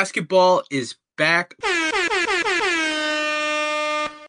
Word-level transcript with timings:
Basketball 0.00 0.62
is 0.70 0.94
back. 1.18 1.56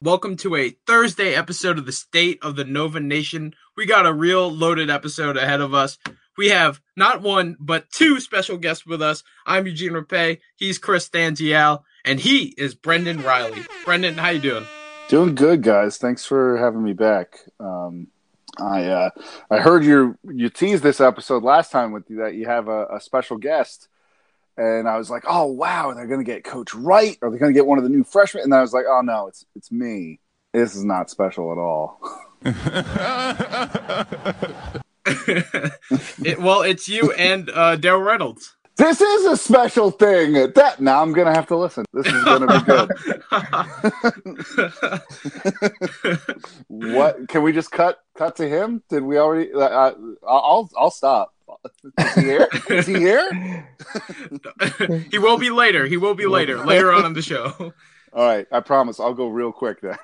Welcome 0.02 0.36
to 0.36 0.58
a 0.58 0.72
Thursday 0.86 1.34
episode 1.34 1.78
of 1.78 1.86
the 1.86 1.94
State 1.94 2.40
of 2.42 2.58
the 2.58 2.66
Nova 2.66 3.00
Nation. 3.00 3.56
We 3.78 3.86
got 3.86 4.06
a 4.06 4.12
real 4.12 4.52
loaded 4.52 4.90
episode 4.90 5.38
ahead 5.38 5.62
of 5.62 5.74
us. 5.74 5.98
We 6.38 6.50
have 6.50 6.82
not 6.98 7.22
one, 7.22 7.56
but 7.58 7.90
two 7.90 8.20
special 8.20 8.58
guests 8.58 8.86
with 8.86 9.02
us. 9.02 9.24
I'm 9.46 9.66
Eugene 9.66 9.94
Rape. 9.94 10.42
He's 10.58 10.78
Chris 10.78 11.08
Stangial, 11.08 11.84
and 12.04 12.20
he 12.20 12.54
is 12.58 12.76
Brendan 12.76 13.24
Riley. 13.24 13.62
Brendan, 13.86 14.16
how 14.16 14.32
you 14.32 14.42
doing? 14.42 14.66
Doing 15.08 15.36
good, 15.36 15.64
guys. 15.64 15.98
Thanks 15.98 16.26
for 16.26 16.58
having 16.58 16.84
me 16.84 16.92
back. 16.92 17.40
Um, 17.62 18.08
I 18.60 18.88
uh, 18.88 19.10
I 19.50 19.60
heard 19.60 19.86
you 19.86 20.18
you 20.24 20.50
teased 20.50 20.84
this 20.84 21.00
episode 21.00 21.44
last 21.44 21.72
time 21.72 21.94
with 21.94 22.10
you 22.10 22.18
that 22.18 22.34
you 22.34 22.46
have 22.48 22.68
a, 22.68 22.88
a 22.88 23.00
special 23.00 23.38
guest, 23.38 23.88
and 24.58 24.88
I 24.88 24.98
was 24.98 25.10
like, 25.10 25.24
oh 25.28 25.46
wow, 25.46 25.94
they're 25.94 26.08
gonna 26.08 26.24
get 26.24 26.44
Coach 26.44 26.74
Wright, 26.74 27.18
or 27.22 27.30
they're 27.30 27.40
gonna 27.40 27.54
get 27.54 27.66
one 27.66 27.78
of 27.78 27.84
the 27.84 27.90
new 27.90 28.04
freshmen, 28.04 28.44
and 28.44 28.52
then 28.52 28.60
I 28.60 28.62
was 28.62 28.74
like, 28.74 28.86
oh 28.88 29.02
no, 29.02 29.28
it's 29.28 29.46
it's 29.56 29.72
me. 29.72 30.20
This 30.54 30.76
is 30.76 30.84
not 30.84 31.10
special 31.10 31.52
at 31.52 31.58
all. 31.58 32.00
it, 36.26 36.40
well, 36.40 36.62
it's 36.62 36.90
you 36.90 37.12
and 37.14 37.50
uh, 37.50 37.78
Daryl 37.78 38.06
Reynolds. 38.06 38.56
This 38.78 39.00
is 39.00 39.26
a 39.26 39.38
special 39.38 39.92
thing. 39.92 40.34
That 40.34 40.78
now 40.80 41.02
I'm 41.02 41.14
gonna 41.14 41.34
have 41.34 41.48
to 41.48 41.58
listen. 41.58 41.86
This 41.94 42.08
is 42.08 42.24
gonna 42.24 42.48
be 42.48 42.66
good. 42.66 42.92
what 46.68 47.28
can 47.28 47.44
we 47.44 47.52
just 47.52 47.72
cut 47.72 48.00
cut 48.16 48.38
to 48.38 48.50
him? 48.50 48.82
Did 48.90 49.04
we 49.04 49.20
already? 49.20 49.54
Uh, 49.54 49.92
I'll 50.28 50.70
I'll 50.76 50.90
stop. 50.90 51.34
Is 51.98 52.16
he 52.16 52.22
here? 52.22 52.48
Is 52.70 52.88
he 52.88 52.96
here? 52.96 53.68
he 55.12 55.18
will 55.18 55.38
be 55.38 55.50
later. 55.50 55.86
He 55.86 55.98
will 55.98 56.16
be 56.16 56.26
later. 56.26 56.58
Later 56.58 56.92
on 56.92 57.06
in 57.06 57.14
the 57.14 57.22
show. 57.22 57.74
All 58.14 58.26
right, 58.26 58.48
I 58.52 58.60
promise. 58.60 59.00
I'll 59.00 59.14
go 59.14 59.28
real 59.28 59.52
quick 59.52 59.82
then. 59.82 59.98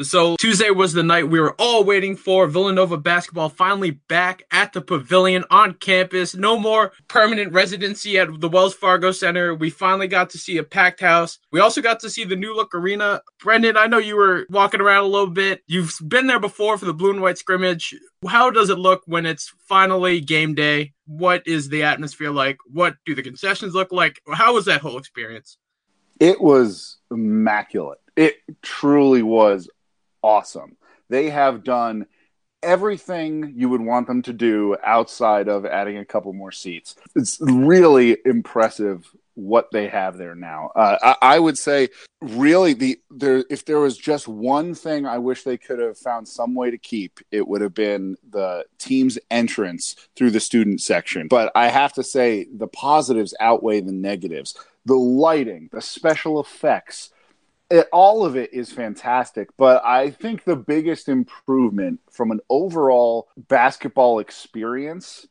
So 0.00 0.36
Tuesday 0.36 0.70
was 0.70 0.94
the 0.94 1.02
night 1.02 1.28
we 1.28 1.38
were 1.38 1.54
all 1.58 1.84
waiting 1.84 2.16
for. 2.16 2.46
Villanova 2.46 2.96
basketball 2.96 3.50
finally 3.50 3.90
back 3.90 4.42
at 4.50 4.72
the 4.72 4.80
pavilion 4.80 5.44
on 5.50 5.74
campus. 5.74 6.34
No 6.34 6.58
more 6.58 6.92
permanent 7.08 7.52
residency 7.52 8.18
at 8.18 8.40
the 8.40 8.48
Wells 8.48 8.72
Fargo 8.72 9.12
Center. 9.12 9.54
We 9.54 9.68
finally 9.68 10.08
got 10.08 10.30
to 10.30 10.38
see 10.38 10.56
a 10.56 10.62
packed 10.62 11.00
house. 11.00 11.38
We 11.50 11.60
also 11.60 11.82
got 11.82 12.00
to 12.00 12.10
see 12.10 12.24
the 12.24 12.36
new 12.36 12.56
look 12.56 12.74
arena. 12.74 13.20
Brendan, 13.38 13.76
I 13.76 13.86
know 13.86 13.98
you 13.98 14.16
were 14.16 14.46
walking 14.48 14.80
around 14.80 15.04
a 15.04 15.08
little 15.08 15.30
bit. 15.30 15.60
You've 15.66 15.94
been 16.02 16.26
there 16.26 16.40
before 16.40 16.78
for 16.78 16.86
the 16.86 16.94
blue 16.94 17.10
and 17.10 17.20
white 17.20 17.36
scrimmage. 17.36 17.94
How 18.26 18.50
does 18.50 18.70
it 18.70 18.78
look 18.78 19.02
when 19.04 19.26
it's 19.26 19.52
finally 19.68 20.22
game 20.22 20.54
day? 20.54 20.94
What 21.04 21.46
is 21.46 21.68
the 21.68 21.82
atmosphere 21.82 22.30
like? 22.30 22.56
What 22.64 22.94
do 23.04 23.14
the 23.14 23.22
concessions 23.22 23.74
look 23.74 23.92
like? 23.92 24.22
How 24.32 24.54
was 24.54 24.64
that 24.64 24.80
whole 24.80 24.96
experience? 24.96 25.58
It 26.18 26.40
was 26.40 26.96
immaculate. 27.10 27.98
It 28.16 28.36
truly 28.62 29.22
was 29.22 29.68
awesome. 30.22 30.76
They 31.08 31.30
have 31.30 31.64
done 31.64 32.06
everything 32.62 33.54
you 33.56 33.68
would 33.68 33.80
want 33.80 34.06
them 34.06 34.22
to 34.22 34.32
do 34.32 34.76
outside 34.84 35.48
of 35.48 35.66
adding 35.66 35.98
a 35.98 36.04
couple 36.04 36.32
more 36.32 36.52
seats. 36.52 36.94
It's 37.16 37.38
really 37.40 38.16
impressive 38.24 39.04
what 39.34 39.70
they 39.72 39.88
have 39.88 40.18
there 40.18 40.34
now. 40.34 40.70
Uh, 40.76 40.98
I, 41.02 41.34
I, 41.34 41.38
would 41.38 41.56
say, 41.56 41.88
really, 42.20 42.74
the 42.74 43.00
there 43.10 43.44
if 43.50 43.64
there 43.64 43.80
was 43.80 43.96
just 43.96 44.28
one 44.28 44.74
thing 44.74 45.06
I 45.06 45.18
wish 45.18 45.42
they 45.42 45.56
could 45.56 45.78
have 45.78 45.98
found 45.98 46.28
some 46.28 46.54
way 46.54 46.70
to 46.70 46.78
keep, 46.78 47.20
it 47.30 47.46
would 47.46 47.62
have 47.62 47.74
been 47.74 48.16
the 48.28 48.64
team's 48.78 49.18
entrance 49.30 49.96
through 50.16 50.32
the 50.32 50.40
student 50.40 50.80
section. 50.80 51.28
But 51.28 51.50
I 51.54 51.68
have 51.68 51.94
to 51.94 52.02
say, 52.02 52.46
the 52.52 52.68
positives 52.68 53.34
outweigh 53.40 53.80
the 53.80 53.92
negatives. 53.92 54.56
The 54.84 54.94
lighting, 54.94 55.68
the 55.72 55.80
special 55.80 56.40
effects, 56.40 57.10
it, 57.72 57.88
all 57.90 58.26
of 58.26 58.36
it 58.36 58.52
is 58.52 58.70
fantastic, 58.70 59.48
but 59.56 59.82
I 59.82 60.10
think 60.10 60.44
the 60.44 60.56
biggest 60.56 61.08
improvement 61.08 62.00
from 62.10 62.30
an 62.30 62.40
overall 62.50 63.28
basketball 63.36 64.18
experience 64.18 65.26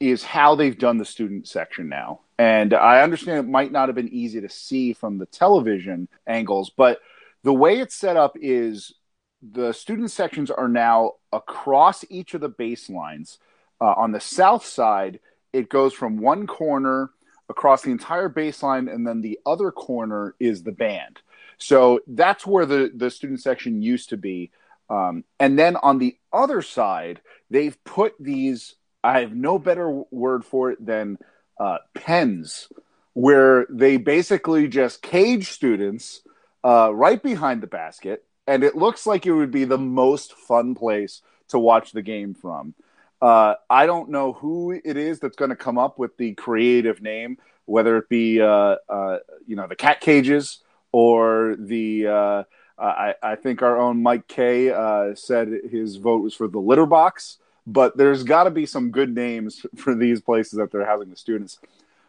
is 0.00 0.24
how 0.24 0.54
they've 0.54 0.78
done 0.78 0.96
the 0.96 1.04
student 1.04 1.46
section 1.46 1.90
now. 1.90 2.20
And 2.38 2.72
I 2.72 3.02
understand 3.02 3.38
it 3.40 3.50
might 3.50 3.72
not 3.72 3.90
have 3.90 3.94
been 3.94 4.12
easy 4.12 4.40
to 4.40 4.48
see 4.48 4.94
from 4.94 5.18
the 5.18 5.26
television 5.26 6.08
angles, 6.26 6.70
but 6.74 7.00
the 7.44 7.52
way 7.52 7.78
it's 7.78 7.94
set 7.94 8.16
up 8.16 8.36
is 8.40 8.94
the 9.42 9.72
student 9.72 10.10
sections 10.10 10.50
are 10.50 10.68
now 10.68 11.12
across 11.30 12.06
each 12.08 12.32
of 12.32 12.40
the 12.40 12.48
baselines. 12.48 13.36
Uh, 13.82 13.92
on 13.92 14.12
the 14.12 14.20
south 14.20 14.64
side, 14.64 15.20
it 15.52 15.68
goes 15.68 15.92
from 15.92 16.16
one 16.16 16.46
corner 16.46 17.10
across 17.50 17.82
the 17.82 17.90
entire 17.90 18.30
baseline, 18.30 18.92
and 18.92 19.06
then 19.06 19.20
the 19.20 19.38
other 19.44 19.70
corner 19.70 20.34
is 20.40 20.62
the 20.62 20.72
band. 20.72 21.20
So 21.58 22.00
that's 22.06 22.46
where 22.46 22.66
the, 22.66 22.90
the 22.94 23.10
student 23.10 23.40
section 23.40 23.82
used 23.82 24.10
to 24.10 24.16
be. 24.16 24.50
Um, 24.88 25.24
and 25.40 25.58
then 25.58 25.76
on 25.76 25.98
the 25.98 26.16
other 26.32 26.62
side, 26.62 27.20
they've 27.50 27.76
put 27.84 28.14
these, 28.20 28.74
I 29.02 29.20
have 29.20 29.34
no 29.34 29.58
better 29.58 29.90
word 30.10 30.44
for 30.44 30.70
it 30.70 30.84
than 30.84 31.18
uh, 31.58 31.78
pens, 31.94 32.68
where 33.14 33.66
they 33.70 33.96
basically 33.96 34.68
just 34.68 35.02
cage 35.02 35.50
students 35.50 36.20
uh, 36.62 36.94
right 36.94 37.22
behind 37.22 37.62
the 37.62 37.66
basket. 37.66 38.24
And 38.46 38.62
it 38.62 38.76
looks 38.76 39.06
like 39.06 39.26
it 39.26 39.32
would 39.32 39.50
be 39.50 39.64
the 39.64 39.78
most 39.78 40.34
fun 40.34 40.74
place 40.74 41.22
to 41.48 41.58
watch 41.58 41.92
the 41.92 42.02
game 42.02 42.34
from. 42.34 42.74
Uh, 43.20 43.54
I 43.70 43.86
don't 43.86 44.10
know 44.10 44.34
who 44.34 44.72
it 44.72 44.96
is 44.96 45.20
that's 45.20 45.36
going 45.36 45.48
to 45.48 45.56
come 45.56 45.78
up 45.78 45.98
with 45.98 46.16
the 46.16 46.34
creative 46.34 47.00
name, 47.00 47.38
whether 47.64 47.96
it 47.96 48.08
be, 48.08 48.40
uh, 48.40 48.76
uh, 48.88 49.18
you 49.46 49.56
know, 49.56 49.66
the 49.66 49.74
cat 49.74 50.00
cages 50.00 50.58
or 50.92 51.56
the 51.58 52.06
uh, 52.06 52.42
I, 52.78 53.14
I, 53.22 53.36
think 53.36 53.62
our 53.62 53.78
own 53.78 54.02
Mike 54.02 54.28
Kay 54.28 54.70
uh, 54.70 55.14
said 55.14 55.48
his 55.70 55.96
vote 55.96 56.22
was 56.22 56.34
for 56.34 56.48
the 56.48 56.58
litter 56.58 56.86
box, 56.86 57.38
but 57.66 57.96
there's 57.96 58.22
got 58.22 58.44
to 58.44 58.50
be 58.50 58.66
some 58.66 58.90
good 58.90 59.14
names 59.14 59.64
for 59.76 59.94
these 59.94 60.20
places 60.20 60.58
that 60.58 60.70
they're 60.70 60.86
housing 60.86 61.10
the 61.10 61.16
students. 61.16 61.58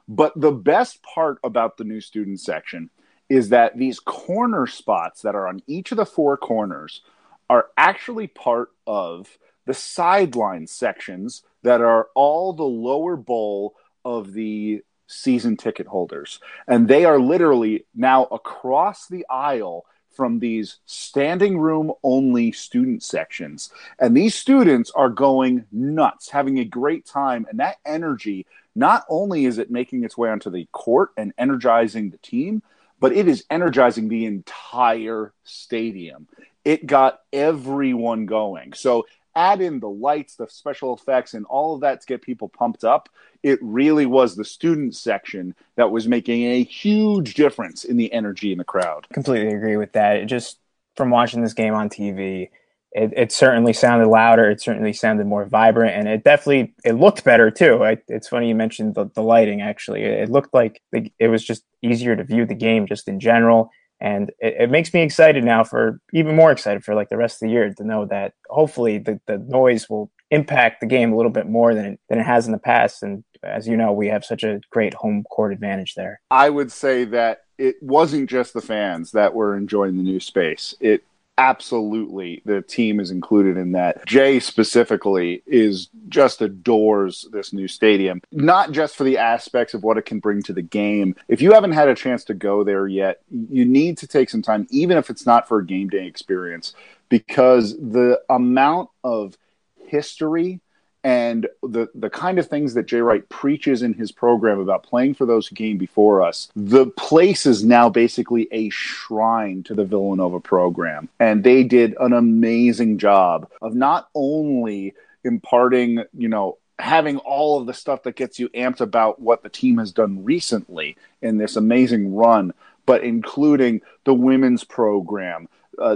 But 0.07 0.39
the 0.39 0.51
best 0.51 1.01
part 1.03 1.37
about 1.43 1.77
the 1.77 1.83
new 1.83 2.01
student 2.01 2.39
section 2.39 2.89
is 3.29 3.49
that 3.49 3.77
these 3.77 3.99
corner 3.99 4.67
spots 4.67 5.21
that 5.21 5.35
are 5.35 5.47
on 5.47 5.61
each 5.67 5.91
of 5.91 5.97
the 5.97 6.05
four 6.05 6.37
corners 6.37 7.01
are 7.49 7.67
actually 7.77 8.27
part 8.27 8.69
of 8.85 9.37
the 9.65 9.73
sideline 9.73 10.65
sections 10.65 11.43
that 11.63 11.81
are 11.81 12.07
all 12.15 12.53
the 12.53 12.63
lower 12.63 13.17
bowl 13.17 13.75
of 14.05 14.31
the 14.31 14.81
season 15.07 15.57
ticket 15.57 15.87
holders. 15.87 16.39
And 16.67 16.87
they 16.87 17.05
are 17.05 17.19
literally 17.19 17.85
now 17.95 18.25
across 18.25 19.07
the 19.07 19.25
aisle 19.29 19.85
from 20.17 20.39
these 20.39 20.79
standing 20.85 21.57
room 21.59 21.93
only 22.03 22.51
student 22.51 23.03
sections. 23.03 23.71
And 23.99 24.17
these 24.17 24.33
students 24.35 24.91
are 24.91 25.09
going 25.09 25.65
nuts, 25.71 26.29
having 26.29 26.59
a 26.59 26.65
great 26.65 27.05
time. 27.05 27.45
And 27.49 27.59
that 27.59 27.77
energy, 27.85 28.47
not 28.75 29.05
only 29.09 29.45
is 29.45 29.59
it 29.59 29.71
making 29.71 30.03
its 30.03 30.17
way 30.17 30.29
onto 30.29 30.49
the 30.49 30.67
court 30.71 31.11
and 31.17 31.33
energizing 31.37 32.09
the 32.09 32.17
team, 32.17 32.63
but 32.99 33.13
it 33.13 33.27
is 33.27 33.45
energizing 33.49 34.09
the 34.09 34.25
entire 34.25 35.33
stadium. 35.43 36.27
It 36.65 36.87
got 36.87 37.19
everyone 37.31 38.25
going. 38.25 38.73
So 38.73 39.05
add 39.37 39.61
in 39.61 39.79
the 39.79 39.89
lights, 39.89 40.35
the 40.35 40.47
special 40.47 40.95
effects, 40.95 41.35
and 41.35 41.45
all 41.45 41.75
of 41.75 41.81
that 41.81 42.01
to 42.01 42.07
get 42.07 42.21
people 42.23 42.49
pumped 42.49 42.83
up, 42.83 43.07
it 43.43 43.59
really 43.61 44.07
was 44.07 44.35
the 44.35 44.43
student 44.43 44.95
section 44.95 45.53
that 45.75 45.91
was 45.91 46.07
making 46.07 46.43
a 46.43 46.63
huge 46.63 47.35
difference 47.35 47.83
in 47.83 47.97
the 47.97 48.11
energy 48.11 48.51
in 48.51 48.57
the 48.57 48.63
crowd. 48.63 49.07
Completely 49.13 49.53
agree 49.53 49.77
with 49.77 49.93
that. 49.93 50.17
It 50.17 50.25
just 50.25 50.59
from 50.95 51.11
watching 51.11 51.43
this 51.43 51.53
game 51.53 51.75
on 51.75 51.87
TV, 51.89 52.49
it, 52.91 53.13
it, 53.15 53.31
certainly 53.31 53.73
sounded 53.73 54.07
louder. 54.07 54.49
It 54.49 54.59
certainly 54.59 54.93
sounded 54.93 55.27
more 55.27 55.45
vibrant, 55.45 55.95
and 55.95 56.07
it 56.07 56.23
definitely 56.23 56.73
it 56.83 56.93
looked 56.93 57.23
better 57.23 57.51
too. 57.51 57.83
I, 57.83 57.97
it's 58.07 58.27
funny 58.27 58.49
you 58.49 58.55
mentioned 58.55 58.95
the, 58.95 59.05
the 59.13 59.21
lighting. 59.21 59.61
Actually, 59.61 60.03
it 60.03 60.31
looked 60.31 60.53
like 60.53 60.81
it 60.91 61.27
was 61.27 61.43
just 61.43 61.63
easier 61.83 62.15
to 62.15 62.23
view 62.23 62.45
the 62.45 62.55
game 62.55 62.87
just 62.87 63.07
in 63.07 63.19
general 63.19 63.69
and 63.99 64.31
it, 64.39 64.55
it, 64.59 64.71
makes 64.71 64.93
me 64.93 65.01
excited 65.01 65.43
now 65.43 65.63
for 65.63 65.99
even 66.13 66.35
more 66.35 66.51
excited 66.51 66.83
for 66.83 66.95
like 66.95 67.09
the 67.09 67.17
rest 67.17 67.41
of 67.41 67.47
the 67.47 67.53
year 67.53 67.73
to 67.73 67.83
know 67.83 68.05
that 68.05 68.33
hopefully 68.49 68.97
the, 68.99 69.19
the 69.25 69.37
noise 69.37 69.89
will 69.89 70.11
impact 70.29 70.81
the 70.81 70.85
game 70.85 71.13
a 71.13 71.15
little 71.15 71.31
bit 71.31 71.47
more 71.47 71.73
than 71.73 71.85
it, 71.85 71.99
than 72.09 72.19
it 72.19 72.25
has 72.25 72.45
in 72.45 72.51
the 72.51 72.59
past. 72.59 73.01
And 73.01 73.23
as 73.43 73.67
you 73.67 73.77
know 73.77 73.91
we 73.91 74.07
have 74.07 74.25
such 74.25 74.43
a 74.43 74.59
great 74.69 74.93
home 74.93 75.23
court 75.29 75.53
advantage 75.53 75.95
there. 75.95 76.21
I 76.29 76.49
would 76.49 76.71
say 76.71 77.05
that 77.05 77.43
it 77.57 77.75
wasn't 77.81 78.29
just 78.29 78.53
the 78.53 78.61
fans 78.61 79.11
that 79.11 79.33
were 79.33 79.57
enjoying 79.57 79.97
the 79.97 80.03
new 80.03 80.19
space. 80.19 80.75
It 80.79 81.03
absolutely 81.37 82.41
the 82.45 82.61
team 82.61 82.99
is 82.99 83.11
included 83.11 83.57
in 83.57 83.73
that. 83.73 84.05
Jay 84.05 84.39
specifically 84.39 85.43
is 85.45 85.89
just 86.09 86.41
adores 86.41 87.27
this 87.31 87.53
new 87.53 87.67
stadium, 87.67 88.21
not 88.31 88.71
just 88.71 88.95
for 88.95 89.03
the 89.03 89.17
aspects 89.17 89.73
of 89.73 89.83
what 89.83 89.97
it 89.97 90.05
can 90.05 90.19
bring 90.19 90.41
to 90.43 90.53
the 90.53 90.61
game. 90.61 91.15
If 91.27 91.41
you 91.41 91.53
haven't 91.53 91.73
had 91.73 91.89
a 91.89 91.95
chance 91.95 92.23
to 92.25 92.33
go 92.33 92.63
there 92.63 92.87
yet, 92.87 93.21
you 93.29 93.65
need 93.65 93.97
to 93.99 94.07
take 94.07 94.29
some 94.29 94.41
time, 94.41 94.67
even 94.69 94.97
if 94.97 95.09
it's 95.09 95.25
not 95.25 95.47
for 95.47 95.59
a 95.59 95.65
game 95.65 95.89
day 95.89 96.07
experience, 96.07 96.73
because 97.09 97.77
the 97.77 98.19
amount 98.29 98.89
of 99.03 99.37
history 99.85 100.59
and 101.07 101.47
the 101.63 101.87
the 101.95 102.09
kind 102.09 102.37
of 102.37 102.47
things 102.47 102.73
that 102.73 102.85
Jay 102.85 102.99
Wright 102.99 103.27
preaches 103.29 103.81
in 103.81 103.93
his 103.93 104.11
program 104.11 104.59
about 104.59 104.83
playing 104.83 105.13
for 105.13 105.25
those 105.25 105.47
who 105.47 105.55
came 105.55 105.77
before 105.77 106.21
us, 106.21 106.49
the 106.53 106.87
place 106.87 107.45
is 107.45 107.63
now 107.63 107.87
basically 107.87 108.49
a 108.51 108.69
shrine 108.71 109.63
to 109.63 109.73
the 109.73 109.85
Villanova 109.85 110.41
program, 110.41 111.07
and 111.17 111.45
they 111.45 111.63
did 111.63 111.95
an 112.01 112.11
amazing 112.11 112.97
job 112.97 113.49
of 113.61 113.73
not 113.73 114.09
only 114.15 114.95
imparting, 115.23 116.03
you 116.13 116.27
know, 116.27 116.57
having 116.77 117.19
all 117.19 117.57
of 117.57 117.67
the 117.67 117.73
stuff 117.73 118.03
that 118.03 118.17
gets 118.17 118.37
you 118.37 118.49
amped 118.49 118.81
about 118.81 119.21
what 119.21 119.43
the 119.43 119.49
team 119.49 119.77
has 119.77 119.93
done 119.93 120.25
recently 120.25 120.97
in 121.21 121.37
this 121.37 121.55
amazing 121.55 122.15
run, 122.15 122.53
but 122.85 123.01
including 123.05 123.79
the 124.03 124.13
women's 124.13 124.65
program, 124.65 125.47
uh, 125.81 125.95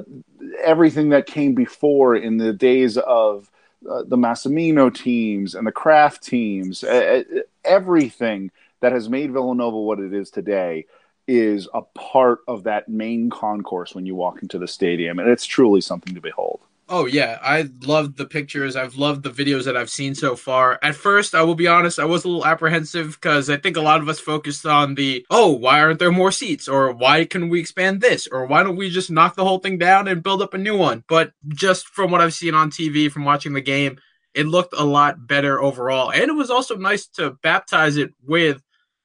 everything 0.63 1.09
that 1.09 1.25
came 1.25 1.53
before 1.53 2.15
in 2.15 2.37
the 2.37 2.53
days 2.53 2.97
of 2.97 3.51
uh, 3.89 4.03
the 4.03 4.17
Massimino 4.17 4.93
teams 4.93 5.55
and 5.55 5.65
the 5.65 5.71
Kraft 5.71 6.23
teams, 6.23 6.83
uh, 6.83 7.23
everything 7.63 8.51
that 8.81 8.91
has 8.91 9.09
made 9.09 9.31
Villanova 9.31 9.77
what 9.77 9.99
it 9.99 10.13
is 10.13 10.29
today 10.29 10.85
is 11.27 11.67
a 11.73 11.81
part 11.81 12.39
of 12.47 12.63
that 12.63 12.89
main 12.89 13.29
concourse 13.29 13.95
when 13.95 14.05
you 14.05 14.15
walk 14.15 14.41
into 14.41 14.57
the 14.59 14.67
stadium, 14.67 15.19
and 15.19 15.29
it's 15.29 15.45
truly 15.45 15.81
something 15.81 16.13
to 16.13 16.21
behold. 16.21 16.61
Oh 16.93 17.05
yeah, 17.05 17.39
I 17.41 17.69
loved 17.83 18.17
the 18.17 18.25
pictures. 18.25 18.75
I've 18.75 18.95
loved 18.95 19.23
the 19.23 19.29
videos 19.29 19.63
that 19.63 19.77
I've 19.77 19.89
seen 19.89 20.13
so 20.13 20.35
far. 20.35 20.77
At 20.83 20.93
first, 20.93 21.33
I 21.33 21.41
will 21.41 21.55
be 21.55 21.65
honest, 21.65 21.99
I 21.99 22.03
was 22.03 22.25
a 22.25 22.27
little 22.27 22.45
apprehensive 22.45 23.13
because 23.13 23.49
I 23.49 23.55
think 23.55 23.77
a 23.77 23.81
lot 23.81 24.01
of 24.01 24.09
us 24.09 24.19
focused 24.19 24.65
on 24.65 24.95
the 24.95 25.25
oh, 25.29 25.53
why 25.53 25.79
aren't 25.79 25.99
there 25.99 26.11
more 26.11 26.33
seats, 26.33 26.67
or 26.67 26.91
why 26.91 27.23
can 27.23 27.47
we 27.47 27.61
expand 27.61 28.01
this, 28.01 28.27
or 28.27 28.45
why 28.45 28.61
don't 28.61 28.75
we 28.75 28.89
just 28.89 29.09
knock 29.09 29.38
the 29.38 29.45
whole 29.45 29.59
thing 29.59 29.77
down 29.77 30.09
and 30.09 30.21
build 30.21 30.41
up 30.41 30.53
a 30.53 30.57
new 30.57 30.77
one? 30.77 31.05
But 31.07 31.31
just 31.47 31.88
from 31.88 32.11
what 32.11 32.19
I've 32.19 32.33
seen 32.33 32.55
on 32.55 32.69
TV, 32.69 33.09
from 33.09 33.23
watching 33.23 33.53
the 33.53 33.61
game, 33.61 33.97
it 34.33 34.45
looked 34.47 34.73
a 34.77 34.83
lot 34.83 35.25
better 35.25 35.61
overall, 35.61 36.11
and 36.11 36.23
it 36.23 36.35
was 36.35 36.51
also 36.51 36.75
nice 36.75 37.07
to 37.15 37.38
baptize 37.41 37.95
it 37.95 38.13
with 38.21 38.61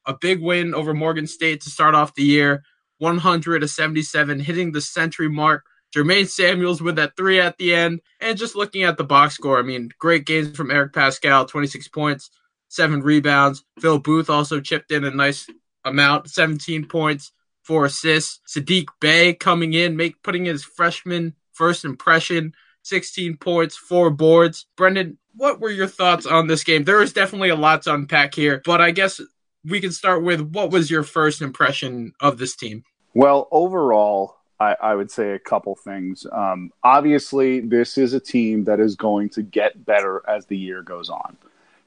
a 0.06 0.14
big 0.20 0.42
win 0.42 0.74
over 0.74 0.92
Morgan 0.92 1.28
State 1.28 1.60
to 1.60 1.70
start 1.70 1.94
off 1.94 2.16
the 2.16 2.24
year, 2.24 2.64
100 2.98 3.60
to 3.60 3.68
77, 3.68 4.40
hitting 4.40 4.72
the 4.72 4.80
century 4.80 5.28
mark 5.28 5.62
Jermaine 5.96 6.28
Samuels 6.28 6.82
with 6.82 6.96
that 6.96 7.16
three 7.16 7.40
at 7.40 7.56
the 7.56 7.74
end. 7.74 8.02
And 8.20 8.36
just 8.36 8.54
looking 8.54 8.82
at 8.82 8.98
the 8.98 9.04
box 9.04 9.34
score, 9.34 9.58
I 9.58 9.62
mean, 9.62 9.88
great 9.98 10.26
games 10.26 10.54
from 10.54 10.70
Eric 10.70 10.92
Paschall, 10.92 11.48
26 11.48 11.88
points, 11.88 12.30
seven 12.68 13.00
rebounds. 13.00 13.64
Phil 13.80 13.98
Booth 13.98 14.28
also 14.28 14.60
chipped 14.60 14.92
in 14.92 15.04
a 15.04 15.10
nice 15.10 15.48
amount, 15.86 16.28
17 16.28 16.86
points, 16.86 17.32
four 17.62 17.86
assists. 17.86 18.40
Saddiq 18.46 18.88
Bey 19.00 19.32
coming 19.32 19.72
in, 19.72 19.96
make 19.96 20.22
putting 20.22 20.44
his 20.44 20.62
freshman 20.62 21.34
first 21.52 21.86
impression, 21.86 22.52
16 22.82 23.38
points, 23.38 23.74
four 23.74 24.10
boards. 24.10 24.66
Brendan, 24.76 25.16
what 25.34 25.60
were 25.60 25.70
your 25.70 25.86
thoughts 25.86 26.26
on 26.26 26.46
this 26.46 26.62
game? 26.62 26.84
There 26.84 27.02
is 27.02 27.14
definitely 27.14 27.48
a 27.48 27.56
lot 27.56 27.82
to 27.82 27.94
unpack 27.94 28.34
here, 28.34 28.60
but 28.66 28.82
I 28.82 28.90
guess 28.90 29.18
we 29.64 29.80
can 29.80 29.92
start 29.92 30.22
with 30.22 30.42
what 30.42 30.70
was 30.70 30.90
your 30.90 31.02
first 31.04 31.40
impression 31.40 32.12
of 32.20 32.36
this 32.36 32.54
team? 32.54 32.84
Well, 33.14 33.48
overall, 33.50 34.36
I, 34.58 34.76
I, 34.80 34.94
would 34.94 35.10
say 35.10 35.32
a 35.32 35.38
couple 35.38 35.74
things. 35.74 36.26
Um, 36.32 36.72
obviously, 36.82 37.60
this 37.60 37.98
is 37.98 38.14
a 38.14 38.20
team 38.20 38.64
that 38.64 38.80
is 38.80 38.96
going 38.96 39.28
to 39.30 39.42
get 39.42 39.84
better 39.84 40.22
as 40.28 40.46
the 40.46 40.56
year 40.56 40.82
goes 40.82 41.10
on. 41.10 41.36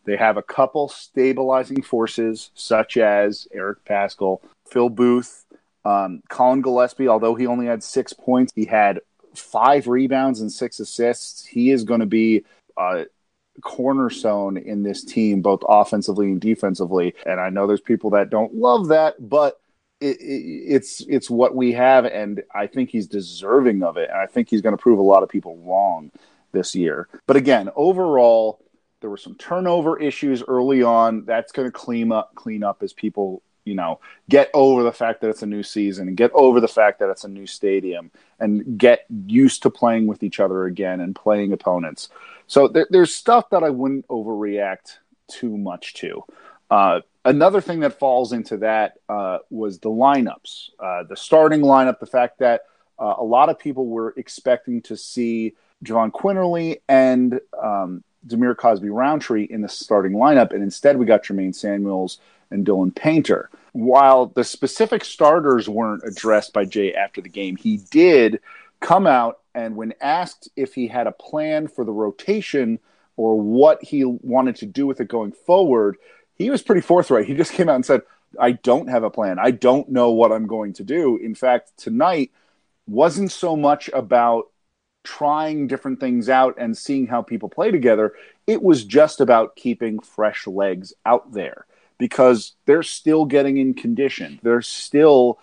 They 0.05 0.15
have 0.17 0.37
a 0.37 0.43
couple 0.43 0.87
stabilizing 0.87 1.81
forces, 1.81 2.51
such 2.53 2.97
as 2.97 3.47
Eric 3.53 3.83
Paschall, 3.85 4.41
Phil 4.67 4.89
Booth, 4.89 5.45
um, 5.85 6.21
Collin 6.29 6.61
Gillespie. 6.61 7.07
Although 7.07 7.35
he 7.35 7.47
only 7.47 7.65
had 7.65 7.83
six 7.83 8.13
points, 8.13 8.53
he 8.55 8.65
had 8.65 9.01
five 9.35 9.87
rebounds 9.87 10.41
and 10.41 10.51
six 10.51 10.79
assists. 10.79 11.45
He 11.45 11.71
is 11.71 11.83
going 11.83 11.99
to 11.99 12.05
be 12.05 12.43
a 12.77 13.05
cornerstone 13.61 14.57
in 14.57 14.83
this 14.83 15.03
team, 15.03 15.41
both 15.41 15.61
offensively 15.67 16.27
and 16.27 16.41
defensively. 16.41 17.15
And 17.25 17.39
I 17.39 17.49
know 17.49 17.67
there's 17.67 17.81
people 17.81 18.11
that 18.11 18.29
don't 18.29 18.55
love 18.55 18.87
that, 18.89 19.29
but 19.29 19.59
it, 20.01 20.17
it, 20.21 20.21
it's 20.21 21.01
it's 21.01 21.29
what 21.29 21.55
we 21.55 21.73
have, 21.73 22.05
and 22.05 22.43
I 22.53 22.67
think 22.67 22.89
he's 22.89 23.07
deserving 23.07 23.83
of 23.83 23.97
it, 23.97 24.09
and 24.09 24.19
I 24.19 24.25
think 24.25 24.49
he's 24.49 24.61
going 24.61 24.75
to 24.75 24.81
prove 24.81 24.99
a 24.99 25.03
lot 25.03 25.23
of 25.23 25.29
people 25.29 25.57
wrong 25.57 26.11
this 26.51 26.75
year. 26.75 27.07
But 27.27 27.35
again, 27.35 27.69
overall, 27.75 28.63
there 29.01 29.09
were 29.09 29.17
some 29.17 29.35
turnover 29.35 29.99
issues 29.99 30.43
early 30.47 30.83
on. 30.83 31.25
That's 31.25 31.51
going 31.51 31.67
to 31.67 31.71
clean 31.71 32.11
up 32.11 32.33
clean 32.35 32.63
up 32.63 32.81
as 32.81 32.93
people 32.93 33.41
you 33.65 33.75
know 33.75 33.99
get 34.29 34.49
over 34.53 34.83
the 34.83 34.91
fact 34.91 35.21
that 35.21 35.29
it's 35.29 35.43
a 35.43 35.47
new 35.47 35.63
season 35.63 36.07
and 36.07 36.17
get 36.17 36.31
over 36.33 36.59
the 36.59 36.67
fact 36.67 36.99
that 36.99 37.09
it's 37.09 37.25
a 37.25 37.29
new 37.29 37.45
stadium 37.45 38.09
and 38.39 38.77
get 38.77 39.05
used 39.27 39.63
to 39.63 39.69
playing 39.69 40.07
with 40.07 40.23
each 40.23 40.39
other 40.39 40.65
again 40.65 41.01
and 41.01 41.15
playing 41.15 41.51
opponents. 41.51 42.09
So 42.47 42.67
there, 42.67 42.87
there's 42.89 43.13
stuff 43.13 43.49
that 43.51 43.63
I 43.63 43.69
wouldn't 43.69 44.07
overreact 44.07 44.97
too 45.27 45.57
much 45.57 45.93
to. 45.95 46.23
Uh, 46.71 47.01
another 47.29 47.61
thing 47.61 47.81
that 47.81 47.99
falls 47.99 48.33
into 48.33 48.57
that 48.57 48.95
uh, 49.07 49.37
was 49.49 49.79
the 49.79 49.89
lineups, 49.89 50.71
uh, 50.79 51.03
the 51.03 51.15
starting 51.15 51.61
lineup, 51.61 51.99
the 51.99 52.05
fact 52.05 52.39
that 52.39 52.63
uh, 52.97 53.15
a 53.17 53.23
lot 53.23 53.49
of 53.49 53.59
people 53.59 53.87
were 53.87 54.13
expecting 54.17 54.81
to 54.81 54.97
see 54.97 55.53
Jahvon 55.85 56.11
Quinerly 56.11 56.81
and 56.89 57.39
um, 57.61 58.03
Dhamir 58.27 58.57
Cosby 58.57 58.89
Roundtree 58.89 59.47
in 59.49 59.61
the 59.61 59.69
starting 59.69 60.13
lineup, 60.13 60.53
and 60.53 60.63
instead 60.63 60.97
we 60.97 61.05
got 61.05 61.23
Jermaine 61.23 61.55
Samuels 61.55 62.17
and 62.51 62.65
Dylan 62.65 62.93
Painter. 62.93 63.49
While 63.73 64.25
the 64.25 64.43
specific 64.43 65.05
starters 65.05 65.69
weren't 65.69 66.03
addressed 66.03 66.51
by 66.51 66.65
Jay 66.65 66.93
after 66.93 67.21
the 67.21 67.29
game, 67.29 67.55
he 67.55 67.77
did 67.77 68.39
come 68.79 69.05
out 69.05 69.39
and 69.53 69.75
when 69.75 69.93
asked 70.01 70.49
if 70.55 70.73
he 70.73 70.87
had 70.87 71.05
a 71.05 71.11
plan 71.11 71.67
for 71.67 71.85
the 71.85 71.91
rotation 71.91 72.79
or 73.17 73.39
what 73.39 73.83
he 73.83 74.05
wanted 74.05 74.55
to 74.57 74.65
do 74.65 74.87
with 74.87 74.99
it 75.01 75.07
going 75.07 75.31
forward, 75.31 75.97
he 76.39 76.49
was 76.49 76.63
pretty 76.63 76.81
forthright. 76.81 77.27
He 77.27 77.35
just 77.35 77.51
came 77.53 77.69
out 77.69 77.75
and 77.75 77.85
said, 77.85 78.01
I 78.39 78.53
don't 78.53 78.89
have 78.89 79.03
a 79.03 79.09
plan. 79.09 79.37
I 79.39 79.51
don't 79.51 79.89
know 79.89 80.11
what 80.11 80.31
I'm 80.31 80.47
going 80.47 80.73
to 80.73 80.83
do. 80.83 81.17
In 81.17 81.35
fact, 81.35 81.73
tonight 81.77 82.31
wasn't 82.87 83.31
so 83.31 83.55
much 83.55 83.89
about 83.93 84.49
trying 85.03 85.67
different 85.67 85.99
things 85.99 86.29
out 86.29 86.55
and 86.57 86.77
seeing 86.77 87.07
how 87.07 87.21
people 87.21 87.49
play 87.49 87.71
together. 87.71 88.13
It 88.47 88.61
was 88.61 88.83
just 88.83 89.21
about 89.21 89.55
keeping 89.55 89.99
fresh 89.99 90.47
legs 90.47 90.93
out 91.05 91.31
there 91.33 91.65
because 91.97 92.53
they're 92.65 92.83
still 92.83 93.25
getting 93.25 93.57
in 93.57 93.73
condition. 93.73 94.39
They're 94.43 94.61
still 94.61 95.39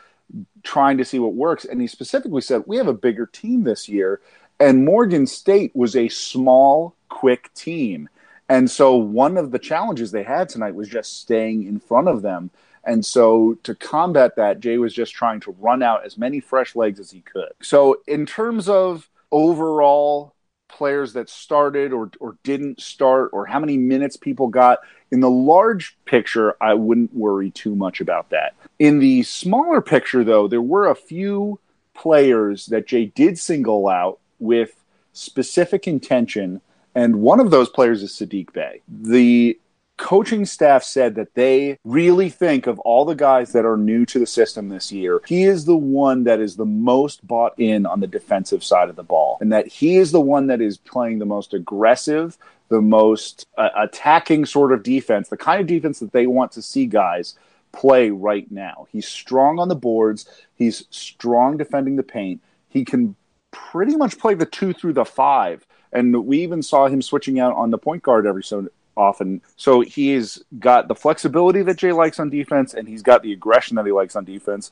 trying 0.62 0.98
to 0.98 1.04
see 1.04 1.18
what 1.18 1.34
works. 1.34 1.64
And 1.64 1.80
he 1.80 1.86
specifically 1.86 2.40
said, 2.40 2.64
We 2.66 2.76
have 2.76 2.88
a 2.88 2.94
bigger 2.94 3.26
team 3.26 3.64
this 3.64 3.88
year. 3.88 4.20
And 4.58 4.84
Morgan 4.84 5.26
State 5.26 5.74
was 5.74 5.94
a 5.96 6.08
small, 6.08 6.94
quick 7.08 7.52
team. 7.54 8.08
And 8.48 8.70
so 8.70 8.96
one 8.96 9.36
of 9.36 9.50
the 9.50 9.58
challenges 9.58 10.10
they 10.10 10.22
had 10.22 10.48
tonight 10.48 10.74
was 10.74 10.88
just 10.88 11.20
staying 11.20 11.64
in 11.64 11.80
front 11.80 12.08
of 12.08 12.22
them. 12.22 12.50
And 12.84 13.04
so 13.04 13.58
to 13.64 13.74
combat 13.74 14.36
that, 14.36 14.60
Jay 14.60 14.78
was 14.78 14.94
just 14.94 15.12
trying 15.12 15.40
to 15.40 15.56
run 15.58 15.82
out 15.82 16.06
as 16.06 16.16
many 16.16 16.38
fresh 16.38 16.76
legs 16.76 17.00
as 17.00 17.10
he 17.10 17.20
could. 17.20 17.50
So 17.60 18.00
in 18.06 18.26
terms 18.26 18.68
of 18.68 19.10
overall 19.32 20.34
players 20.68 21.12
that 21.14 21.28
started 21.28 21.92
or, 21.92 22.10
or 22.20 22.36
didn't 22.44 22.80
start 22.80 23.30
or 23.32 23.46
how 23.46 23.58
many 23.58 23.76
minutes 23.76 24.16
people 24.16 24.48
got, 24.48 24.78
in 25.10 25.20
the 25.20 25.30
large 25.30 25.96
picture, 26.04 26.54
I 26.60 26.74
wouldn't 26.74 27.14
worry 27.14 27.50
too 27.50 27.74
much 27.74 28.00
about 28.00 28.30
that. 28.30 28.54
In 28.78 28.98
the 28.98 29.22
smaller 29.22 29.80
picture, 29.80 30.24
though, 30.24 30.48
there 30.48 30.62
were 30.62 30.88
a 30.88 30.96
few 30.96 31.58
players 31.94 32.66
that 32.66 32.86
Jay 32.86 33.06
did 33.06 33.38
single 33.38 33.88
out 33.88 34.18
with 34.38 34.74
specific 35.12 35.88
intention 35.88 36.60
and 36.96 37.16
one 37.16 37.40
of 37.40 37.50
those 37.50 37.68
players 37.68 38.02
is 38.02 38.10
Saddiq 38.12 38.52
Bey. 38.52 38.80
The 38.88 39.60
coaching 39.98 40.44
staff 40.44 40.82
said 40.82 41.14
that 41.14 41.34
they 41.34 41.78
really 41.84 42.28
think 42.30 42.66
of 42.66 42.78
all 42.80 43.04
the 43.04 43.14
guys 43.14 43.52
that 43.52 43.64
are 43.64 43.76
new 43.76 44.04
to 44.06 44.18
the 44.18 44.26
system 44.26 44.68
this 44.68 44.90
year, 44.90 45.20
he 45.26 45.44
is 45.44 45.66
the 45.66 45.76
one 45.76 46.24
that 46.24 46.40
is 46.40 46.56
the 46.56 46.64
most 46.64 47.26
bought 47.26 47.52
in 47.58 47.86
on 47.86 48.00
the 48.00 48.06
defensive 48.06 48.64
side 48.64 48.88
of 48.88 48.96
the 48.96 49.02
ball, 49.02 49.38
and 49.40 49.52
that 49.52 49.66
he 49.66 49.96
is 49.96 50.10
the 50.10 50.20
one 50.20 50.46
that 50.46 50.60
is 50.60 50.78
playing 50.78 51.18
the 51.18 51.26
most 51.26 51.54
aggressive, 51.54 52.36
the 52.68 52.80
most 52.80 53.46
uh, 53.58 53.68
attacking 53.76 54.46
sort 54.46 54.72
of 54.72 54.82
defense, 54.82 55.28
the 55.28 55.36
kind 55.36 55.60
of 55.60 55.66
defense 55.66 55.98
that 56.00 56.12
they 56.12 56.26
want 56.26 56.52
to 56.52 56.62
see 56.62 56.86
guys 56.86 57.36
play 57.72 58.10
right 58.10 58.50
now. 58.50 58.86
He's 58.90 59.06
strong 59.06 59.58
on 59.58 59.68
the 59.68 59.76
boards, 59.76 60.26
he's 60.54 60.84
strong 60.90 61.58
defending 61.58 61.96
the 61.96 62.02
paint, 62.02 62.40
he 62.68 62.84
can 62.84 63.16
pretty 63.50 63.96
much 63.96 64.18
play 64.18 64.34
the 64.34 64.46
two 64.46 64.72
through 64.72 64.92
the 64.94 65.04
five 65.04 65.66
and 65.96 66.26
we 66.26 66.42
even 66.42 66.62
saw 66.62 66.86
him 66.86 67.00
switching 67.00 67.40
out 67.40 67.54
on 67.56 67.70
the 67.70 67.78
point 67.78 68.02
guard 68.02 68.26
every 68.26 68.44
so 68.44 68.68
often. 68.96 69.40
So 69.56 69.80
he's 69.80 70.42
got 70.58 70.88
the 70.88 70.94
flexibility 70.94 71.62
that 71.62 71.78
Jay 71.78 71.92
likes 71.92 72.20
on 72.20 72.28
defense, 72.28 72.74
and 72.74 72.86
he's 72.86 73.02
got 73.02 73.22
the 73.22 73.32
aggression 73.32 73.76
that 73.76 73.86
he 73.86 73.92
likes 73.92 74.14
on 74.14 74.24
defense. 74.24 74.70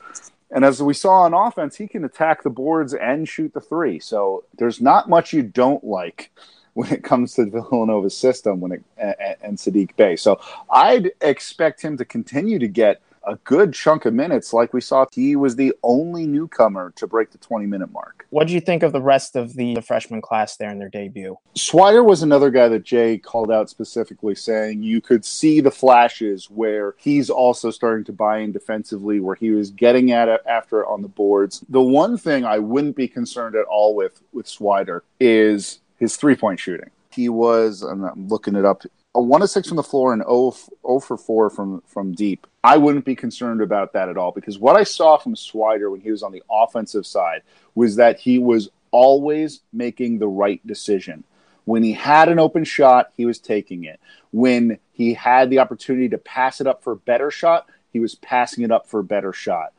And 0.51 0.63
as 0.63 0.81
we 0.81 0.93
saw 0.93 1.21
on 1.21 1.33
offense, 1.33 1.75
he 1.75 1.87
can 1.87 2.05
attack 2.05 2.43
the 2.43 2.51
boards 2.51 2.93
and 2.93 3.27
shoot 3.27 3.53
the 3.53 3.59
three. 3.59 3.99
So 3.99 4.43
there's 4.57 4.79
not 4.79 5.09
much 5.09 5.33
you 5.33 5.41
don't 5.41 5.83
like 5.83 6.31
when 6.73 6.91
it 6.91 7.03
comes 7.03 7.33
to 7.35 7.45
Villanova's 7.45 8.15
system 8.15 8.59
when 8.59 8.73
it 8.73 8.83
and, 8.97 9.15
and 9.41 9.57
Saddiq 9.57 9.95
Bey. 9.95 10.15
So 10.15 10.39
I'd 10.69 11.11
expect 11.21 11.81
him 11.81 11.97
to 11.97 12.05
continue 12.05 12.59
to 12.59 12.67
get 12.67 13.01
a 13.27 13.35
good 13.43 13.73
chunk 13.73 14.05
of 14.05 14.13
minutes. 14.13 14.53
Like 14.53 14.73
we 14.73 14.81
saw, 14.81 15.05
he 15.11 15.35
was 15.35 15.55
the 15.55 15.73
only 15.83 16.25
newcomer 16.25 16.91
to 16.95 17.07
break 17.07 17.31
the 17.31 17.37
20 17.37 17.65
minute 17.65 17.91
mark. 17.91 18.25
What 18.29 18.47
do 18.47 18.53
you 18.53 18.61
think 18.61 18.83
of 18.83 18.91
the 18.91 19.01
rest 19.01 19.35
of 19.35 19.55
the, 19.55 19.75
the 19.75 19.81
freshman 19.81 20.21
class 20.21 20.57
there 20.57 20.69
in 20.69 20.79
their 20.79 20.89
debut? 20.89 21.37
Swider 21.55 22.05
was 22.05 22.23
another 22.23 22.49
guy 22.49 22.67
that 22.69 22.83
Jay 22.83 23.17
called 23.17 23.51
out 23.51 23.69
specifically, 23.69 24.35
saying 24.35 24.83
you 24.83 25.01
could 25.01 25.25
see 25.25 25.61
the 25.61 25.71
flashes 25.71 26.49
where 26.49 26.95
he's 26.97 27.29
also 27.29 27.71
starting 27.71 28.05
to 28.05 28.13
buy 28.13 28.39
in 28.39 28.51
defensively, 28.51 29.19
where 29.19 29.35
he 29.35 29.51
was 29.51 29.71
getting 29.71 30.11
at 30.11 30.27
it 30.27 30.41
after 30.45 30.85
on 30.85 31.01
the 31.01 31.07
boards. 31.07 31.63
The 31.69 31.81
one 31.81 32.17
thing 32.17 32.45
I 32.45 32.59
wouldn't 32.59 32.95
be 32.95 33.07
concerned 33.07 33.55
at 33.55 33.65
all 33.65 33.95
with 33.95 34.21
with 34.33 34.45
Swider 34.45 35.01
is 35.19 35.79
his 35.97 36.17
three 36.17 36.35
point 36.35 36.59
shooting. 36.59 36.89
He 37.11 37.29
was, 37.29 37.81
I'm 37.81 38.27
looking 38.27 38.55
it 38.55 38.65
up, 38.65 38.83
a 39.15 39.21
one 39.21 39.41
to 39.41 39.47
six 39.47 39.67
from 39.67 39.77
the 39.77 39.83
floor 39.83 40.13
and 40.13 40.21
0, 40.21 40.53
0 40.85 40.99
for 40.99 41.17
four 41.17 41.49
from 41.49 41.81
from 41.87 42.13
deep. 42.13 42.45
I 42.63 42.77
wouldn't 42.77 43.05
be 43.05 43.15
concerned 43.15 43.61
about 43.61 43.93
that 43.93 44.09
at 44.09 44.17
all 44.17 44.31
because 44.31 44.59
what 44.59 44.75
I 44.75 44.83
saw 44.83 45.17
from 45.17 45.35
Swider 45.35 45.89
when 45.89 46.01
he 46.01 46.11
was 46.11 46.21
on 46.21 46.31
the 46.31 46.43
offensive 46.49 47.05
side 47.05 47.41
was 47.73 47.95
that 47.95 48.19
he 48.19 48.37
was 48.37 48.69
always 48.91 49.61
making 49.73 50.19
the 50.19 50.27
right 50.27 50.65
decision. 50.67 51.23
When 51.63 51.81
he 51.81 51.93
had 51.93 52.29
an 52.29 52.39
open 52.39 52.63
shot, 52.63 53.11
he 53.17 53.25
was 53.25 53.39
taking 53.39 53.85
it. 53.85 53.99
When 54.31 54.77
he 54.91 55.13
had 55.13 55.49
the 55.49 55.59
opportunity 55.59 56.09
to 56.09 56.17
pass 56.17 56.61
it 56.61 56.67
up 56.67 56.83
for 56.83 56.93
a 56.93 56.97
better 56.97 57.31
shot, 57.31 57.67
he 57.91 57.99
was 57.99 58.15
passing 58.15 58.63
it 58.63 58.71
up 58.71 58.87
for 58.87 58.99
a 58.99 59.03
better 59.03 59.33
shot. 59.33 59.73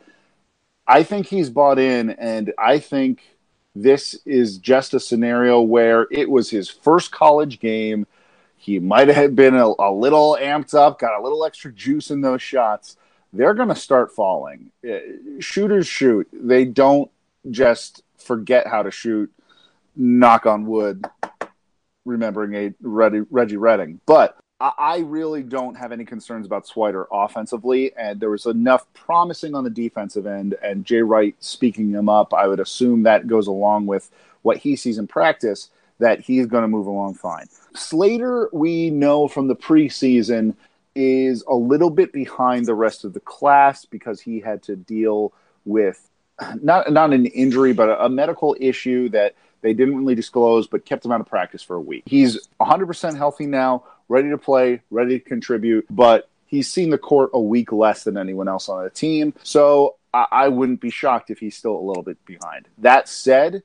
I 0.86 1.02
think 1.02 1.26
he's 1.26 1.50
bought 1.50 1.78
in, 1.78 2.10
and 2.10 2.52
I 2.58 2.78
think 2.78 3.22
this 3.74 4.18
is 4.24 4.58
just 4.58 4.94
a 4.94 5.00
scenario 5.00 5.60
where 5.60 6.06
it 6.10 6.30
was 6.30 6.50
his 6.50 6.70
first 6.70 7.10
college 7.12 7.60
game 7.60 8.06
he 8.56 8.78
might 8.78 9.08
have 9.08 9.36
been 9.36 9.54
a, 9.54 9.66
a 9.78 9.92
little 9.92 10.36
amped 10.40 10.74
up, 10.74 10.98
got 10.98 11.18
a 11.18 11.22
little 11.22 11.44
extra 11.44 11.72
juice 11.72 12.10
in 12.10 12.20
those 12.20 12.42
shots. 12.42 12.96
They're 13.32 13.54
going 13.54 13.68
to 13.68 13.76
start 13.76 14.14
falling. 14.14 14.70
Uh, 14.88 14.98
shooters 15.40 15.86
shoot. 15.86 16.26
They 16.32 16.64
don't 16.64 17.10
just 17.50 18.02
forget 18.16 18.66
how 18.66 18.82
to 18.82 18.90
shoot. 18.90 19.30
Knock 19.94 20.46
on 20.46 20.66
wood, 20.66 21.04
remembering 22.04 22.54
a 22.54 22.74
Reggie, 22.80 23.22
Reggie 23.30 23.56
Redding. 23.56 24.00
But 24.06 24.38
I 24.58 24.98
really 24.98 25.42
don't 25.42 25.74
have 25.74 25.92
any 25.92 26.06
concerns 26.06 26.46
about 26.46 26.66
Swider 26.66 27.04
offensively, 27.12 27.94
and 27.94 28.18
there 28.18 28.30
was 28.30 28.46
enough 28.46 28.86
promising 28.94 29.54
on 29.54 29.64
the 29.64 29.70
defensive 29.70 30.26
end. 30.26 30.54
And 30.62 30.84
Jay 30.84 31.02
Wright 31.02 31.34
speaking 31.40 31.90
him 31.90 32.08
up, 32.08 32.32
I 32.32 32.46
would 32.46 32.60
assume 32.60 33.02
that 33.02 33.26
goes 33.26 33.48
along 33.48 33.84
with 33.86 34.10
what 34.42 34.56
he 34.56 34.76
sees 34.76 34.96
in 34.96 35.06
practice 35.06 35.70
that 35.98 36.20
he's 36.20 36.46
going 36.46 36.62
to 36.62 36.68
move 36.68 36.86
along 36.86 37.14
fine. 37.14 37.46
Slater, 37.74 38.48
we 38.52 38.90
know 38.90 39.28
from 39.28 39.48
the 39.48 39.56
preseason, 39.56 40.54
is 40.94 41.44
a 41.46 41.54
little 41.54 41.90
bit 41.90 42.12
behind 42.12 42.66
the 42.66 42.74
rest 42.74 43.04
of 43.04 43.12
the 43.12 43.20
class 43.20 43.84
because 43.84 44.20
he 44.20 44.40
had 44.40 44.62
to 44.62 44.76
deal 44.76 45.32
with 45.64 46.08
not 46.62 46.90
not 46.92 47.12
an 47.12 47.26
injury, 47.26 47.72
but 47.72 47.88
a, 47.88 48.06
a 48.06 48.08
medical 48.08 48.56
issue 48.58 49.08
that 49.10 49.34
they 49.62 49.74
didn't 49.74 49.96
really 49.96 50.14
disclose, 50.14 50.66
but 50.66 50.84
kept 50.84 51.04
him 51.04 51.12
out 51.12 51.20
of 51.20 51.26
practice 51.26 51.62
for 51.62 51.76
a 51.76 51.80
week. 51.80 52.04
He's 52.06 52.46
100% 52.60 53.16
healthy 53.16 53.46
now, 53.46 53.84
ready 54.08 54.30
to 54.30 54.38
play, 54.38 54.82
ready 54.90 55.18
to 55.18 55.24
contribute, 55.24 55.86
but 55.90 56.28
he's 56.46 56.70
seen 56.70 56.90
the 56.90 56.98
court 56.98 57.30
a 57.34 57.40
week 57.40 57.72
less 57.72 58.04
than 58.04 58.16
anyone 58.16 58.48
else 58.48 58.68
on 58.68 58.84
the 58.84 58.90
team. 58.90 59.34
So 59.42 59.96
I, 60.14 60.26
I 60.30 60.48
wouldn't 60.48 60.80
be 60.80 60.90
shocked 60.90 61.30
if 61.30 61.38
he's 61.38 61.56
still 61.56 61.76
a 61.76 61.80
little 61.80 62.02
bit 62.02 62.22
behind. 62.24 62.68
That 62.78 63.08
said, 63.08 63.62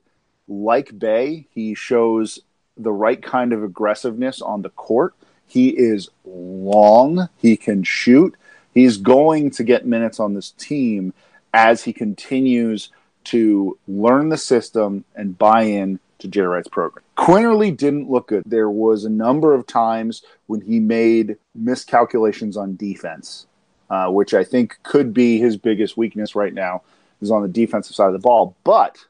like 0.48 0.98
Bey, 0.98 1.46
he 1.52 1.74
shows 1.74 2.40
the 2.76 2.92
right 2.92 3.22
kind 3.22 3.52
of 3.52 3.62
aggressiveness 3.62 4.40
on 4.40 4.62
the 4.62 4.70
court. 4.70 5.14
He 5.46 5.68
is 5.68 6.08
long, 6.24 7.28
he 7.36 7.56
can 7.56 7.82
shoot. 7.82 8.34
He's 8.72 8.96
going 8.96 9.50
to 9.52 9.64
get 9.64 9.86
minutes 9.86 10.18
on 10.18 10.34
this 10.34 10.50
team 10.52 11.12
as 11.52 11.82
he 11.84 11.92
continues 11.92 12.90
to 13.24 13.78
learn 13.86 14.30
the 14.30 14.38
system 14.38 15.04
and 15.14 15.36
buy 15.38 15.62
in 15.62 16.00
to 16.30 16.48
Wright's 16.48 16.68
program. 16.68 17.04
Quinerly 17.16 17.76
didn't 17.76 18.10
look 18.10 18.28
good. 18.28 18.42
There 18.46 18.70
was 18.70 19.04
a 19.04 19.10
number 19.10 19.54
of 19.54 19.66
times 19.66 20.22
when 20.46 20.60
he 20.60 20.80
made 20.80 21.36
miscalculations 21.54 22.56
on 22.56 22.76
defense, 22.76 23.46
uh, 23.90 24.08
which 24.08 24.32
I 24.34 24.44
think 24.44 24.78
could 24.82 25.12
be 25.12 25.38
his 25.38 25.56
biggest 25.56 25.96
weakness 25.96 26.34
right 26.34 26.54
now, 26.54 26.82
is 27.20 27.30
on 27.30 27.42
the 27.42 27.48
defensive 27.48 27.96
side 27.96 28.06
of 28.06 28.12
the 28.12 28.18
ball. 28.18 28.56
But 28.64 29.04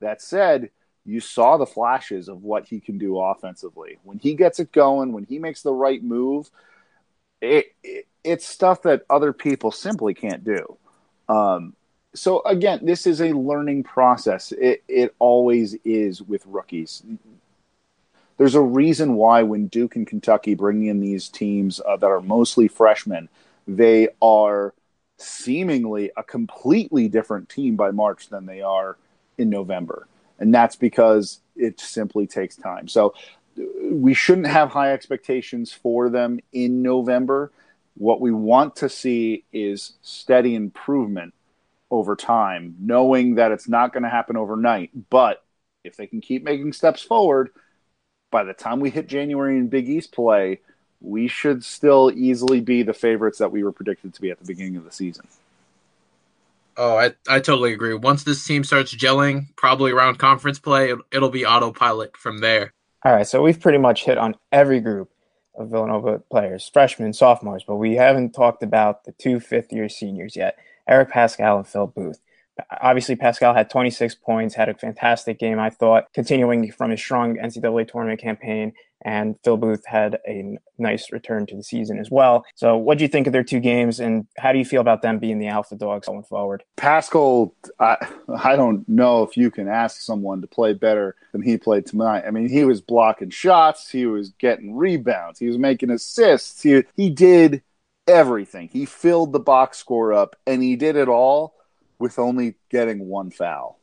that 0.00 0.20
said, 0.20 0.70
you 1.04 1.20
saw 1.20 1.56
the 1.56 1.66
flashes 1.66 2.28
of 2.28 2.42
what 2.42 2.66
he 2.66 2.80
can 2.80 2.98
do 2.98 3.18
offensively. 3.18 3.98
When 4.04 4.18
he 4.18 4.34
gets 4.34 4.60
it 4.60 4.72
going, 4.72 5.12
when 5.12 5.24
he 5.24 5.38
makes 5.38 5.62
the 5.62 5.72
right 5.72 6.02
move, 6.02 6.50
it, 7.40 7.74
it 7.82 8.06
it's 8.22 8.46
stuff 8.46 8.82
that 8.82 9.04
other 9.08 9.32
people 9.32 9.70
simply 9.70 10.12
can't 10.12 10.44
do. 10.44 10.76
Um, 11.28 11.74
so 12.14 12.42
again, 12.44 12.80
this 12.82 13.06
is 13.06 13.20
a 13.20 13.32
learning 13.32 13.84
process. 13.84 14.52
It 14.52 14.82
it 14.88 15.14
always 15.18 15.74
is 15.84 16.20
with 16.22 16.44
rookies. 16.46 17.02
There's 18.36 18.54
a 18.54 18.60
reason 18.60 19.14
why 19.14 19.42
when 19.42 19.66
Duke 19.66 19.96
and 19.96 20.06
Kentucky 20.06 20.54
bring 20.54 20.86
in 20.86 21.00
these 21.00 21.28
teams 21.28 21.80
uh, 21.86 21.96
that 21.96 22.06
are 22.06 22.22
mostly 22.22 22.68
freshmen, 22.68 23.28
they 23.66 24.08
are 24.22 24.74
seemingly 25.18 26.10
a 26.16 26.22
completely 26.22 27.08
different 27.08 27.48
team 27.48 27.76
by 27.76 27.90
March 27.90 28.28
than 28.28 28.46
they 28.46 28.62
are 28.62 28.96
in 29.40 29.50
November 29.50 30.06
and 30.40 30.52
that's 30.52 30.74
because 30.74 31.40
it 31.54 31.78
simply 31.78 32.26
takes 32.26 32.56
time. 32.56 32.88
So 32.88 33.14
we 33.82 34.14
shouldn't 34.14 34.46
have 34.46 34.70
high 34.70 34.92
expectations 34.92 35.72
for 35.72 36.08
them 36.08 36.40
in 36.52 36.82
November. 36.82 37.52
What 37.94 38.20
we 38.20 38.32
want 38.32 38.76
to 38.76 38.88
see 38.88 39.44
is 39.52 39.92
steady 40.00 40.54
improvement 40.54 41.34
over 41.90 42.16
time, 42.16 42.76
knowing 42.80 43.34
that 43.34 43.52
it's 43.52 43.68
not 43.68 43.92
going 43.92 44.04
to 44.04 44.08
happen 44.08 44.36
overnight. 44.36 44.90
But 45.10 45.44
if 45.84 45.96
they 45.96 46.06
can 46.06 46.20
keep 46.20 46.42
making 46.42 46.72
steps 46.72 47.02
forward, 47.02 47.50
by 48.30 48.44
the 48.44 48.54
time 48.54 48.80
we 48.80 48.90
hit 48.90 49.08
January 49.08 49.58
in 49.58 49.68
Big 49.68 49.88
East 49.88 50.12
play, 50.12 50.60
we 51.02 51.28
should 51.28 51.64
still 51.64 52.10
easily 52.14 52.60
be 52.60 52.82
the 52.82 52.94
favorites 52.94 53.38
that 53.38 53.52
we 53.52 53.64
were 53.64 53.72
predicted 53.72 54.14
to 54.14 54.20
be 54.20 54.30
at 54.30 54.38
the 54.38 54.46
beginning 54.46 54.76
of 54.76 54.84
the 54.84 54.92
season. 54.92 55.26
Oh, 56.80 56.96
I, 56.96 57.12
I 57.28 57.40
totally 57.40 57.74
agree. 57.74 57.92
Once 57.92 58.24
this 58.24 58.42
team 58.42 58.64
starts 58.64 58.94
gelling, 58.94 59.54
probably 59.54 59.92
around 59.92 60.18
conference 60.18 60.58
play, 60.58 60.90
it, 60.90 60.98
it'll 61.12 61.28
be 61.28 61.44
autopilot 61.44 62.16
from 62.16 62.38
there. 62.38 62.72
All 63.04 63.12
right, 63.12 63.26
so 63.26 63.42
we've 63.42 63.60
pretty 63.60 63.76
much 63.76 64.04
hit 64.04 64.16
on 64.16 64.34
every 64.50 64.80
group 64.80 65.10
of 65.54 65.68
Villanova 65.70 66.22
players, 66.30 66.70
freshmen, 66.72 67.12
sophomores, 67.12 67.64
but 67.66 67.76
we 67.76 67.96
haven't 67.96 68.32
talked 68.32 68.62
about 68.62 69.04
the 69.04 69.12
two 69.12 69.40
fifth 69.40 69.70
year 69.72 69.90
seniors 69.90 70.36
yet 70.36 70.56
Eric 70.88 71.10
Paschall 71.10 71.58
and 71.58 71.66
Phil 71.66 71.86
Booth 71.86 72.18
obviously 72.80 73.16
Paschall 73.16 73.54
had 73.54 73.70
26 73.70 74.16
points, 74.16 74.54
had 74.54 74.68
a 74.68 74.74
fantastic 74.74 75.38
game, 75.38 75.58
I 75.58 75.70
thought, 75.70 76.12
continuing 76.12 76.70
from 76.72 76.90
his 76.90 77.00
strong 77.00 77.36
NCAA 77.36 77.90
tournament 77.90 78.20
campaign. 78.20 78.72
And 79.02 79.36
Phil 79.44 79.56
Booth 79.56 79.84
had 79.86 80.18
a 80.26 80.58
nice 80.78 81.10
return 81.10 81.46
to 81.46 81.56
the 81.56 81.62
season 81.62 81.98
as 81.98 82.10
well. 82.10 82.44
So, 82.54 82.76
what 82.76 82.98
do 82.98 83.04
you 83.04 83.08
think 83.08 83.26
of 83.26 83.32
their 83.32 83.44
two 83.44 83.60
games, 83.60 84.00
and 84.00 84.26
how 84.36 84.52
do 84.52 84.58
you 84.58 84.64
feel 84.64 84.80
about 84.80 85.02
them 85.02 85.18
being 85.18 85.38
the 85.38 85.48
alpha 85.48 85.74
dogs 85.74 86.06
going 86.06 86.22
forward? 86.24 86.64
Paschall, 86.76 87.52
I, 87.78 87.96
I 88.36 88.56
don't 88.56 88.88
know 88.88 89.22
if 89.22 89.36
you 89.36 89.50
can 89.50 89.68
ask 89.68 90.00
someone 90.00 90.40
to 90.42 90.46
play 90.46 90.74
better 90.74 91.16
than 91.32 91.42
he 91.42 91.56
played 91.56 91.86
tonight. 91.86 92.24
I 92.26 92.30
mean, 92.30 92.48
he 92.48 92.64
was 92.64 92.80
blocking 92.80 93.30
shots, 93.30 93.90
he 93.90 94.06
was 94.06 94.30
getting 94.38 94.76
rebounds, 94.76 95.38
he 95.38 95.46
was 95.46 95.58
making 95.58 95.90
assists, 95.90 96.62
he, 96.62 96.84
he 96.94 97.10
did 97.10 97.62
everything. 98.06 98.68
He 98.72 98.84
filled 98.84 99.32
the 99.32 99.40
box 99.40 99.78
score 99.78 100.12
up, 100.12 100.36
and 100.46 100.62
he 100.62 100.76
did 100.76 100.96
it 100.96 101.08
all 101.08 101.54
with 101.98 102.18
only 102.18 102.56
getting 102.70 103.06
one 103.06 103.30
foul. 103.30 103.79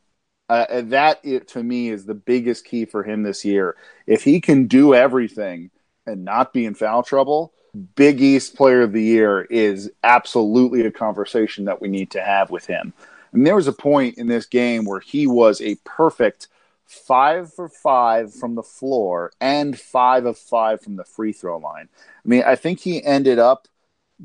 Uh, 0.50 0.82
that 0.82 1.20
it, 1.24 1.48
to 1.50 1.62
me 1.62 1.90
is 1.90 2.06
the 2.06 2.14
biggest 2.14 2.66
key 2.66 2.86
for 2.86 3.04
him 3.04 3.24
this 3.24 3.44
year. 3.44 3.76
If 4.06 4.24
he 4.24 4.40
can 4.40 4.68
do 4.68 4.94
everything 4.94 5.72
and 6.06 6.24
not 6.24 6.54
be 6.54 6.66
in 6.66 6.74
foul 6.74 7.04
trouble, 7.04 7.54
Big 7.96 8.22
East 8.22 8.56
Player 8.56 8.82
of 8.82 8.94
the 8.94 9.04
Year 9.04 9.42
is 9.42 9.92
absolutely 10.04 10.86
a 10.86 10.92
conversation 10.92 11.66
that 11.66 11.82
we 11.82 11.90
need 11.90 12.12
to 12.12 12.22
have 12.22 12.50
with 12.50 12.66
him. 12.66 12.94
And 13.34 13.46
there 13.46 13.56
was 13.56 13.68
a 13.68 13.74
point 13.74 14.18
in 14.18 14.28
this 14.28 14.46
game 14.46 14.86
where 14.86 15.02
he 15.02 15.28
was 15.28 15.62
a 15.62 15.76
perfect 15.84 16.48
five 16.86 17.54
for 17.54 17.68
five 17.68 18.34
from 18.34 18.56
the 18.56 18.64
floor 18.64 19.32
and 19.42 19.78
five 19.78 20.26
of 20.26 20.38
five 20.38 20.82
from 20.82 20.96
the 20.96 21.04
free 21.04 21.34
throw 21.34 21.58
line. 21.58 21.90
I 21.98 22.28
mean, 22.28 22.44
I 22.46 22.56
think 22.56 22.80
he 22.80 23.04
ended 23.04 23.38
up 23.38 23.68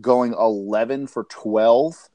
going 0.00 0.32
11 0.32 1.08
for 1.08 1.24
12 1.24 2.08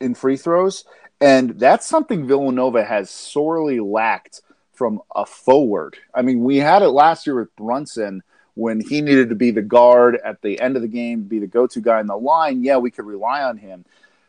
in 0.00 0.14
free 0.14 0.36
throws. 0.36 0.84
And 1.24 1.58
that's 1.58 1.86
something 1.86 2.26
Villanova 2.26 2.84
has 2.84 3.08
sorely 3.08 3.80
lacked 3.80 4.42
from 4.74 5.00
a 5.16 5.24
forward. 5.24 5.96
I 6.14 6.20
mean, 6.20 6.44
we 6.44 6.58
had 6.58 6.82
it 6.82 6.90
last 6.90 7.26
year 7.26 7.36
with 7.36 7.56
Brunson 7.56 8.22
when 8.52 8.78
he 8.78 9.00
needed 9.00 9.30
to 9.30 9.34
be 9.34 9.50
the 9.50 9.62
guard 9.62 10.18
at 10.22 10.42
the 10.42 10.60
end 10.60 10.76
of 10.76 10.82
the 10.82 10.88
game, 10.88 11.22
be 11.22 11.38
the 11.38 11.46
go 11.46 11.66
to 11.66 11.80
guy 11.80 11.98
in 12.00 12.08
the 12.08 12.14
line. 12.14 12.62
Yeah, 12.62 12.76
we 12.76 12.90
could 12.90 13.06
rely 13.06 13.42
on 13.42 13.56
him. 13.56 13.86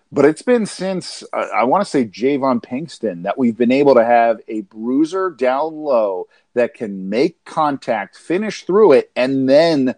But 0.10 0.24
it's 0.24 0.42
been 0.42 0.66
since, 0.66 1.22
uh, 1.34 1.48
I 1.54 1.66
want 1.66 1.84
to 1.84 1.90
say, 1.90 2.06
JayVaughn 2.06 2.64
Pinkston 2.64 3.24
that 3.24 3.38
we've 3.38 3.58
been 3.58 3.74
able 3.74 3.96
to 3.96 4.06
have 4.06 4.40
a 4.48 4.62
bruiser 4.62 5.32
down 5.32 5.74
low 5.76 6.30
that 6.54 6.76
can 6.76 7.10
make 7.10 7.44
contact, 7.44 8.16
finish 8.16 8.64
through 8.64 8.94
it, 8.94 9.12
and 9.18 9.50
then 9.50 9.96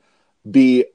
be 0.50 0.86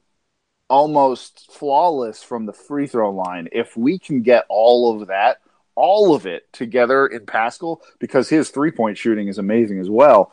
almost 0.69 1.53
flawless 1.53 2.25
from 2.25 2.47
the 2.47 2.53
free 2.53 2.89
throw 2.89 3.13
line. 3.13 3.49
If 3.53 3.77
we 3.77 4.01
can 4.01 4.23
get 4.23 4.47
all 4.49 5.01
of 5.01 5.07
that, 5.07 5.39
all 5.75 6.15
of 6.15 6.27
it 6.27 6.53
together 6.53 7.07
in 7.07 7.21
Paschall 7.21 7.81
because 7.99 8.29
his 8.29 8.51
three 8.51 8.71
point 8.71 8.99
shooting 8.99 9.29
is 9.29 9.39
amazing 9.39 9.79
as 9.79 9.91
well. 9.91 10.33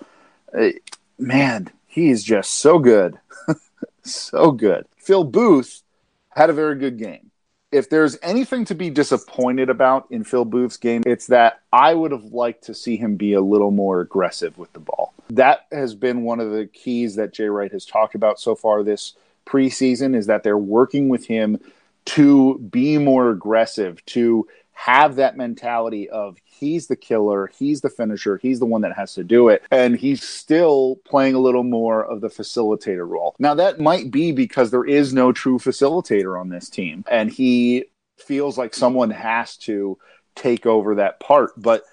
Uh, 0.58 0.70
man, 1.18 1.70
he 1.88 2.10
is 2.10 2.24
just 2.24 2.56
so 2.56 2.80
good. 2.80 3.20
so 4.04 4.52
good. 4.52 4.86
Phil 4.98 5.24
Booth 5.24 5.84
had 6.30 6.50
a 6.50 6.54
very 6.54 6.76
good 6.76 6.98
game. 6.98 7.32
If 7.72 7.90
there's 7.90 8.18
anything 8.24 8.66
to 8.66 8.76
be 8.76 8.90
disappointed 8.90 9.70
about 9.70 10.08
in 10.10 10.24
Phil 10.24 10.46
Booth's 10.46 10.78
game, 10.78 11.04
it's 11.06 11.28
that 11.28 11.60
I 11.72 11.94
would 11.94 12.12
have 12.12 12.26
liked 12.26 12.64
to 12.64 12.74
see 12.74 12.98
him 12.98 13.16
be 13.16 13.34
a 13.34 13.42
little 13.42 13.70
more 13.70 14.02
aggressive 14.02 14.58
with 14.58 14.74
the 14.74 14.80
ball. 14.80 15.14
That 15.30 15.68
has 15.72 15.94
been 15.94 16.24
one 16.24 16.40
of 16.40 16.52
the 16.52 16.66
keys 16.66 17.16
that 17.16 17.34
Jay 17.34 17.48
Wright 17.48 17.72
has 17.72 17.86
talked 17.86 18.16
about 18.16 18.40
so 18.40 18.56
far 18.56 18.82
this 18.82 19.14
preseason 19.46 20.16
is 20.16 20.26
that 20.28 20.42
they're 20.44 20.58
working 20.58 21.10
with 21.10 21.28
him 21.28 21.60
to 22.06 22.58
be 22.58 22.98
more 22.98 23.30
aggressive, 23.30 24.04
to 24.08 24.48
have 24.80 25.18
that 25.18 25.36
mentality 25.36 26.10
of 26.10 26.38
he's 26.46 26.88
the 26.88 26.96
killer, 26.96 27.52
he's 27.60 27.82
the 27.82 27.90
finisher, 27.90 28.38
he's 28.38 28.60
the 28.60 28.66
one 28.66 28.80
that 28.80 28.96
has 28.96 29.14
to 29.14 29.26
do 29.26 29.50
it. 29.50 29.62
And 29.72 29.94
he's 29.94 30.24
still 30.24 31.02
playing 31.06 31.36
a 31.36 31.40
little 31.40 31.66
more 31.66 32.06
of 32.06 32.22
the 32.22 32.30
facilitator 32.30 33.06
role. 33.06 33.36
Now, 33.40 33.56
that 33.56 33.82
might 33.82 34.10
be 34.10 34.32
because 34.32 34.72
there 34.72 34.86
is 34.86 35.14
no 35.14 35.34
true 35.34 35.60
facilitator 35.60 36.40
on 36.40 36.48
this 36.48 36.70
team, 36.70 37.04
and 37.12 37.30
he 37.30 37.86
feels 38.20 38.58
like 38.58 38.74
someone 38.74 39.10
has 39.10 39.58
to 39.58 39.98
take 40.34 40.66
over 40.66 40.96
that 40.96 41.20
part. 41.20 41.52
But 41.58 41.84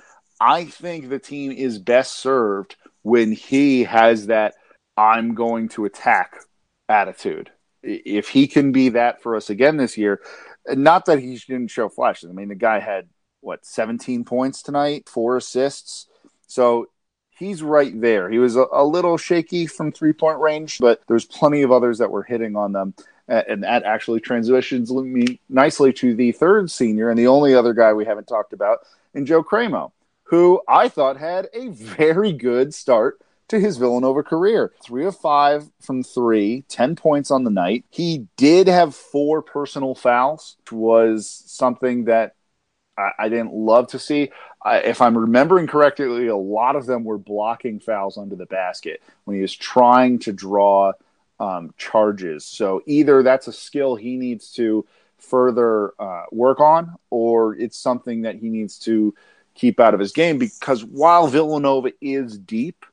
I 0.41 0.67
think 0.67 1.09
the 1.09 1.19
team 1.19 1.51
is 1.51 1.81
best 1.81 2.15
served 2.15 2.77
when 3.03 3.33
he 3.33 3.83
has 3.83 4.27
that 4.27 4.55
I'm 4.97 5.35
going 5.35 5.71
to 5.71 5.87
attack 5.87 6.37
attitude. 6.89 7.51
If 7.83 8.29
he 8.29 8.47
can 8.47 8.71
be 8.71 8.91
that 8.91 9.23
for 9.23 9.35
us 9.35 9.51
again 9.51 9.77
this 9.77 9.99
year, 9.99 10.21
not 10.71 11.07
that 11.07 11.19
he 11.19 11.37
didn't 11.39 11.69
show 11.69 11.89
flashes. 11.89 12.31
I 12.31 12.33
mean, 12.33 12.49
the 12.49 12.55
guy 12.55 12.79
had 12.79 13.09
what 13.41 13.65
17 13.65 14.25
points 14.25 14.63
tonight, 14.63 15.09
four 15.09 15.37
assists. 15.37 16.07
So 16.47 16.89
he's 17.31 17.63
right 17.63 17.99
there. 18.01 18.31
He 18.31 18.39
was 18.39 18.57
a, 18.57 18.67
a 18.73 18.85
little 18.85 19.17
shaky 19.17 19.67
from 19.67 19.93
three 19.93 20.13
point 20.13 20.41
range, 20.41 20.79
but 20.79 21.01
there's 21.09 21.25
plenty 21.25 21.63
of 21.63 21.73
others 21.73 21.99
that 21.99 22.11
were 22.11 22.23
hitting 22.23 22.57
on 22.57 22.73
them. 22.73 22.95
And 23.29 23.65
that 23.65 23.83
actually 23.83 24.21
transitions 24.21 24.93
me 24.93 25.41
nicely 25.49 25.93
to 25.95 26.15
the 26.15 26.31
third 26.33 26.71
senior 26.71 27.11
and 27.11 27.19
the 27.19 27.27
only 27.27 27.55
other 27.55 27.73
guy 27.73 27.93
we 27.93 28.05
haven't 28.05 28.29
talked 28.29 28.53
about, 28.53 28.79
in 29.15 29.27
Joe 29.27 29.43
Cremo, 29.43 29.91
who 30.25 30.61
I 30.69 30.89
thought 30.89 31.17
had 31.17 31.49
a 31.53 31.69
very 31.71 32.33
good 32.33 32.73
start 32.73 33.21
to 33.49 33.61
his 33.61 33.77
Villanova 33.77 34.23
career. 34.23 34.73
Three 34.83 35.07
of 35.07 35.17
five 35.17 35.71
from 35.81 36.03
three, 36.03 36.65
10 36.69 36.97
points 36.97 37.31
on 37.31 37.45
the 37.45 37.51
night. 37.51 37.85
He 37.91 38.27
did 38.37 38.67
have 38.69 38.95
four 38.95 39.43
personal 39.43 39.95
fouls, 39.95 40.57
which 40.61 40.73
was 40.73 41.43
something 41.47 42.05
that 42.05 42.35
I, 42.99 43.11
I 43.19 43.29
didn't 43.29 43.53
love 43.53 43.89
to 43.89 43.99
see. 43.99 44.31
I, 44.65 44.79
if 44.79 45.01
I'm 45.01 45.17
remembering 45.17 45.67
correctly, 45.67 46.27
a 46.27 46.37
lot 46.37 46.77
of 46.77 46.87
them 46.87 47.05
were 47.05 47.19
blocking 47.19 47.79
fouls 47.81 48.19
under 48.19 48.37
the 48.37 48.47
basket 48.47 49.03
when 49.25 49.37
he 49.37 49.43
was 49.43 49.55
trying 49.55 50.19
to 50.21 50.33
draw 50.33 50.93
um, 51.39 51.75
charges. 51.77 52.45
So 52.45 52.83
either 52.87 53.23
that's 53.23 53.47
a 53.47 53.53
skill 53.53 53.95
he 53.95 54.17
needs 54.17 54.53
to 54.53 54.87
further 55.19 55.93
uh, 55.99 56.25
work 56.31 56.61
on, 56.61 56.97
or 57.11 57.55
it's 57.57 57.79
something 57.79 58.23
that 58.23 58.37
he 58.37 58.49
needs 58.49 58.79
to 58.81 59.15
keep 59.55 59.81
out 59.81 59.95
of 59.95 60.01
his 60.01 60.13
game 60.13 60.39
because 60.39 60.85
while 60.85 61.27
Villanova 61.29 61.91
is 62.01 62.39
deep, 62.39 62.85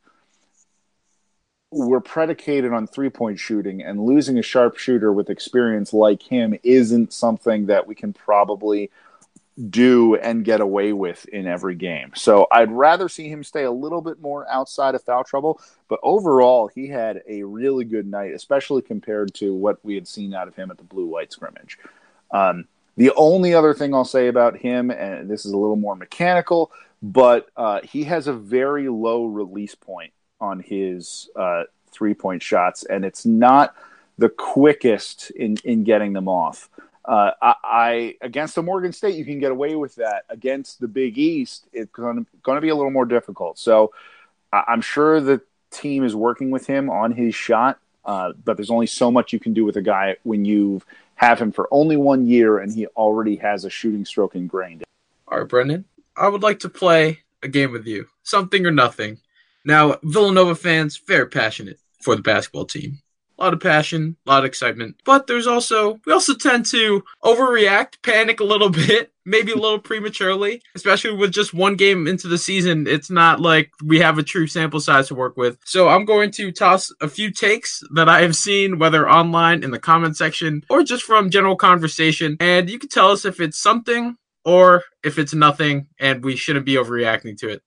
we're 1.73 1.99
predicated 1.99 2.71
on 2.71 2.87
three 2.87 3.09
point 3.09 3.39
shooting, 3.39 3.81
and 3.81 4.05
losing 4.05 4.37
a 4.37 4.43
sharpshooter 4.43 5.11
with 5.11 5.29
experience 5.29 5.93
like 5.93 6.21
him 6.23 6.57
isn't 6.63 7.13
something 7.13 7.65
that 7.67 7.87
we 7.87 7.95
can 7.95 8.13
probably 8.13 8.91
do 9.69 10.15
and 10.15 10.45
get 10.45 10.62
away 10.62 10.93
with 10.93 11.25
in 11.25 11.45
every 11.45 11.75
game. 11.75 12.12
So 12.15 12.47
I'd 12.51 12.71
rather 12.71 13.07
see 13.07 13.29
him 13.29 13.43
stay 13.43 13.63
a 13.63 13.71
little 13.71 14.01
bit 14.01 14.19
more 14.19 14.49
outside 14.49 14.95
of 14.95 15.03
foul 15.03 15.23
trouble. 15.23 15.62
But 15.88 15.99
overall, 16.01 16.67
he 16.67 16.88
had 16.88 17.21
a 17.27 17.43
really 17.43 17.86
good 17.86 18.07
night, 18.07 18.33
especially 18.33 18.81
compared 18.81 19.33
to 19.36 19.53
what 19.53 19.83
we 19.83 19.95
had 19.95 20.07
seen 20.07 20.33
out 20.33 20.47
of 20.47 20.55
him 20.55 20.71
at 20.71 20.77
the 20.77 20.83
blue 20.83 21.05
white 21.05 21.31
scrimmage. 21.31 21.77
Um, 22.31 22.65
the 22.97 23.12
only 23.15 23.53
other 23.53 23.73
thing 23.73 23.93
I'll 23.93 24.05
say 24.05 24.27
about 24.27 24.57
him, 24.57 24.89
and 24.91 25.29
this 25.29 25.45
is 25.45 25.51
a 25.51 25.57
little 25.57 25.75
more 25.75 25.95
mechanical, 25.95 26.71
but 27.01 27.47
uh, 27.55 27.81
he 27.83 28.05
has 28.05 28.27
a 28.27 28.33
very 28.33 28.89
low 28.89 29.25
release 29.25 29.75
point 29.75 30.13
on 30.43 30.60
his 30.60 31.29
uh, 31.38 31.63
three 31.89 32.13
point 32.13 32.43
shots, 32.43 32.84
and 32.84 33.06
it's 33.06 33.25
not 33.25 33.73
the 34.17 34.29
quickest 34.29 35.32
in, 35.32 35.58
in 35.63 35.84
getting 35.84 36.13
them 36.13 36.27
off. 36.27 36.69
Uh, 37.06 37.32
I, 37.41 37.56
I, 37.63 38.15
against 38.21 38.56
the 38.56 38.62
Morgan 38.62 38.93
State, 38.93 39.15
you 39.15 39.25
can 39.25 39.39
get 39.39 39.51
away 39.51 39.75
with 39.75 39.95
that. 39.95 40.25
Against 40.29 40.79
the 40.79 40.88
Big 40.88 41.17
East, 41.17 41.67
it's 41.73 41.91
going 41.91 42.25
to 42.45 42.62
be 42.62 42.69
a 42.69 42.75
little 42.75 42.91
more 42.91 43.06
difficult. 43.06 43.58
So 43.58 43.93
I, 44.51 44.65
am 44.67 44.82
sure 44.82 45.19
the 45.19 45.41
team 45.71 46.03
is 46.03 46.15
working 46.15 46.51
with 46.51 46.67
him 46.67 46.89
on 46.89 47.13
his 47.13 47.34
shot, 47.34 47.79
uh, 48.06 48.34
but 48.43 48.58
there's 48.58 48.69
only 48.69 48.88
so 48.88 49.10
much 49.12 49.34
you 49.34 49.39
can 49.39 49.53
do 49.53 49.65
with 49.65 49.77
a 49.77 49.82
guy 49.82 50.17
when 50.23 50.45
you 50.45 50.82
have 51.15 51.39
him 51.39 51.51
for 51.51 51.67
only 51.71 51.97
one 51.97 52.27
year 52.27 52.60
and 52.60 52.73
he 52.73 52.86
already 52.88 53.38
has 53.38 53.65
a 53.65 53.69
shooting 53.69 54.06
stroke 54.06 54.36
ingrained. 54.36 54.84
All 55.27 55.39
right, 55.39 55.47
Brendan, 55.47 55.86
I 56.15 56.27
would 56.27 56.43
like 56.43 56.60
to 56.60 56.69
play 56.69 57.19
a 57.41 57.47
game 57.47 57.71
with 57.71 57.88
you, 57.88 58.08
something 58.23 58.65
or 58.65 58.71
nothing. 58.71 59.19
Now, 59.65 59.97
Villanova 60.04 60.56
fans, 60.56 60.97
very 60.97 61.28
passionate 61.28 61.80
for 62.02 62.15
the 62.15 62.21
basketball 62.21 62.65
team. 62.65 62.99
A 63.39 63.43
lot 63.43 63.54
of 63.54 63.62
passion, 63.62 64.15
a 64.28 64.30
lot 64.30 64.39
of 64.39 64.45
excitement. 64.45 64.97
But 65.06 65.26
there's 65.26 65.47
also, 65.47 65.99
we 66.06 66.13
also 66.13 66.36
tend 66.36 66.67
to 66.67 67.04
overreact, 67.23 68.02
panic 68.04 68.39
a 68.39 68.43
little 68.43 68.69
bit, 68.88 69.12
maybe 69.26 69.52
a 69.52 69.58
little 69.58 69.80
prematurely, 69.80 70.62
especially 70.76 71.15
with 71.15 71.32
just 71.32 71.54
one 71.54 71.76
game 71.76 72.08
into 72.08 72.28
the 72.28 72.38
season. 72.38 72.86
It's 72.86 73.10
not 73.10 73.39
like 73.39 73.71
we 73.84 73.99
have 73.99 74.19
a 74.19 74.23
true 74.23 74.45
sample 74.45 74.80
size 74.80 75.08
to 75.08 75.15
work 75.15 75.36
with. 75.36 75.58
So 75.65 75.88
I'm 75.88 76.06
going 76.06 76.30
to 76.32 76.52
toss 76.52 76.91
a 77.02 77.08
few 77.08 77.32
takes 77.32 77.82
that 77.95 78.08
I 78.08 78.21
have 78.21 78.36
seen, 78.36 78.78
whether 78.78 79.10
online 79.10 79.63
in 79.63 79.71
the 79.71 79.80
comment 79.80 80.15
section 80.15 80.63
or 80.69 80.84
just 80.84 81.04
from 81.04 81.32
general 81.32 81.56
conversation. 81.56 82.38
And 82.39 82.69
you 82.69 82.78
can 82.78 82.89
tell 82.89 83.10
us 83.10 83.26
if 83.26 83.39
it's 83.39 83.58
something 83.58 84.15
or 84.45 84.84
if 85.04 85.17
it's 85.17 85.34
nothing 85.34 85.88
and 85.99 86.23
we 86.23 86.36
shouldn't 86.36 86.65
be 86.65 86.76
overreacting 86.76 87.38
to 87.39 87.49
it. 87.49 87.63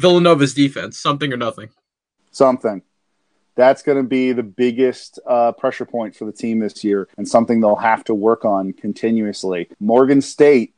Villanova's 0.00 0.54
defense, 0.54 0.98
something 0.98 1.32
or 1.32 1.36
nothing. 1.36 1.68
Something. 2.30 2.82
That's 3.54 3.82
going 3.82 3.98
to 3.98 4.08
be 4.08 4.32
the 4.32 4.42
biggest 4.42 5.18
uh, 5.26 5.52
pressure 5.52 5.84
point 5.84 6.16
for 6.16 6.24
the 6.24 6.32
team 6.32 6.60
this 6.60 6.82
year 6.82 7.08
and 7.16 7.28
something 7.28 7.60
they'll 7.60 7.76
have 7.76 8.04
to 8.04 8.14
work 8.14 8.44
on 8.44 8.72
continuously. 8.72 9.68
Morgan 9.78 10.22
State 10.22 10.74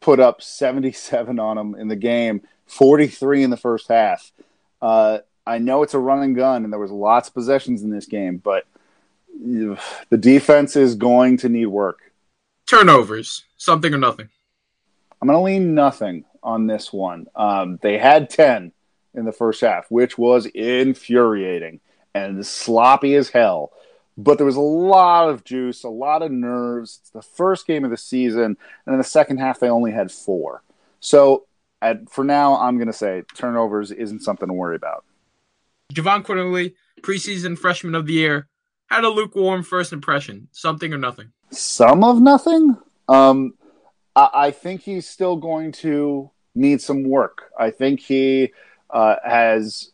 put 0.00 0.18
up 0.18 0.42
77 0.42 1.38
on 1.38 1.56
them 1.56 1.74
in 1.76 1.88
the 1.88 1.96
game, 1.96 2.42
43 2.66 3.44
in 3.44 3.50
the 3.50 3.56
first 3.56 3.88
half. 3.88 4.32
Uh, 4.82 5.18
I 5.46 5.58
know 5.58 5.84
it's 5.84 5.94
a 5.94 5.98
run 5.98 6.22
and 6.22 6.34
gun, 6.34 6.64
and 6.64 6.72
there 6.72 6.80
was 6.80 6.90
lots 6.90 7.28
of 7.28 7.34
possessions 7.34 7.82
in 7.82 7.90
this 7.90 8.06
game, 8.06 8.38
but 8.38 8.66
the 9.40 10.18
defense 10.18 10.74
is 10.74 10.96
going 10.96 11.36
to 11.38 11.48
need 11.48 11.66
work. 11.66 12.00
Turnovers, 12.68 13.44
something 13.56 13.94
or 13.94 13.98
nothing. 13.98 14.28
I'm 15.20 15.28
going 15.28 15.38
to 15.38 15.42
lean 15.42 15.74
nothing 15.74 16.24
on 16.46 16.68
this 16.68 16.92
one. 16.92 17.26
Um, 17.34 17.78
they 17.82 17.98
had 17.98 18.30
10 18.30 18.72
in 19.14 19.24
the 19.24 19.32
first 19.32 19.60
half, 19.60 19.90
which 19.90 20.16
was 20.16 20.46
infuriating 20.46 21.80
and 22.14 22.46
sloppy 22.46 23.16
as 23.16 23.28
hell. 23.28 23.72
But 24.16 24.38
there 24.38 24.46
was 24.46 24.56
a 24.56 24.60
lot 24.60 25.28
of 25.28 25.44
juice, 25.44 25.82
a 25.82 25.90
lot 25.90 26.22
of 26.22 26.30
nerves. 26.30 27.00
It's 27.02 27.10
the 27.10 27.20
first 27.20 27.66
game 27.66 27.84
of 27.84 27.90
the 27.90 27.98
season, 27.98 28.56
and 28.86 28.92
in 28.92 28.96
the 28.96 29.04
second 29.04 29.38
half, 29.38 29.60
they 29.60 29.68
only 29.68 29.90
had 29.90 30.10
four. 30.10 30.62
So 31.00 31.44
at, 31.82 32.08
for 32.08 32.24
now, 32.24 32.56
I'm 32.56 32.78
going 32.78 32.86
to 32.86 32.94
say 32.94 33.24
turnovers 33.34 33.90
isn't 33.90 34.20
something 34.20 34.48
to 34.48 34.54
worry 34.54 34.76
about. 34.76 35.04
Jahvon 35.92 36.24
Quinerly, 36.24 36.74
preseason 37.02 37.58
freshman 37.58 37.94
of 37.94 38.06
the 38.06 38.14
year, 38.14 38.48
had 38.86 39.04
a 39.04 39.08
lukewarm 39.08 39.62
first 39.62 39.92
impression. 39.92 40.48
Something 40.52 40.94
or 40.94 40.98
nothing. 40.98 41.32
Some 41.50 42.02
of 42.02 42.20
nothing. 42.20 42.76
Um, 43.08 43.54
I, 44.14 44.30
I 44.32 44.50
think 44.50 44.80
he's 44.80 45.06
still 45.06 45.36
going 45.36 45.72
to 45.72 46.30
need 46.56 46.80
some 46.80 47.04
work. 47.04 47.52
I 47.58 47.70
think 47.70 48.00
he 48.00 48.52
uh, 48.90 49.16
has 49.24 49.90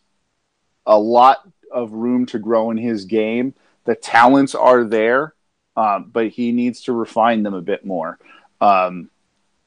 a 0.87 0.99
lot 0.99 1.49
of 1.71 1.93
room 1.93 2.27
to 2.27 2.39
grow 2.39 2.71
in 2.71 2.77
his 2.77 3.05
game. 3.05 3.55
The 3.85 3.95
talents 3.95 4.55
are 4.55 4.85
there, 4.85 5.35
uh, 5.77 6.01
but 6.01 6.29
he 6.29 6.53
needs 6.53 6.83
to 6.83 6.93
refine 6.93 7.43
them 7.43 7.55
a 7.55 7.63
bit 7.63 7.85
more. 7.85 8.19
Um, 8.61 9.11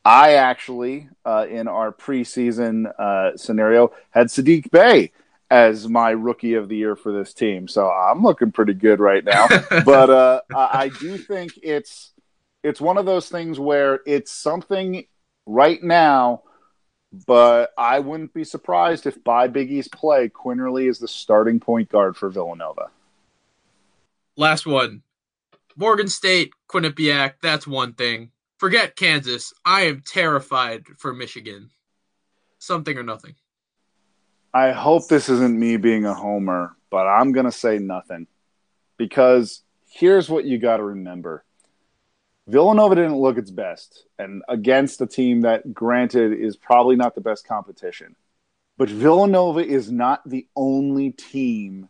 I 0.03 0.33
actually, 0.33 1.09
uh, 1.25 1.47
in 1.49 1.67
our 1.67 1.91
preseason 1.91 2.91
uh, 2.99 3.35
scenario, 3.37 3.91
had 4.11 4.27
Saddiq 4.27 4.69
Bey 4.69 5.11
as 5.49 5.87
my 5.87 6.11
rookie 6.11 6.53
of 6.53 6.69
the 6.69 6.75
year 6.77 6.95
for 6.95 7.11
this 7.11 7.33
team. 7.33 7.67
So 7.67 7.89
I'm 7.89 8.21
looking 8.21 8.51
pretty 8.51 8.73
good 8.73 8.99
right 8.99 9.23
now. 9.23 9.47
but 9.85 10.09
uh, 10.09 10.41
I 10.55 10.89
do 10.99 11.17
think 11.17 11.53
it's 11.61 12.11
it's 12.63 12.81
one 12.81 12.97
of 12.97 13.05
those 13.05 13.29
things 13.29 13.59
where 13.59 13.99
it's 14.05 14.31
something 14.31 15.05
right 15.45 15.81
now 15.83 16.43
but 17.27 17.71
I 17.77 17.99
wouldn't 17.99 18.33
be 18.33 18.43
surprised 18.43 19.05
if 19.05 19.23
by 19.23 19.47
Big 19.47 19.71
East 19.71 19.91
play, 19.91 20.29
Quinerly 20.29 20.89
is 20.89 20.99
the 20.99 21.07
starting 21.07 21.59
point 21.59 21.89
guard 21.89 22.17
for 22.17 22.29
Villanova. 22.29 22.89
Last 24.35 24.65
one. 24.65 25.03
Morgan 25.77 26.07
State, 26.07 26.51
Quinnipiac, 26.69 27.35
that's 27.41 27.67
one 27.67 27.93
thing. 27.93 28.31
Forget 28.57 28.95
Kansas. 28.95 29.53
I 29.65 29.83
am 29.83 30.01
terrified 30.05 30.85
for 30.97 31.13
Michigan. 31.13 31.69
Something 32.59 32.97
or 32.97 33.03
nothing. 33.03 33.35
I 34.53 34.71
hope 34.71 35.07
this 35.07 35.27
isn't 35.27 35.59
me 35.59 35.75
being 35.77 36.05
a 36.05 36.13
homer, 36.13 36.77
but 36.89 37.07
I'm 37.07 37.33
going 37.33 37.45
to 37.45 37.51
say 37.51 37.77
nothing. 37.77 38.27
Because 38.97 39.61
here's 39.89 40.29
what 40.29 40.45
you 40.45 40.57
got 40.57 40.77
to 40.77 40.83
remember 40.83 41.43
Villanova 42.47 42.95
didn't 42.95 43.17
look 43.17 43.37
its 43.37 43.51
best, 43.51 44.05
and 44.19 44.43
against 44.47 45.01
a 45.01 45.07
team 45.07 45.41
that, 45.41 45.73
granted, 45.73 46.33
is 46.33 46.55
probably 46.55 46.95
not 46.95 47.15
the 47.15 47.21
best 47.21 47.47
competition. 47.47 48.15
But 48.77 48.89
Villanova 48.89 49.65
is 49.65 49.91
not 49.91 50.27
the 50.29 50.47
only 50.55 51.11
team 51.11 51.89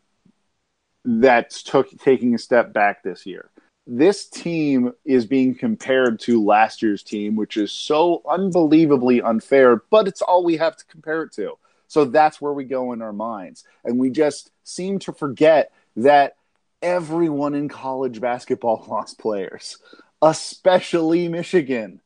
that's 1.04 1.62
took, 1.62 1.90
taking 2.00 2.36
a 2.36 2.38
step 2.38 2.74
back 2.74 3.04
this 3.04 3.26
year. 3.26 3.50
This 3.88 4.28
team 4.28 4.94
is 5.04 5.26
being 5.26 5.56
compared 5.56 6.20
to 6.22 6.44
last 6.44 6.82
year's 6.82 7.04
team, 7.04 7.36
which 7.36 7.58
is 7.58 7.72
so 7.72 8.22
unbelievably 8.28 9.22
unfair, 9.22 9.84
but 9.90 10.08
it's 10.08 10.22
all 10.22 10.44
we 10.44 10.58
have 10.58 10.76
to 10.78 10.86
compare 10.86 11.24
it 11.24 11.34
to. 11.34 11.58
So 11.88 12.06
that's 12.06 12.42
where 12.42 12.54
we 12.54 12.64
go 12.64 12.94
in 12.94 13.02
our 13.02 13.14
minds. 13.14 13.64
And 13.84 14.00
we 14.00 14.10
just 14.10 14.52
seem 14.64 15.00
to 15.00 15.14
forget 15.14 15.72
that 15.98 16.36
everyone 16.82 17.54
in 17.54 17.70
college 17.70 18.20
basketball 18.20 18.86
lost 18.90 19.20
players, 19.20 19.78
especially 20.22 21.28
Michigan. 21.28 22.02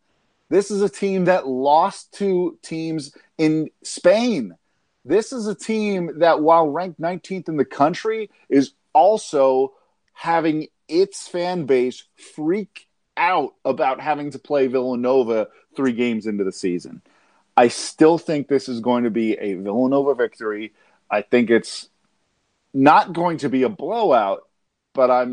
This 0.49 0.71
is 0.71 0.81
a 0.81 0.89
team 0.89 1.25
that 1.25 1.47
lost 1.47 2.13
to 2.15 2.57
teams 2.61 3.15
in 3.37 3.69
Spain. 3.83 4.55
This 5.05 5.31
is 5.31 5.47
a 5.47 5.55
team 5.55 6.19
that, 6.19 6.41
while 6.41 6.67
ranked 6.67 6.99
19th 6.99 7.47
in 7.47 7.57
the 7.57 7.65
country, 7.65 8.29
is 8.49 8.73
also 8.93 9.73
having 10.13 10.67
its 10.87 11.27
fan 11.27 11.65
base 11.65 12.03
freak 12.35 12.87
out 13.15 13.53
about 13.63 14.01
having 14.01 14.31
to 14.31 14.39
play 14.39 14.67
Villanova 14.67 15.47
three 15.75 15.93
games 15.93 16.25
into 16.25 16.43
the 16.43 16.51
season. 16.51 17.01
I 17.55 17.67
still 17.67 18.17
think 18.17 18.47
this 18.47 18.69
is 18.69 18.79
going 18.79 19.03
to 19.03 19.11
be 19.11 19.33
a 19.33 19.53
Villanova 19.53 20.15
victory. 20.15 20.73
I 21.11 21.21
think 21.21 21.49
it's 21.49 21.89
not 22.73 23.13
going 23.13 23.37
to 23.39 23.49
be 23.49 23.63
a 23.63 23.69
blowout, 23.69 24.47
but 24.93 25.11
I 25.11 25.25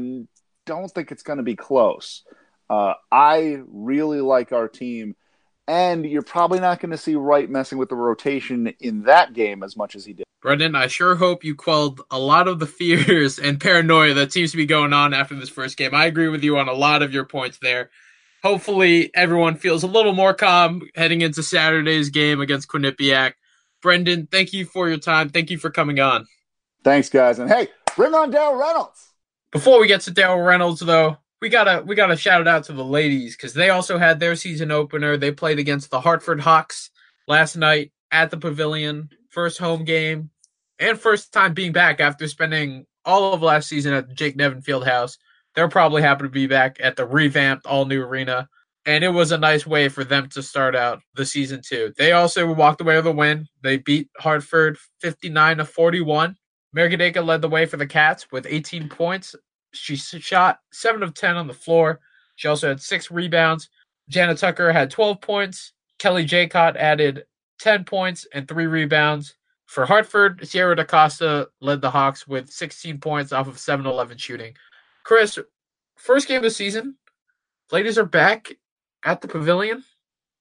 don't 0.67 0.91
think 0.91 1.13
it's 1.13 1.23
going 1.23 1.39
to 1.39 1.43
be 1.43 1.57
close. 1.57 2.23
Uh, 2.69 2.95
I 3.11 3.61
really 3.67 4.21
like 4.21 4.53
our 4.53 4.69
team, 4.69 5.17
and 5.69 6.05
you're 6.05 6.23
probably 6.23 6.61
not 6.61 6.81
going 6.81 6.91
to 6.91 6.99
see 6.99 7.15
Wright 7.15 7.49
messing 7.49 7.79
with 7.79 7.89
the 7.89 7.97
rotation 7.97 8.75
in 8.81 9.03
that 9.03 9.33
game 9.33 9.63
as 9.63 9.77
much 9.77 9.95
as 9.95 10.05
he 10.05 10.13
did. 10.13 10.25
Brendan, 10.43 10.75
I 10.75 10.87
sure 10.87 11.17
hope 11.17 11.45
you 11.45 11.55
quelled 11.55 12.01
a 12.11 12.19
lot 12.19 12.49
of 12.49 12.59
the 12.59 12.67
fears 12.67 13.39
and 13.39 13.61
paranoia 13.61 14.15
that 14.15 14.33
seems 14.33 14.51
to 14.53 14.57
be 14.57 14.67
going 14.67 14.93
on 14.93 15.15
after 15.15 15.35
this 15.35 15.49
first 15.49 15.77
game. 15.77 15.95
I 15.95 16.07
agree 16.07 16.29
with 16.29 16.45
you 16.45 16.59
on 16.59 16.69
a 16.69 16.75
lot 16.75 17.03
of 17.03 17.13
your 17.13 17.25
points 17.25 17.59
there 17.59 17.91
hopefully 18.47 19.11
everyone 19.13 19.57
feels 19.57 19.83
a 19.83 19.89
little 19.89 20.13
more 20.13 20.33
calm 20.33 20.81
heading 20.95 21.21
into 21.21 21.43
Saturday's 21.43 22.11
game 22.11 22.41
against 22.41 22.69
Quinnipiac. 22.69 23.33
Brendan, 23.83 24.29
thank 24.31 24.53
you 24.53 24.65
for 24.65 24.89
your 24.89 24.99
time. 24.99 25.31
Thank 25.31 25.51
you 25.51 25.59
for 25.59 25.69
coming 25.69 25.99
on. 25.99 26.27
Thanks, 26.85 27.09
guys. 27.09 27.41
And 27.41 27.51
hey, 27.51 27.69
bring 27.97 28.15
on 28.15 28.31
Daryl 28.31 28.59
Reynolds. 28.59 29.13
Before 29.51 29.81
we 29.81 29.89
get 29.89 30.03
to 30.03 30.13
Daryl 30.13 30.47
Reynolds, 30.47 30.81
though, 30.81 31.19
we 31.41 31.49
gotta 31.49 31.83
we 31.85 31.95
gotta 31.95 32.17
shout 32.17 32.41
it 32.41 32.49
out 32.49 32.65
to 32.65 32.73
the 32.73 32.85
ladies 32.85 33.37
because 33.37 33.55
they 33.55 33.71
also 33.71 33.99
had 33.99 34.21
their 34.21 34.37
season 34.37 34.71
opener. 34.71 35.17
They 35.17 35.33
played 35.33 35.59
against 35.59 35.91
the 35.91 36.01
Hartford 36.01 36.41
Hawks 36.41 36.91
last 37.29 37.57
night 37.57 37.93
at 38.11 38.31
the 38.31 38.39
Pavilion, 38.39 39.11
first 39.29 39.59
home 39.59 39.85
game, 39.85 40.31
and 40.79 40.99
first 40.99 41.33
time 41.33 41.55
being 41.55 41.73
back 41.73 42.01
after 42.01 42.29
spending 42.29 42.87
all 43.05 43.33
of 43.33 43.43
last 43.43 43.69
season 43.69 43.93
at 43.93 44.09
the 44.09 44.15
Jake 44.15 44.37
Nevin 44.37 44.63
Fieldhouse 44.63 45.19
they're 45.57 45.69
probably 45.69 46.03
happy 46.03 46.25
to 46.25 46.29
be 46.29 46.47
back 46.47 46.77
at 46.81 46.95
the 46.95 47.07
revamped 47.07 47.67
all 47.67 47.87
new 47.87 48.03
arena. 48.03 48.49
And 48.85 49.03
it 49.03 49.09
was 49.09 49.33
a 49.33 49.39
nice 49.39 49.67
way 49.67 49.89
for 49.89 50.05
them 50.05 50.29
to 50.29 50.43
start 50.43 50.77
out 50.77 51.03
the 51.15 51.27
season 51.27 51.61
too. 51.67 51.93
They 51.99 52.13
also 52.13 52.53
walked 52.53 52.81
away 52.81 52.95
with 52.97 53.07
a 53.07 53.13
win. 53.13 53.49
They 53.63 53.79
beat 53.79 54.09
Hartford 54.19 54.79
59 55.01 55.57
to 55.57 55.65
41. 55.65 56.37
Mary 56.73 56.91
Gedaka 56.91 57.25
led 57.25 57.43
the 57.43 57.49
way 57.49 57.67
for 57.67 57.79
the 57.79 57.87
Cats 57.87 58.31
with 58.31 58.47
18 58.49 58.89
points. 58.89 59.35
She 59.77 59.97
shot 59.97 60.61
7 60.73 61.03
of 61.03 61.15
10 61.15 61.37
on 61.37 61.47
the 61.47 61.55
floor. 61.55 62.01
She 62.37 62.49
also 62.49 62.69
had 62.69 62.81
six 62.81 63.11
rebounds. 63.11 63.69
Jannah 64.09 64.37
Tucker 64.37 64.73
had 64.73 64.91
12 64.91 65.21
points. 65.21 65.73
Kelly 65.99 66.27
Jekot 66.27 66.77
added 66.77 67.25
10 67.61 67.85
points 67.85 68.27
and 68.33 68.47
three 68.47 68.67
rebounds. 68.67 69.35
For 69.67 69.85
Hartford, 69.85 70.47
Sierra 70.47 70.77
DaCosta 70.77 71.49
led 71.61 71.81
the 71.81 71.91
Hawks 71.91 72.27
with 72.27 72.51
16 72.51 72.99
points 72.99 73.33
off 73.33 73.49
of 73.49 73.59
7 73.59 73.85
11 73.85 74.19
shooting. 74.19 74.55
Chris, 75.03 75.39
first 75.97 76.29
game 76.29 76.39
of 76.39 76.43
the 76.45 76.51
season, 76.51 76.97
ladies 77.73 77.99
are 77.99 78.05
back 78.05 78.53
at 79.05 79.21
the 79.21 79.29
pavilion 79.29 79.85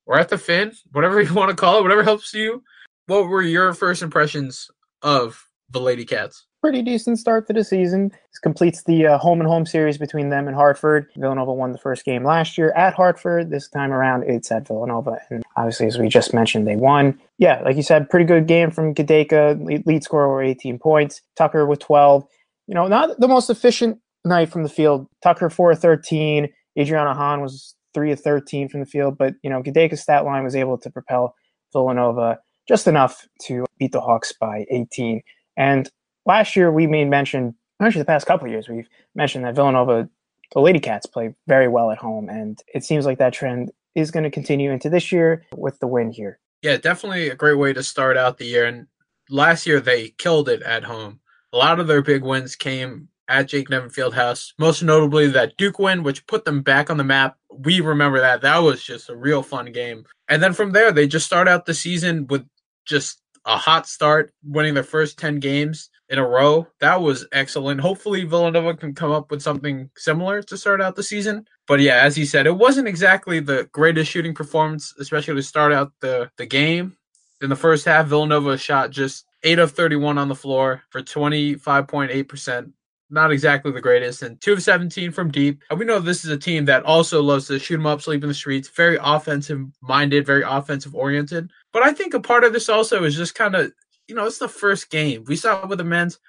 or 0.05 0.19
at 0.19 0.29
the 0.29 0.37
Finn, 0.37 0.73
whatever 0.91 1.21
you 1.23 1.33
want 1.33 1.49
to 1.49 1.55
call 1.55 1.79
it, 1.79 1.83
whatever 1.83 2.03
helps 2.03 2.33
you. 2.33 2.63
What 3.07 3.27
were 3.27 3.41
your 3.41 3.73
first 3.73 4.01
impressions 4.01 4.69
of 5.01 5.47
the 5.69 5.79
Lady 5.79 6.05
Cats? 6.05 6.45
Pretty 6.65 6.81
decent 6.81 7.19
start 7.19 7.45
to 7.45 7.53
the 7.53 7.63
season. 7.63 8.09
This 8.09 8.39
completes 8.41 8.85
the 8.85 9.05
uh, 9.05 9.17
home 9.19 9.39
and 9.39 9.47
home 9.47 9.67
series 9.67 9.99
between 9.99 10.29
them 10.29 10.47
and 10.47 10.55
Hartford. 10.55 11.07
Villanova 11.15 11.53
won 11.53 11.73
the 11.73 11.77
first 11.77 12.03
game 12.03 12.23
last 12.23 12.57
year 12.57 12.71
at 12.71 12.95
Hartford. 12.95 13.51
This 13.51 13.69
time 13.69 13.91
around, 13.91 14.23
it's 14.23 14.51
at 14.51 14.65
Villanova. 14.67 15.19
And 15.29 15.43
obviously, 15.57 15.85
as 15.85 15.99
we 15.99 16.09
just 16.09 16.33
mentioned, 16.33 16.65
they 16.65 16.75
won. 16.75 17.19
Yeah, 17.37 17.61
like 17.63 17.75
you 17.75 17.83
said, 17.83 18.09
pretty 18.09 18.25
good 18.25 18.47
game 18.47 18.71
from 18.71 18.95
Gedaka. 18.95 19.85
Lead, 19.85 20.03
scorer 20.03 20.27
were 20.27 20.41
18 20.41 20.79
points. 20.79 21.21
Tucker 21.35 21.67
with 21.67 21.77
12. 21.81 22.25
You 22.65 22.73
know, 22.73 22.87
not 22.87 23.19
the 23.19 23.27
most 23.27 23.51
efficient 23.51 23.99
night 24.23 24.49
from 24.49 24.63
the 24.63 24.69
field. 24.69 25.07
Tucker 25.21 25.51
four 25.51 25.69
of 25.73 25.79
thirteen. 25.79 26.49
Adriana 26.79 27.13
Hahn 27.13 27.41
was 27.41 27.75
three 27.93 28.11
of 28.11 28.19
thirteen 28.19 28.69
from 28.69 28.79
the 28.79 28.87
field, 28.87 29.19
but 29.19 29.35
you 29.43 29.51
know 29.51 29.61
Gedaka's 29.61 30.01
stat 30.01 30.25
line 30.25 30.43
was 30.43 30.55
able 30.55 30.79
to 30.79 30.89
propel 30.89 31.35
Villanova 31.73 32.39
just 32.67 32.87
enough 32.87 33.27
to 33.43 33.67
beat 33.77 33.91
the 33.91 34.01
Hawks 34.01 34.33
by 34.33 34.65
18. 34.71 35.21
And 35.57 35.89
last 36.25 36.55
year 36.55 36.71
we 36.71 36.87
made 36.87 37.09
mention, 37.09 37.55
actually 37.81 38.01
the 38.01 38.05
past 38.05 38.25
couple 38.27 38.47
years, 38.47 38.67
we've 38.67 38.87
mentioned 39.13 39.45
that 39.45 39.55
Villanova, 39.55 40.09
the 40.53 40.59
Lady 40.59 40.79
Cats, 40.79 41.05
play 41.05 41.35
very 41.47 41.67
well 41.67 41.91
at 41.91 41.97
home, 41.97 42.29
and 42.29 42.59
it 42.73 42.83
seems 42.83 43.05
like 43.05 43.19
that 43.19 43.33
trend 43.33 43.71
is 43.95 44.11
going 44.11 44.23
to 44.23 44.31
continue 44.31 44.71
into 44.71 44.89
this 44.89 45.11
year 45.11 45.45
with 45.55 45.79
the 45.79 45.87
win 45.87 46.11
here. 46.11 46.39
Yeah, 46.61 46.77
definitely 46.77 47.29
a 47.29 47.35
great 47.35 47.57
way 47.57 47.73
to 47.73 47.83
start 47.83 48.17
out 48.17 48.37
the 48.37 48.45
year. 48.45 48.65
And 48.65 48.87
last 49.29 49.65
year 49.65 49.79
they 49.79 50.09
killed 50.09 50.49
it 50.49 50.61
at 50.63 50.83
home. 50.83 51.19
A 51.53 51.57
lot 51.57 51.79
of 51.79 51.87
their 51.87 52.01
big 52.01 52.23
wins 52.23 52.55
came 52.55 53.07
at 53.27 53.47
Jake 53.47 53.69
Nevin 53.69 53.89
Fieldhouse. 53.89 54.53
Most 54.59 54.83
notably 54.83 55.27
that 55.27 55.57
Duke 55.57 55.79
win, 55.79 56.03
which 56.03 56.27
put 56.27 56.43
them 56.43 56.61
back 56.61 56.89
on 56.89 56.97
the 56.97 57.03
map. 57.03 57.37
We 57.49 57.79
remember 57.79 58.19
that. 58.19 58.41
That 58.41 58.57
was 58.57 58.83
just 58.83 59.09
a 59.09 59.15
real 59.15 59.41
fun 59.41 59.71
game. 59.71 60.05
And 60.27 60.43
then 60.43 60.53
from 60.53 60.71
there, 60.71 60.91
they 60.91 61.07
just 61.07 61.25
start 61.25 61.47
out 61.47 61.65
the 61.65 61.73
season 61.73 62.27
with 62.27 62.45
just 62.85 63.21
a 63.45 63.57
hot 63.57 63.87
start, 63.87 64.33
winning 64.43 64.73
their 64.73 64.83
first 64.83 65.17
10 65.19 65.39
games 65.39 65.89
in 66.09 66.19
a 66.19 66.27
row. 66.27 66.67
That 66.79 67.01
was 67.01 67.25
excellent. 67.31 67.81
Hopefully, 67.81 68.23
Villanova 68.23 68.75
can 68.75 68.93
come 68.93 69.11
up 69.11 69.31
with 69.31 69.41
something 69.41 69.89
similar 69.97 70.41
to 70.43 70.57
start 70.57 70.81
out 70.81 70.95
the 70.95 71.03
season. 71.03 71.47
But 71.67 71.79
yeah, 71.79 71.97
as 71.97 72.15
he 72.15 72.25
said, 72.25 72.45
it 72.45 72.55
wasn't 72.55 72.87
exactly 72.87 73.39
the 73.39 73.67
greatest 73.71 74.11
shooting 74.11 74.33
performance, 74.33 74.93
especially 74.99 75.35
to 75.35 75.43
start 75.43 75.73
out 75.73 75.91
the, 76.01 76.29
the 76.37 76.45
game. 76.45 76.95
In 77.41 77.49
the 77.49 77.55
first 77.55 77.85
half, 77.85 78.07
Villanova 78.07 78.57
shot 78.57 78.91
just 78.91 79.25
8 79.43 79.59
of 79.59 79.71
31 79.71 80.17
on 80.17 80.27
the 80.27 80.35
floor 80.35 80.83
for 80.89 81.01
25.8%, 81.01 82.71
not 83.09 83.31
exactly 83.31 83.71
the 83.71 83.81
greatest, 83.81 84.21
and 84.23 84.39
two 84.41 84.53
of 84.53 84.63
17 84.63 85.11
from 85.11 85.31
deep. 85.31 85.61
And 85.69 85.77
we 85.77 85.85
know 85.85 85.99
this 85.99 86.23
is 86.23 86.31
a 86.31 86.37
team 86.37 86.65
that 86.65 86.83
also 86.83 87.21
loves 87.21 87.47
to 87.47 87.59
shoot 87.59 87.77
them 87.77 87.85
up, 87.85 88.01
sleep 88.01 88.23
in 88.23 88.29
the 88.29 88.33
streets, 88.33 88.69
very 88.69 88.97
offensive 89.01 89.61
minded, 89.81 90.25
very 90.25 90.43
offensive 90.43 90.95
oriented. 90.95 91.51
But 91.73 91.83
I 91.83 91.93
think 91.93 92.13
a 92.13 92.19
part 92.19 92.43
of 92.43 92.53
this 92.53 92.69
also 92.69 93.03
is 93.03 93.15
just 93.15 93.35
kind 93.35 93.55
of, 93.55 93.71
you 94.07 94.15
know, 94.15 94.25
it's 94.25 94.37
the 94.37 94.47
first 94.47 94.89
game. 94.89 95.23
We 95.27 95.35
saw 95.35 95.65
with 95.65 95.77
the 95.77 95.83
men's, 95.83 96.19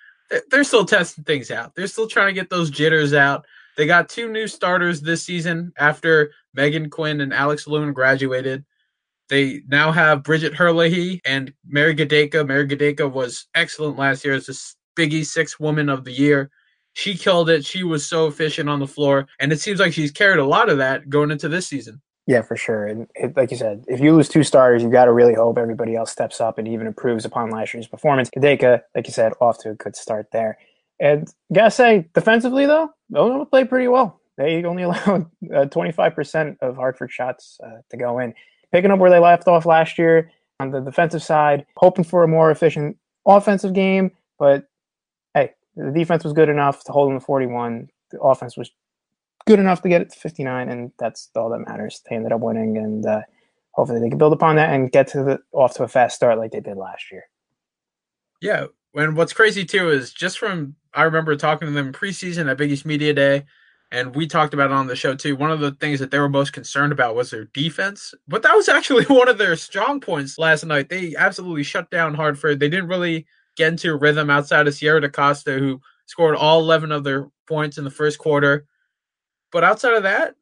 they're 0.51 0.65
still 0.65 0.85
testing 0.85 1.25
things 1.25 1.51
out. 1.51 1.75
They're 1.75 1.87
still 1.87 2.09
trying 2.09 2.29
to 2.29 2.41
get 2.41 2.51
those 2.51 2.71
jitters 2.71 3.15
out. 3.15 3.47
They 3.77 3.87
got 3.87 4.09
two 4.09 4.31
new 4.31 4.47
starters 4.49 5.01
this 5.03 5.23
season 5.23 5.73
after 5.79 6.33
Megan 6.55 6.89
Quinn 6.91 7.21
and 7.21 7.33
Alex 7.33 7.67
Louin 7.67 7.93
graduated. 7.93 8.65
They 9.29 9.63
now 9.69 9.93
have 9.93 10.23
Bridget 10.23 10.55
Herlihy 10.55 11.21
and 11.25 11.53
Mary 11.67 11.95
Gedaka. 11.95 12.47
Mary 12.47 12.67
Gedaka 12.67 13.11
was 13.11 13.47
excellent 13.55 13.99
last 13.99 14.25
year 14.25 14.35
as 14.35 14.49
a 14.49 15.01
Biggie 15.01 15.27
Six 15.27 15.61
Woman 15.61 15.89
of 15.89 16.05
the 16.05 16.13
Year 16.13 16.51
she 16.97 17.15
killed 17.15 17.51
it. 17.51 17.63
She 17.63 17.85
was 17.85 18.09
so 18.09 18.27
efficient 18.27 18.71
on 18.71 18.81
the 18.81 18.87
floor, 18.87 19.29
and 19.39 19.53
it 19.53 19.61
seems 19.61 19.79
like 19.79 19.93
she's 19.93 20.11
carried 20.11 20.39
a 20.39 20.47
lot 20.47 20.71
of 20.71 20.79
that 20.79 21.11
going 21.11 21.31
into 21.31 21.47
this 21.47 21.67
season. 21.67 22.01
Yeah, 22.27 22.43
for 22.43 22.57
sure. 22.57 22.87
And 22.87 23.07
it, 23.15 23.37
like 23.37 23.53
you 23.53 23.57
said, 23.57 23.85
if 23.87 24.01
you 24.01 24.15
lose 24.15 24.29
two 24.29 24.43
starters, 24.43 24.83
you 24.83 24.91
got 24.91 25.05
to 25.05 25.13
really 25.13 25.35
hope 25.35 25.59
everybody 25.59 25.95
else 25.95 26.11
steps 26.11 26.41
up 26.41 26.59
and 26.59 26.67
even 26.67 26.87
improves 26.89 27.25
upon 27.25 27.51
last 27.51 27.73
year's 27.73 27.87
performance. 27.87 28.31
Gedaka, 28.31 28.83
like 28.97 29.07
you 29.07 29.13
said, 29.13 29.33
off 29.41 29.59
to 29.59 29.71
a 29.71 29.75
good 29.75 29.95
start 29.95 30.27
there. 30.33 30.59
And 30.99 31.29
gotta 31.53 31.71
say, 31.71 32.09
defensively 32.15 32.67
though, 32.67 32.91
Villanova 33.11 33.47
played 33.47 33.69
pretty 33.69 33.89
well. 33.89 34.21
They 34.39 34.65
only 34.65 34.83
allowed 34.85 35.31
uh, 35.55 35.67
25% 35.67 36.57
of 36.61 36.77
Hartford 36.77 37.13
shots 37.13 37.59
uh, 37.63 37.81
to 37.91 37.97
go 37.97 38.19
in, 38.19 38.35
picking 38.73 38.91
up 38.91 38.99
where 38.99 39.11
they 39.11 39.19
left 39.19 39.47
off 39.47 39.67
last 39.67 39.99
year 39.99 40.31
on 40.59 40.71
the 40.71 40.81
defensive 40.81 41.23
side, 41.23 41.67
hoping 41.77 42.05
for 42.05 42.25
a 42.25 42.29
more 42.29 42.51
efficient 42.51 42.97
offensive 43.27 43.75
game. 43.75 44.11
But 44.39 44.67
hey, 45.35 45.53
the 45.77 45.93
defense 45.93 46.25
was 46.25 46.33
good 46.33 46.49
enough 46.49 46.83
to 46.85 46.93
hold 46.93 47.11
them 47.11 47.21
to 47.21 47.25
41. 47.25 47.89
The 48.11 48.21
offense 48.21 48.57
was 48.57 48.71
good 49.47 49.59
enough 49.59 49.83
to 49.83 49.89
get 49.89 50.03
it 50.03 50.11
to 50.11 50.19
59, 50.19 50.69
and 50.69 50.93
that's 50.99 51.31
all 51.37 51.51
that 51.51 51.61
matters. 51.61 52.03
They 52.09 52.17
ended 52.17 52.33
up 52.33 52.41
winning, 52.41 52.77
and 52.77 53.07
uh, 53.07 53.23
hopefully 53.73 54.01
they 54.01 54.09
can 54.09 54.19
build 54.19 54.33
upon 54.33 54.57
that 54.57 54.75
and 54.75 54.91
get 54.91 55.09
to 55.09 55.23
the 55.23 55.39
off 55.53 55.75
to 55.75 55.85
a 55.85 55.89
fast 55.89 56.17
start 56.17 56.39
like 56.39 56.51
they 56.51 56.61
did 56.61 56.77
last 56.77 57.11
year. 57.11 57.25
Yeah, 58.41 58.67
and 58.95 59.17
what's 59.17 59.33
crazy 59.33 59.65
too 59.65 59.91
is 59.91 60.13
just 60.13 60.39
from 60.39 60.75
I 60.95 61.03
remember 61.03 61.37
talking 61.37 61.69
to 61.69 61.75
them 61.75 61.93
preseason 61.93 62.51
at 62.51 62.59
Big 62.59 62.73
East 62.73 62.87
Media 62.87 63.15
Day, 63.15 63.45
and 63.91 64.15
we 64.15 64.27
talked 64.27 64.55
about 64.55 64.71
it 64.71 64.75
on 64.75 64.89
the 64.89 64.97
show 64.97 65.15
too. 65.15 65.37
One 65.37 65.51
of 65.51 65.61
the 65.61 65.73
things 65.73 66.01
that 66.01 66.11
they 66.11 66.19
were 66.19 66.29
most 66.29 66.53
concerned 66.53 66.93
about 66.93 67.15
was 67.15 67.31
their 67.31 67.45
defense, 67.47 68.15
but 68.27 68.43
that 68.43 68.55
was 68.55 68.69
actually 68.71 69.05
one 69.05 69.29
of 69.29 69.39
their 69.39 69.57
strong 69.57 70.01
points 70.01 70.39
last 70.39 70.65
night. 70.65 70.89
They 70.89 71.15
absolutely 71.17 71.63
shut 71.63 71.91
down 71.91 72.15
Hartford. 72.15 72.61
They 72.61 72.69
didn't 72.69 72.89
really 72.89 73.27
get 73.57 73.69
into 73.69 73.93
a 73.93 73.97
rhythm 73.97 74.29
outside 74.29 74.67
of 74.67 74.75
Sierra 74.75 75.01
DaCosta, 75.01 75.53
who 75.59 75.81
scored 76.07 76.37
all 76.37 76.61
11 76.61 76.93
of 76.93 77.05
their 77.05 77.29
points 77.49 77.79
in 77.79 77.85
the 77.85 77.91
first 77.91 78.19
quarter. 78.19 78.67
But 79.53 79.65
outside 79.65 79.95
of 79.95 80.03
that, 80.03 80.35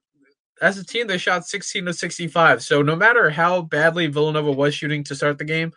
as 0.60 0.78
a 0.78 0.84
team, 0.84 1.06
they 1.06 1.18
shot 1.18 1.46
16 1.46 1.86
to 1.86 1.92
65. 1.92 2.62
So 2.62 2.82
no 2.82 2.96
matter 2.96 3.30
how 3.30 3.62
badly 3.62 4.06
Villanova 4.06 4.52
was 4.52 4.74
shooting 4.74 5.04
to 5.04 5.14
start 5.14 5.38
the 5.38 5.44
game, 5.44 5.72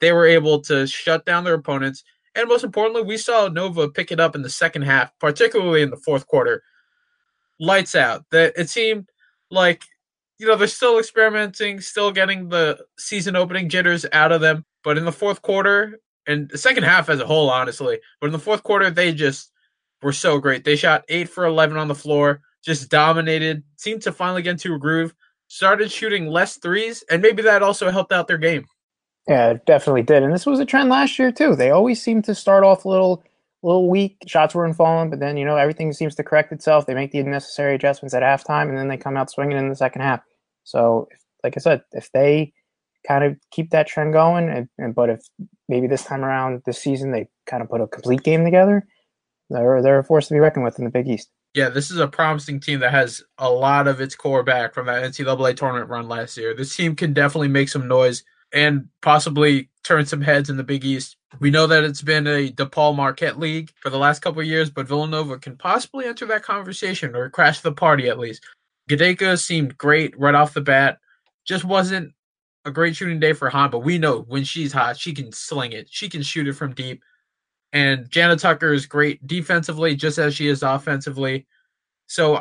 they 0.00 0.12
were 0.12 0.26
able 0.26 0.60
to 0.62 0.86
shut 0.86 1.24
down 1.24 1.44
their 1.44 1.54
opponents. 1.54 2.04
And 2.34 2.48
most 2.48 2.64
importantly, 2.64 3.02
we 3.02 3.16
saw 3.16 3.48
Nova 3.48 3.88
pick 3.88 4.12
it 4.12 4.20
up 4.20 4.34
in 4.34 4.42
the 4.42 4.50
second 4.50 4.82
half, 4.82 5.10
particularly 5.18 5.82
in 5.82 5.90
the 5.90 5.96
fourth 5.96 6.26
quarter. 6.26 6.62
Lights 7.58 7.94
out. 7.94 8.26
That 8.30 8.52
it 8.56 8.68
seemed 8.68 9.08
like 9.50 9.82
you 10.38 10.46
know 10.46 10.56
they're 10.56 10.68
still 10.68 10.98
experimenting, 10.98 11.80
still 11.80 12.12
getting 12.12 12.50
the 12.50 12.78
season 12.98 13.36
opening 13.36 13.70
jitters 13.70 14.04
out 14.12 14.32
of 14.32 14.42
them. 14.42 14.66
But 14.84 14.98
in 14.98 15.06
the 15.06 15.12
fourth 15.12 15.40
quarter 15.40 15.98
and 16.26 16.50
the 16.50 16.58
second 16.58 16.82
half 16.82 17.08
as 17.08 17.20
a 17.20 17.26
whole, 17.26 17.48
honestly, 17.48 18.00
but 18.20 18.26
in 18.26 18.32
the 18.32 18.38
fourth 18.38 18.62
quarter 18.62 18.90
they 18.90 19.14
just 19.14 19.50
were 20.02 20.12
so 20.12 20.38
great. 20.38 20.64
They 20.64 20.76
shot 20.76 21.04
eight 21.08 21.30
for 21.30 21.46
eleven 21.46 21.78
on 21.78 21.88
the 21.88 21.94
floor, 21.94 22.42
just 22.66 22.90
dominated. 22.90 23.62
Seemed 23.76 24.02
to 24.02 24.12
finally 24.12 24.42
get 24.42 24.50
into 24.50 24.74
a 24.74 24.78
groove. 24.78 25.14
Started 25.48 25.90
shooting 25.90 26.26
less 26.26 26.56
threes, 26.56 27.04
and 27.08 27.22
maybe 27.22 27.42
that 27.42 27.62
also 27.62 27.90
helped 27.90 28.12
out 28.12 28.26
their 28.26 28.36
game. 28.36 28.66
Yeah, 29.28 29.50
it 29.50 29.64
definitely 29.64 30.02
did. 30.02 30.22
And 30.22 30.32
this 30.32 30.46
was 30.46 30.58
a 30.58 30.64
trend 30.64 30.88
last 30.88 31.18
year 31.18 31.32
too. 31.32 31.54
They 31.54 31.70
always 31.70 32.02
seem 32.02 32.22
to 32.22 32.34
start 32.34 32.64
off 32.64 32.84
a 32.84 32.88
little 32.88 33.22
little 33.62 33.88
weak. 33.88 34.18
Shots 34.26 34.54
weren't 34.54 34.76
falling, 34.76 35.08
but 35.08 35.20
then 35.20 35.36
you 35.36 35.44
know 35.44 35.56
everything 35.56 35.92
seems 35.92 36.16
to 36.16 36.24
correct 36.24 36.52
itself. 36.52 36.86
They 36.86 36.94
make 36.94 37.12
the 37.12 37.22
necessary 37.22 37.76
adjustments 37.76 38.14
at 38.14 38.22
halftime, 38.22 38.68
and 38.68 38.76
then 38.76 38.88
they 38.88 38.96
come 38.96 39.16
out 39.16 39.30
swinging 39.30 39.56
in 39.56 39.68
the 39.68 39.76
second 39.76 40.02
half. 40.02 40.20
So, 40.64 41.08
like 41.44 41.56
I 41.56 41.60
said, 41.60 41.82
if 41.92 42.10
they 42.12 42.52
kind 43.06 43.22
of 43.22 43.36
keep 43.52 43.70
that 43.70 43.86
trend 43.86 44.12
going, 44.12 44.48
and, 44.48 44.68
and 44.78 44.94
but 44.94 45.10
if 45.10 45.20
maybe 45.68 45.86
this 45.86 46.04
time 46.04 46.24
around 46.24 46.62
this 46.66 46.78
season 46.78 47.12
they 47.12 47.28
kind 47.46 47.62
of 47.62 47.68
put 47.68 47.80
a 47.80 47.86
complete 47.86 48.24
game 48.24 48.44
together, 48.44 48.84
they're 49.50 49.80
they're 49.82 50.00
a 50.00 50.04
force 50.04 50.28
to 50.28 50.34
be 50.34 50.40
reckoned 50.40 50.64
with 50.64 50.78
in 50.78 50.84
the 50.84 50.90
Big 50.90 51.08
East. 51.08 51.30
Yeah, 51.56 51.70
this 51.70 51.90
is 51.90 51.96
a 51.96 52.06
promising 52.06 52.60
team 52.60 52.80
that 52.80 52.90
has 52.90 53.22
a 53.38 53.50
lot 53.50 53.88
of 53.88 53.98
its 53.98 54.14
core 54.14 54.42
back 54.42 54.74
from 54.74 54.84
that 54.86 55.02
NCAA 55.02 55.56
tournament 55.56 55.88
run 55.88 56.06
last 56.06 56.36
year. 56.36 56.54
This 56.54 56.76
team 56.76 56.94
can 56.94 57.14
definitely 57.14 57.48
make 57.48 57.70
some 57.70 57.88
noise 57.88 58.24
and 58.52 58.90
possibly 59.00 59.70
turn 59.82 60.04
some 60.04 60.20
heads 60.20 60.50
in 60.50 60.58
the 60.58 60.62
Big 60.62 60.84
East. 60.84 61.16
We 61.40 61.50
know 61.50 61.66
that 61.66 61.82
it's 61.82 62.02
been 62.02 62.26
a 62.26 62.50
DePaul 62.50 62.94
Marquette 62.94 63.38
league 63.38 63.70
for 63.80 63.88
the 63.88 63.96
last 63.96 64.20
couple 64.20 64.42
years, 64.42 64.68
but 64.68 64.86
Villanova 64.86 65.38
can 65.38 65.56
possibly 65.56 66.04
enter 66.04 66.26
that 66.26 66.42
conversation 66.42 67.16
or 67.16 67.30
crash 67.30 67.60
the 67.60 67.72
party 67.72 68.10
at 68.10 68.18
least. 68.18 68.44
Gedaka 68.90 69.42
seemed 69.42 69.78
great 69.78 70.12
right 70.20 70.34
off 70.34 70.52
the 70.52 70.60
bat. 70.60 70.98
Just 71.46 71.64
wasn't 71.64 72.12
a 72.66 72.70
great 72.70 72.96
shooting 72.96 73.18
day 73.18 73.32
for 73.32 73.48
Hahn, 73.48 73.70
but 73.70 73.78
we 73.78 73.96
know 73.96 74.26
when 74.28 74.44
she's 74.44 74.74
hot, 74.74 74.98
she 74.98 75.14
can 75.14 75.32
sling 75.32 75.72
it. 75.72 75.88
She 75.90 76.10
can 76.10 76.20
shoot 76.20 76.48
it 76.48 76.52
from 76.52 76.74
deep. 76.74 77.02
And 77.72 78.08
Jannah 78.10 78.36
Tucker 78.36 78.72
is 78.72 78.86
great 78.86 79.26
defensively, 79.26 79.96
just 79.96 80.18
as 80.18 80.34
she 80.34 80.48
is 80.48 80.62
offensively. 80.62 81.46
So 82.06 82.40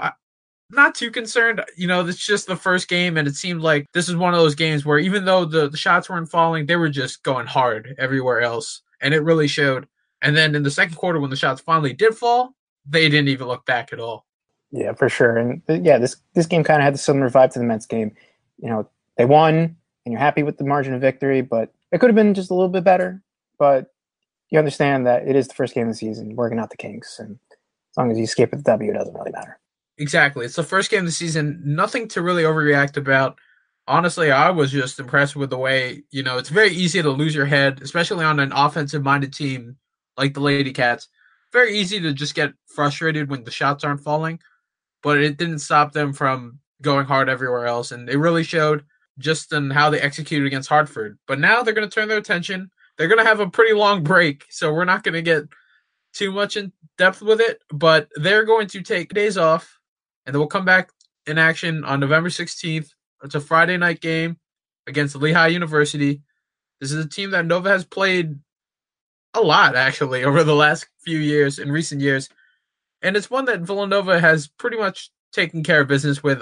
not 0.71 0.95
too 0.95 1.11
concerned. 1.11 1.63
You 1.75 1.88
know, 1.88 2.05
it's 2.05 2.25
just 2.25 2.47
the 2.47 2.55
first 2.55 2.88
game, 2.88 3.17
and 3.17 3.27
it 3.27 3.35
seemed 3.35 3.61
like 3.61 3.85
this 3.93 4.09
is 4.09 4.15
one 4.15 4.33
of 4.33 4.39
those 4.39 4.55
games 4.55 4.85
where 4.85 4.99
even 4.99 5.25
though 5.25 5.45
the, 5.45 5.69
the 5.69 5.77
shots 5.77 6.09
weren't 6.09 6.29
falling, 6.29 6.65
they 6.65 6.75
were 6.75 6.89
just 6.89 7.23
going 7.23 7.47
hard 7.47 7.95
everywhere 7.97 8.41
else, 8.41 8.81
and 9.01 9.13
it 9.13 9.21
really 9.21 9.47
showed. 9.47 9.88
And 10.21 10.35
then 10.35 10.55
in 10.55 10.63
the 10.63 10.71
second 10.71 10.95
quarter, 10.95 11.19
when 11.19 11.29
the 11.29 11.35
shots 11.35 11.61
finally 11.61 11.93
did 11.93 12.15
fall, 12.15 12.55
they 12.88 13.09
didn't 13.09 13.27
even 13.27 13.47
look 13.47 13.65
back 13.65 13.93
at 13.93 13.99
all. 13.99 14.25
Yeah, 14.71 14.93
for 14.93 15.09
sure. 15.09 15.38
And 15.38 15.61
uh, 15.69 15.73
yeah, 15.73 15.97
this 15.97 16.15
this 16.33 16.47
game 16.47 16.63
kind 16.63 16.81
of 16.81 16.85
had 16.85 16.93
the 16.93 16.99
similar 16.99 17.29
vibe 17.29 17.51
to 17.53 17.59
the 17.59 17.65
Mets 17.65 17.85
game. 17.85 18.15
You 18.57 18.69
know, 18.69 18.89
they 19.17 19.25
won, 19.25 19.55
and 19.55 20.11
you're 20.11 20.19
happy 20.19 20.43
with 20.43 20.57
the 20.57 20.63
margin 20.63 20.93
of 20.93 21.01
victory, 21.01 21.41
but 21.41 21.71
it 21.91 21.99
could 21.99 22.09
have 22.09 22.15
been 22.15 22.33
just 22.33 22.51
a 22.51 22.53
little 22.53 22.69
bit 22.69 22.83
better. 22.83 23.21
But 23.57 23.93
you 24.55 24.59
understand 24.59 25.05
that 25.05 25.27
it 25.27 25.35
is 25.35 25.47
the 25.47 25.53
first 25.53 25.75
game 25.75 25.87
of 25.87 25.93
the 25.93 25.97
season, 25.97 26.35
working 26.35 26.59
out 26.59 26.69
the 26.69 26.77
kinks, 26.77 27.19
and 27.19 27.37
as 27.51 27.97
long 27.97 28.09
as 28.09 28.17
you 28.17 28.23
escape 28.23 28.51
with 28.51 28.63
the 28.63 28.71
W, 28.71 28.89
it 28.89 28.95
doesn't 28.95 29.13
really 29.13 29.31
matter. 29.31 29.59
Exactly. 29.97 30.45
It's 30.45 30.55
the 30.55 30.63
first 30.63 30.89
game 30.89 31.01
of 31.01 31.05
the 31.05 31.11
season. 31.11 31.61
Nothing 31.63 32.07
to 32.09 32.21
really 32.21 32.43
overreact 32.43 32.97
about. 32.97 33.37
Honestly, 33.87 34.31
I 34.31 34.49
was 34.49 34.71
just 34.71 34.99
impressed 34.99 35.35
with 35.35 35.49
the 35.49 35.57
way, 35.57 36.03
you 36.09 36.23
know, 36.23 36.37
it's 36.37 36.49
very 36.49 36.71
easy 36.71 37.01
to 37.01 37.09
lose 37.09 37.35
your 37.35 37.45
head, 37.45 37.81
especially 37.81 38.25
on 38.25 38.39
an 38.39 38.51
offensive 38.51 39.03
minded 39.03 39.33
team 39.33 39.77
like 40.17 40.33
the 40.33 40.39
Lady 40.39 40.73
Cats. 40.73 41.07
Very 41.53 41.77
easy 41.77 41.99
to 41.99 42.11
just 42.11 42.33
get 42.33 42.53
frustrated 42.65 43.29
when 43.29 43.43
the 43.43 43.51
shots 43.51 43.83
aren't 43.83 44.03
falling, 44.03 44.39
but 45.03 45.19
it 45.19 45.37
didn't 45.37 45.59
stop 45.59 45.91
them 45.91 46.13
from 46.13 46.59
going 46.81 47.05
hard 47.05 47.29
everywhere 47.29 47.67
else. 47.67 47.91
And 47.91 48.09
it 48.09 48.17
really 48.17 48.43
showed 48.43 48.83
just 49.19 49.53
in 49.53 49.69
how 49.69 49.89
they 49.89 50.01
executed 50.01 50.47
against 50.47 50.67
Hartford. 50.67 51.17
But 51.27 51.39
now 51.39 51.61
they're 51.61 51.73
going 51.73 51.87
to 51.87 51.93
turn 51.93 52.09
their 52.09 52.17
attention. 52.17 52.71
They're 52.97 53.08
going 53.08 53.23
to 53.23 53.29
have 53.29 53.39
a 53.39 53.49
pretty 53.49 53.73
long 53.73 54.03
break, 54.03 54.45
so 54.49 54.73
we're 54.73 54.86
not 54.86 55.03
going 55.03 55.15
to 55.15 55.21
get 55.21 55.43
too 56.13 56.31
much 56.31 56.55
in 56.55 56.71
depth 56.97 57.21
with 57.21 57.41
it, 57.41 57.62
but 57.69 58.08
they're 58.15 58.45
going 58.45 58.67
to 58.67 58.81
take 58.81 59.13
days 59.13 59.38
off 59.38 59.79
and 60.25 60.34
then 60.34 60.39
we'll 60.39 60.47
come 60.47 60.65
back 60.65 60.89
in 61.27 61.38
action 61.38 61.84
on 61.84 61.99
November 61.99 62.29
16th. 62.29 62.89
It's 63.23 63.36
a 63.36 63.39
Friday 63.39 63.77
night 63.77 64.01
game 64.01 64.38
against 64.88 65.15
Lehigh 65.15 65.47
University. 65.47 66.21
This 66.79 66.91
is 66.91 67.03
a 67.03 67.10
team 67.10 67.31
that 67.31 67.45
Nova 67.45 67.69
has 67.69 67.86
played 67.86 68.39
a 69.34 69.41
lot, 69.41 69.75
actually, 69.75 70.23
over 70.25 70.43
the 70.43 70.55
last 70.55 70.88
few 71.03 71.19
years, 71.19 71.60
in 71.60 71.71
recent 71.71 72.01
years. 72.01 72.29
And 73.01 73.15
it's 73.15 73.29
one 73.29 73.45
that 73.45 73.62
Villanova 73.62 74.19
has 74.19 74.47
pretty 74.47 74.77
much 74.77 75.12
taken 75.31 75.63
care 75.63 75.81
of 75.81 75.88
business 75.88 76.23
with. 76.23 76.41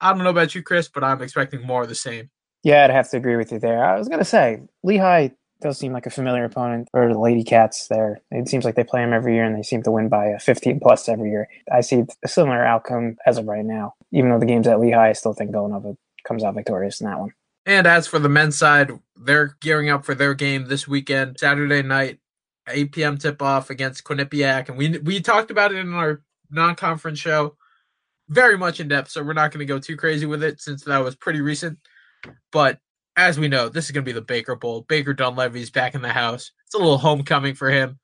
I 0.00 0.12
don't 0.12 0.24
know 0.24 0.30
about 0.30 0.54
you, 0.54 0.62
Chris, 0.62 0.88
but 0.88 1.04
I'm 1.04 1.22
expecting 1.22 1.62
more 1.62 1.82
of 1.82 1.88
the 1.88 1.94
same. 1.94 2.30
Yeah, 2.62 2.84
I'd 2.84 2.90
have 2.90 3.10
to 3.10 3.16
agree 3.16 3.36
with 3.36 3.52
you 3.52 3.58
there. 3.58 3.84
I 3.84 3.98
was 3.98 4.08
going 4.08 4.18
to 4.18 4.24
say, 4.24 4.62
Lehigh 4.82 5.30
does 5.64 5.78
seem 5.78 5.92
like 5.92 6.06
a 6.06 6.10
familiar 6.10 6.44
opponent 6.44 6.88
for 6.90 7.10
the 7.10 7.18
Lady 7.18 7.42
Cats 7.42 7.88
there. 7.88 8.20
It 8.30 8.48
seems 8.48 8.66
like 8.66 8.74
they 8.74 8.84
play 8.84 9.00
them 9.00 9.14
every 9.14 9.34
year 9.34 9.44
and 9.44 9.56
they 9.56 9.62
seem 9.62 9.82
to 9.82 9.90
win 9.90 10.10
by 10.10 10.26
a 10.26 10.38
15 10.38 10.78
plus 10.78 11.08
every 11.08 11.30
year. 11.30 11.48
I 11.72 11.80
see 11.80 12.04
a 12.22 12.28
similar 12.28 12.64
outcome 12.64 13.16
as 13.26 13.38
of 13.38 13.46
right 13.46 13.64
now. 13.64 13.94
Even 14.12 14.30
though 14.30 14.38
the 14.38 14.46
game's 14.46 14.68
at 14.68 14.78
Lehigh, 14.78 15.08
I 15.08 15.12
still 15.14 15.32
think 15.32 15.50
Villanova 15.50 15.96
comes 16.28 16.44
out 16.44 16.54
victorious 16.54 17.00
in 17.00 17.06
that 17.06 17.18
one. 17.18 17.32
And 17.64 17.86
as 17.86 18.06
for 18.06 18.18
the 18.18 18.28
men's 18.28 18.58
side, 18.58 18.92
they're 19.16 19.56
gearing 19.60 19.88
up 19.88 20.04
for 20.04 20.14
their 20.14 20.34
game 20.34 20.66
this 20.66 20.86
weekend, 20.86 21.40
Saturday 21.40 21.82
night, 21.82 22.18
8 22.68 22.92
p.m. 22.92 23.16
tip 23.16 23.40
off 23.40 23.70
against 23.70 24.04
Quinnipiac. 24.04 24.68
And 24.68 24.76
we 24.76 24.98
we 24.98 25.20
talked 25.20 25.50
about 25.50 25.72
it 25.72 25.78
in 25.78 25.94
our 25.94 26.20
non 26.50 26.74
conference 26.74 27.18
show 27.18 27.56
very 28.28 28.58
much 28.58 28.80
in 28.80 28.88
depth, 28.88 29.10
so 29.10 29.22
we're 29.22 29.32
not 29.32 29.50
going 29.50 29.66
to 29.66 29.72
go 29.72 29.78
too 29.78 29.96
crazy 29.96 30.26
with 30.26 30.42
it 30.42 30.60
since 30.60 30.84
that 30.84 31.02
was 31.02 31.16
pretty 31.16 31.40
recent. 31.40 31.78
But 32.52 32.80
as 33.16 33.38
we 33.38 33.48
know, 33.48 33.68
this 33.68 33.86
is 33.86 33.90
going 33.92 34.04
to 34.04 34.08
be 34.08 34.12
the 34.12 34.22
Baker 34.22 34.56
Bowl. 34.56 34.82
Baker 34.88 35.14
Dunleavy's 35.14 35.70
back 35.70 35.94
in 35.94 36.02
the 36.02 36.08
house. 36.08 36.50
It's 36.66 36.74
a 36.74 36.78
little 36.78 36.98
homecoming 36.98 37.54
for 37.54 37.70
him, 37.70 37.98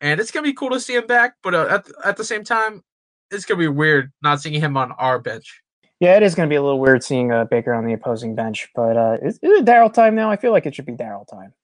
and 0.00 0.20
it's 0.20 0.30
going 0.30 0.44
to 0.44 0.50
be 0.50 0.54
cool 0.54 0.70
to 0.70 0.80
see 0.80 0.94
him 0.94 1.06
back. 1.06 1.34
But 1.42 1.54
uh, 1.54 1.66
at 1.70 1.86
at 2.04 2.16
the 2.16 2.24
same 2.24 2.44
time, 2.44 2.82
it's 3.30 3.44
going 3.44 3.58
to 3.58 3.64
be 3.64 3.68
weird 3.68 4.12
not 4.22 4.40
seeing 4.40 4.60
him 4.60 4.76
on 4.76 4.92
our 4.92 5.18
bench. 5.18 5.62
Yeah, 6.00 6.16
it 6.16 6.22
is 6.22 6.34
going 6.34 6.48
to 6.48 6.52
be 6.52 6.56
a 6.56 6.62
little 6.62 6.78
weird 6.78 7.02
seeing 7.02 7.32
uh, 7.32 7.44
Baker 7.44 7.72
on 7.72 7.86
the 7.86 7.94
opposing 7.94 8.34
bench. 8.34 8.68
But 8.74 8.96
uh, 8.96 9.16
is, 9.22 9.34
is 9.36 9.60
it 9.60 9.64
Daryl 9.64 9.92
time 9.92 10.14
now? 10.14 10.30
I 10.30 10.36
feel 10.36 10.52
like 10.52 10.66
it 10.66 10.74
should 10.74 10.86
be 10.86 10.92
Daryl 10.92 11.26
time. 11.26 11.54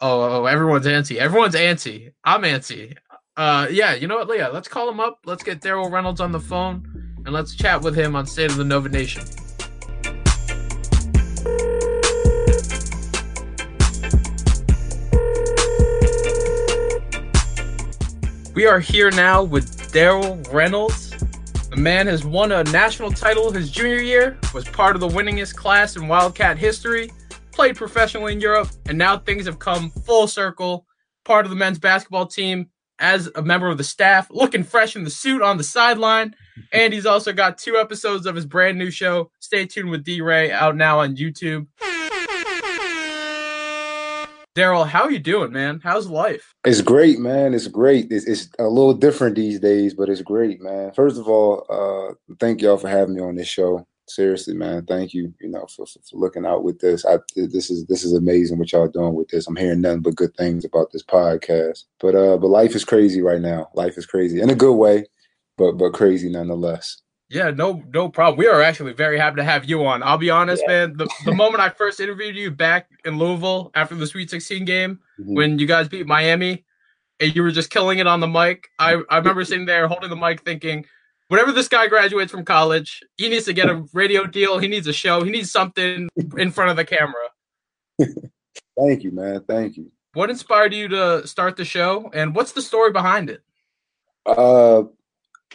Oh, 0.00 0.42
oh, 0.42 0.46
everyone's 0.46 0.86
antsy. 0.86 1.16
Everyone's 1.16 1.54
antsy. 1.54 2.12
I'm 2.24 2.42
antsy. 2.42 2.96
Uh, 3.36 3.68
yeah, 3.70 3.94
you 3.94 4.08
know 4.08 4.16
what, 4.16 4.28
Leah? 4.28 4.50
Let's 4.52 4.68
call 4.68 4.88
him 4.88 4.98
up. 4.98 5.20
Let's 5.24 5.44
get 5.44 5.60
Daryl 5.60 5.90
Reynolds 5.90 6.20
on 6.20 6.32
the 6.32 6.40
phone, 6.40 7.14
and 7.24 7.32
let's 7.32 7.54
chat 7.54 7.82
with 7.82 7.96
him 7.96 8.16
on 8.16 8.26
State 8.26 8.50
of 8.50 8.56
the 8.56 8.64
Nova 8.64 8.88
Nation. 8.88 9.22
We 18.58 18.66
are 18.66 18.80
here 18.80 19.12
now 19.12 19.44
with 19.44 19.92
Daryl 19.92 20.52
Reynolds. 20.52 21.10
The 21.70 21.76
man 21.76 22.08
has 22.08 22.24
won 22.24 22.50
a 22.50 22.64
national 22.64 23.12
title 23.12 23.52
his 23.52 23.70
junior 23.70 24.00
year, 24.00 24.36
was 24.52 24.64
part 24.64 24.96
of 24.96 25.00
the 25.00 25.06
winningest 25.06 25.54
class 25.54 25.94
in 25.94 26.08
Wildcat 26.08 26.58
history, 26.58 27.12
played 27.52 27.76
professionally 27.76 28.32
in 28.32 28.40
Europe, 28.40 28.68
and 28.88 28.98
now 28.98 29.16
things 29.16 29.46
have 29.46 29.60
come 29.60 29.90
full 29.90 30.26
circle. 30.26 30.86
Part 31.24 31.46
of 31.46 31.50
the 31.50 31.56
men's 31.56 31.78
basketball 31.78 32.26
team 32.26 32.68
as 32.98 33.30
a 33.36 33.42
member 33.42 33.68
of 33.68 33.78
the 33.78 33.84
staff, 33.84 34.26
looking 34.28 34.64
fresh 34.64 34.96
in 34.96 35.04
the 35.04 35.10
suit 35.10 35.40
on 35.40 35.56
the 35.56 35.62
sideline. 35.62 36.34
And 36.72 36.92
he's 36.92 37.06
also 37.06 37.32
got 37.32 37.58
two 37.58 37.76
episodes 37.76 38.26
of 38.26 38.34
his 38.34 38.44
brand 38.44 38.76
new 38.76 38.90
show, 38.90 39.30
Stay 39.38 39.66
Tuned 39.66 39.90
with 39.90 40.02
D 40.02 40.20
Ray, 40.20 40.50
out 40.50 40.74
now 40.74 40.98
on 40.98 41.14
YouTube. 41.14 41.68
Daryl, 44.58 44.88
how 44.88 45.06
you 45.06 45.20
doing, 45.20 45.52
man? 45.52 45.80
How's 45.84 46.08
life? 46.08 46.52
It's 46.64 46.80
great, 46.80 47.20
man. 47.20 47.54
It's 47.54 47.68
great. 47.68 48.08
It's, 48.10 48.26
it's, 48.26 48.48
a 48.58 48.64
little 48.64 48.92
different 48.92 49.36
these 49.36 49.60
days, 49.60 49.94
but 49.94 50.08
it's 50.08 50.20
great, 50.20 50.60
man. 50.60 50.90
First 50.94 51.16
of 51.16 51.28
all, 51.28 51.64
uh, 51.70 52.14
thank 52.40 52.60
y'all 52.60 52.76
for 52.76 52.88
having 52.88 53.14
me 53.14 53.20
on 53.20 53.36
this 53.36 53.46
show. 53.46 53.86
Seriously, 54.08 54.54
man, 54.54 54.84
thank 54.84 55.14
you. 55.14 55.32
You 55.40 55.50
know, 55.50 55.64
for, 55.66 55.86
for, 55.86 56.00
looking 56.14 56.44
out 56.44 56.64
with 56.64 56.80
this. 56.80 57.06
I, 57.06 57.18
this 57.36 57.70
is 57.70 57.86
this 57.86 58.02
is 58.02 58.14
amazing 58.14 58.58
what 58.58 58.72
y'all 58.72 58.88
doing 58.88 59.14
with 59.14 59.28
this. 59.28 59.46
I'm 59.46 59.54
hearing 59.54 59.80
nothing 59.80 60.00
but 60.02 60.16
good 60.16 60.34
things 60.36 60.64
about 60.64 60.90
this 60.90 61.04
podcast. 61.04 61.84
But 62.00 62.16
uh, 62.16 62.36
but 62.38 62.48
life 62.48 62.74
is 62.74 62.84
crazy 62.84 63.22
right 63.22 63.40
now. 63.40 63.68
Life 63.74 63.96
is 63.96 64.06
crazy 64.06 64.40
in 64.40 64.50
a 64.50 64.56
good 64.56 64.74
way, 64.74 65.04
but 65.56 65.74
but 65.74 65.92
crazy 65.92 66.30
nonetheless. 66.30 67.00
Yeah, 67.30 67.50
no, 67.50 67.82
no 67.92 68.08
problem. 68.08 68.38
We 68.38 68.46
are 68.46 68.62
actually 68.62 68.94
very 68.94 69.18
happy 69.18 69.36
to 69.36 69.44
have 69.44 69.66
you 69.66 69.84
on. 69.84 70.02
I'll 70.02 70.16
be 70.16 70.30
honest, 70.30 70.62
yeah. 70.66 70.86
man. 70.86 70.96
The, 70.96 71.08
the 71.24 71.34
moment 71.34 71.60
I 71.60 71.68
first 71.68 72.00
interviewed 72.00 72.36
you 72.36 72.50
back 72.50 72.88
in 73.04 73.18
Louisville 73.18 73.70
after 73.74 73.94
the 73.94 74.06
Sweet 74.06 74.30
16 74.30 74.64
game, 74.64 75.00
mm-hmm. 75.20 75.34
when 75.34 75.58
you 75.58 75.66
guys 75.66 75.88
beat 75.88 76.06
Miami, 76.06 76.64
and 77.20 77.34
you 77.34 77.42
were 77.42 77.50
just 77.50 77.70
killing 77.70 77.98
it 77.98 78.06
on 78.06 78.20
the 78.20 78.28
mic, 78.28 78.68
I, 78.78 79.02
I 79.10 79.18
remember 79.18 79.44
sitting 79.44 79.66
there 79.66 79.88
holding 79.88 80.08
the 80.08 80.16
mic 80.16 80.42
thinking, 80.42 80.86
whenever 81.28 81.52
this 81.52 81.68
guy 81.68 81.86
graduates 81.86 82.32
from 82.32 82.44
college, 82.44 83.02
he 83.16 83.28
needs 83.28 83.44
to 83.46 83.52
get 83.52 83.68
a 83.68 83.84
radio 83.92 84.26
deal. 84.26 84.58
He 84.58 84.68
needs 84.68 84.86
a 84.86 84.92
show. 84.92 85.22
He 85.22 85.30
needs 85.30 85.50
something 85.50 86.08
in 86.36 86.50
front 86.50 86.70
of 86.70 86.76
the 86.76 86.84
camera. 86.84 87.28
Thank 88.78 89.02
you, 89.02 89.10
man. 89.10 89.42
Thank 89.46 89.76
you. 89.76 89.90
What 90.14 90.30
inspired 90.30 90.72
you 90.72 90.88
to 90.88 91.26
start 91.26 91.56
the 91.56 91.64
show, 91.64 92.10
and 92.14 92.34
what's 92.34 92.52
the 92.52 92.62
story 92.62 92.92
behind 92.92 93.28
it? 93.28 93.42
Uh, 94.24 94.84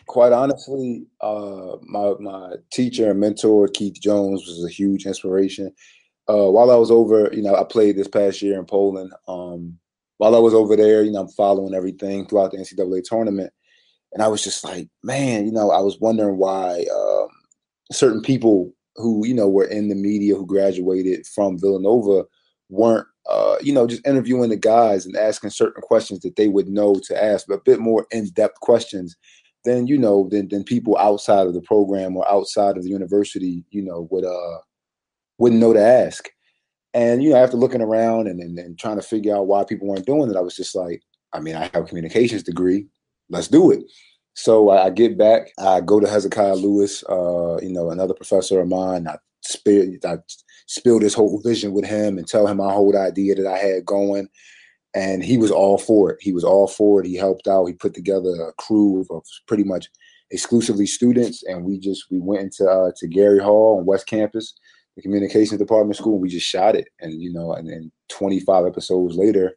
quite 0.08 0.32
honestly, 0.32 1.06
uh, 1.22 1.78
my 1.82 2.14
my 2.20 2.54
teacher 2.72 3.12
and 3.12 3.20
mentor 3.20 3.68
Keith 3.68 4.00
Jones 4.02 4.46
was 4.46 4.66
a 4.66 4.74
huge 4.74 5.06
inspiration. 5.06 5.74
Uh, 6.30 6.50
while 6.50 6.72
I 6.72 6.76
was 6.76 6.92
over, 6.92 7.30
you 7.34 7.42
know, 7.42 7.56
I 7.56 7.64
played 7.64 7.98
this 7.98 8.08
past 8.08 8.42
year 8.42 8.58
in 8.58 8.66
Poland. 8.66 9.14
Um, 9.28 9.78
while 10.18 10.36
I 10.36 10.40
was 10.40 10.54
over 10.54 10.76
there, 10.76 11.04
you 11.04 11.12
know, 11.12 11.22
I'm 11.22 11.30
following 11.30 11.74
everything 11.74 12.28
throughout 12.28 12.52
the 12.52 12.58
NCAA 12.58 13.04
tournament, 13.04 13.52
and 14.14 14.24
I 14.24 14.28
was 14.28 14.44
just 14.44 14.64
like, 14.64 14.88
man, 15.04 15.46
you 15.46 15.52
know, 15.52 15.72
I 15.72 15.80
was 15.80 16.00
wondering 16.00 16.38
why 16.38 16.86
um, 16.96 17.28
certain 17.92 18.22
people 18.22 18.74
who 18.96 19.26
you 19.26 19.34
know 19.34 19.50
were 19.50 19.66
in 19.66 19.90
the 19.90 19.96
media 19.96 20.36
who 20.36 20.46
graduated 20.46 21.26
from 21.28 21.60
Villanova 21.60 22.26
weren't 22.70 23.08
uh, 23.30 23.56
you 23.62 23.74
know, 23.74 23.88
just 23.88 24.06
interviewing 24.06 24.50
the 24.50 24.58
guys 24.58 25.06
and 25.06 25.16
asking 25.16 25.50
certain 25.50 25.82
questions 25.82 26.20
that 26.20 26.36
they 26.36 26.50
would 26.50 26.68
know 26.68 27.00
to 27.06 27.24
ask, 27.24 27.46
but 27.48 27.56
a 27.56 27.62
bit 27.62 27.80
more 27.80 28.06
in-depth 28.12 28.60
questions 28.60 29.16
then 29.64 29.88
you 29.88 29.98
know 29.98 30.28
then 30.30 30.48
then 30.50 30.64
people 30.64 30.98
outside 30.98 31.48
of 31.48 31.54
the 31.54 31.62
program 31.62 32.16
or 32.16 32.30
outside 32.30 32.78
of 32.78 32.84
the 32.84 32.90
university 32.90 33.64
you 33.72 33.82
know 33.82 34.08
would 34.12 34.26
uh 34.26 34.58
wouldn't 35.38 35.62
know 35.62 35.74
to 35.74 35.82
ask. 35.82 36.30
And 36.94 37.24
you 37.24 37.32
know 37.32 37.38
after 37.38 37.58
looking 37.58 37.82
around 37.82 38.28
and, 38.28 38.40
and, 38.40 38.58
and 38.60 38.78
trying 38.78 38.98
to 38.98 39.02
figure 39.02 39.36
out 39.36 39.48
why 39.48 39.64
people 39.64 39.88
weren't 39.88 40.06
doing 40.06 40.30
it 40.30 40.38
i 40.38 40.42
was 40.42 40.56
just 40.56 40.76
like 40.76 41.02
i 41.34 41.40
mean 41.40 41.56
i 41.56 41.64
have 41.74 41.84
a 41.84 41.88
communications 41.88 42.44
degree. 42.44 42.88
Let's 43.30 43.48
do 43.48 43.72
it. 43.72 43.84
So 44.36 44.70
I, 44.70 44.86
I 44.86 44.90
get 44.90 45.18
back. 45.18 45.52
I 45.58 45.80
go 45.82 46.00
to 46.00 46.08
hezekiah 46.08 46.56
lewis 46.56 47.04
uh 47.10 47.58
you 47.62 47.72
know 47.72 47.90
another 47.90 48.14
professor 48.14 48.62
of 48.62 48.68
mine. 48.68 49.08
I 49.08 49.18
spill 49.42 49.92
i 50.06 50.18
spill 50.68 51.00
this 51.00 51.14
whole 51.14 51.42
vision 51.42 51.74
with 51.74 51.86
him 51.86 52.18
and 52.18 52.28
tell 52.28 52.48
him 52.48 52.58
my 52.58 52.72
whole 52.72 52.98
idea 52.98 53.36
that 53.36 53.46
i 53.46 53.58
had 53.58 53.86
going 53.86 54.30
and 54.96 55.24
he 55.24 55.38
was 55.38 55.52
all 55.52 55.78
for 55.78 56.12
it. 56.12 56.18
He 56.22 56.34
was 56.34 56.44
all 56.44 56.68
for 56.68 57.02
it. 57.02 57.08
He 57.08 57.16
helped 57.16 57.48
out. 57.48 57.66
He 57.66 57.74
put 57.74 57.94
together 57.94 58.30
a 58.30 58.54
crew 58.54 59.06
of 59.10 59.24
pretty 59.48 59.64
much 59.64 59.88
exclusively 60.32 60.86
students, 60.86 61.44
and 61.44 61.64
we 61.64 61.80
just 61.80 62.06
we 62.12 62.20
went 62.20 62.42
into 62.42 62.70
uh, 62.70 62.92
to 62.98 63.08
Garey 63.08 63.42
Hall 63.42 63.78
on 63.80 63.86
West 63.86 64.08
Campus, 64.08 64.54
the 64.96 65.02
communications 65.02 65.60
department 65.60 65.98
school, 65.98 66.14
and 66.14 66.22
we 66.22 66.30
just 66.30 66.48
shot 66.48 66.76
it. 66.76 66.88
And 67.00 67.22
you 67.22 67.34
know, 67.34 67.54
and 67.54 67.68
then 67.68 67.92
25 68.10 68.66
episodes 68.66 69.16
later, 69.16 69.54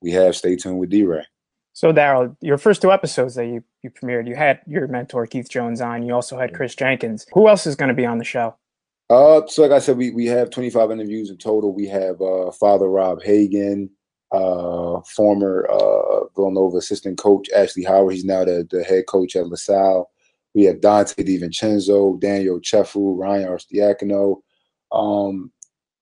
we 0.00 0.10
have 0.12 0.36
Stay 0.36 0.56
Tuned 0.56 0.78
with 0.78 0.90
D-Ray. 0.90 1.24
So 1.72 1.92
Daryl, 1.92 2.36
your 2.40 2.58
first 2.58 2.82
two 2.82 2.92
episodes 2.92 3.34
that 3.34 3.46
you 3.46 3.62
you 3.82 3.90
premiered, 3.90 4.26
you 4.26 4.34
had 4.34 4.60
your 4.66 4.88
mentor 4.88 5.26
Keith 5.26 5.48
Jones 5.48 5.80
on. 5.80 6.02
You 6.02 6.14
also 6.14 6.38
had 6.38 6.54
Chris 6.54 6.74
Jenkins. 6.74 7.26
Who 7.32 7.48
else 7.48 7.66
is 7.66 7.76
going 7.76 7.88
to 7.88 7.94
be 7.94 8.06
on 8.06 8.18
the 8.18 8.24
show? 8.24 8.56
Uh, 9.10 9.42
so 9.46 9.62
like 9.62 9.70
I 9.70 9.78
said, 9.78 9.96
we 9.96 10.10
we 10.10 10.26
have 10.26 10.50
25 10.50 10.90
interviews 10.90 11.30
in 11.30 11.38
total. 11.38 11.72
We 11.72 11.86
have 11.88 12.20
uh, 12.20 12.50
Father 12.52 12.88
Rob 12.88 13.22
Hagan 13.22 13.90
uh, 14.32 15.00
former 15.14 15.66
uh, 15.70 16.26
Villanova 16.36 16.78
assistant 16.78 17.18
coach 17.18 17.48
Ashley 17.50 17.84
Howard. 17.84 18.14
He's 18.14 18.24
now 18.24 18.44
the, 18.44 18.66
the 18.70 18.84
head 18.84 19.06
coach 19.06 19.36
at 19.36 19.46
LaSalle. 19.48 20.10
We 20.54 20.64
have 20.64 20.76
Donte 20.76 21.14
DiVincenzo, 21.16 22.20
Daniel 22.20 22.60
Ochefu, 22.60 23.18
Ryan 23.18 23.48
Arcidiacono. 23.48 24.40
Um, 24.92 25.52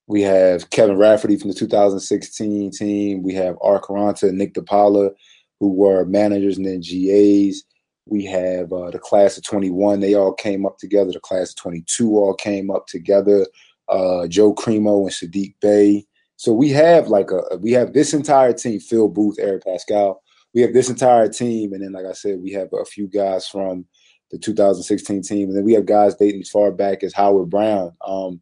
we 0.06 0.22
have 0.22 0.70
Kevin 0.70 0.96
Rafferty 0.96 1.36
from 1.36 1.50
the 1.50 1.56
2016 1.56 2.70
team. 2.70 3.22
We 3.22 3.34
have 3.34 3.56
Art 3.60 3.82
Caranta 3.82 4.28
and 4.28 4.38
Nick 4.38 4.54
DePaula, 4.54 5.10
who 5.58 5.72
were 5.72 6.04
managers 6.04 6.58
and 6.58 6.66
then 6.66 6.80
GAs. 6.80 7.64
We 8.08 8.24
have 8.26 8.72
uh, 8.72 8.90
the 8.92 9.00
class 9.00 9.36
of 9.36 9.42
21. 9.42 9.98
They 9.98 10.14
all 10.14 10.32
came 10.32 10.64
up 10.64 10.78
together. 10.78 11.10
The 11.10 11.20
class 11.20 11.50
of 11.50 11.56
22 11.56 12.16
all 12.16 12.34
came 12.34 12.70
up 12.70 12.86
together. 12.86 13.46
Uh, 13.88 14.28
Joe 14.28 14.54
Cremo 14.54 15.02
and 15.02 15.10
Saddiq 15.10 15.54
Bey. 15.60 16.06
So 16.46 16.52
we 16.52 16.68
have 16.70 17.08
like 17.08 17.32
a 17.32 17.56
we 17.56 17.72
have 17.72 17.92
this 17.92 18.14
entire 18.14 18.52
team: 18.52 18.78
Phil 18.78 19.08
Booth, 19.08 19.36
Eric 19.40 19.64
Paschall. 19.64 20.18
We 20.54 20.60
have 20.60 20.72
this 20.72 20.88
entire 20.88 21.28
team, 21.28 21.72
and 21.72 21.82
then 21.82 21.90
like 21.90 22.06
I 22.06 22.12
said, 22.12 22.38
we 22.40 22.52
have 22.52 22.68
a 22.72 22.84
few 22.84 23.08
guys 23.08 23.48
from 23.48 23.84
the 24.30 24.38
2016 24.38 25.22
team, 25.22 25.48
and 25.48 25.56
then 25.56 25.64
we 25.64 25.72
have 25.72 25.86
guys 25.86 26.14
dating 26.14 26.42
as 26.42 26.48
far 26.48 26.70
back 26.70 27.02
as 27.02 27.12
Howard 27.12 27.50
Brown, 27.50 27.96
um, 28.06 28.40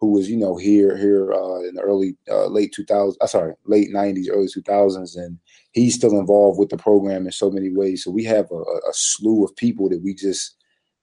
who 0.00 0.12
was 0.12 0.28
you 0.28 0.36
know 0.36 0.58
here 0.58 0.98
here 0.98 1.32
uh, 1.32 1.60
in 1.60 1.76
the 1.76 1.80
early 1.80 2.18
uh, 2.30 2.44
late 2.48 2.74
2000s. 2.78 3.14
Uh, 3.22 3.26
sorry, 3.26 3.54
late 3.64 3.88
90s, 3.88 4.26
early 4.30 4.48
2000s, 4.48 5.16
and 5.16 5.38
he's 5.72 5.94
still 5.94 6.20
involved 6.20 6.58
with 6.58 6.68
the 6.68 6.76
program 6.76 7.24
in 7.24 7.32
so 7.32 7.50
many 7.50 7.70
ways. 7.70 8.04
So 8.04 8.10
we 8.10 8.24
have 8.24 8.50
a, 8.50 8.60
a 8.60 8.92
slew 8.92 9.46
of 9.46 9.56
people 9.56 9.88
that 9.88 10.02
we 10.04 10.12
just 10.12 10.56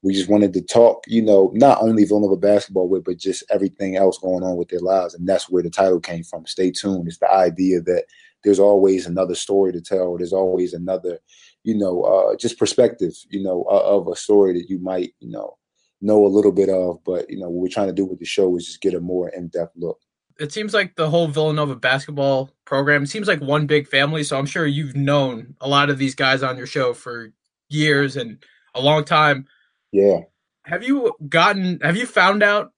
we 0.03 0.13
just 0.13 0.29
wanted 0.29 0.53
to 0.53 0.61
talk, 0.61 1.05
you 1.07 1.21
know, 1.21 1.49
not 1.53 1.81
only 1.81 2.03
Villanova 2.03 2.35
basketball 2.35 2.89
with, 2.89 3.05
but 3.05 3.17
just 3.17 3.43
everything 3.49 3.95
else 3.95 4.17
going 4.17 4.43
on 4.43 4.57
with 4.57 4.67
their 4.67 4.81
lives. 4.81 5.13
And 5.13 5.27
that's 5.27 5.49
where 5.49 5.63
the 5.63 5.69
title 5.69 6.01
came 6.01 6.23
from. 6.23 6.45
Stay 6.45 6.71
tuned. 6.71 7.07
It's 7.07 7.19
the 7.19 7.31
idea 7.31 7.81
that 7.81 8.03
there's 8.43 8.59
always 8.59 9.05
another 9.05 9.33
story 9.33 9.71
to 9.71 9.79
tell. 9.79 10.17
There's 10.17 10.33
always 10.33 10.73
another, 10.73 11.19
you 11.63 11.77
know, 11.77 12.03
uh, 12.03 12.35
just 12.35 12.59
perspective, 12.59 13.13
you 13.29 13.41
know, 13.41 13.63
uh, 13.71 13.81
of 13.81 14.09
a 14.09 14.15
story 14.15 14.53
that 14.59 14.69
you 14.69 14.77
might, 14.79 15.13
you 15.21 15.29
know, 15.31 15.57
know 16.01 16.25
a 16.25 16.27
little 16.27 16.51
bit 16.51 16.67
of. 16.67 17.01
But, 17.05 17.29
you 17.29 17.39
know, 17.39 17.49
what 17.49 17.61
we're 17.61 17.69
trying 17.69 17.87
to 17.87 17.93
do 17.93 18.05
with 18.05 18.19
the 18.19 18.25
show 18.25 18.55
is 18.57 18.65
just 18.65 18.81
get 18.81 18.93
a 18.93 18.99
more 18.99 19.29
in 19.29 19.47
depth 19.47 19.71
look. 19.77 19.99
It 20.37 20.51
seems 20.51 20.73
like 20.73 20.97
the 20.97 21.09
whole 21.09 21.27
Villanova 21.27 21.77
basketball 21.77 22.51
program 22.65 23.05
seems 23.05 23.29
like 23.29 23.39
one 23.39 23.67
big 23.67 23.87
family. 23.87 24.25
So 24.25 24.37
I'm 24.37 24.47
sure 24.47 24.65
you've 24.65 24.97
known 24.97 25.55
a 25.61 25.69
lot 25.69 25.89
of 25.89 25.97
these 25.97 26.15
guys 26.15 26.43
on 26.43 26.57
your 26.57 26.67
show 26.67 26.93
for 26.93 27.31
years 27.69 28.17
and 28.17 28.43
a 28.75 28.81
long 28.81 29.05
time 29.05 29.47
yeah. 29.93 30.21
Have 30.65 30.83
you 30.83 31.13
gotten? 31.29 31.79
Have 31.81 31.95
you 31.95 32.05
found 32.05 32.43
out 32.43 32.73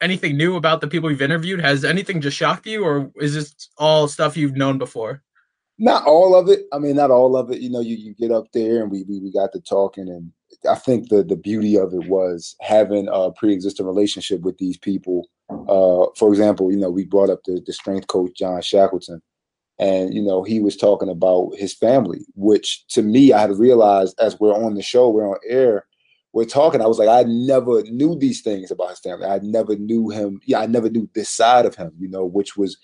anything 0.00 0.36
new 0.36 0.56
about 0.56 0.80
the 0.80 0.86
people 0.86 1.10
you've 1.10 1.22
interviewed? 1.22 1.60
Has 1.60 1.84
anything 1.84 2.20
just 2.20 2.36
shocked 2.36 2.66
you, 2.66 2.84
or 2.84 3.10
is 3.16 3.34
this 3.34 3.70
all 3.78 4.06
stuff 4.06 4.36
you've 4.36 4.56
known 4.56 4.78
before? 4.78 5.22
Not 5.78 6.06
all 6.06 6.34
of 6.36 6.48
it. 6.48 6.66
I 6.72 6.78
mean, 6.78 6.96
not 6.96 7.10
all 7.10 7.36
of 7.36 7.50
it. 7.50 7.60
You 7.60 7.70
know, 7.70 7.80
you, 7.80 7.96
you 7.96 8.14
get 8.14 8.30
up 8.30 8.52
there 8.52 8.82
and 8.82 8.90
we, 8.90 9.04
we 9.04 9.18
we 9.20 9.32
got 9.32 9.52
to 9.52 9.60
talking, 9.60 10.08
and 10.08 10.30
I 10.68 10.74
think 10.74 11.08
the 11.08 11.22
the 11.22 11.36
beauty 11.36 11.76
of 11.78 11.94
it 11.94 12.06
was 12.06 12.54
having 12.60 13.08
a 13.10 13.30
pre-existing 13.30 13.86
relationship 13.86 14.42
with 14.42 14.58
these 14.58 14.76
people. 14.76 15.28
Uh, 15.50 16.06
for 16.16 16.28
example, 16.28 16.70
you 16.70 16.78
know, 16.78 16.90
we 16.90 17.04
brought 17.04 17.30
up 17.30 17.40
the, 17.44 17.62
the 17.64 17.72
strength 17.72 18.08
coach 18.08 18.32
John 18.36 18.60
Shackleton, 18.60 19.22
and 19.78 20.12
you 20.12 20.22
know, 20.22 20.42
he 20.42 20.60
was 20.60 20.76
talking 20.76 21.08
about 21.08 21.52
his 21.56 21.72
family, 21.72 22.26
which 22.34 22.86
to 22.88 23.02
me, 23.02 23.32
I 23.32 23.40
had 23.40 23.58
realized 23.58 24.18
as 24.20 24.38
we're 24.38 24.54
on 24.54 24.74
the 24.74 24.82
show, 24.82 25.08
we're 25.08 25.28
on 25.28 25.38
air 25.48 25.86
we're 26.32 26.44
talking, 26.44 26.80
I 26.80 26.86
was 26.86 26.98
like, 26.98 27.08
I 27.08 27.24
never 27.24 27.82
knew 27.82 28.18
these 28.18 28.40
things 28.40 28.70
about 28.70 28.90
his 28.90 29.00
family. 29.00 29.26
I 29.26 29.38
never 29.42 29.76
knew 29.76 30.08
him. 30.08 30.40
Yeah, 30.46 30.60
I 30.60 30.66
never 30.66 30.88
knew 30.88 31.08
this 31.14 31.28
side 31.28 31.66
of 31.66 31.74
him, 31.74 31.92
you 31.98 32.08
know, 32.08 32.24
which 32.24 32.56
was, 32.56 32.78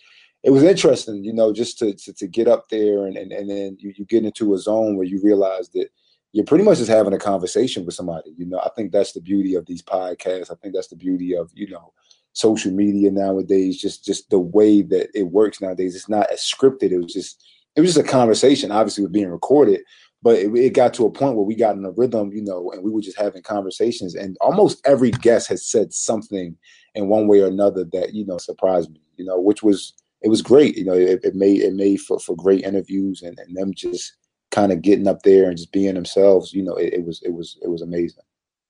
it 0.45 0.51
was 0.51 0.63
interesting, 0.63 1.25
you 1.25 1.33
know, 1.33 1.53
just 1.53 1.79
to, 1.79 1.95
to, 1.95 2.13
to 2.13 2.27
get 2.27 2.47
up 2.47 2.69
there 2.69 3.07
and, 3.07 3.17
and, 3.17 3.33
and 3.33 3.51
then 3.51 3.77
you, 3.81 3.93
you 3.97 4.05
get 4.05 4.25
into 4.25 4.55
a 4.55 4.59
zone 4.59 4.97
where 4.97 5.07
you 5.07 5.21
realize 5.23 5.71
that 5.71 5.89
you're 6.33 6.45
pretty 6.45 6.63
much 6.63 6.79
just 6.79 6.91
having 6.91 7.15
a 7.15 7.19
conversation 7.19 7.87
with 7.87 7.95
somebody. 7.95 8.35
You 8.37 8.47
know, 8.47 8.59
I 8.59 8.69
think 8.77 8.93
that's 8.93 9.13
the 9.13 9.21
beauty 9.21 9.55
of 9.55 9.65
these 9.67 9.83
podcasts. 9.83 10.51
I 10.51 10.55
think 10.57 10.75
that's 10.75 10.89
the 10.89 10.97
beauty 10.97 11.35
of, 11.35 11.51
you 11.55 11.69
know, 11.71 11.93
social 12.35 12.71
media 12.71 13.11
nowadays, 13.11 13.81
just, 13.81 14.05
just 14.05 14.29
the 14.29 14.39
way 14.39 14.83
that 14.83 15.09
it 15.15 15.25
works 15.25 15.61
nowadays. 15.61 15.97
It's 15.97 16.09
not 16.09 16.31
as 16.31 16.41
scripted. 16.41 16.93
It 16.93 16.99
was 16.99 17.13
just, 17.13 17.43
it 17.75 17.81
was 17.81 17.95
just 17.95 18.07
a 18.07 18.11
conversation, 18.11 18.71
obviously 18.71 19.05
with 19.05 19.13
being 19.13 19.31
recorded, 19.31 19.81
but 20.23 20.37
it, 20.37 20.55
it, 20.55 20.75
got 20.75 20.95
to 20.95 21.07
a 21.07 21.11
point 21.11 21.37
where 21.37 21.45
we 21.45 21.55
got 21.55 21.77
in 21.77 21.85
a 21.85 21.93
rhythm, 21.93 22.33
you 22.33 22.43
know, 22.43 22.73
and 22.73 22.83
we 22.83 22.91
were 22.91 23.01
just 23.01 23.19
having 23.19 23.43
conversations. 23.43 24.15
And 24.15 24.37
almost 24.41 24.81
every 24.85 25.11
guest 25.11 25.49
has 25.49 25.65
said 25.65 25.93
something 25.93 26.57
in 26.95 27.09
one 27.09 27.29
way 27.29 27.41
or 27.41 27.47
another 27.47 27.85
that 27.93 28.15
you 28.15 28.27
know 28.27 28.39
surprised 28.39 28.91
me, 28.91 29.01
you 29.17 29.25
know, 29.25 29.41
which 29.41 29.63
was 29.63 29.95
it 30.23 30.29
was 30.29 30.43
great. 30.43 30.77
You 30.77 30.85
know, 30.85 30.95
it, 30.95 31.21
it 31.23 31.35
made 31.35 31.61
it 31.61 31.75
made 31.75 32.01
for, 32.01 32.19
for 32.19 32.35
great 32.35 32.65
interviews 32.65 33.23
and, 33.23 33.39
and 33.39 33.57
them 33.57 33.73
just 33.75 34.17
kind 34.51 34.73
of 34.73 34.83
getting 34.83 35.07
up 35.07 35.23
there 35.23 35.49
and 35.49 35.57
just 35.57 35.73
being 35.73 35.95
themselves. 35.95 36.53
You 36.53 36.65
know, 36.65 36.75
it, 36.75 36.95
it 36.95 37.05
was 37.05 37.23
it 37.23 37.33
was 37.33 37.57
it 37.63 37.69
was 37.69 37.83
amazing. 37.83 38.25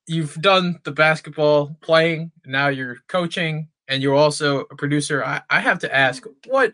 You've 0.05 0.35
done 0.35 0.79
the 0.85 0.91
basketball 0.91 1.77
playing, 1.81 2.31
now 2.43 2.69
you're 2.69 2.97
coaching, 3.07 3.69
and 3.87 4.01
you're 4.01 4.15
also 4.15 4.61
a 4.61 4.75
producer. 4.75 5.23
I, 5.23 5.41
I 5.51 5.59
have 5.59 5.79
to 5.79 5.95
ask, 5.95 6.23
what 6.47 6.73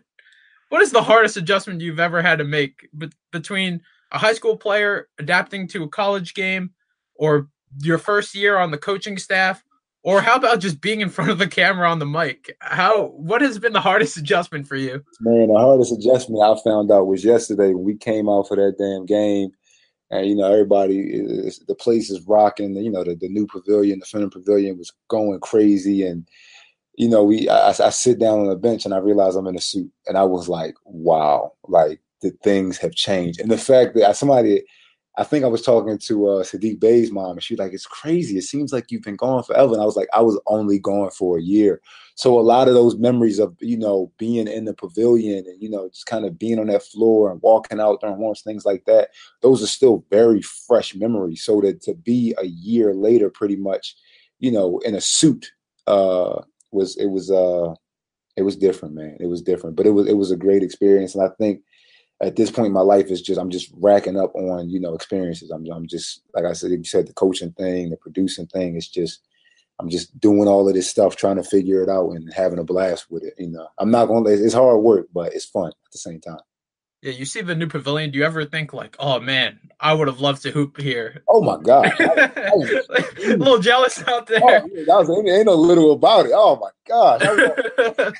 what 0.68 0.82
is 0.82 0.90
the 0.90 1.02
hardest 1.02 1.36
adjustment 1.36 1.80
you've 1.80 2.00
ever 2.00 2.22
had 2.22 2.38
to 2.38 2.44
make 2.44 2.88
be- 2.96 3.10
between 3.32 3.82
a 4.12 4.18
high 4.18 4.34
school 4.34 4.56
player 4.56 5.08
adapting 5.18 5.66
to 5.68 5.84
a 5.84 5.88
college 5.88 6.34
game 6.34 6.70
or 7.14 7.48
your 7.80 7.98
first 7.98 8.34
year 8.34 8.58
on 8.58 8.70
the 8.70 8.78
coaching 8.78 9.18
staff 9.18 9.62
or 10.02 10.20
how 10.20 10.36
about 10.36 10.60
just 10.60 10.80
being 10.80 11.00
in 11.00 11.08
front 11.10 11.30
of 11.30 11.38
the 11.38 11.48
camera 11.48 11.90
on 11.90 11.98
the 11.98 12.06
mic 12.06 12.56
how 12.60 13.08
what 13.08 13.42
has 13.42 13.58
been 13.58 13.72
the 13.72 13.80
hardest 13.80 14.16
adjustment 14.16 14.66
for 14.66 14.76
you 14.76 15.02
Man, 15.20 15.48
the 15.48 15.58
hardest 15.58 15.92
adjustment 15.92 16.42
I 16.42 16.54
found 16.62 16.90
out 16.90 17.06
was 17.06 17.24
yesterday 17.24 17.72
when 17.72 17.84
we 17.84 17.96
came 17.96 18.28
out 18.28 18.48
for 18.48 18.56
that 18.56 18.76
damn 18.78 19.06
game. 19.06 19.50
And, 20.10 20.26
you 20.26 20.36
know, 20.36 20.52
everybody, 20.52 21.00
is, 21.00 21.58
the 21.66 21.74
place 21.74 22.10
is 22.10 22.24
rocking. 22.26 22.76
You 22.76 22.90
know, 22.90 23.02
the, 23.02 23.16
the 23.16 23.28
new 23.28 23.46
pavilion, 23.46 23.98
the 23.98 24.06
Finneran 24.06 24.30
Pavilion 24.30 24.78
was 24.78 24.92
going 25.08 25.40
crazy. 25.40 26.06
And, 26.06 26.28
you 26.96 27.08
know, 27.08 27.24
we 27.24 27.48
I, 27.48 27.70
I 27.70 27.90
sit 27.90 28.20
down 28.20 28.38
on 28.38 28.46
the 28.46 28.56
bench 28.56 28.84
and 28.84 28.94
I 28.94 28.98
realize 28.98 29.34
I'm 29.34 29.48
in 29.48 29.56
a 29.56 29.60
suit. 29.60 29.90
And 30.06 30.16
I 30.16 30.22
was 30.22 30.48
like, 30.48 30.74
wow, 30.84 31.52
like 31.66 32.00
the 32.22 32.30
things 32.42 32.78
have 32.78 32.92
changed. 32.92 33.40
And 33.40 33.50
the 33.50 33.58
fact 33.58 33.94
that 33.94 34.08
I, 34.08 34.12
somebody, 34.12 34.62
I 35.18 35.24
think 35.24 35.44
I 35.44 35.48
was 35.48 35.62
talking 35.62 35.98
to 35.98 36.28
uh, 36.28 36.42
Saddiq 36.42 36.80
Bey's 36.80 37.10
mom, 37.10 37.32
and 37.32 37.42
she's 37.42 37.58
like, 37.58 37.72
"It's 37.72 37.86
crazy. 37.86 38.36
It 38.36 38.42
seems 38.42 38.72
like 38.72 38.90
you've 38.90 39.02
been 39.02 39.16
gone 39.16 39.42
forever." 39.42 39.72
And 39.72 39.82
I 39.82 39.86
was 39.86 39.96
like, 39.96 40.08
"I 40.12 40.20
was 40.20 40.38
only 40.46 40.78
gone 40.78 41.10
for 41.10 41.38
a 41.38 41.42
year." 41.42 41.80
So 42.16 42.38
a 42.38 42.40
lot 42.40 42.68
of 42.68 42.74
those 42.74 42.96
memories 42.96 43.38
of 43.38 43.54
you 43.60 43.78
know 43.78 44.12
being 44.18 44.48
in 44.48 44.64
the 44.64 44.74
pavilion 44.74 45.44
and 45.46 45.62
you 45.62 45.70
know 45.70 45.88
just 45.88 46.06
kind 46.06 46.24
of 46.24 46.38
being 46.38 46.58
on 46.58 46.66
that 46.68 46.82
floor 46.82 47.30
and 47.30 47.40
walking 47.42 47.80
out 47.80 48.00
during 48.00 48.18
once 48.18 48.42
things 48.42 48.64
like 48.64 48.84
that, 48.86 49.10
those 49.42 49.62
are 49.62 49.66
still 49.66 50.04
very 50.10 50.42
fresh 50.42 50.94
memories. 50.94 51.44
So 51.44 51.60
that 51.60 51.82
to 51.82 51.94
be 51.94 52.34
a 52.38 52.46
year 52.46 52.94
later, 52.94 53.30
pretty 53.30 53.56
much, 53.56 53.94
you 54.38 54.50
know, 54.50 54.78
in 54.80 54.94
a 54.94 55.00
suit, 55.00 55.50
uh, 55.86 56.42
was 56.72 56.96
it 56.96 57.06
was 57.06 57.30
uh, 57.30 57.74
it 58.36 58.42
was 58.42 58.56
different, 58.56 58.94
man. 58.94 59.16
It 59.18 59.26
was 59.26 59.42
different, 59.42 59.76
but 59.76 59.86
it 59.86 59.90
was 59.90 60.06
it 60.06 60.16
was 60.16 60.30
a 60.30 60.36
great 60.36 60.62
experience, 60.62 61.14
and 61.14 61.24
I 61.24 61.30
think 61.38 61.62
at 62.22 62.36
this 62.36 62.50
point 62.50 62.68
in 62.68 62.72
my 62.72 62.80
life 62.80 63.10
is 63.10 63.20
just 63.20 63.40
I'm 63.40 63.50
just 63.50 63.70
racking 63.74 64.18
up 64.18 64.34
on 64.34 64.70
you 64.70 64.80
know 64.80 64.94
experiences. 64.94 65.50
I'm 65.50 65.66
I'm 65.70 65.86
just 65.86 66.22
like 66.34 66.44
I 66.44 66.52
said, 66.52 66.70
you 66.70 66.84
said 66.84 67.06
the 67.06 67.12
coaching 67.12 67.52
thing, 67.52 67.90
the 67.90 67.96
producing 67.96 68.46
thing. 68.46 68.76
It's 68.76 68.88
just 68.88 69.20
I'm 69.78 69.90
just 69.90 70.18
doing 70.18 70.48
all 70.48 70.68
of 70.68 70.74
this 70.74 70.88
stuff, 70.88 71.16
trying 71.16 71.36
to 71.36 71.42
figure 71.42 71.82
it 71.82 71.90
out 71.90 72.10
and 72.10 72.32
having 72.32 72.58
a 72.58 72.64
blast 72.64 73.10
with 73.10 73.22
it. 73.24 73.34
You 73.38 73.48
know, 73.48 73.68
I'm 73.78 73.90
not 73.90 74.06
gonna. 74.06 74.30
It's 74.30 74.54
hard 74.54 74.80
work, 74.80 75.08
but 75.12 75.34
it's 75.34 75.44
fun 75.44 75.68
at 75.68 75.92
the 75.92 75.98
same 75.98 76.20
time. 76.20 76.40
Yeah, 77.02 77.12
you 77.12 77.26
see 77.26 77.42
the 77.42 77.54
new 77.54 77.66
pavilion. 77.66 78.10
Do 78.10 78.18
you 78.18 78.24
ever 78.24 78.46
think 78.46 78.72
like, 78.72 78.96
oh 78.98 79.20
man, 79.20 79.60
I 79.78 79.92
would 79.92 80.08
have 80.08 80.20
loved 80.20 80.42
to 80.42 80.50
hoop 80.50 80.80
here? 80.80 81.22
Oh 81.28 81.42
my 81.42 81.58
god, 81.62 81.92
a 82.00 83.36
little 83.36 83.58
jealous 83.58 84.02
out 84.08 84.26
there. 84.26 84.40
Oh, 84.42 84.48
yeah, 84.48 84.84
that 84.86 84.96
was, 84.96 85.10
ain't, 85.10 85.28
ain't 85.28 85.46
no 85.46 85.54
little 85.54 85.92
about 85.92 86.24
it. 86.24 86.32
Oh 86.34 86.56
my 86.56 86.70
god, 86.88 87.22
I, 87.22 88.12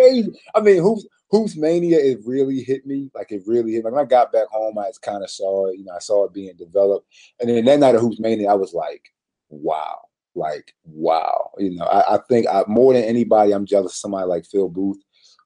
I 0.54 0.60
mean, 0.60 0.82
who's 0.82 1.06
Hoops 1.30 1.56
Mania, 1.56 1.98
it 1.98 2.20
really 2.24 2.62
hit 2.62 2.86
me. 2.86 3.10
Like 3.14 3.32
it 3.32 3.42
really 3.46 3.72
hit 3.72 3.84
me. 3.84 3.90
When 3.90 4.00
I 4.00 4.04
got 4.04 4.32
back 4.32 4.48
home, 4.48 4.78
I 4.78 4.90
kind 5.02 5.22
of 5.22 5.30
saw 5.30 5.66
it. 5.66 5.78
You 5.78 5.84
know, 5.84 5.94
I 5.94 5.98
saw 5.98 6.24
it 6.24 6.32
being 6.32 6.56
developed. 6.56 7.06
And 7.40 7.50
then 7.50 7.64
that 7.66 7.80
night 7.80 7.94
of 7.94 8.00
Hoops 8.00 8.20
Mania, 8.20 8.50
I 8.50 8.54
was 8.54 8.72
like, 8.72 9.12
wow. 9.50 10.00
Like, 10.34 10.74
wow. 10.84 11.50
You 11.58 11.76
know, 11.76 11.84
I, 11.84 12.14
I 12.14 12.18
think 12.28 12.46
I, 12.46 12.64
more 12.66 12.94
than 12.94 13.04
anybody, 13.04 13.52
I'm 13.52 13.66
jealous 13.66 13.92
of 13.92 13.96
somebody 13.96 14.26
like 14.26 14.46
Phil 14.46 14.68
Booth, 14.68 15.02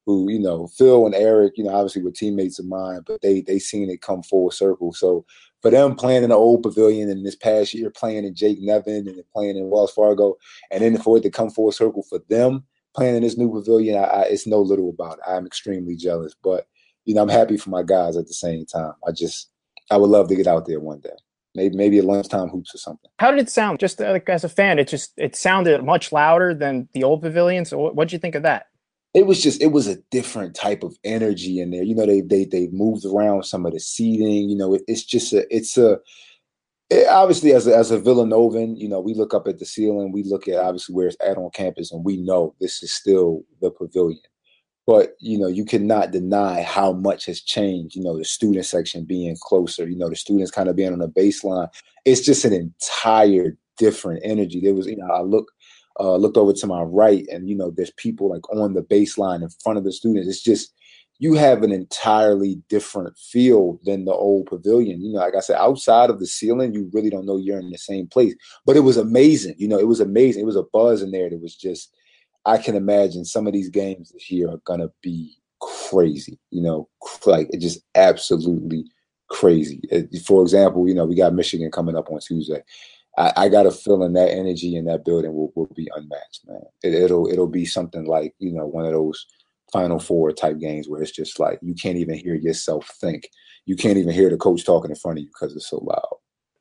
who, 0.07 0.31
you 0.31 0.39
know, 0.39 0.67
Phil 0.69 1.07
and 1.07 1.15
Eric, 1.15 1.55
you 1.57 1.65
know, 1.65 1.75
obviously 1.75 2.03
were 2.03 2.11
teammates 2.11 2.59
of 2.59 2.67
mine, 2.67 3.01
but 3.07 3.21
they 3.23 3.41
they 3.41 3.59
seen 3.59 3.91
it 3.91 4.03
come 4.03 4.23
full 4.23 4.51
circle. 4.51 4.93
So 4.93 5.25
for 5.63 5.71
them 5.71 5.95
playing 5.95 6.25
in 6.25 6.31
the 6.31 6.37
old 6.37 6.63
pavilion 6.63 7.09
and 7.09 7.25
this 7.25 7.37
past 7.37 7.73
year 7.73 7.91
playing 7.91 8.25
in 8.25 8.35
Jake 8.35 8.61
Nevin 8.61 9.09
and 9.09 9.23
playing 9.33 9.57
in 9.57 9.71
Wells 9.71 9.93
Fargo, 9.93 10.37
and 10.71 10.83
then 10.83 10.99
for 10.99 11.17
it 11.17 11.23
to 11.23 11.31
come 11.31 11.51
full 11.51 11.73
circle 11.73 12.03
for 12.03 12.21
them 12.29 12.65
playing 12.95 13.17
in 13.17 13.23
this 13.23 13.39
new 13.39 13.51
pavilion, 13.51 13.97
I, 13.97 14.05
I, 14.05 14.23
it's 14.23 14.47
no 14.47 14.61
little 14.61 14.91
about 14.91 15.19
it. 15.19 15.25
I'm 15.27 15.47
extremely 15.47 15.97
jealous, 15.97 16.35
but 16.43 16.67
you 17.05 17.15
know, 17.15 17.23
I'm 17.23 17.29
happy 17.29 17.57
for 17.57 17.71
my 17.71 17.83
guys 17.83 18.17
at 18.17 18.27
the 18.27 18.35
same 18.35 18.65
time. 18.67 18.93
I 19.07 19.13
just, 19.13 19.51
I 19.91 19.97
would 19.97 20.11
love 20.11 20.29
to 20.29 20.37
get 20.37 20.47
out 20.47 20.67
there 20.67 20.81
one 20.81 21.01
day. 21.01 21.11
Maybe 21.55 21.77
maybe 21.77 21.99
a 21.99 22.03
lunchtime 22.03 22.49
hoops 22.49 22.75
or 22.75 22.79
something. 22.79 23.11
How 23.19 23.31
did 23.31 23.41
it 23.41 23.51
sound? 23.51 23.79
Just 23.79 24.01
uh, 24.01 24.11
like 24.11 24.27
as 24.29 24.43
a 24.43 24.49
fan, 24.49 24.79
it 24.79 24.89
just 24.89 25.13
it 25.19 25.37
sounded 25.37 25.85
much 25.85 26.11
louder 26.11 26.55
than 26.55 26.89
the 26.95 27.05
old 27.05 27.21
pavilion. 27.21 27.67
So 27.67 27.91
what 27.91 28.09
did 28.09 28.13
you 28.15 28.19
think 28.19 28.35
of 28.35 28.43
that? 28.45 28.69
It 29.13 29.27
was 29.27 29.43
just 29.43 29.61
it 29.61 29.67
was 29.67 29.87
a 29.87 29.97
different 30.11 30.55
type 30.55 30.83
of 30.83 30.97
energy 31.05 31.61
in 31.61 31.71
there. 31.71 31.83
You 31.83 31.95
know, 31.95 32.07
they 32.07 32.23
they 32.23 32.47
they 32.47 32.69
moved 32.69 33.05
around 33.05 33.43
some 33.43 33.67
of 33.67 33.75
the 33.75 33.81
seating. 33.81 34.49
You 34.49 34.57
know, 34.57 34.75
it, 34.75 34.83
it's 34.89 35.05
just 35.05 35.35
a 35.35 35.45
it's 35.55 35.77
a 35.77 35.99
it, 36.93 37.09
obviously 37.09 37.53
as 37.53 37.67
a, 37.67 37.77
as 37.77 37.91
a 37.91 37.99
Villanovan, 37.99 38.79
you 38.79 38.89
know, 38.89 39.01
we 39.01 39.15
look 39.15 39.35
up 39.35 39.49
at 39.49 39.59
the 39.59 39.67
ceiling, 39.67 40.13
we 40.13 40.23
look 40.23 40.49
at 40.49 40.57
obviously 40.57 40.95
where 40.95 41.07
it's 41.07 41.17
at 41.25 41.37
on 41.37 41.51
campus, 41.51 41.93
and 41.93 42.05
we 42.05 42.17
know 42.19 42.55
this 42.61 42.83
is 42.83 42.93
still 42.93 43.43
the 43.61 43.71
pavilion. 43.71 44.21
But 44.87 45.15
you 45.21 45.39
know, 45.39 45.47
you 45.47 45.65
cannot 45.65 46.11
deny 46.11 46.63
how 46.63 46.93
much 46.93 47.27
has 47.27 47.41
changed. 47.41 47.95
You 47.95 48.03
know, 48.03 48.19
the 48.19 48.25
student 48.25 48.67
section 48.67 49.05
being 49.05 49.37
closer, 49.41 49.89
you 49.89 49.97
know, 49.97 50.09
the 50.09 50.17
students 50.17 50.51
kind 50.51 50.69
of 50.69 50.77
being 50.77 50.93
on 50.93 50.99
the 50.99 51.09
baseline. 51.09 51.69
It's 52.05 52.21
just 52.21 52.45
an 52.45 52.53
entire 52.53 53.57
different 53.79 54.23
energy. 54.25 54.61
There 54.61 54.75
was, 54.75 54.87
you 54.87 54.97
know, 54.97 55.07
I 55.07 55.21
look 55.23 55.51
uh, 56.01 56.17
looked 56.17 56.37
over 56.37 56.53
to 56.53 56.67
my 56.67 56.83
right, 56.83 57.25
and 57.31 57.49
you 57.49 57.57
know, 57.57 57.71
there's 57.71 57.93
people 57.93 58.31
like 58.31 58.49
on 58.53 58.75
the 58.75 58.83
baseline 58.83 59.43
in 59.43 59.51
front 59.63 59.79
of 59.79 59.85
the 59.85 59.93
students. 59.93 60.29
It's 60.29 60.43
just 60.43 60.75
you 61.23 61.35
have 61.35 61.63
an 61.63 61.71
entirely 61.71 62.61
different 62.69 63.17
feel 63.17 63.79
than 63.85 64.07
the 64.07 64.13
old 64.13 64.47
pavilion. 64.47 65.01
You 65.01 65.13
know, 65.13 65.21
like 65.21 65.37
I 65.37 65.41
said, 65.41 65.55
outside 65.55 66.11
of 66.11 66.19
the 66.19 66.27
ceiling, 66.27 66.75
you 66.75 66.91
really 66.93 67.11
don't 67.11 67.27
know 67.27 67.37
you're 67.37 67.61
in 67.61 67.71
the 67.71 67.79
same 67.79 68.09
place. 68.09 68.35
But 68.67 68.75
it 68.75 68.81
was 68.81 68.97
amazing. 68.97 69.55
You 69.57 69.69
know, 69.69 69.79
it 69.79 69.87
was 69.87 70.01
amazing. 70.01 70.43
It 70.43 70.47
was 70.47 70.57
a 70.57 70.65
buzz 70.65 71.01
in 71.01 71.13
there 71.13 71.31
that 71.31 71.41
was 71.41 71.55
just, 71.55 71.95
I 72.45 72.59
can 72.59 72.75
imagine 72.75 73.25
some 73.25 73.47
of 73.47 73.53
these 73.53 73.69
games 73.69 74.11
this 74.11 74.33
year 74.33 74.51
are 74.51 74.61
gonna 74.65 74.89
be 75.01 75.37
crazy. 75.61 76.41
You 76.51 76.61
know, 76.61 76.89
like 77.25 77.47
it 77.53 77.59
just 77.59 77.85
absolutely 77.95 78.85
crazy. 79.29 79.81
Uh, 79.93 80.01
for 80.27 80.43
example, 80.43 80.89
you 80.89 80.95
know, 80.95 81.07
we 81.07 81.15
got 81.15 81.35
Michigan 81.35 81.71
coming 81.71 81.95
up 81.95 82.11
on 82.11 82.19
Tuesday. 82.19 82.65
I, 83.17 83.33
I, 83.37 83.49
got 83.49 83.67
a 83.67 83.71
feeling 83.71 84.15
that 84.15 84.31
energy 84.31 84.75
in 84.75 84.87
that 84.87 85.05
building 85.05 85.35
will, 85.35 85.53
will 85.55 85.71
be 85.77 85.89
unmatched, 85.95 86.49
man. 86.49 86.63
It, 86.83 86.95
it'll 86.95 87.29
it'll 87.29 87.47
be 87.47 87.65
something 87.65 88.07
like 88.07 88.35
you 88.41 88.51
know 88.51 88.67
one 88.67 88.87
of 88.87 88.93
those 88.93 89.25
Final 89.73 89.99
Four 89.99 90.33
type 90.33 90.59
games 90.59 90.89
where 90.89 91.03
it's 91.03 91.11
just 91.11 91.39
like 91.41 91.59
you 91.63 91.75
can't 91.75 91.99
even 91.99 92.17
hear 92.17 92.35
yourself 92.35 92.91
think. 93.01 93.29
You 93.65 93.77
can't 93.77 93.99
even 93.99 94.13
hear 94.13 94.29
the 94.29 94.37
coach 94.37 94.65
talking 94.65 94.91
in 94.91 94.97
front 94.97 95.19
of 95.19 95.23
you 95.23 95.29
because 95.29 95.55
it's 95.55 95.69
so 95.69 95.79
loud. 95.79 96.17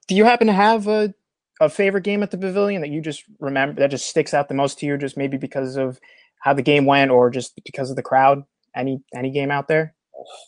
Do 0.07 0.15
you 0.15 0.25
happen 0.25 0.47
to 0.47 0.53
have 0.53 0.87
a 0.87 1.13
a 1.59 1.69
favorite 1.69 2.03
game 2.03 2.23
at 2.23 2.31
the 2.31 2.37
Pavilion 2.37 2.81
that 2.81 2.89
you 2.89 3.01
just 3.01 3.23
remember 3.39 3.79
that 3.79 3.91
just 3.91 4.07
sticks 4.07 4.33
out 4.33 4.47
the 4.47 4.55
most 4.55 4.79
to 4.79 4.85
you, 4.85 4.97
just 4.97 5.17
maybe 5.17 5.37
because 5.37 5.75
of 5.75 5.99
how 6.39 6.53
the 6.53 6.63
game 6.63 6.85
went 6.85 7.11
or 7.11 7.29
just 7.29 7.53
because 7.63 7.89
of 7.89 7.95
the 7.95 8.01
crowd? 8.01 8.43
Any 8.75 9.03
any 9.13 9.31
game 9.31 9.51
out 9.51 9.67
there? 9.67 9.93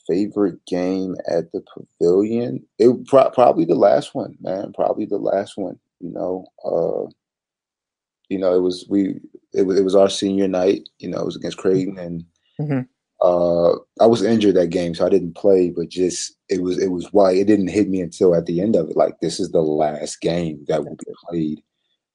favorite 0.08 0.64
game 0.66 1.16
at 1.28 1.52
the 1.52 1.64
Pavilion? 2.00 2.66
It 2.80 3.08
pro- 3.08 3.30
probably 3.32 3.66
the 3.66 3.76
last 3.76 4.16
one, 4.16 4.38
man. 4.42 4.74
Probably 4.74 5.06
the 5.06 5.18
last 5.18 5.54
one. 5.58 5.80
You 6.00 6.12
know, 6.12 6.46
uh, 6.66 7.10
you 8.30 8.38
know, 8.38 8.56
it 8.56 8.62
was 8.62 8.86
we. 8.90 9.20
It 9.54 9.64
was 9.64 9.80
it 9.80 9.84
was 9.84 9.96
our 9.96 10.10
senior 10.10 10.48
night. 10.48 10.90
You 11.00 11.10
know, 11.10 11.20
it 11.20 11.26
was 11.26 11.36
against 11.36 11.58
Creighton, 11.58 11.98
and 11.98 12.26
Mm-hmm. 12.60 12.82
Uh, 13.22 13.76
I 14.02 14.06
was 14.06 14.22
injured 14.22 14.56
that 14.56 14.68
game, 14.70 14.94
so 14.94 15.06
I 15.06 15.10
didn't 15.10 15.36
play. 15.36 15.70
But 15.70 15.90
just 15.90 16.36
it 16.50 16.62
was 16.62 16.78
it 16.78 16.92
was 16.92 17.08
why 17.14 17.34
it 17.34 17.48
didn't 17.48 17.70
hit 17.70 17.90
me 17.90 18.02
until 18.02 18.36
at 18.36 18.46
the 18.46 18.62
end 18.62 18.76
of 18.76 18.90
it. 18.90 18.98
Like 18.98 19.20
this 19.22 19.40
is 19.40 19.52
the 19.52 19.62
last 19.62 20.22
game 20.22 20.64
that 20.68 20.84
will 20.84 20.96
be 20.96 21.14
played 21.30 21.64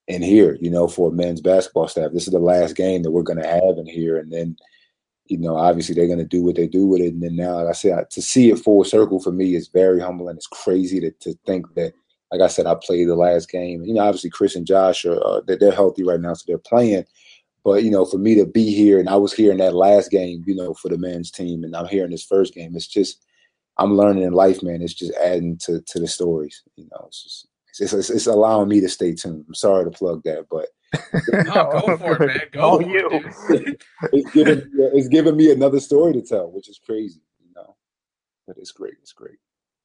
in 0.07 0.23
here. 0.23 0.59
You 0.61 0.71
know, 0.71 0.89
for 0.89 1.11
men's 1.11 1.41
basketball 1.41 1.89
staff, 1.89 2.13
this 2.13 2.27
is 2.27 2.33
the 2.33 2.39
last 2.39 2.77
game 2.77 3.03
that 3.03 3.11
we're 3.11 3.23
going 3.23 3.41
to 3.43 3.49
have 3.49 3.79
in 3.79 3.87
here, 3.87 4.19
and 4.19 4.33
then. 4.33 4.57
You 5.31 5.37
know, 5.37 5.57
obviously 5.59 5.95
they're 5.95 6.07
going 6.07 6.21
to 6.21 6.25
do 6.25 6.43
what 6.43 6.57
they 6.57 6.67
do 6.67 6.87
with 6.87 7.03
it, 7.03 7.13
and 7.13 7.23
then 7.23 7.37
now, 7.37 7.57
like 7.57 7.69
I 7.69 7.73
said, 7.73 8.09
to 8.13 8.23
see 8.23 8.51
it 8.51 8.61
full 8.61 8.83
circle 8.83 9.21
for 9.21 9.31
me 9.31 9.57
is 9.57 9.69
very 9.69 10.01
humbling. 10.01 10.37
It's 10.37 10.47
crazy 10.47 11.01
to 11.01 11.11
to 11.11 11.35
think 11.45 11.67
that 11.75 11.93
like 12.31 12.41
I 12.41 12.47
said, 12.47 12.67
I 12.67 12.75
played 12.75 13.09
the 13.09 13.17
last 13.17 13.51
game. 13.51 13.85
You 13.85 13.95
know, 13.95 14.03
obviously 14.03 14.31
Chris 14.31 14.57
and 14.57 14.67
Josh 14.67 15.05
are 15.05 15.23
uh, 15.25 15.41
they're, 15.47 15.57
they're 15.57 15.73
healthy 15.73 16.05
right 16.05 16.21
now, 16.21 16.35
so 16.35 16.45
they're 16.47 16.59
playing. 16.59 17.05
But 17.69 17.85
you 17.85 17.91
know, 17.91 18.07
for 18.07 18.17
me 18.17 18.35
to 18.37 18.47
be 18.47 18.75
here, 18.75 18.99
and 18.99 19.11
I 19.11 19.17
was 19.17 19.35
here 19.35 19.53
in 19.53 19.59
that 19.59 19.75
last 19.75 20.11
game, 20.11 20.43
you 20.47 20.55
know, 20.55 20.73
for 20.73 20.89
the 20.89 20.97
men's 20.97 21.31
team, 21.31 21.65
and 21.65 21.77
I'm 21.77 21.87
here 21.87 22.03
in 22.03 22.11
this 22.11 22.25
first 22.25 22.55
game. 22.55 22.75
It's 22.75 22.87
just 22.87 23.23
I'm 23.77 23.95
learning 23.95 24.23
in 24.23 24.33
life, 24.33 24.63
man. 24.63 24.81
It's 24.81 24.95
just 24.95 25.13
adding 25.23 25.59
to 25.65 25.83
to 25.83 26.01
the 26.01 26.07
stories. 26.07 26.63
You 26.77 26.89
know, 26.91 27.05
it's 27.09 27.23
just 27.23 27.49
it's, 27.79 27.93
it's, 27.93 28.09
it's 28.09 28.27
allowing 28.27 28.71
me 28.71 28.81
to 28.81 28.89
stay 28.89 29.15
tuned. 29.15 29.45
I'm 29.47 29.55
sorry 29.55 29.85
to 29.85 29.91
plug 29.91 30.23
that, 30.23 30.47
but 30.51 30.69
oh, 31.55 31.87
go 31.87 31.97
for 31.99 32.23
it, 32.23 32.27
man. 32.29 32.41
Go 32.53 32.81
you. 32.81 33.11
It. 33.51 33.83
it's 34.15 34.31
giving 34.31 34.63
it's 34.95 35.09
giving 35.09 35.37
me 35.37 35.53
another 35.53 35.79
story 35.79 36.15
to 36.15 36.23
tell, 36.23 36.51
which 36.51 36.71
is 36.71 36.81
crazy, 36.83 37.21
you 37.39 37.53
know. 37.55 37.77
But 38.47 38.57
it's 38.57 38.73
great. 38.73 38.95
It's 39.03 39.13
great. 39.13 39.37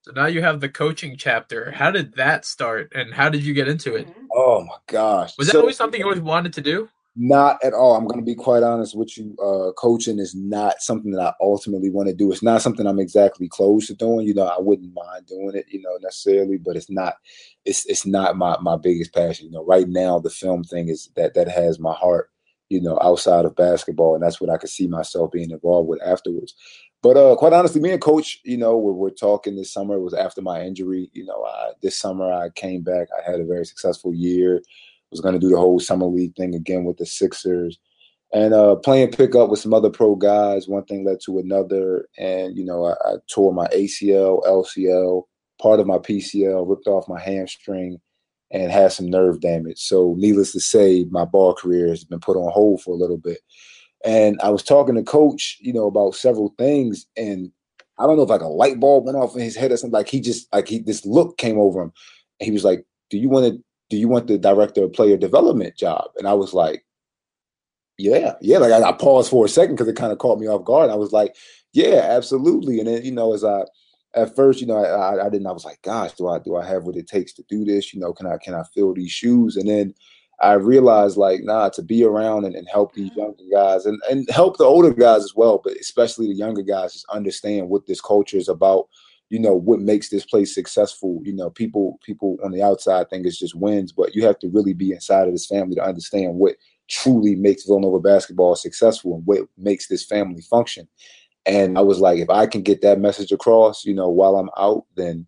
So 0.04 0.14
now 0.14 0.28
you 0.28 0.42
have 0.42 0.62
the 0.62 0.70
coaching 0.70 1.18
chapter. 1.18 1.72
How 1.72 1.92
did 1.92 2.16
that 2.16 2.46
start, 2.46 2.94
and 2.96 3.14
how 3.14 3.28
did 3.28 3.44
you 3.44 3.54
get 3.54 3.68
into 3.68 3.96
it? 3.96 4.08
Oh 4.34 4.64
my 4.64 4.78
gosh! 4.88 5.38
Was 5.38 5.48
that 5.48 5.58
always 5.58 5.76
something 5.76 6.00
you 6.00 6.06
always 6.06 6.22
wanted 6.22 6.54
to 6.54 6.62
do? 6.62 6.88
Not 7.16 7.64
at 7.64 7.74
all. 7.74 7.96
I'm 7.96 8.08
going 8.08 8.20
to 8.20 8.26
be 8.26 8.34
quite 8.34 8.64
honest 8.64 8.98
with 8.98 9.16
you. 9.18 9.36
Uh, 9.38 9.72
coaching 9.74 10.18
is 10.18 10.34
not 10.34 10.82
something 10.82 11.12
that 11.12 11.22
I 11.22 11.34
ultimately 11.42 11.92
want 11.92 12.10
to 12.10 12.16
do. 12.16 12.32
It's 12.32 12.42
not 12.42 12.64
something 12.64 12.88
I'm 12.88 13.00
exactly 13.00 13.48
close 13.48 13.86
to 13.88 13.94
doing. 13.94 14.26
You 14.26 14.34
know, 14.34 14.48
I 14.48 14.60
wouldn't 14.60 14.96
mind 14.96 15.28
doing 15.28 15.56
it, 15.56 15.68
you 15.70 15.80
know, 15.82 15.96
necessarily, 16.02 16.58
but 16.58 16.76
it's 16.76 16.90
not. 16.90 17.16
It's 17.66 17.86
it's 17.86 18.06
not 18.08 18.36
my 18.38 18.58
my 18.62 18.78
biggest 18.78 19.14
passion. 19.14 19.46
You 19.46 19.52
know, 19.52 19.66
right 19.66 19.88
now 19.88 20.18
the 20.20 20.32
film 20.32 20.64
thing 20.64 20.90
is 20.90 21.10
that 21.16 21.36
that 21.36 21.48
has 21.50 21.80
my 21.80 21.94
heart. 21.94 22.32
you 22.70 22.82
know, 22.82 22.98
outside 23.02 23.46
of 23.46 23.56
basketball, 23.56 24.16
and 24.16 24.24
that's 24.24 24.42
what 24.42 24.50
I 24.50 24.58
could 24.58 24.70
see 24.70 24.88
myself 24.88 25.32
being 25.32 25.52
involved 25.52 25.88
with 25.90 26.02
afterwards. 26.02 26.56
But 27.04 27.18
uh, 27.18 27.36
quite 27.36 27.54
honestly, 27.54 27.82
me 27.82 27.92
and 27.92 28.02
coach, 28.02 28.40
you 28.44 28.58
know, 28.58 28.78
we're, 28.78 28.94
we're 28.94 29.10
talking 29.12 29.56
this 29.56 29.72
summer. 29.72 29.96
It 29.96 30.02
was 30.02 30.14
after 30.16 30.42
my 30.42 30.64
injury. 30.64 31.10
You 31.14 31.26
know, 31.26 31.44
I, 31.46 31.74
this 31.84 32.00
summer 32.00 32.32
I 32.32 32.50
came 32.50 32.82
back. 32.82 33.10
I 33.16 33.30
had 33.30 33.40
a 33.42 33.46
very 33.46 33.66
successful 33.66 34.14
year. 34.16 34.64
Was 35.14 35.22
going 35.22 35.34
to 35.34 35.40
do 35.40 35.50
the 35.50 35.58
whole 35.58 35.80
summer 35.80 36.06
league 36.06 36.36
thing 36.36 36.56
again 36.56 36.84
with 36.84 36.98
the 36.98 37.06
Sixers, 37.06 37.80
and 38.34 38.54
uh, 38.54 38.76
playing 38.76 39.12
pickup 39.12 39.50
with 39.50 39.60
some 39.60 39.74
other 39.74 39.90
pro 39.90 40.16
guys. 40.16 40.68
One 40.68 40.86
thing 40.86 41.06
led 41.06 41.20
to 41.26 41.40
another, 41.40 42.08
and 42.18 42.58
you 42.58 42.66
know, 42.66 42.86
I, 42.86 42.94
I 43.06 43.16
tore 43.32 43.54
my 43.54 43.68
ACL, 43.68 44.44
LCL, 44.46 45.24
part 45.62 45.80
of 45.80 45.88
my 45.88 45.98
PCL, 45.98 46.68
ripped 46.68 46.88
off 46.88 47.08
my 47.08 47.20
hamstring, 47.20 48.00
and 48.52 48.72
had 48.72 48.92
some 48.92 49.08
nerve 49.08 49.40
damage. 49.40 49.80
So, 49.80 50.16
needless 50.18 50.52
to 50.54 50.60
say, 50.60 51.06
my 51.10 51.26
ball 51.26 51.54
career 51.54 51.90
has 51.90 52.04
been 52.04 52.20
put 52.20 52.38
on 52.38 52.52
hold 52.52 52.82
for 52.82 52.92
a 52.92 52.98
little 52.98 53.18
bit. 53.18 53.40
And 54.06 54.40
I 54.42 54.50
was 54.50 54.64
talking 54.64 54.96
to 54.96 55.04
coach, 55.04 55.58
you 55.62 55.74
know, 55.74 55.88
about 55.88 56.16
several 56.16 56.54
things. 56.58 57.06
And 57.16 57.52
I 57.98 58.06
don't 58.06 58.18
know 58.18 58.24
if 58.24 58.30
like 58.30 58.42
a 58.42 58.48
light 58.48 58.80
bulb 58.80 59.06
went 59.06 59.18
off 59.18 59.36
in 59.36 59.42
his 59.42 59.56
head 59.56 59.72
or 59.72 59.78
something. 59.78 59.94
Like 59.94 60.10
he 60.10 60.20
just 60.20 60.52
like 60.54 60.68
he 60.68 60.80
this 60.80 61.06
look 61.06 61.38
came 61.38 61.58
over 61.58 61.82
him. 61.82 61.94
And 62.40 62.46
he 62.46 62.52
was 62.52 62.64
like, 62.64 62.86
Do 63.10 63.18
you 63.18 63.30
want 63.30 63.46
to 63.46 63.64
do 63.94 64.00
you 64.00 64.08
want 64.08 64.26
the 64.26 64.40
director 64.40 64.84
of 64.84 64.92
player 64.92 65.18
development 65.18 65.78
job? 65.78 66.10
And 66.18 66.28
I 66.28 66.34
was 66.34 66.52
like, 66.52 66.84
Yeah, 68.00 68.34
yeah. 68.42 68.58
Like 68.58 68.72
I, 68.72 68.90
I 68.90 68.92
paused 68.92 69.30
for 69.30 69.46
a 69.46 69.50
second 69.50 69.76
because 69.76 69.88
it 69.88 69.96
kind 69.96 70.12
of 70.12 70.18
caught 70.18 70.40
me 70.40 70.48
off 70.48 70.66
guard. 70.66 70.90
I 70.90 70.96
was 70.96 71.12
like, 71.12 71.36
Yeah, 71.74 72.08
absolutely. 72.10 72.80
And 72.80 72.88
then, 72.88 73.06
you 73.06 73.12
know, 73.12 73.36
as 73.36 73.44
I 73.44 73.66
at 74.16 74.36
first, 74.36 74.62
you 74.62 74.66
know, 74.66 74.84
I, 74.84 75.28
I 75.28 75.30
didn't. 75.30 75.46
I 75.46 75.52
was 75.52 75.66
like, 75.66 75.82
"Gosh, 75.82 76.14
do 76.14 76.28
I 76.28 76.40
do 76.40 76.56
I 76.56 76.66
have 76.66 76.84
what 76.84 76.96
it 76.96 77.08
takes 77.08 77.34
to 77.34 77.44
do 77.50 77.66
this? 77.66 77.94
You 77.94 78.00
know, 78.00 78.14
can 78.14 78.28
I 78.28 78.38
can 78.38 78.54
I 78.56 78.64
fill 78.74 78.94
these 78.94 79.12
shoes?" 79.12 79.58
And 79.58 79.68
then 79.68 79.94
I 80.40 80.54
realized 80.54 81.18
like, 81.18 81.42
nah, 81.44 81.70
to 81.70 81.82
be 81.82 82.04
around 82.04 82.46
and, 82.46 82.56
and 82.56 82.68
help 82.68 82.94
these 82.94 83.10
mm-hmm. 83.12 83.20
younger 83.20 83.44
guys 83.52 83.86
and, 83.86 84.02
and 84.10 84.28
help 84.30 84.58
the 84.58 84.66
older 84.66 84.94
guys 84.94 85.24
as 85.24 85.34
well, 85.36 85.62
but 85.64 85.78
especially 85.78 86.28
the 86.28 86.34
younger 86.34 86.64
guys 86.64 86.94
just 86.94 87.10
understand 87.10 87.70
what 87.70 87.88
this 87.88 88.02
culture 88.02 88.38
is 88.38 88.50
about, 88.50 88.88
you 89.30 89.40
know, 89.40 89.56
what 89.56 89.80
makes 89.80 90.10
this 90.10 90.26
place 90.26 90.54
successful. 90.54 91.20
You 91.24 91.34
know, 91.34 91.50
people 91.50 92.00
people 92.04 92.38
on 92.44 92.52
the 92.52 92.62
outside 92.62 93.10
think 93.10 93.26
it's 93.26 93.40
just 93.40 93.56
wins, 93.56 93.92
but 93.92 94.16
you 94.16 94.26
have 94.26 94.40
to 94.40 94.50
really 94.50 94.74
be 94.74 94.92
inside 94.92 95.28
of 95.28 95.34
this 95.34 95.48
family 95.48 95.76
to 95.76 95.84
understand 95.84 96.36
what 96.36 96.56
truly 96.90 97.36
makes 97.36 97.66
Villanova 97.66 98.00
basketball 98.00 98.56
successful 98.56 99.16
and 99.16 99.26
what 99.26 99.48
makes 99.58 99.88
this 99.88 100.06
family 100.06 100.42
function. 100.42 100.88
And 101.46 101.78
I 101.78 101.82
was 101.82 102.00
like, 102.00 102.20
if 102.20 102.30
I 102.30 102.46
can 102.46 102.62
get 102.62 102.82
that 102.82 103.00
message 103.00 103.32
across, 103.32 103.86
you 103.86 103.94
know, 103.94 104.10
while 104.10 104.38
I'm 104.38 104.50
out, 104.58 104.86
then 104.96 105.28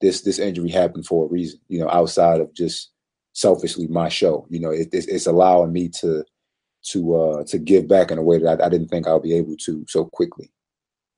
this 0.00 0.22
this 0.22 0.38
injury 0.38 0.70
happened 0.70 1.06
for 1.06 1.24
a 1.24 1.28
reason, 1.28 1.60
you 1.68 1.80
know, 1.80 1.88
outside 1.90 2.40
of 2.40 2.52
just 2.54 2.90
selfishly 3.32 3.86
my 3.88 4.08
show. 4.08 4.46
You 4.50 4.60
know, 4.60 4.70
it, 4.70 4.88
it's, 4.92 5.06
it's, 5.06 5.26
allowing 5.26 5.72
me 5.72 5.88
to 6.00 6.24
to 6.90 7.16
uh, 7.16 7.44
to 7.44 7.58
give 7.58 7.88
back 7.88 8.10
in 8.10 8.18
a 8.18 8.22
way 8.22 8.38
that 8.38 8.60
I, 8.60 8.66
I 8.66 8.68
didn't 8.68 8.88
think 8.88 9.06
I'll 9.06 9.20
be 9.20 9.34
able 9.34 9.56
to 9.56 9.84
so 9.88 10.04
quickly. 10.04 10.50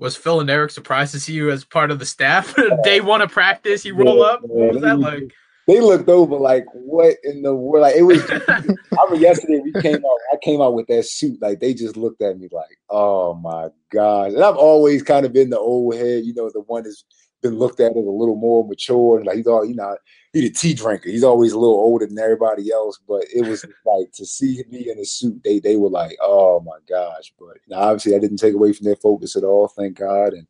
Was 0.00 0.16
Phil 0.16 0.40
and 0.40 0.48
Eric 0.48 0.70
surprised 0.70 1.12
to 1.12 1.20
see 1.20 1.34
you 1.34 1.50
as 1.50 1.62
part 1.62 1.90
of 1.90 1.98
the 1.98 2.06
staff? 2.06 2.56
Day 2.84 3.02
one 3.02 3.20
of 3.20 3.30
practice, 3.30 3.84
you 3.84 3.94
roll 3.94 4.16
yeah, 4.16 4.24
up. 4.24 4.40
What 4.42 4.72
was 4.72 4.82
that 4.82 4.98
like? 4.98 5.30
They 5.66 5.78
looked 5.78 6.08
over 6.08 6.36
like, 6.36 6.64
what 6.72 7.16
in 7.22 7.42
the 7.42 7.54
world? 7.54 7.82
Like 7.82 7.96
it 7.96 8.02
was. 8.02 8.22
I 8.30 8.62
remember 9.04 9.16
yesterday 9.16 9.60
we 9.62 9.72
came 9.82 9.96
out. 9.96 10.18
I 10.32 10.36
came 10.42 10.62
out 10.62 10.72
with 10.72 10.86
that 10.86 11.04
suit. 11.04 11.40
Like 11.42 11.60
they 11.60 11.74
just 11.74 11.98
looked 11.98 12.22
at 12.22 12.38
me 12.38 12.48
like, 12.50 12.78
oh 12.88 13.34
my 13.34 13.68
gosh. 13.92 14.32
And 14.32 14.42
I've 14.42 14.56
always 14.56 15.02
kind 15.02 15.26
of 15.26 15.34
been 15.34 15.50
the 15.50 15.58
old 15.58 15.94
head, 15.94 16.24
you 16.24 16.32
know, 16.32 16.50
the 16.50 16.62
one 16.62 16.82
that's 16.82 17.04
been 17.42 17.58
looked 17.58 17.80
at 17.80 17.96
as 17.96 18.06
a 18.06 18.10
little 18.10 18.36
more 18.36 18.66
mature 18.66 19.18
and 19.18 19.26
like 19.26 19.36
he's 19.36 19.46
all 19.46 19.64
you 19.64 19.74
know 19.74 19.96
he's 20.32 20.50
a 20.50 20.52
tea 20.52 20.74
drinker. 20.74 21.08
He's 21.08 21.24
always 21.24 21.52
a 21.52 21.58
little 21.58 21.76
older 21.76 22.06
than 22.06 22.18
everybody 22.18 22.70
else, 22.70 22.98
but 23.06 23.24
it 23.34 23.46
was 23.46 23.64
like 23.84 24.12
to 24.12 24.26
see 24.26 24.62
me 24.68 24.90
in 24.90 24.98
a 24.98 25.04
suit. 25.04 25.40
They 25.44 25.60
they 25.60 25.76
were 25.76 25.88
like, 25.88 26.16
oh 26.20 26.60
my 26.60 26.78
gosh! 26.88 27.32
But 27.38 27.56
you 27.66 27.74
know, 27.74 27.78
obviously, 27.78 28.14
I 28.14 28.18
didn't 28.18 28.38
take 28.38 28.54
away 28.54 28.72
from 28.72 28.84
their 28.84 28.96
focus 28.96 29.36
at 29.36 29.44
all. 29.44 29.68
Thank 29.68 29.98
God. 29.98 30.32
And 30.32 30.46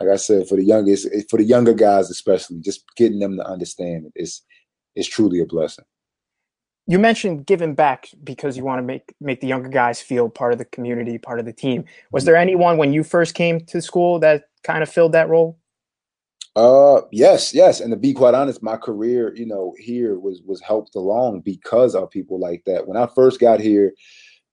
like 0.00 0.08
I 0.08 0.16
said, 0.16 0.48
for 0.48 0.56
the 0.56 0.64
youngest, 0.64 1.08
for 1.28 1.38
the 1.38 1.44
younger 1.44 1.74
guys 1.74 2.10
especially, 2.10 2.60
just 2.60 2.84
getting 2.96 3.18
them 3.18 3.36
to 3.36 3.46
understand 3.46 4.10
it's 4.14 4.42
it's 4.94 5.08
truly 5.08 5.40
a 5.40 5.46
blessing. 5.46 5.84
You 6.86 6.98
mentioned 6.98 7.44
giving 7.44 7.74
back 7.74 8.08
because 8.24 8.56
you 8.56 8.64
want 8.64 8.78
to 8.78 8.82
make 8.82 9.14
make 9.20 9.40
the 9.40 9.46
younger 9.46 9.68
guys 9.68 10.00
feel 10.00 10.28
part 10.28 10.52
of 10.52 10.58
the 10.58 10.64
community, 10.64 11.18
part 11.18 11.38
of 11.38 11.44
the 11.44 11.52
team. 11.52 11.84
Was 12.12 12.22
mm-hmm. 12.22 12.26
there 12.26 12.36
anyone 12.36 12.78
when 12.78 12.92
you 12.92 13.04
first 13.04 13.34
came 13.34 13.60
to 13.66 13.82
school 13.82 14.18
that 14.20 14.44
kind 14.64 14.82
of 14.82 14.88
filled 14.88 15.12
that 15.12 15.28
role? 15.28 15.58
Uh, 16.58 17.02
yes, 17.12 17.54
yes. 17.54 17.78
And 17.78 17.92
to 17.92 17.96
be 17.96 18.12
quite 18.12 18.34
honest, 18.34 18.64
my 18.64 18.76
career, 18.76 19.32
you 19.36 19.46
know, 19.46 19.74
here 19.78 20.18
was 20.18 20.42
was 20.44 20.60
helped 20.60 20.96
along 20.96 21.42
because 21.42 21.94
of 21.94 22.10
people 22.10 22.40
like 22.40 22.64
that. 22.66 22.88
When 22.88 22.96
I 22.96 23.06
first 23.06 23.38
got 23.38 23.60
here, 23.60 23.92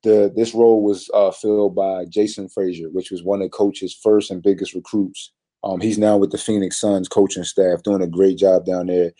the 0.03 0.31
this 0.35 0.53
role 0.53 0.83
was 0.83 1.09
uh, 1.15 1.31
filled 1.31 1.73
by 1.73 2.05
Jason 2.05 2.47
Fraser, 2.47 2.89
which 2.91 3.09
was 3.09 3.23
one 3.23 3.41
of 3.41 3.49
coach's 3.49 3.91
first 4.03 4.29
and 4.29 4.43
biggest 4.43 4.75
recruits. 4.75 5.31
Um, 5.63 5.81
he's 5.81 5.97
now 5.97 6.15
with 6.15 6.29
the 6.29 6.37
Phoenix 6.37 6.79
Suns 6.79 7.07
coaching 7.07 7.43
staff, 7.43 7.81
doing 7.81 8.03
a 8.03 8.07
great 8.07 8.37
job 8.37 8.65
down 8.65 8.85
there. 8.85 9.11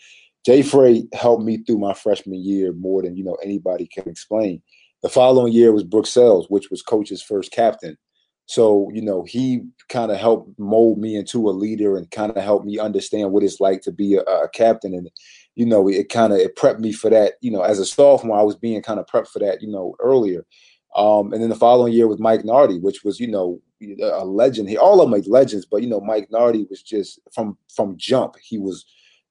Jay 0.44 0.62
Frey 0.62 1.08
helped 1.12 1.42
me 1.42 1.58
through 1.64 1.78
my 1.78 1.92
freshman 1.92 2.40
year 2.40 2.72
more 2.72 3.02
than 3.02 3.16
you 3.16 3.24
know 3.24 3.36
anybody 3.42 3.88
can 3.92 4.08
explain. 4.08 4.62
The 5.02 5.08
following 5.08 5.52
year 5.52 5.72
was 5.72 5.82
Brooks 5.82 6.10
Sales, 6.10 6.46
which 6.50 6.70
was 6.70 6.82
coach's 6.82 7.20
first 7.20 7.50
captain. 7.50 7.98
So, 8.46 8.90
you 8.92 9.02
know, 9.02 9.24
he 9.24 9.62
kind 9.88 10.10
of 10.10 10.18
helped 10.18 10.58
mold 10.58 10.98
me 10.98 11.16
into 11.16 11.48
a 11.48 11.50
leader 11.50 11.96
and 11.96 12.10
kind 12.10 12.30
of 12.30 12.42
helped 12.42 12.64
me 12.64 12.78
understand 12.78 13.32
what 13.32 13.42
it's 13.42 13.60
like 13.60 13.82
to 13.82 13.92
be 13.92 14.14
a, 14.14 14.20
a 14.20 14.48
captain. 14.48 14.94
And, 14.94 15.10
you 15.56 15.66
know, 15.66 15.88
it 15.88 16.08
kind 16.08 16.32
of 16.32 16.38
it 16.38 16.56
prepped 16.56 16.78
me 16.78 16.92
for 16.92 17.10
that. 17.10 17.34
You 17.40 17.50
know, 17.50 17.62
as 17.62 17.78
a 17.78 17.84
sophomore, 17.84 18.38
I 18.38 18.42
was 18.42 18.56
being 18.56 18.82
kind 18.82 19.00
of 19.00 19.06
prepped 19.06 19.28
for 19.28 19.40
that, 19.40 19.62
you 19.62 19.68
know, 19.68 19.96
earlier. 20.00 20.46
Um, 20.94 21.32
and 21.32 21.42
then 21.42 21.50
the 21.50 21.56
following 21.56 21.92
year 21.92 22.08
with 22.08 22.20
Mike 22.20 22.44
Nardi, 22.44 22.78
which 22.78 23.04
was, 23.04 23.20
you 23.20 23.26
know, 23.26 23.60
a 24.00 24.24
legend. 24.24 24.68
He 24.68 24.76
all 24.76 25.00
of 25.00 25.12
are 25.12 25.22
legends, 25.26 25.66
but 25.66 25.82
you 25.82 25.88
know, 25.88 26.00
Mike 26.00 26.28
Nardi 26.30 26.66
was 26.70 26.82
just 26.82 27.20
from 27.32 27.58
from 27.74 27.96
jump. 27.98 28.36
He 28.42 28.58
was 28.58 28.86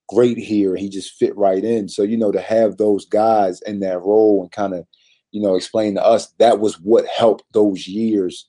great 0.08 0.38
here. 0.38 0.76
He 0.76 0.90
just 0.90 1.14
fit 1.14 1.36
right 1.36 1.64
in. 1.64 1.90
So, 1.90 2.04
you 2.04 2.18
know, 2.18 2.32
to 2.32 2.42
have 2.42 2.78
those 2.78 3.06
guys 3.06 3.62
in 3.64 3.80
that 3.80 4.02
role 4.02 4.44
and 4.44 4.52
kind 4.52 4.74
of, 4.74 4.86
you 5.32 5.42
know, 5.42 5.56
explain 5.56 5.96
to 5.96 6.06
us 6.06 6.28
that 6.38 6.60
was 6.60 6.76
what 6.80 7.08
helped 7.08 7.44
those 7.54 7.88
years 7.88 8.46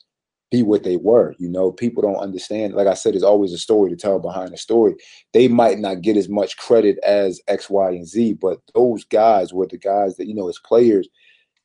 be 0.50 0.62
what 0.62 0.84
they 0.84 0.96
were. 0.96 1.34
You 1.38 1.48
know, 1.48 1.72
people 1.72 2.02
don't 2.02 2.22
understand. 2.22 2.74
Like 2.74 2.86
I 2.86 2.94
said, 2.94 3.14
there's 3.14 3.22
always 3.22 3.52
a 3.52 3.58
story 3.58 3.90
to 3.90 3.96
tell 3.96 4.18
behind 4.18 4.52
a 4.54 4.56
story. 4.56 4.94
They 5.32 5.48
might 5.48 5.78
not 5.78 6.02
get 6.02 6.16
as 6.16 6.28
much 6.28 6.56
credit 6.56 6.98
as 7.02 7.40
X, 7.48 7.68
Y, 7.68 7.90
and 7.90 8.06
Z, 8.06 8.34
but 8.34 8.60
those 8.74 9.04
guys 9.04 9.52
were 9.52 9.66
the 9.66 9.78
guys 9.78 10.16
that, 10.16 10.26
you 10.26 10.34
know, 10.34 10.48
as 10.48 10.58
players, 10.58 11.08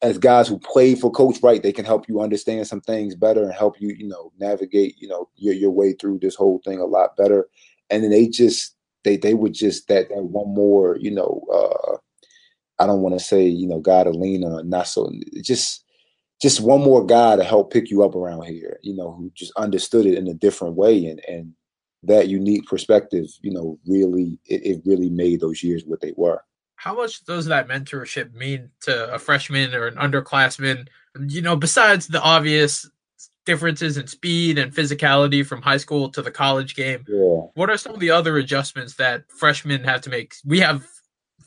as 0.02 0.18
guys 0.18 0.48
who 0.48 0.58
played 0.60 1.00
for 1.00 1.12
Coach 1.12 1.38
Wright, 1.44 1.62
they 1.62 1.72
can 1.72 1.86
help 1.86 2.10
you 2.10 2.22
understand 2.22 2.66
some 2.68 2.82
things 2.82 3.16
better 3.16 3.44
and 3.44 3.54
help 3.54 3.80
you, 3.80 3.94
you 3.98 4.08
know, 4.08 4.32
navigate, 4.40 4.96
you 5.00 5.08
know, 5.08 5.30
your, 5.36 5.54
your 5.54 5.72
way 5.72 5.94
through 5.94 6.20
this 6.20 6.36
whole 6.36 6.60
thing 6.66 6.80
a 6.80 6.86
lot 6.86 7.16
better. 7.16 7.48
And 7.90 8.04
then 8.04 8.10
they 8.10 8.28
just 8.28 8.76
they 9.04 9.18
they 9.18 9.34
would 9.34 9.54
just 9.54 9.88
that 9.90 10.10
that 10.10 10.24
one 10.24 10.54
more, 10.54 10.98
you 11.00 11.12
know, 11.12 11.44
uh 11.54 11.98
I 12.80 12.88
don't 12.88 13.02
want 13.02 13.18
to 13.18 13.24
say, 13.24 13.46
you 13.46 13.68
know, 13.68 13.80
God 13.80 14.06
to 14.06 14.10
lean 14.10 14.44
on, 14.44 14.68
not 14.70 14.88
so 14.88 15.12
just 15.44 15.86
just 16.42 16.62
one 16.62 16.82
more 16.82 17.06
guy 17.06 17.36
to 17.36 17.44
help 17.44 17.72
pick 17.72 17.90
you 17.90 18.04
up 18.04 18.16
around 18.16 18.44
here, 18.44 18.80
you 18.82 18.96
know, 18.96 19.12
who 19.12 19.32
just 19.36 19.52
understood 19.58 20.06
it 20.06 20.18
in 20.18 20.28
a 20.28 20.34
different 20.34 20.76
way 20.76 21.06
and 21.06 21.22
and 21.28 21.54
that 22.04 22.28
unique 22.28 22.66
perspective, 22.66 23.28
you 23.42 23.52
know, 23.52 23.78
really 23.86 24.40
it, 24.46 24.66
it 24.66 24.82
really 24.86 25.10
made 25.10 25.40
those 25.40 25.62
years 25.62 25.84
what 25.86 26.02
they 26.02 26.14
were. 26.16 26.44
How 26.76 26.96
much 26.96 27.24
does 27.26 27.46
that 27.46 27.68
mentorship 27.68 28.34
mean 28.34 28.72
to 28.82 29.14
a 29.14 29.20
freshman 29.20 29.76
or 29.76 29.86
an 29.86 29.96
underclassman? 29.96 30.88
You 31.28 31.44
know, 31.44 31.56
besides 31.56 32.08
the 32.08 32.22
obvious 32.22 32.90
differences 33.46 33.98
in 33.98 34.08
speed 34.08 34.58
and 34.58 34.74
physicality 34.74 35.46
from 35.46 35.62
high 35.62 35.78
school 35.78 36.10
to 36.10 36.22
the 36.22 36.32
college 36.32 36.76
game. 36.76 37.04
Yeah. 37.08 37.42
What 37.54 37.70
are 37.70 37.78
some 37.78 37.94
of 37.94 38.00
the 38.00 38.12
other 38.12 38.38
adjustments 38.38 38.96
that 38.96 39.24
freshmen 39.30 39.84
have 39.84 40.02
to 40.02 40.10
make? 40.10 40.36
We 40.46 40.60
have 40.60 40.86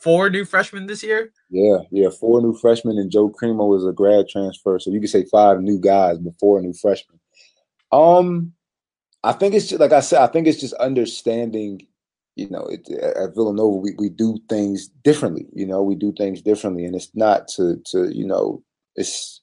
four 0.05 0.29
new 0.29 0.45
freshmen 0.45 0.87
this 0.87 1.03
year. 1.03 1.33
Yeah, 1.49 1.79
yeah, 1.91 2.11
four 2.11 2.43
new 2.43 2.55
freshmen, 2.55 2.99
and 2.99 3.11
Joe 3.11 3.31
Cremo 3.31 3.77
is 3.77 3.87
a 3.87 3.93
grad 3.93 4.29
transfer, 4.29 4.79
so 4.79 4.91
you 4.91 5.01
could 5.01 5.09
say 5.09 5.25
five 5.25 5.63
new 5.63 5.81
guys 5.81 6.19
before 6.19 6.59
a 6.59 6.63
new 6.63 6.75
freshman. 6.75 7.19
Um, 7.91 8.53
I 9.23 9.33
think 9.33 9.55
it's 9.55 9.69
just, 9.69 9.81
like 9.81 9.93
I 9.93 10.01
said, 10.01 10.21
I 10.21 10.27
think 10.27 10.47
it's 10.47 10.61
just 10.61 10.75
understanding. 10.75 11.87
You 12.37 12.51
know, 12.51 12.67
it, 12.67 12.91
at 12.91 13.35
Villanova, 13.35 13.77
we, 13.77 13.95
we 13.97 14.09
do 14.09 14.37
things 14.49 14.89
differently. 14.89 15.47
You 15.55 15.67
know, 15.67 15.85
we 15.85 15.95
do 15.95 16.13
things 16.13 16.43
differently, 16.43 16.85
and 16.85 16.95
it's 16.95 17.11
not 17.15 17.49
to 17.57 17.81
to 17.93 18.15
you 18.15 18.27
know, 18.27 18.63
it's 18.97 19.41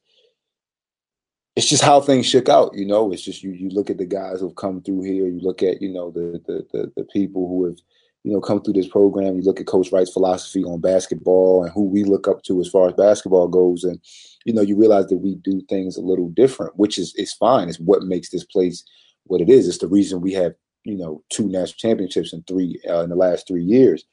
it's 1.55 1.69
just 1.69 1.83
how 1.83 2.01
things 2.01 2.25
shook 2.25 2.49
out. 2.49 2.71
You 2.75 2.85
know, 2.85 3.11
it's 3.11 3.23
just 3.23 3.43
you 3.43 3.51
you 3.51 3.69
look 3.69 3.89
at 3.89 3.97
the 3.97 4.05
guys 4.05 4.41
who've 4.41 4.55
come 4.55 4.81
through 4.81 5.03
here. 5.03 5.25
You 5.25 5.39
look 5.39 5.63
at 5.63 5.81
you 5.81 5.91
know 5.91 6.11
the 6.11 6.41
the 6.45 6.67
the, 6.73 6.91
the 6.97 7.03
people 7.05 7.47
who 7.47 7.65
have 7.65 7.77
you 8.23 8.31
know, 8.31 8.41
come 8.41 8.61
through 8.61 8.73
this 8.73 8.87
program. 8.87 9.37
You 9.37 9.43
look 9.43 9.59
at 9.59 9.67
Coach 9.67 9.91
Wright's 9.91 10.13
philosophy 10.13 10.63
on 10.63 10.79
basketball 10.79 11.63
and 11.63 11.73
who 11.73 11.83
we 11.83 12.03
look 12.03 12.27
up 12.27 12.43
to 12.43 12.59
as 12.61 12.69
far 12.69 12.87
as 12.87 12.93
basketball 12.93 13.47
goes, 13.47 13.83
and 13.83 13.99
you 14.45 14.53
know, 14.53 14.61
you 14.61 14.77
realize 14.77 15.07
that 15.07 15.17
we 15.17 15.35
do 15.35 15.61
things 15.69 15.97
a 15.97 16.01
little 16.01 16.29
different, 16.29 16.75
which 16.77 16.97
is 16.97 17.13
is 17.15 17.33
fine. 17.33 17.69
It's 17.69 17.79
what 17.79 18.03
makes 18.03 18.29
this 18.29 18.43
place 18.43 18.83
what 19.25 19.41
it 19.41 19.49
is. 19.49 19.67
It's 19.67 19.79
the 19.79 19.87
reason 19.87 20.21
we 20.21 20.33
have 20.33 20.53
you 20.83 20.97
know 20.97 21.23
two 21.29 21.47
national 21.47 21.77
championships 21.77 22.33
in 22.33 22.43
three 22.43 22.79
uh, 22.89 23.03
in 23.03 23.09
the 23.09 23.15
last 23.15 23.47
three 23.47 23.63
years. 23.63 24.03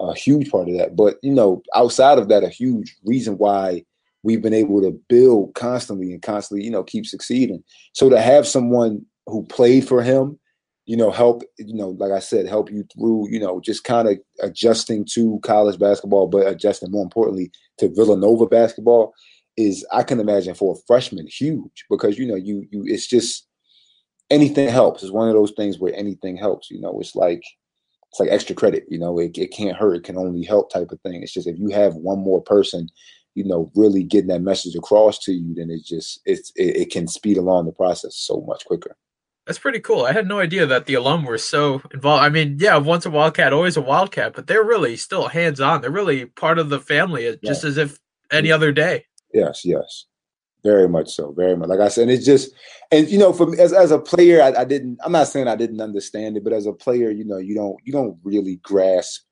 A 0.00 0.14
huge 0.14 0.50
part 0.50 0.68
of 0.68 0.78
that, 0.78 0.94
but 0.94 1.16
you 1.22 1.32
know, 1.32 1.62
outside 1.74 2.18
of 2.18 2.28
that, 2.28 2.44
a 2.44 2.48
huge 2.48 2.96
reason 3.04 3.36
why 3.36 3.84
we've 4.22 4.42
been 4.42 4.54
able 4.54 4.80
to 4.80 4.92
build 5.08 5.54
constantly 5.54 6.12
and 6.12 6.22
constantly, 6.22 6.64
you 6.64 6.70
know, 6.70 6.84
keep 6.84 7.06
succeeding. 7.06 7.62
So 7.92 8.08
to 8.08 8.20
have 8.20 8.46
someone 8.46 9.04
who 9.26 9.44
played 9.46 9.86
for 9.86 10.02
him, 10.02 10.38
you 10.88 10.96
know, 10.96 11.10
help, 11.10 11.42
you 11.58 11.74
know, 11.74 11.90
like 11.90 12.12
I 12.12 12.18
said, 12.18 12.48
help 12.48 12.70
you 12.72 12.82
through, 12.94 13.28
you 13.28 13.38
know, 13.38 13.60
just 13.60 13.84
kind 13.84 14.08
of 14.08 14.16
adjusting 14.40 15.04
to 15.12 15.38
college 15.42 15.78
basketball, 15.78 16.28
but 16.28 16.46
adjusting 16.46 16.90
more 16.90 17.02
importantly 17.02 17.50
to 17.76 17.92
Villanova 17.94 18.46
basketball 18.46 19.12
is 19.58 19.84
I 19.92 20.02
can 20.02 20.18
imagine 20.18 20.54
for 20.54 20.74
a 20.74 20.80
freshman 20.86 21.26
huge 21.26 21.84
because 21.90 22.16
you 22.16 22.26
know 22.26 22.36
you 22.36 22.66
you 22.70 22.84
it's 22.86 23.06
just 23.06 23.46
anything 24.30 24.70
helps. 24.70 25.02
It's 25.02 25.12
one 25.12 25.28
of 25.28 25.34
those 25.34 25.52
things 25.58 25.78
where 25.78 25.94
anything 25.94 26.38
helps. 26.38 26.70
You 26.70 26.80
know, 26.80 26.98
it's 27.00 27.14
like 27.14 27.42
it's 28.10 28.20
like 28.20 28.30
extra 28.30 28.54
credit. 28.54 28.86
You 28.88 28.98
know, 28.98 29.18
it, 29.18 29.36
it 29.36 29.52
can't 29.52 29.76
hurt. 29.76 29.96
It 29.96 30.04
can 30.04 30.16
only 30.16 30.42
help 30.42 30.72
type 30.72 30.90
of 30.90 31.02
thing. 31.02 31.22
It's 31.22 31.34
just 31.34 31.46
if 31.46 31.58
you 31.58 31.68
have 31.68 31.96
one 31.96 32.20
more 32.20 32.40
person, 32.40 32.88
you 33.34 33.44
know, 33.44 33.70
really 33.74 34.04
getting 34.04 34.28
that 34.28 34.40
message 34.40 34.74
across 34.74 35.18
to 35.24 35.32
you, 35.32 35.54
then 35.54 35.68
it 35.68 35.84
just 35.84 36.22
it's 36.24 36.50
it, 36.56 36.76
it 36.76 36.90
can 36.90 37.08
speed 37.08 37.36
along 37.36 37.66
the 37.66 37.72
process 37.72 38.16
so 38.16 38.42
much 38.48 38.64
quicker. 38.64 38.96
That's 39.48 39.58
pretty 39.58 39.80
cool. 39.80 40.04
I 40.04 40.12
had 40.12 40.28
no 40.28 40.40
idea 40.40 40.66
that 40.66 40.84
the 40.84 40.92
alum 40.92 41.24
were 41.24 41.38
so 41.38 41.80
involved. 41.94 42.22
I 42.22 42.28
mean, 42.28 42.58
yeah, 42.60 42.76
once 42.76 43.06
a 43.06 43.10
Wildcat, 43.10 43.54
always 43.54 43.78
a 43.78 43.80
Wildcat, 43.80 44.34
but 44.34 44.46
they're 44.46 44.62
really 44.62 44.94
still 44.94 45.26
hands 45.28 45.58
on. 45.58 45.80
They're 45.80 45.90
really 45.90 46.26
part 46.26 46.58
of 46.58 46.68
the 46.68 46.78
family, 46.78 47.26
uh, 47.26 47.36
just 47.42 47.64
yeah. 47.64 47.70
as 47.70 47.78
if 47.78 47.98
any 48.30 48.52
other 48.52 48.72
day. 48.72 49.06
Yes, 49.32 49.62
yes, 49.64 50.04
very 50.62 50.86
much 50.86 51.14
so, 51.14 51.32
very 51.32 51.56
much. 51.56 51.70
Like 51.70 51.80
I 51.80 51.88
said, 51.88 52.10
it's 52.10 52.26
just, 52.26 52.50
and 52.92 53.08
you 53.08 53.16
know, 53.18 53.32
for 53.32 53.46
me, 53.46 53.58
as 53.58 53.72
as 53.72 53.90
a 53.90 53.98
player, 53.98 54.42
I, 54.42 54.52
I 54.52 54.64
didn't. 54.66 54.98
I'm 55.02 55.12
not 55.12 55.28
saying 55.28 55.48
I 55.48 55.56
didn't 55.56 55.80
understand 55.80 56.36
it, 56.36 56.44
but 56.44 56.52
as 56.52 56.66
a 56.66 56.72
player, 56.74 57.08
you 57.10 57.24
know, 57.24 57.38
you 57.38 57.54
don't 57.54 57.78
you 57.84 57.92
don't 57.92 58.18
really 58.22 58.56
grasp, 58.56 59.22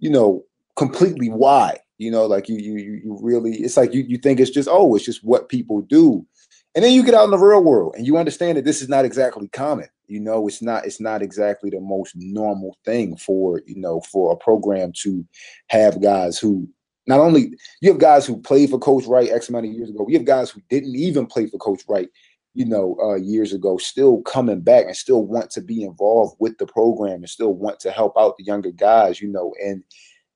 you 0.00 0.10
know, 0.10 0.42
completely 0.74 1.28
why. 1.28 1.78
You 1.98 2.10
know, 2.10 2.26
like 2.26 2.48
you 2.48 2.56
you 2.56 2.76
you 2.76 3.18
really, 3.22 3.54
it's 3.58 3.76
like 3.76 3.94
you 3.94 4.02
you 4.02 4.18
think 4.18 4.40
it's 4.40 4.50
just 4.50 4.68
oh, 4.68 4.96
it's 4.96 5.04
just 5.04 5.22
what 5.22 5.48
people 5.48 5.80
do, 5.80 6.26
and 6.74 6.84
then 6.84 6.92
you 6.92 7.04
get 7.04 7.14
out 7.14 7.24
in 7.24 7.30
the 7.30 7.38
real 7.38 7.62
world 7.62 7.94
and 7.96 8.06
you 8.06 8.16
understand 8.16 8.58
that 8.58 8.64
this 8.64 8.82
is 8.82 8.88
not 8.88 9.04
exactly 9.04 9.48
common. 9.48 9.88
You 10.06 10.20
know, 10.20 10.46
it's 10.46 10.60
not 10.60 10.84
it's 10.84 11.00
not 11.00 11.22
exactly 11.22 11.70
the 11.70 11.80
most 11.80 12.14
normal 12.16 12.76
thing 12.84 13.16
for 13.16 13.62
you 13.66 13.76
know 13.76 14.00
for 14.00 14.32
a 14.32 14.36
program 14.36 14.92
to 15.02 15.24
have 15.68 16.02
guys 16.02 16.38
who 16.38 16.68
not 17.06 17.20
only 17.20 17.52
you 17.80 17.90
have 17.90 18.00
guys 18.00 18.26
who 18.26 18.40
played 18.40 18.70
for 18.70 18.78
Coach 18.78 19.06
Wright 19.06 19.30
X 19.30 19.48
amount 19.48 19.66
of 19.66 19.72
years 19.72 19.90
ago, 19.90 20.04
we 20.04 20.14
have 20.14 20.24
guys 20.24 20.50
who 20.50 20.60
didn't 20.68 20.94
even 20.94 21.26
play 21.26 21.46
for 21.46 21.58
Coach 21.58 21.82
Wright, 21.88 22.08
you 22.54 22.64
know, 22.64 22.96
uh, 23.02 23.14
years 23.14 23.52
ago, 23.52 23.78
still 23.78 24.20
coming 24.22 24.60
back 24.60 24.86
and 24.86 24.96
still 24.96 25.24
want 25.24 25.50
to 25.50 25.60
be 25.60 25.84
involved 25.84 26.36
with 26.38 26.58
the 26.58 26.66
program 26.66 27.16
and 27.16 27.28
still 27.28 27.54
want 27.54 27.80
to 27.80 27.90
help 27.90 28.14
out 28.18 28.36
the 28.36 28.44
younger 28.44 28.72
guys, 28.72 29.20
you 29.20 29.28
know. 29.28 29.54
And 29.62 29.82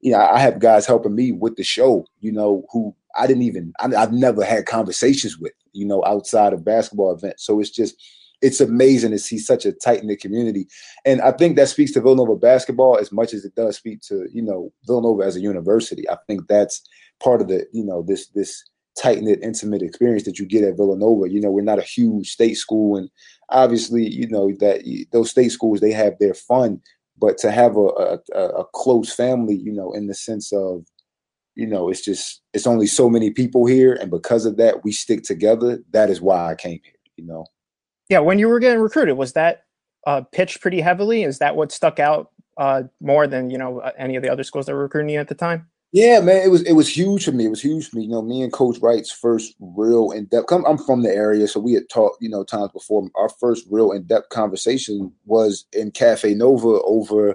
you 0.01 0.12
know, 0.12 0.20
I 0.20 0.39
have 0.39 0.61
guys 0.61 0.86
helping 0.86 1.14
me 1.14 1.32
with 1.32 1.57
the 1.57 1.64
show, 1.64 2.07
you 2.20 2.32
know, 2.32 2.64
who 2.72 2.95
I 3.16 3.26
didn't 3.26 3.42
even 3.42 3.72
I, 3.80 3.86
I've 3.94 4.12
never 4.12 4.44
had 4.44 4.66
conversations 4.66 5.38
with, 5.38 5.52
you 5.72 5.86
know, 5.86 6.04
outside 6.04 6.52
of 6.52 6.64
basketball 6.64 7.14
events. 7.14 7.44
So 7.44 7.61
it's 7.61 7.70
just 7.70 7.94
it's 8.40 8.61
amazing 8.61 9.11
to 9.11 9.18
see 9.18 9.38
such 9.38 9.66
a 9.66 9.72
tight 9.72 10.04
knit 10.04 10.20
community. 10.20 10.68
And 11.04 11.20
I 11.20 11.32
think 11.32 11.56
that 11.56 11.68
speaks 11.68 11.92
to 11.92 12.00
Villanova 12.00 12.36
basketball 12.36 12.98
as 12.98 13.11
much 13.11 13.34
as 13.34 13.44
it 13.44 13.54
does 13.54 13.76
speak 13.76 14.00
to, 14.02 14.28
you 14.32 14.42
know, 14.42 14.72
Villanova 14.86 15.24
as 15.24 15.36
a 15.36 15.40
university. 15.40 16.09
I 16.09 16.16
think 16.26 16.46
that's 16.46 16.82
part 17.20 17.40
of 17.40 17.48
the, 17.48 17.66
you 17.72 17.84
know, 17.84 18.02
this 18.06 18.28
this 18.28 18.62
tight 19.00 19.22
knit, 19.22 19.40
intimate 19.42 19.82
experience 19.82 20.24
that 20.24 20.38
you 20.38 20.46
get 20.46 20.64
at 20.64 20.76
Villanova. 20.76 21.30
You 21.30 21.40
know, 21.40 21.50
we're 21.50 21.62
not 21.62 21.78
a 21.78 21.82
huge 21.82 22.30
state 22.30 22.56
school, 22.56 22.96
and 22.96 23.11
obviously, 23.48 24.06
you 24.06 24.28
know, 24.28 24.52
that 24.61 25.06
those 25.12 25.30
state 25.30 25.50
schools 25.50 25.80
they 25.80 25.92
have 25.92 26.14
their 26.18 26.34
fun, 26.34 26.80
but 27.16 27.38
to 27.38 27.50
have 27.50 27.76
a, 27.76 28.18
a, 28.34 28.40
a 28.40 28.64
close 28.74 29.12
family, 29.12 29.56
you 29.56 29.72
know, 29.72 29.92
in 29.92 30.06
the 30.06 30.14
sense 30.14 30.52
of, 30.52 30.84
you 31.59 31.66
know, 31.66 31.88
it's 31.88 32.04
just 32.04 32.40
it's 32.54 32.68
only 32.68 32.86
so 32.86 33.11
many 33.11 33.32
people 33.32 33.66
here, 33.66 33.92
and 33.94 34.12
because 34.12 34.46
of 34.46 34.56
that, 34.59 34.84
we 34.84 34.92
stick 34.92 35.24
together. 35.24 35.80
That 35.90 36.09
is 36.09 36.20
why 36.20 36.52
I 36.52 36.54
came 36.54 36.78
here. 36.84 36.94
You 37.16 37.26
know. 37.26 37.46
Yeah, 38.09 38.20
when 38.20 38.38
you 38.38 38.48
were 38.48 38.61
getting 38.61 38.80
recruited, 38.80 39.18
was 39.18 39.32
that 39.32 39.64
uh, 40.06 40.22
pitched 40.30 40.61
pretty 40.61 40.80
heavily? 40.80 41.24
Is 41.24 41.40
that 41.40 41.56
what 41.56 41.72
stuck 41.72 41.98
out 41.98 42.30
uh, 42.59 42.84
more 43.00 43.26
than 43.26 43.50
you 43.50 43.59
know 43.59 43.80
uh, 43.80 43.90
any 43.98 44.14
of 44.14 44.22
the 44.22 44.30
other 44.30 44.44
schools 44.44 44.66
that 44.66 44.72
were 44.72 44.82
recruiting 44.82 45.11
you 45.11 45.18
at 45.18 45.26
the 45.26 45.34
time? 45.34 45.68
Yeah, 45.90 46.20
man, 46.20 46.44
it 46.44 46.50
was 46.50 46.62
it 46.62 46.74
was 46.74 46.96
huge 46.96 47.24
for 47.24 47.32
me. 47.32 47.46
It 47.46 47.50
was 47.50 47.62
huge 47.62 47.90
for 47.90 47.96
me. 47.96 48.04
You 48.04 48.11
know, 48.11 48.22
me 48.22 48.42
and 48.42 48.52
Coach 48.52 48.78
Wright's 48.80 49.11
first 49.11 49.56
real 49.59 50.12
in 50.12 50.26
depth. 50.26 50.46
Come 50.46 50.64
I'm 50.64 50.78
from 50.78 51.02
the 51.02 51.11
area, 51.11 51.48
so 51.48 51.59
we 51.59 51.72
had 51.72 51.88
talked, 51.88 52.18
you 52.22 52.28
know, 52.28 52.44
times 52.44 52.70
before. 52.72 53.09
Our 53.16 53.30
first 53.40 53.66
real 53.68 53.90
in 53.90 54.04
depth 54.04 54.28
conversation 54.28 55.12
was 55.24 55.66
in 55.72 55.90
Cafe 55.90 56.34
Nova 56.34 56.80
over, 56.84 57.34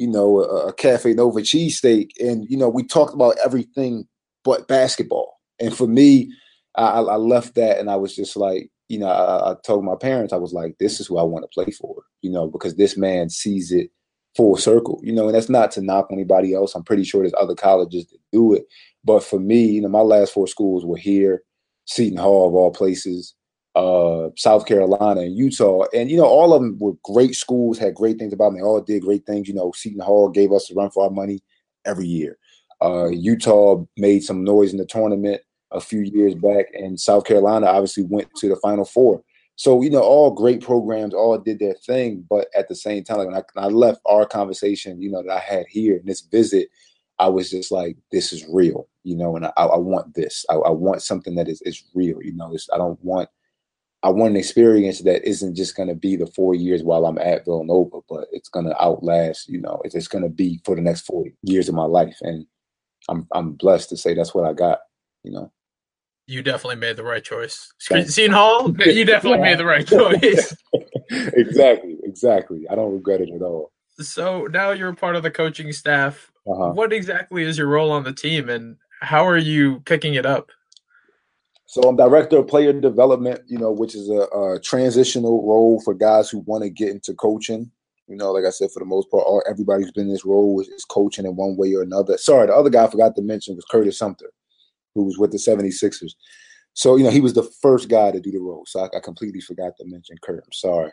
you 0.00 0.06
know, 0.06 0.42
a, 0.42 0.68
a 0.68 0.72
Cafe 0.72 1.12
Nova 1.12 1.40
cheesesteak, 1.40 2.12
and 2.18 2.46
you 2.48 2.56
know, 2.56 2.70
we 2.70 2.82
talked 2.82 3.12
about 3.12 3.36
everything 3.44 4.08
but 4.44 4.66
basketball. 4.66 5.38
And 5.60 5.76
for 5.76 5.86
me, 5.86 6.32
I, 6.74 7.00
I 7.00 7.16
left 7.16 7.54
that, 7.56 7.78
and 7.78 7.90
I 7.90 7.96
was 7.96 8.16
just 8.16 8.34
like, 8.34 8.70
you 8.88 8.98
know, 8.98 9.08
I, 9.08 9.50
I, 9.50 9.54
told 9.62 9.84
my 9.84 9.96
parents, 10.00 10.32
I 10.32 10.38
was 10.38 10.54
like, 10.54 10.78
this 10.78 11.00
is 11.00 11.06
who 11.06 11.18
I 11.18 11.22
want 11.22 11.44
to 11.44 11.48
play 11.52 11.70
for, 11.70 12.02
you 12.22 12.30
know, 12.30 12.48
because 12.48 12.76
this 12.76 12.96
man 12.96 13.28
sees 13.28 13.72
it 13.72 13.90
full 14.34 14.56
circle, 14.56 15.02
you 15.02 15.12
know, 15.12 15.26
and 15.26 15.34
that's 15.34 15.50
not 15.50 15.70
to 15.72 15.82
knock 15.82 16.08
anybody 16.10 16.54
else. 16.54 16.74
I'm 16.74 16.82
pretty 16.82 17.04
sure 17.04 17.20
there's 17.20 17.34
other 17.38 17.54
colleges 17.54 18.06
that 18.06 18.20
do 18.32 18.54
it. 18.54 18.64
But 19.04 19.22
for 19.22 19.38
me, 19.38 19.66
you 19.66 19.82
know, 19.82 19.88
my 19.88 20.00
last 20.00 20.32
four 20.32 20.46
schools 20.46 20.86
were 20.86 20.96
here, 20.96 21.42
Seton 21.84 22.16
Hall 22.16 22.48
of 22.48 22.54
all 22.54 22.70
places, 22.70 23.34
uh, 23.74 24.30
South 24.36 24.66
Carolina 24.66 25.20
and 25.20 25.36
Utah. 25.36 25.84
And, 25.94 26.10
you 26.10 26.16
know, 26.16 26.24
all 26.24 26.52
of 26.52 26.62
them 26.62 26.78
were 26.78 26.94
great 27.04 27.34
schools, 27.34 27.78
had 27.78 27.94
great 27.94 28.18
things 28.18 28.32
about 28.32 28.50
them. 28.50 28.58
They 28.58 28.64
all 28.64 28.80
did 28.80 29.02
great 29.02 29.26
things. 29.26 29.48
You 29.48 29.54
know, 29.54 29.72
Seton 29.74 30.00
Hall 30.00 30.28
gave 30.28 30.52
us 30.52 30.70
a 30.70 30.74
run 30.74 30.90
for 30.90 31.04
our 31.04 31.10
money 31.10 31.40
every 31.84 32.06
year. 32.06 32.38
Uh, 32.82 33.08
Utah 33.08 33.84
made 33.96 34.24
some 34.24 34.42
noise 34.42 34.72
in 34.72 34.78
the 34.78 34.86
tournament 34.86 35.42
a 35.70 35.80
few 35.80 36.00
years 36.00 36.34
back, 36.34 36.66
and 36.72 36.98
South 36.98 37.24
Carolina 37.24 37.66
obviously 37.66 38.04
went 38.04 38.28
to 38.36 38.48
the 38.48 38.56
Final 38.56 38.84
Four. 38.84 39.22
So 39.56 39.82
you 39.82 39.90
know, 39.90 40.00
all 40.00 40.30
great 40.30 40.62
programs, 40.62 41.12
all 41.12 41.36
did 41.36 41.58
their 41.58 41.74
thing, 41.74 42.24
but 42.30 42.48
at 42.56 42.68
the 42.68 42.74
same 42.74 43.04
time, 43.04 43.18
like 43.18 43.26
when 43.26 43.36
I, 43.36 43.42
when 43.52 43.64
I 43.66 43.68
left 43.68 44.00
our 44.06 44.24
conversation, 44.24 45.02
you 45.02 45.10
know, 45.10 45.22
that 45.22 45.30
I 45.30 45.38
had 45.38 45.66
here 45.68 45.98
in 45.98 46.06
this 46.06 46.22
visit, 46.22 46.70
I 47.18 47.28
was 47.28 47.50
just 47.50 47.70
like, 47.70 47.98
this 48.10 48.32
is 48.32 48.46
real, 48.48 48.88
you 49.04 49.14
know, 49.14 49.36
and 49.36 49.44
I, 49.44 49.50
I 49.56 49.76
want 49.76 50.14
this. 50.14 50.46
I, 50.48 50.54
I, 50.54 50.70
want 50.70 51.02
something 51.02 51.34
that 51.34 51.48
is, 51.48 51.60
is 51.62 51.84
real, 51.92 52.22
you 52.22 52.32
know. 52.32 52.56
I 52.72 52.78
don't 52.78 52.98
want 53.04 53.28
I 54.02 54.08
want 54.08 54.30
an 54.30 54.36
experience 54.36 55.00
that 55.00 55.28
isn't 55.28 55.56
just 55.56 55.76
going 55.76 55.88
to 55.88 55.94
be 55.94 56.16
the 56.16 56.26
four 56.26 56.54
years 56.54 56.82
while 56.82 57.04
I'm 57.04 57.18
at 57.18 57.44
Villanova, 57.44 58.00
but 58.08 58.28
it's 58.32 58.48
going 58.48 58.64
to 58.66 58.82
outlast, 58.82 59.48
you 59.48 59.60
know, 59.60 59.82
it's, 59.84 59.94
it's 59.94 60.08
going 60.08 60.24
to 60.24 60.30
be 60.30 60.60
for 60.64 60.74
the 60.74 60.80
next 60.80 61.02
four 61.02 61.26
years 61.42 61.68
of 61.68 61.74
my 61.74 61.84
life. 61.84 62.16
And 62.22 62.46
I'm 63.08 63.26
I'm 63.32 63.52
blessed 63.52 63.90
to 63.90 63.96
say 63.96 64.14
that's 64.14 64.34
what 64.34 64.46
I 64.46 64.52
got, 64.52 64.80
you 65.24 65.32
know 65.32 65.52
you 66.30 66.42
definitely 66.42 66.76
made 66.76 66.96
the 66.96 67.02
right 67.02 67.24
choice. 67.24 67.72
Seton 67.78 68.30
Hall, 68.30 68.72
you 68.86 69.04
definitely 69.04 69.40
made 69.40 69.58
the 69.58 69.64
right 69.64 69.86
choice. 69.86 70.56
exactly, 71.10 71.96
exactly. 72.04 72.66
I 72.70 72.76
don't 72.76 72.92
regret 72.92 73.20
it 73.20 73.30
at 73.34 73.42
all. 73.42 73.72
So 73.98 74.46
now 74.46 74.70
you're 74.70 74.94
part 74.94 75.16
of 75.16 75.24
the 75.24 75.30
coaching 75.30 75.72
staff. 75.72 76.30
Uh-huh. 76.46 76.70
What 76.70 76.92
exactly 76.92 77.42
is 77.42 77.58
your 77.58 77.66
role 77.66 77.90
on 77.90 78.04
the 78.04 78.12
team, 78.12 78.48
and 78.48 78.76
how 79.00 79.26
are 79.26 79.36
you 79.36 79.80
picking 79.80 80.14
it 80.14 80.24
up? 80.24 80.50
So 81.70 81.82
I'm 81.82 81.94
director 81.94 82.38
of 82.38 82.48
player 82.48 82.72
development, 82.72 83.42
you 83.46 83.56
know, 83.56 83.70
which 83.70 83.94
is 83.94 84.10
a, 84.10 84.22
a 84.36 84.58
transitional 84.58 85.46
role 85.46 85.80
for 85.84 85.94
guys 85.94 86.28
who 86.28 86.40
want 86.40 86.64
to 86.64 86.68
get 86.68 86.88
into 86.88 87.14
coaching. 87.14 87.70
You 88.08 88.16
know, 88.16 88.32
like 88.32 88.44
I 88.44 88.50
said, 88.50 88.72
for 88.72 88.80
the 88.80 88.86
most 88.86 89.08
part, 89.08 89.22
all, 89.24 89.40
everybody 89.48 89.84
who's 89.84 89.92
been 89.92 90.08
in 90.08 90.12
this 90.12 90.24
role 90.24 90.60
is, 90.60 90.66
is 90.66 90.84
coaching 90.84 91.26
in 91.26 91.36
one 91.36 91.56
way 91.56 91.72
or 91.74 91.82
another. 91.82 92.18
Sorry, 92.18 92.48
the 92.48 92.56
other 92.56 92.70
guy 92.70 92.86
I 92.86 92.90
forgot 92.90 93.14
to 93.14 93.22
mention 93.22 93.54
was 93.54 93.64
Curtis 93.70 93.96
Sumpter 93.96 94.32
who 94.96 95.04
was 95.04 95.16
with 95.16 95.30
the 95.30 95.38
76ers. 95.38 96.14
So, 96.72 96.96
you 96.96 97.04
know, 97.04 97.10
he 97.10 97.20
was 97.20 97.34
the 97.34 97.48
first 97.62 97.88
guy 97.88 98.10
to 98.10 98.18
do 98.18 98.32
the 98.32 98.40
role. 98.40 98.64
So 98.66 98.80
I, 98.80 98.96
I 98.96 99.00
completely 99.00 99.40
forgot 99.40 99.76
to 99.78 99.84
mention 99.86 100.16
Kurt. 100.24 100.42
I'm 100.44 100.52
sorry. 100.52 100.90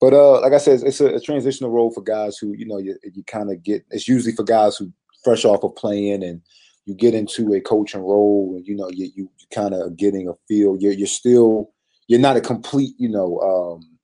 But 0.00 0.12
uh, 0.12 0.40
like 0.40 0.54
I 0.54 0.58
said, 0.58 0.82
it's 0.82 1.00
a, 1.00 1.14
a 1.14 1.20
transitional 1.20 1.70
role 1.70 1.92
for 1.92 2.02
guys 2.02 2.36
who, 2.36 2.52
you 2.54 2.66
know, 2.66 2.78
you, 2.78 2.96
you 3.14 3.22
kind 3.28 3.52
of 3.52 3.62
get, 3.62 3.84
it's 3.90 4.08
usually 4.08 4.34
for 4.34 4.42
guys 4.42 4.76
who 4.76 4.92
fresh 5.22 5.44
off 5.44 5.62
of 5.62 5.76
playing 5.76 6.24
and 6.24 6.42
you 6.86 6.94
get 6.94 7.14
into 7.14 7.52
a 7.52 7.60
coaching 7.60 8.00
role 8.00 8.54
and, 8.56 8.66
you 8.66 8.74
know, 8.74 8.88
you, 8.90 9.10
you 9.14 9.30
kind 9.52 9.74
of 9.74 9.96
getting 9.96 10.28
a 10.28 10.34
feel. 10.48 10.76
You're, 10.80 10.92
you're 10.92 11.06
still, 11.06 11.70
you're 12.08 12.20
not 12.20 12.36
a 12.36 12.40
complete, 12.40 12.94
you 12.98 13.08
know, 13.08 13.38
um, 13.40 13.98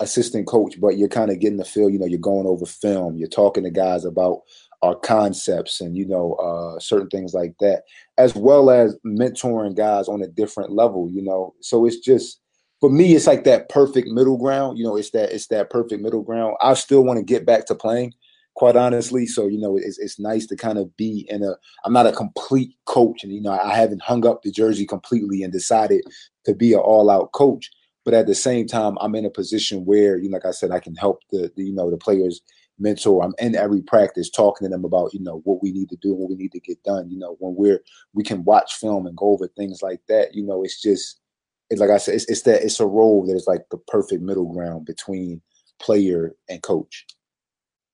assistant 0.00 0.46
coach, 0.46 0.80
but 0.80 0.98
you're 0.98 1.08
kind 1.08 1.30
of 1.30 1.40
getting 1.40 1.58
the 1.58 1.64
feel, 1.64 1.88
you 1.88 1.98
know, 1.98 2.06
you're 2.06 2.18
going 2.18 2.46
over 2.46 2.66
film, 2.66 3.16
you're 3.16 3.28
talking 3.28 3.64
to 3.64 3.70
guys 3.70 4.04
about 4.04 4.42
our 4.82 4.94
concepts 4.94 5.80
and 5.80 5.96
you 5.96 6.06
know 6.06 6.34
uh, 6.34 6.78
certain 6.78 7.08
things 7.08 7.34
like 7.34 7.54
that, 7.60 7.82
as 8.16 8.34
well 8.34 8.70
as 8.70 8.96
mentoring 9.04 9.76
guys 9.76 10.08
on 10.08 10.22
a 10.22 10.28
different 10.28 10.72
level. 10.72 11.10
You 11.10 11.22
know, 11.22 11.54
so 11.60 11.84
it's 11.86 11.98
just 11.98 12.40
for 12.80 12.90
me, 12.90 13.14
it's 13.14 13.26
like 13.26 13.44
that 13.44 13.68
perfect 13.68 14.08
middle 14.08 14.36
ground. 14.36 14.78
You 14.78 14.84
know, 14.84 14.96
it's 14.96 15.10
that 15.10 15.32
it's 15.32 15.48
that 15.48 15.70
perfect 15.70 16.02
middle 16.02 16.22
ground. 16.22 16.56
I 16.60 16.74
still 16.74 17.02
want 17.02 17.18
to 17.18 17.24
get 17.24 17.46
back 17.46 17.66
to 17.66 17.74
playing, 17.74 18.14
quite 18.58 18.74
honestly. 18.74 19.24
So 19.24 19.46
you 19.46 19.56
know, 19.56 19.76
it's 19.76 19.98
it's 19.98 20.18
nice 20.18 20.44
to 20.46 20.56
kind 20.56 20.78
of 20.78 20.94
be 20.96 21.26
in 21.30 21.44
a. 21.44 21.54
I'm 21.84 21.92
not 21.92 22.08
a 22.08 22.12
complete 22.12 22.74
coach, 22.86 23.22
and 23.22 23.32
you 23.32 23.40
know, 23.40 23.52
I 23.52 23.74
haven't 23.74 24.02
hung 24.02 24.26
up 24.26 24.42
the 24.42 24.50
jersey 24.50 24.84
completely 24.84 25.42
and 25.42 25.52
decided 25.52 26.02
to 26.44 26.54
be 26.54 26.74
an 26.74 26.80
all 26.80 27.08
out 27.08 27.30
coach. 27.32 27.70
But 28.04 28.14
at 28.14 28.26
the 28.26 28.34
same 28.34 28.66
time, 28.66 28.98
I'm 29.00 29.14
in 29.14 29.26
a 29.26 29.30
position 29.30 29.84
where, 29.84 30.18
you 30.18 30.28
know, 30.28 30.36
like 30.36 30.46
I 30.46 30.50
said, 30.50 30.72
I 30.72 30.80
can 30.80 30.96
help 30.96 31.20
the, 31.30 31.52
the 31.56 31.64
you 31.64 31.72
know 31.72 31.88
the 31.88 31.96
players 31.96 32.40
mentor. 32.80 33.24
I'm 33.24 33.34
in 33.38 33.54
every 33.54 33.80
practice 33.80 34.28
talking 34.28 34.66
to 34.66 34.70
them 34.70 34.84
about, 34.84 35.14
you 35.14 35.20
know, 35.20 35.40
what 35.44 35.62
we 35.62 35.72
need 35.72 35.88
to 35.90 35.96
do 35.96 36.10
and 36.10 36.18
what 36.18 36.30
we 36.30 36.36
need 36.36 36.52
to 36.52 36.60
get 36.60 36.82
done. 36.82 37.08
You 37.10 37.18
know, 37.18 37.36
when 37.38 37.54
we're 37.54 37.80
we 38.12 38.24
can 38.24 38.42
watch 38.44 38.74
film 38.74 39.06
and 39.06 39.16
go 39.16 39.26
over 39.26 39.46
things 39.46 39.82
like 39.82 40.00
that, 40.08 40.34
you 40.34 40.44
know, 40.44 40.64
it's 40.64 40.82
just 40.82 41.20
it's 41.70 41.80
like 41.80 41.90
I 41.90 41.98
said, 41.98 42.14
it's, 42.16 42.28
it's 42.28 42.42
that 42.42 42.64
it's 42.64 42.80
a 42.80 42.86
role 42.86 43.24
that 43.26 43.36
is 43.36 43.46
like 43.46 43.68
the 43.70 43.78
perfect 43.78 44.22
middle 44.22 44.52
ground 44.52 44.84
between 44.84 45.42
player 45.78 46.34
and 46.48 46.60
coach. 46.60 47.06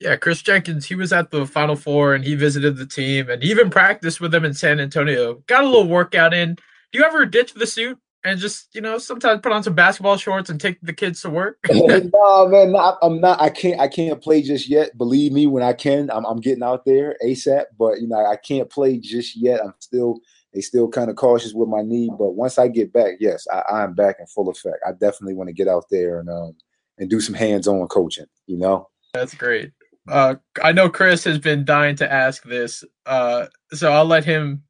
Yeah, 0.05 0.17
Chris 0.17 0.43
Jenkins, 0.43 0.85
he 0.85 0.95
was 0.95 1.15
at 1.15 1.31
the 1.31 1.47
Final 1.47 1.77
Four 1.77 2.15
and 2.15 2.23
he 2.23 2.35
visited 2.35 2.77
the 2.77 2.85
team 2.85 3.31
and 3.31 3.43
he 3.43 3.51
even 3.51 3.71
practiced 3.71 4.21
with 4.21 4.33
them 4.33 4.45
in 4.45 4.53
San 4.53 4.79
Antonio. 4.79 5.37
Got 5.47 5.65
a 5.65 5.67
little 5.67 5.89
workout 5.89 6.35
in. 6.35 6.57
Do 6.93 6.99
you 6.99 7.05
ever 7.07 7.25
ditch 7.25 7.55
the 7.55 7.67
suit 7.67 7.99
and 8.23 8.39
just, 8.39 8.75
you 8.75 8.83
know, 8.83 8.99
sometimes 8.99 9.41
put 9.41 9.53
on 9.53 9.63
some 9.63 9.75
basketball 9.75 10.19
shorts 10.19 10.51
and 10.51 10.61
take 10.61 10.79
the 10.83 10.93
kids 10.93 11.23
to 11.23 11.31
work? 11.31 11.57
no, 11.71 12.49
man, 12.49 12.73
no, 12.73 12.99
I'm 13.01 13.19
not. 13.19 13.41
I 13.41 13.49
can't. 13.49 13.81
I 13.81 13.89
can't 13.89 14.21
play 14.21 14.43
just 14.43 14.69
yet. 14.69 14.97
Believe 14.99 15.33
me, 15.33 15.47
when 15.47 15.63
I 15.63 15.73
can, 15.73 16.11
I'm, 16.11 16.27
I'm 16.27 16.41
getting 16.41 16.63
out 16.63 16.85
there 16.85 17.17
ASAP. 17.25 17.65
But 17.79 18.03
you 18.03 18.07
know, 18.07 18.27
I 18.27 18.37
can't 18.37 18.69
play 18.69 18.99
just 18.99 19.35
yet. 19.37 19.61
I'm 19.65 19.73
still. 19.79 20.21
They 20.53 20.61
still 20.61 20.87
kind 20.87 21.11
of 21.11 21.17
cautious 21.17 21.53
with 21.53 21.69
my 21.69 21.83
knee, 21.83 22.09
but 22.17 22.37
once 22.37 22.59
I 22.59 22.69
get 22.69 22.93
back, 22.93 23.15
yes, 23.19 23.45
I, 23.53 23.83
am 23.83 23.95
back 23.95 24.19
in 24.21 24.27
full 24.27 24.49
effect. 24.49 24.77
I 24.87 24.93
definitely 24.93 25.35
want 25.35 25.49
to 25.49 25.53
get 25.53 25.67
out 25.67 25.87
there 25.91 26.21
and 26.21 26.29
um 26.29 26.55
and 26.97 27.11
do 27.11 27.21
some 27.21 27.35
hands-on 27.35 27.89
coaching. 27.89 28.27
You 28.47 28.59
know, 28.59 28.89
that's 29.15 29.35
great. 29.35 29.73
Uh, 30.09 30.37
I 30.63 30.73
know 30.73 30.89
Chris 30.89 31.25
has 31.25 31.39
been 31.39 31.65
dying 31.65 31.97
to 31.97 32.13
ask 32.13 32.43
this, 32.45 32.85
uh, 33.07 33.47
so 33.73 33.93
I'll 33.93 34.05
let 34.05 34.25
him 34.25 34.63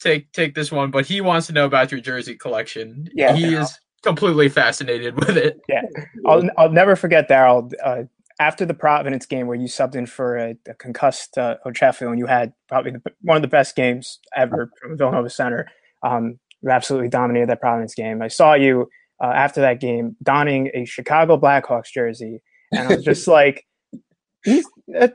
take 0.00 0.32
take 0.32 0.54
this 0.54 0.72
one. 0.72 0.90
But 0.90 1.06
he 1.06 1.20
wants 1.20 1.46
to 1.48 1.52
know 1.52 1.66
about 1.66 1.92
your 1.92 2.00
jersey 2.00 2.36
collection. 2.36 3.08
Yeah, 3.14 3.34
he 3.34 3.54
is 3.54 3.78
completely 4.02 4.48
fascinated 4.48 5.14
with 5.26 5.36
it. 5.36 5.60
Yeah, 5.68 5.82
I'll 6.26 6.42
I'll 6.58 6.72
never 6.72 6.96
forget 6.96 7.28
Daryl. 7.28 7.72
Uh, 7.82 8.04
after 8.40 8.64
the 8.66 8.74
Providence 8.74 9.26
game 9.26 9.46
where 9.46 9.56
you 9.56 9.68
subbed 9.68 9.94
in 9.94 10.06
for 10.06 10.36
a, 10.36 10.56
a 10.68 10.74
concussed 10.74 11.38
uh, 11.38 11.56
and 11.64 12.18
you 12.18 12.26
had 12.26 12.52
probably 12.68 12.90
the, 12.90 13.02
one 13.20 13.36
of 13.36 13.42
the 13.42 13.48
best 13.48 13.76
games 13.76 14.18
ever 14.36 14.70
from 14.80 14.98
Villanova 14.98 15.30
Center. 15.30 15.68
Um, 16.02 16.40
you 16.60 16.70
absolutely 16.70 17.08
dominated 17.08 17.48
that 17.50 17.60
Providence 17.60 17.94
game. 17.94 18.22
I 18.22 18.28
saw 18.28 18.54
you 18.54 18.88
uh, 19.22 19.32
after 19.32 19.60
that 19.60 19.80
game 19.80 20.16
donning 20.22 20.70
a 20.74 20.84
Chicago 20.84 21.38
Blackhawks 21.38 21.92
jersey, 21.92 22.42
and 22.72 22.88
I 22.88 22.96
was 22.96 23.04
just 23.04 23.28
like, 23.38 23.64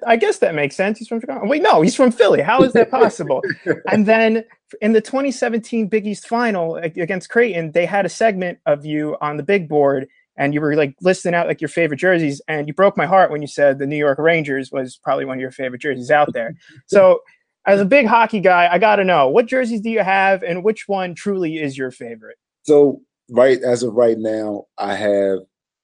I 0.05 0.15
guess 0.15 0.39
that 0.39 0.55
makes 0.55 0.75
sense. 0.75 0.97
He's 0.97 1.07
from 1.07 1.19
Chicago. 1.19 1.45
Wait, 1.45 1.61
no, 1.61 1.81
he's 1.81 1.95
from 1.95 2.11
Philly. 2.11 2.41
How 2.41 2.63
is 2.63 2.73
that 2.73 2.89
possible? 2.89 3.41
and 3.91 4.05
then 4.05 4.43
in 4.81 4.93
the 4.93 5.01
2017 5.01 5.87
Big 5.87 6.07
East 6.07 6.27
final 6.27 6.77
against 6.77 7.29
Creighton, 7.29 7.71
they 7.71 7.85
had 7.85 8.05
a 8.05 8.09
segment 8.09 8.59
of 8.65 8.85
you 8.85 9.17
on 9.21 9.37
the 9.37 9.43
big 9.43 9.67
board 9.67 10.07
and 10.37 10.53
you 10.53 10.61
were 10.61 10.75
like 10.75 10.95
listing 11.01 11.33
out 11.33 11.47
like 11.47 11.61
your 11.61 11.67
favorite 11.67 11.97
jerseys 11.97 12.41
and 12.47 12.67
you 12.67 12.73
broke 12.73 12.95
my 12.95 13.05
heart 13.05 13.31
when 13.31 13.41
you 13.41 13.47
said 13.47 13.79
the 13.79 13.87
New 13.87 13.97
York 13.97 14.19
Rangers 14.19 14.71
was 14.71 14.97
probably 14.97 15.25
one 15.25 15.37
of 15.37 15.41
your 15.41 15.51
favorite 15.51 15.81
jerseys 15.81 16.11
out 16.11 16.33
there. 16.33 16.55
So 16.87 17.21
as 17.65 17.81
a 17.81 17.85
big 17.85 18.05
hockey 18.05 18.39
guy, 18.39 18.69
I 18.71 18.77
got 18.77 18.95
to 18.95 19.03
know 19.03 19.27
what 19.27 19.45
jerseys 19.45 19.81
do 19.81 19.89
you 19.89 19.99
have 19.99 20.41
and 20.41 20.63
which 20.63 20.87
one 20.87 21.15
truly 21.15 21.57
is 21.57 21.77
your 21.77 21.91
favorite? 21.91 22.37
So 22.63 23.01
right 23.29 23.61
as 23.61 23.83
of 23.83 23.93
right 23.93 24.17
now, 24.17 24.65
I 24.77 24.95
have 24.95 25.39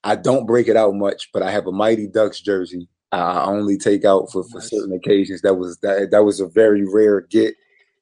I 0.05 0.15
don't 0.15 0.45
break 0.45 0.67
it 0.67 0.77
out 0.77 0.95
much, 0.95 1.29
but 1.33 1.43
I 1.43 1.51
have 1.51 1.67
a 1.67 1.71
Mighty 1.71 2.07
Ducks 2.07 2.39
jersey 2.41 2.87
I 3.21 3.45
only 3.45 3.77
take 3.77 4.05
out 4.05 4.31
for, 4.31 4.43
for 4.45 4.61
certain 4.61 4.93
occasions. 4.93 5.41
That 5.41 5.55
was 5.55 5.77
that 5.79 6.09
that 6.11 6.23
was 6.23 6.39
a 6.39 6.47
very 6.47 6.85
rare 6.85 7.21
get. 7.21 7.55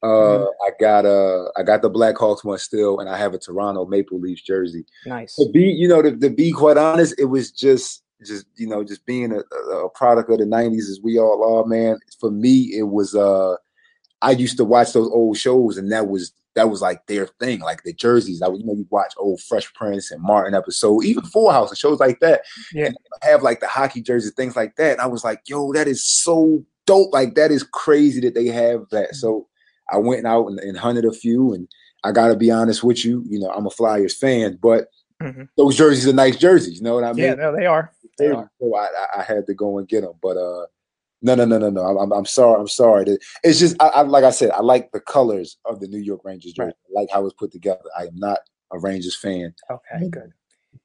Uh, 0.03 0.07
mm-hmm. 0.07 0.45
I 0.65 0.71
got 0.79 1.05
uh 1.05 1.49
I 1.57 1.63
got 1.63 1.81
the 1.81 1.91
Blackhawks 1.91 2.43
one 2.43 2.57
still, 2.57 2.99
and 2.99 3.09
I 3.09 3.17
have 3.17 3.33
a 3.33 3.37
Toronto 3.37 3.85
Maple 3.85 4.19
Leafs 4.19 4.41
jersey. 4.41 4.85
Nice. 5.05 5.35
To 5.35 5.49
be 5.51 5.63
you 5.63 5.87
know 5.87 6.01
to, 6.01 6.15
to 6.15 6.29
be 6.29 6.51
quite 6.51 6.77
honest, 6.77 7.15
it 7.19 7.25
was 7.25 7.51
just 7.51 8.03
just 8.25 8.45
you 8.55 8.67
know 8.67 8.83
just 8.83 9.05
being 9.05 9.31
a, 9.33 9.39
a 9.75 9.89
product 9.89 10.29
of 10.31 10.39
the 10.39 10.45
'90s 10.45 10.89
as 10.89 10.99
we 11.03 11.19
all 11.19 11.59
are, 11.59 11.65
man. 11.67 11.99
For 12.19 12.31
me, 12.31 12.71
it 12.73 12.87
was 12.87 13.13
uh 13.13 13.55
I 14.21 14.31
used 14.31 14.57
to 14.57 14.65
watch 14.65 14.93
those 14.93 15.09
old 15.09 15.37
shows, 15.37 15.77
and 15.77 15.91
that 15.91 16.07
was 16.07 16.31
that 16.55 16.69
was 16.69 16.81
like 16.81 17.05
their 17.07 17.27
thing, 17.39 17.61
like 17.61 17.83
the 17.83 17.93
jerseys. 17.93 18.41
I 18.41 18.47
you 18.47 18.63
know, 18.63 18.73
you 18.73 18.85
watch 18.89 19.13
old 19.17 19.41
Fresh 19.41 19.73
Prince 19.73 20.11
and 20.11 20.21
Martin 20.21 20.53
episode, 20.53 21.03
even 21.05 21.23
Full 21.23 21.51
House 21.51 21.69
and 21.69 21.77
shows 21.77 21.99
like 21.99 22.19
that. 22.19 22.41
Yeah, 22.73 22.89
have 23.21 23.43
like 23.43 23.59
the 23.59 23.67
hockey 23.67 24.01
jerseys, 24.01 24.33
things 24.33 24.55
like 24.55 24.75
that. 24.75 24.93
And 24.93 25.01
I 25.01 25.07
was 25.07 25.23
like, 25.23 25.41
yo, 25.47 25.71
that 25.73 25.87
is 25.87 26.03
so 26.03 26.63
dope. 26.85 27.13
Like 27.13 27.35
that 27.35 27.51
is 27.51 27.63
crazy 27.63 28.19
that 28.21 28.35
they 28.35 28.47
have 28.47 28.85
that. 28.91 29.07
Mm-hmm. 29.07 29.15
So 29.15 29.47
I 29.91 29.97
went 29.97 30.25
out 30.25 30.47
and, 30.47 30.59
and 30.59 30.77
hunted 30.77 31.05
a 31.05 31.13
few, 31.13 31.53
and 31.53 31.67
I 32.03 32.11
got 32.11 32.27
to 32.29 32.35
be 32.35 32.51
honest 32.51 32.83
with 32.83 33.05
you, 33.05 33.23
you 33.27 33.39
know, 33.39 33.49
I'm 33.49 33.67
a 33.67 33.71
Flyers 33.71 34.17
fan, 34.17 34.57
but 34.61 34.87
mm-hmm. 35.21 35.43
those 35.57 35.77
jerseys 35.77 36.07
are 36.07 36.13
nice 36.13 36.37
jerseys. 36.37 36.77
You 36.77 36.83
know 36.83 36.95
what 36.95 37.03
I 37.03 37.13
mean? 37.13 37.25
Yeah, 37.25 37.35
no, 37.35 37.55
they 37.55 37.65
are. 37.65 37.91
They 38.17 38.29
are. 38.29 38.51
So 38.59 38.75
I, 38.75 38.87
I 39.19 39.23
had 39.23 39.45
to 39.47 39.53
go 39.53 39.77
and 39.77 39.87
get 39.87 40.01
them, 40.01 40.13
but 40.21 40.37
uh 40.37 40.65
no, 41.21 41.35
no, 41.35 41.45
no, 41.45 41.57
no, 41.57 41.69
no. 41.69 41.99
I'm, 41.99 42.11
I'm 42.11 42.25
sorry. 42.25 42.59
I'm 42.59 42.67
sorry. 42.67 43.17
It's 43.43 43.59
just, 43.59 43.75
I, 43.81 43.87
I, 43.87 44.01
like 44.01 44.23
I 44.23 44.31
said, 44.31 44.51
I 44.51 44.61
like 44.61 44.91
the 44.91 44.99
colors 44.99 45.57
of 45.65 45.79
the 45.79 45.87
New 45.87 45.99
York 45.99 46.21
Rangers 46.23 46.53
jersey. 46.53 46.67
Right. 46.67 46.97
I 46.97 47.01
like 47.01 47.09
how 47.11 47.25
it's 47.25 47.35
put 47.35 47.51
together. 47.51 47.83
I 47.97 48.03
am 48.03 48.15
not 48.15 48.39
a 48.71 48.79
Rangers 48.79 49.15
fan. 49.15 49.53
Okay, 49.69 50.09
good. 50.09 50.31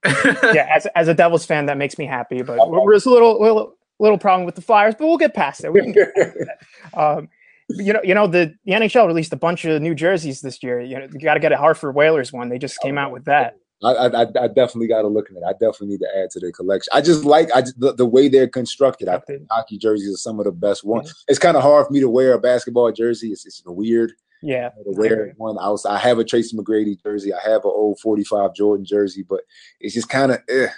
yeah, 0.54 0.68
as, 0.74 0.86
as 0.94 1.08
a 1.08 1.14
Devils 1.14 1.46
fan, 1.46 1.66
that 1.66 1.78
makes 1.78 1.96
me 1.98 2.06
happy. 2.06 2.42
But 2.42 2.58
there's 2.88 3.06
a 3.06 3.10
little, 3.10 3.40
little, 3.40 3.74
little 3.98 4.18
problem 4.18 4.44
with 4.44 4.54
the 4.56 4.62
Flyers, 4.62 4.94
but 4.98 5.06
we'll 5.06 5.16
get 5.16 5.34
past 5.34 5.64
it. 5.64 5.72
We 5.72 5.80
can 5.80 5.92
get 5.92 6.14
past 6.14 6.36
um, 6.94 7.28
you 7.68 7.92
know, 7.92 8.00
you 8.04 8.14
know 8.14 8.26
the, 8.26 8.54
the 8.64 8.72
NHL 8.72 9.06
released 9.06 9.32
a 9.32 9.36
bunch 9.36 9.64
of 9.64 9.82
new 9.82 9.94
jerseys 9.94 10.40
this 10.40 10.62
year. 10.62 10.80
You 10.80 10.98
know, 10.98 11.08
you 11.12 11.20
got 11.20 11.34
to 11.34 11.40
get 11.40 11.52
a 11.52 11.56
Hartford 11.56 11.94
Whalers 11.94 12.32
one. 12.32 12.48
They 12.48 12.58
just 12.58 12.80
came 12.80 12.96
out 12.98 13.10
with 13.10 13.24
that. 13.24 13.56
I, 13.82 13.90
I, 13.90 14.20
I 14.22 14.48
definitely 14.48 14.86
got 14.86 15.02
to 15.02 15.08
look 15.08 15.30
at 15.30 15.36
it. 15.36 15.42
I 15.46 15.52
definitely 15.52 15.88
need 15.88 16.00
to 16.00 16.08
add 16.16 16.30
to 16.30 16.40
the 16.40 16.50
collection. 16.50 16.90
I 16.94 17.02
just 17.02 17.24
like 17.24 17.50
I 17.54 17.60
just, 17.60 17.78
the, 17.78 17.94
the 17.94 18.06
way 18.06 18.28
they're 18.28 18.48
constructed. 18.48 19.08
I 19.08 19.18
think 19.18 19.46
hockey 19.50 19.76
jerseys 19.76 20.14
are 20.14 20.18
some 20.18 20.38
of 20.38 20.46
the 20.46 20.52
best 20.52 20.84
ones. 20.84 21.10
Mm-hmm. 21.10 21.24
It's 21.28 21.38
kind 21.38 21.56
of 21.56 21.62
hard 21.62 21.86
for 21.86 21.92
me 21.92 22.00
to 22.00 22.08
wear 22.08 22.32
a 22.32 22.38
basketball 22.38 22.90
jersey. 22.92 23.28
It's, 23.32 23.44
it's 23.44 23.62
weird. 23.66 24.12
Yeah, 24.42 24.68
to 24.68 24.84
wear 24.84 25.34
one 25.38 25.56
outside. 25.60 25.94
I 25.94 25.98
have 25.98 26.18
a 26.18 26.24
Tracy 26.24 26.56
McGrady 26.56 27.02
jersey. 27.02 27.32
I 27.32 27.40
have 27.42 27.64
an 27.64 27.72
old 27.72 27.98
'45 28.00 28.54
Jordan 28.54 28.84
jersey, 28.84 29.24
but 29.26 29.40
it's 29.80 29.94
just 29.94 30.10
kind 30.10 30.30
of, 30.30 30.38
eh, 30.48 30.68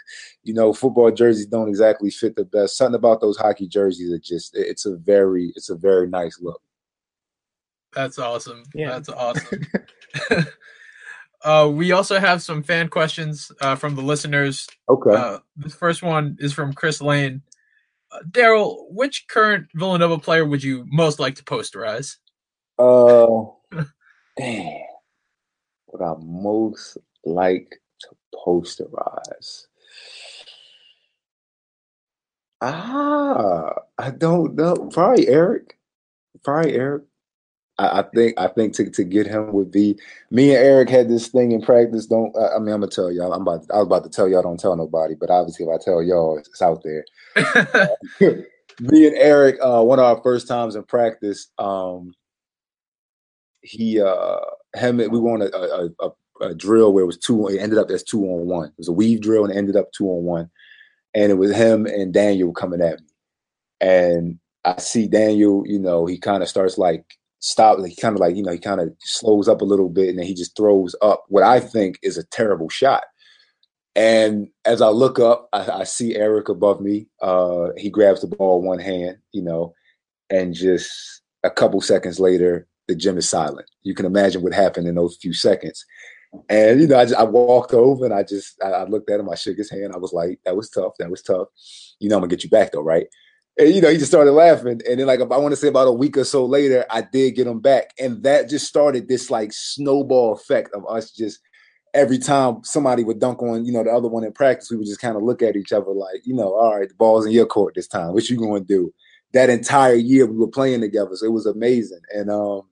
you 0.45 0.55
know, 0.55 0.73
football 0.73 1.11
jerseys 1.11 1.47
don't 1.47 1.69
exactly 1.69 2.11
fit 2.11 2.37
the 2.37 2.45
best. 2.45 2.77
Something 2.77 2.95
about 2.95 3.21
those 3.21 3.37
hockey 3.37 3.67
jerseys 3.67 4.11
that 4.11 4.23
just 4.23 4.57
it's 4.57 4.87
a 4.87 4.97
very 4.97 5.53
it's 5.57 5.71
a 5.71 5.77
very 5.77 6.09
nice 6.09 6.39
look. 6.41 6.63
That's 7.93 8.19
awesome. 8.19 8.63
Yeah, 8.75 8.91
that's 8.91 9.09
awesome. 9.09 9.67
Uh, 11.45 11.71
we 11.73 11.93
also 11.93 12.19
have 12.19 12.43
some 12.43 12.63
fan 12.63 12.89
questions 12.89 13.53
uh, 13.61 13.77
from 13.77 13.95
the 13.95 14.03
listeners. 14.03 14.67
Okay. 14.89 15.15
Uh, 15.15 15.39
this 15.57 15.75
first 15.75 16.03
one 16.03 16.37
is 16.41 16.53
from 16.53 16.73
Chris 16.73 17.01
Lane. 17.01 17.43
Uh, 18.11 18.21
Daryl, 18.31 18.87
which 18.91 19.27
current 19.29 19.69
Villanova 19.75 20.19
player 20.19 20.45
would 20.45 20.63
you 20.63 20.85
most 20.89 21.21
like 21.21 21.37
to 21.37 21.45
posterize? 21.45 22.17
Uh, 22.79 23.45
damn. 24.37 24.83
What 25.87 26.03
I 26.03 26.15
most 26.21 26.99
like 27.25 27.81
to 28.01 28.09
posterize? 28.35 29.67
Ah, 32.61 33.73
I 33.99 34.11
don't 34.11 34.55
know. 34.57 34.75
Probably 34.93 35.29
Eric. 35.29 35.79
Probably 36.43 36.75
Eric. 36.75 37.05
I, 37.79 38.01
I, 38.01 38.03
think 38.15 38.35
I 38.39 38.49
think 38.49 38.75
to, 38.75 38.91
to 38.91 39.05
get 39.05 39.27
him 39.27 39.53
would 39.53 39.71
be 39.71 39.99
me 40.31 40.55
and 40.55 40.65
Eric 40.65 40.91
had 40.91 41.09
this 41.09 41.29
thing 41.29 41.53
in 41.53 41.63
practice. 41.63 42.07
Don't 42.07 42.35
I 42.37 42.59
mean 42.59 42.75
I'm 42.75 42.81
gonna 42.81 42.89
tell 42.89 43.11
y'all. 43.11 43.33
I'm 43.33 43.43
about 43.43 43.67
to, 43.67 43.75
I 43.75 43.79
was 43.79 43.87
about 43.87 44.05
to 44.05 44.11
tell 44.11 44.29
y'all 44.29 44.43
don't 44.43 44.61
tell 44.61 44.77
nobody, 44.77 45.15
but 45.15 45.31
obviously 45.31 45.67
if 45.67 45.73
I 45.73 45.83
tell 45.83 46.03
y'all, 46.03 46.39
it's 46.39 46.63
out 46.63 46.83
there. 46.83 47.05
me 48.81 49.07
and 49.07 49.17
Eric, 49.17 49.57
uh, 49.63 49.83
one 49.83 49.99
of 49.99 50.05
our 50.05 50.21
first 50.23 50.49
times 50.49 50.77
in 50.77 50.83
practice, 50.85 51.49
um, 51.59 52.13
he 53.63 54.01
uh 54.01 54.41
him 54.77 54.99
we 54.99 55.19
won 55.19 55.43
a, 55.43 55.47
a, 55.47 55.89
a, 56.01 56.11
a, 56.43 56.55
drill 56.55 56.93
where 56.93 57.05
it 57.05 57.09
was 57.09 57.19
two. 57.19 57.49
It 57.49 57.59
ended 57.59 57.79
up 57.79 57.91
as 57.91 58.03
two 58.03 58.25
on 58.25 58.47
one. 58.47 58.69
It 58.69 58.79
was 58.79 58.89
a 58.89 58.93
weave 58.93 59.21
drill 59.21 59.45
and 59.45 59.53
it 59.53 59.57
ended 59.57 59.77
up 59.77 59.93
two 59.93 60.07
on 60.07 60.25
one, 60.25 60.51
and 61.15 61.31
it 61.31 61.37
was 61.37 61.55
him 61.55 61.87
and 61.87 62.13
Daniel 62.13 62.53
coming 62.53 62.81
at 62.81 63.01
me, 63.01 63.07
and 63.81 64.39
I 64.65 64.79
see 64.79 65.09
Daniel. 65.09 65.65
You 65.67 65.79
know, 65.79 66.07
he 66.07 66.19
kind 66.19 66.43
of 66.43 66.49
starts 66.49 66.79
like 66.79 67.05
stop. 67.41 67.79
He 67.85 67.95
kind 67.95 68.15
of 68.15 68.21
like 68.21 68.37
you 68.37 68.43
know 68.43 68.53
he 68.53 68.59
kind 68.59 68.81
of 68.81 68.93
slows 69.01 69.49
up 69.49 69.61
a 69.61 69.67
little 69.67 69.89
bit 69.89 70.09
and 70.09 70.19
then 70.19 70.27
he 70.27 70.35
just 70.35 70.57
throws 70.57 70.95
up 71.03 71.25
what 71.29 71.45
I 71.45 71.61
think 71.61 71.99
is 72.03 72.19
a 72.19 72.25
terrible 72.25 72.69
shot. 72.69 73.05
And 73.97 74.49
as 74.65 74.81
I 74.81 74.89
look 74.89 75.19
up, 75.19 75.49
I, 75.53 75.81
I 75.81 75.85
see 75.85 76.15
Eric 76.15 76.49
above 76.49 76.81
me. 76.81 77.09
Uh, 77.21 77.71
he 77.77 77.91
grabs 77.91 78.21
the 78.21 78.29
ball 78.29 78.63
one 78.63 78.79
hand, 78.79 79.17
you 79.33 79.43
know, 79.43 79.75
and 80.31 80.55
just 80.55 81.23
a 81.43 81.51
couple 81.51 81.81
seconds 81.81 82.21
later, 82.21 82.69
the 82.87 82.95
gym 82.95 83.19
is 83.19 83.29
silent. 83.29 83.69
You 83.83 83.95
can 83.95 84.07
imagine 84.07 84.43
what 84.43 84.55
happened 84.55 84.87
in 84.87 84.95
those 84.95 85.19
few 85.21 85.33
seconds. 85.33 85.85
And 86.49 86.81
you 86.81 86.87
know, 86.87 86.99
I, 86.99 87.05
just, 87.05 87.17
I 87.17 87.25
walked 87.25 87.73
over 87.73 88.05
and 88.05 88.15
I 88.15 88.23
just 88.23 88.61
I, 88.63 88.69
I 88.69 88.85
looked 88.85 89.11
at 89.11 89.21
him. 89.21 89.31
I 89.31 89.35
shook 89.35 89.57
his 89.57 89.71
hand. 89.71 89.93
I 89.95 89.99
was 89.99 90.13
like, 90.13 90.39
"That 90.45 90.57
was 90.57 90.69
tough. 90.69 90.93
That 90.99 91.11
was 91.11 91.23
tough. 91.23 91.49
You 92.01 92.09
know, 92.09 92.17
I'm 92.17 92.21
gonna 92.21 92.31
get 92.31 92.45
you 92.45 92.51
back 92.51 92.73
though, 92.73 92.83
right?" 92.83 93.07
And 93.59 93.75
you 93.75 93.81
know, 93.81 93.91
he 93.91 93.99
just 93.99 94.11
started 94.11 94.33
laughing. 94.33 94.81
And 94.89 95.01
then, 95.01 95.07
like, 95.07 95.21
I 95.21 95.25
want 95.25 95.51
to 95.51 95.57
say 95.57 95.69
about 95.69 95.89
a 95.89 95.93
week 95.93 96.17
or 96.17 96.25
so 96.25 96.47
later, 96.47 96.85
I 96.91 97.03
did 97.03 97.35
get 97.35 97.49
him 97.49 97.59
back. 97.59 97.93
And 97.99 98.23
that 98.23 98.49
just 98.49 98.69
started 98.69 99.09
this 99.09 99.31
like 99.31 99.53
snowball 99.53 100.33
effect 100.33 100.73
of 100.75 100.85
us 100.89 101.11
just 101.11 101.41
every 101.95 102.19
time 102.19 102.63
somebody 102.63 103.03
would 103.05 103.19
dunk 103.19 103.43
on, 103.43 103.65
you 103.65 103.73
know, 103.73 103.83
the 103.83 103.91
other 103.91 104.09
one 104.09 104.25
in 104.25 104.33
practice, 104.33 104.71
we 104.71 104.77
would 104.77 104.87
just 104.87 105.01
kind 105.01 105.17
of 105.17 105.23
look 105.23 105.43
at 105.43 105.57
each 105.57 105.73
other 105.73 105.91
like, 105.91 106.21
you 106.25 106.35
know, 106.35 106.55
all 106.55 106.79
right, 106.79 106.89
the 106.89 106.95
ball's 106.95 107.27
in 107.27 107.33
your 107.33 107.47
court 107.47 107.75
this 107.75 107.89
time. 107.89 108.13
What 108.13 108.29
you 108.29 108.39
to 108.39 108.61
do? 108.61 108.93
That 109.33 109.51
entire 109.51 109.95
year 109.95 110.27
we 110.27 110.37
were 110.37 110.49
playing 110.49 110.81
together, 110.81 111.11
so 111.15 111.27
it 111.27 111.33
was 111.33 111.47
amazing. 111.47 112.01
And 112.15 112.31
um, 112.31 112.63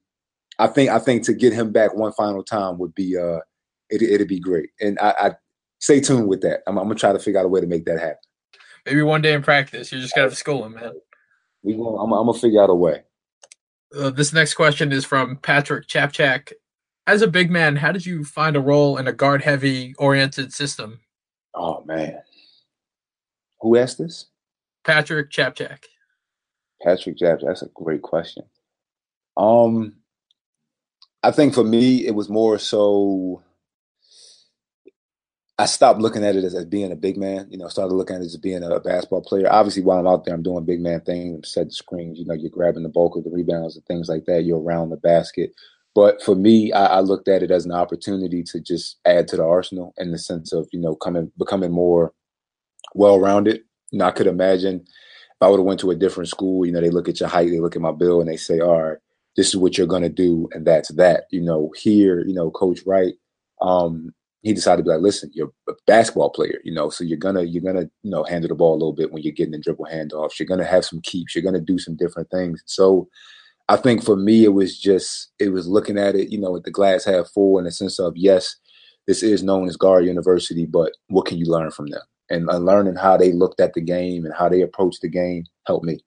I 0.59 0.69
think 0.69 0.91
I 0.91 0.99
think 0.99 1.25
to 1.25 1.35
get 1.35 1.53
him 1.53 1.71
back 1.71 1.95
one 1.95 2.13
final 2.13 2.43
time 2.43 2.79
would 2.79 2.95
be 2.95 3.17
uh, 3.17 3.41
it, 3.91 4.03
it'd 4.03 4.29
be 4.29 4.41
great. 4.41 4.71
And 4.81 4.99
I, 5.01 5.15
I 5.19 5.31
stay 5.81 6.01
tuned 6.01 6.29
with 6.29 6.41
that. 6.43 6.61
I'm, 6.67 6.79
I'm, 6.79 6.87
gonna 6.87 6.95
try 6.95 7.13
to 7.13 7.19
figure 7.19 7.41
out 7.41 7.47
a 7.47 7.49
way 7.49 7.61
to 7.61 7.67
make 7.67 7.85
that 7.87 8.01
happen. 8.01 8.17
Maybe 8.87 9.03
one 9.03 9.21
day 9.21 9.33
in 9.33 9.43
practice, 9.43 9.91
you 9.91 10.01
just 10.01 10.15
gotta 10.15 10.35
school 10.35 10.65
him, 10.65 10.75
man. 10.75 10.93
We 11.65 11.75
I'm, 11.75 12.13
I'm 12.13 12.27
gonna 12.27 12.35
figure 12.35 12.63
out 12.63 12.71
a 12.71 12.75
way. 12.75 13.03
Uh, 13.95 14.11
this 14.11 14.33
next 14.33 14.55
question 14.55 14.93
is 14.93 15.05
from 15.05 15.37
Patrick 15.39 15.89
Chapchak. 15.89 16.53
As 17.09 17.21
a 17.21 17.27
big 17.27 17.51
man, 17.51 17.77
how 17.77 17.91
did 17.91 18.07
you 18.07 18.25
find 18.25 18.57
a 18.57 18.61
role 18.61 18.97
in 18.97 19.09
a 19.09 19.13
guard 19.13 19.43
heavy 19.43 19.95
oriented 19.99 20.53
system? 20.53 21.01
Oh 21.53 21.83
man. 21.85 22.21
Who 23.61 23.77
asked 23.77 23.99
this? 23.99 24.27
Patrick 24.85 25.31
Chapchak. 25.31 25.85
Patrick 26.81 27.19
Chapchak. 27.19 27.43
That's 27.45 27.63
a 27.63 27.71
great 27.75 28.03
question. 28.03 28.45
Um 29.37 29.95
I 31.25 31.33
think 31.33 31.55
for 31.55 31.65
me 31.65 32.07
it 32.07 32.15
was 32.15 32.29
more 32.29 32.59
so 32.59 33.43
I 35.59 35.65
stopped 35.67 36.01
looking 36.01 36.25
at 36.25 36.37
it 36.37 36.45
as, 36.45 36.55
as 36.55 36.67
being 36.67 36.93
a 36.93 36.97
big 36.97 37.17
man. 37.17 37.49
You 37.51 37.59
know, 37.59 37.69
started 37.69 37.95
looking 37.95 38.17
at 38.17 38.23
it 38.23 38.27
as 38.27 38.37
being 38.37 38.63
a 38.63 38.81
basketball 38.81 39.23
player. 39.23 39.51
Obviously, 39.51 39.83
while 39.83 39.99
I'm 39.99 40.07
out 40.07 40.25
there, 40.25 40.35
I'm 40.35 40.43
doing 40.43 40.67
big 40.67 40.81
man 40.81 41.01
things. 41.01 41.35
I'm 41.35 41.45
setting 41.45 41.71
screens. 41.71 42.19
You 42.19 42.27
know, 42.27 42.35
you're 42.35 42.51
grabbing 42.51 42.83
the 42.83 42.91
bulk 42.91 43.17
of 43.17 43.25
the 43.25 43.31
rebounds 43.31 43.77
and 43.77 43.85
things 43.87 44.09
like 44.09 44.27
that. 44.27 44.45
You're 44.45 44.61
around 44.61 44.91
the 44.91 44.99
basket. 44.99 45.53
But 45.95 46.23
for 46.23 46.35
me, 46.35 46.73
I, 46.73 46.99
I 46.99 47.01
looked 47.01 47.29
at 47.29 47.43
it 47.43 47.51
as 47.51 47.65
an 47.65 47.73
opportunity 47.73 48.43
to 48.45 48.61
just 48.61 48.99
add 49.07 49.29
to 49.29 49.37
the 49.37 49.45
arsenal 49.45 49.95
in 49.97 50.13
the 50.13 50.19
sense 50.19 50.53
of 50.53 50.69
you 50.73 50.81
know 50.81 50.95
coming 50.95 51.33
becoming 51.39 51.73
more 51.73 52.13
well 52.95 53.19
rounded. 53.19 53.63
You 53.93 54.01
know, 54.01 54.07
I 54.07 54.11
could 54.11 54.27
imagine 54.27 54.81
if 54.87 55.37
I 55.41 55.49
would 55.49 55.59
have 55.61 55.67
went 55.67 55.81
to 55.81 55.91
a 55.91 55.97
different 55.97 56.29
school. 56.29 56.67
You 56.67 56.73
know, 56.73 56.83
they 56.83 56.91
look 56.91 57.09
at 57.09 57.21
your 57.21 57.31
height, 57.31 57.51
they 57.51 57.61
look 57.61 57.77
at 57.77 57.83
my 57.83 57.93
bill, 57.93 58.21
and 58.21 58.29
they 58.29 58.37
say, 58.37 58.61
"All 58.61 58.83
right, 58.83 58.99
this 59.37 59.49
is 59.49 59.57
what 59.57 59.79
you're 59.79 59.87
going 59.87 60.03
to 60.03 60.11
do," 60.11 60.51
and 60.53 60.67
that's 60.67 60.91
that. 60.97 61.25
You 61.31 61.41
know, 61.41 61.73
here, 61.77 62.21
you 62.27 62.35
know, 62.35 62.51
Coach 62.51 62.81
Wright. 62.87 63.15
Um, 63.63 64.13
he 64.43 64.53
decided 64.53 64.79
to 64.79 64.83
be 64.85 64.91
like, 64.91 65.03
listen, 65.03 65.31
you're 65.33 65.53
a 65.69 65.73
basketball 65.87 66.31
player, 66.31 66.61
you 66.65 66.73
know, 66.73 66.89
so 66.89 67.05
you're 67.05 67.19
gonna 67.19 67.43
you're 67.43 67.63
gonna 67.63 67.89
you 68.03 68.11
know 68.11 68.25
handle 68.25 68.49
the 68.49 68.55
ball 68.55 68.73
a 68.73 68.79
little 68.79 68.93
bit 68.93 69.13
when 69.13 69.23
you're 69.23 69.33
getting 69.33 69.53
the 69.53 69.59
dribble 69.59 69.89
handoffs. 69.91 70.39
You're 70.39 70.47
gonna 70.47 70.65
have 70.65 70.85
some 70.85 71.01
keeps. 71.01 71.35
You're 71.35 71.45
gonna 71.45 71.61
do 71.61 71.79
some 71.79 71.97
different 71.97 72.31
things. 72.31 72.63
So 72.67 73.09
I 73.69 73.77
think 73.77 74.05
for 74.05 74.17
me, 74.17 74.45
it 74.45 74.53
was 74.53 74.79
just 74.79 75.33
it 75.39 75.49
was 75.49 75.67
looking 75.67 75.99
at 75.99 76.15
it, 76.15 76.31
you 76.31 76.39
know, 76.39 76.53
with 76.53 76.65
the 76.65 76.71
glass 76.71 77.05
half 77.05 77.29
full 77.29 77.59
in 77.59 77.65
the 77.65 77.73
sense 77.73 77.99
of 77.99 78.17
yes, 78.17 78.57
this 79.07 79.23
is 79.23 79.43
known 79.43 79.69
as 79.69 79.77
Guard 79.77 80.05
University, 80.05 80.67
but 80.67 80.93
what 81.09 81.27
can 81.27 81.39
you 81.39 81.47
learn 81.47 81.71
from 81.71 81.87
them? 81.87 82.03
And, 82.29 82.49
and 82.51 82.65
learning 82.65 82.97
how 82.97 83.17
they 83.17 83.33
looked 83.33 83.61
at 83.61 83.75
the 83.75 83.81
game 83.81 84.25
and 84.25 84.35
how 84.35 84.49
they 84.49 84.63
approached 84.63 85.01
the 85.01 85.09
game 85.09 85.45
helped 85.67 85.85
me. 85.85 86.01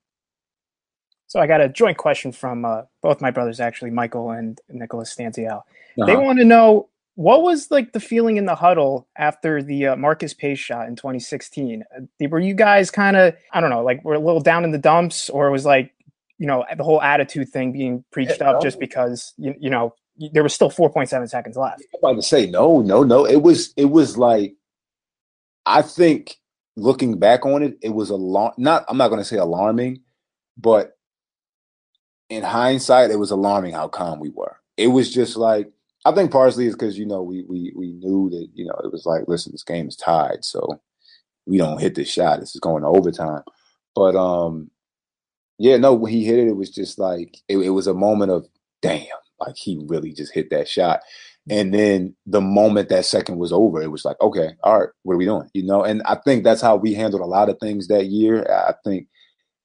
So 1.27 1.39
I 1.39 1.47
got 1.47 1.61
a 1.61 1.69
joint 1.69 1.97
question 1.97 2.31
from 2.31 2.65
uh, 2.65 2.81
both 3.01 3.21
my 3.21 3.31
brothers, 3.31 3.59
actually, 3.59 3.91
Michael 3.91 4.31
and 4.31 4.59
Nicholas 4.67 5.15
Stanzial. 5.15 5.59
Uh-huh. 5.59 6.05
They 6.05 6.15
want 6.17 6.39
to 6.39 6.45
know 6.45 6.89
what 7.19 7.41
was 7.41 7.69
like 7.69 7.91
the 7.91 7.99
feeling 7.99 8.37
in 8.37 8.45
the 8.45 8.55
huddle 8.55 9.05
after 9.17 9.61
the 9.61 9.87
uh, 9.87 9.95
Marcus 9.97 10.33
Paige 10.33 10.57
shot 10.57 10.87
in 10.87 10.95
2016? 10.95 11.83
Uh, 11.93 12.27
were 12.29 12.39
you 12.39 12.53
guys 12.53 12.89
kind 12.89 13.17
of 13.17 13.35
I 13.51 13.59
don't 13.59 13.69
know, 13.69 13.83
like 13.83 14.01
we're 14.05 14.13
a 14.13 14.19
little 14.19 14.39
down 14.39 14.63
in 14.63 14.71
the 14.71 14.77
dumps, 14.77 15.29
or 15.29 15.51
was 15.51 15.65
like 15.65 15.93
you 16.37 16.47
know 16.47 16.63
the 16.77 16.83
whole 16.85 17.01
attitude 17.01 17.49
thing 17.49 17.73
being 17.73 18.05
preached 18.13 18.41
up 18.41 18.61
just 18.61 18.79
because 18.79 19.33
you, 19.35 19.53
you 19.59 19.69
know 19.69 19.93
there 20.31 20.43
was 20.43 20.53
still 20.53 20.71
4.7 20.71 21.27
seconds 21.27 21.57
left? 21.57 21.83
I'm 21.93 21.99
about 21.99 22.21
to 22.21 22.21
say 22.21 22.49
no, 22.49 22.79
no, 22.79 23.03
no. 23.03 23.25
It 23.25 23.41
was 23.41 23.73
it 23.75 23.89
was 23.89 24.17
like 24.17 24.55
I 25.65 25.81
think 25.81 26.37
looking 26.77 27.19
back 27.19 27.45
on 27.45 27.63
it, 27.63 27.77
it 27.81 27.89
was 27.89 28.11
a 28.11 28.15
lot. 28.15 28.57
Not 28.57 28.85
I'm 28.87 28.95
not 28.95 29.09
going 29.09 29.19
to 29.19 29.25
say 29.25 29.35
alarming, 29.35 30.03
but 30.55 30.97
in 32.29 32.43
hindsight, 32.43 33.11
it 33.11 33.19
was 33.19 33.31
alarming 33.31 33.73
how 33.73 33.89
calm 33.89 34.21
we 34.21 34.29
were. 34.29 34.55
It 34.77 34.87
was 34.87 35.13
just 35.13 35.35
like 35.35 35.69
I 36.05 36.13
think 36.13 36.31
partially 36.31 36.67
is 36.67 36.73
because 36.73 36.97
you 36.97 37.05
know 37.05 37.21
we 37.21 37.43
we 37.47 37.73
we 37.75 37.91
knew 37.91 38.29
that 38.29 38.47
you 38.53 38.65
know 38.65 38.79
it 38.83 38.91
was 38.91 39.05
like 39.05 39.27
listen 39.27 39.51
this 39.51 39.63
game 39.63 39.87
is 39.87 39.95
tied 39.95 40.43
so 40.45 40.79
we 41.45 41.57
don't 41.57 41.81
hit 41.81 41.95
this 41.95 42.11
shot. 42.11 42.39
This 42.39 42.53
is 42.53 42.61
going 42.61 42.83
to 42.83 42.89
overtime. 42.89 43.41
But 43.95 44.15
um 44.15 44.69
yeah 45.57 45.77
no 45.77 45.93
when 45.93 46.11
he 46.11 46.23
hit 46.23 46.39
it 46.39 46.47
it 46.47 46.55
was 46.55 46.69
just 46.69 46.99
like 46.99 47.37
it, 47.47 47.57
it 47.57 47.71
was 47.71 47.87
a 47.87 47.93
moment 47.93 48.31
of 48.31 48.47
damn 48.81 49.05
like 49.39 49.55
he 49.55 49.81
really 49.87 50.13
just 50.13 50.33
hit 50.33 50.49
that 50.51 50.67
shot. 50.67 51.01
And 51.49 51.73
then 51.73 52.15
the 52.27 52.41
moment 52.41 52.89
that 52.89 53.05
second 53.05 53.37
was 53.37 53.51
over 53.51 53.81
it 53.81 53.91
was 53.91 54.05
like 54.05 54.19
okay 54.21 54.51
all 54.63 54.79
right 54.79 54.89
what 55.03 55.15
are 55.15 55.17
we 55.17 55.25
doing? 55.25 55.49
You 55.53 55.65
know 55.65 55.83
and 55.83 56.01
I 56.03 56.15
think 56.15 56.43
that's 56.43 56.61
how 56.61 56.75
we 56.77 56.93
handled 56.93 57.21
a 57.21 57.25
lot 57.25 57.49
of 57.49 57.59
things 57.59 57.87
that 57.87 58.05
year. 58.05 58.45
I 58.49 58.73
think 58.85 59.07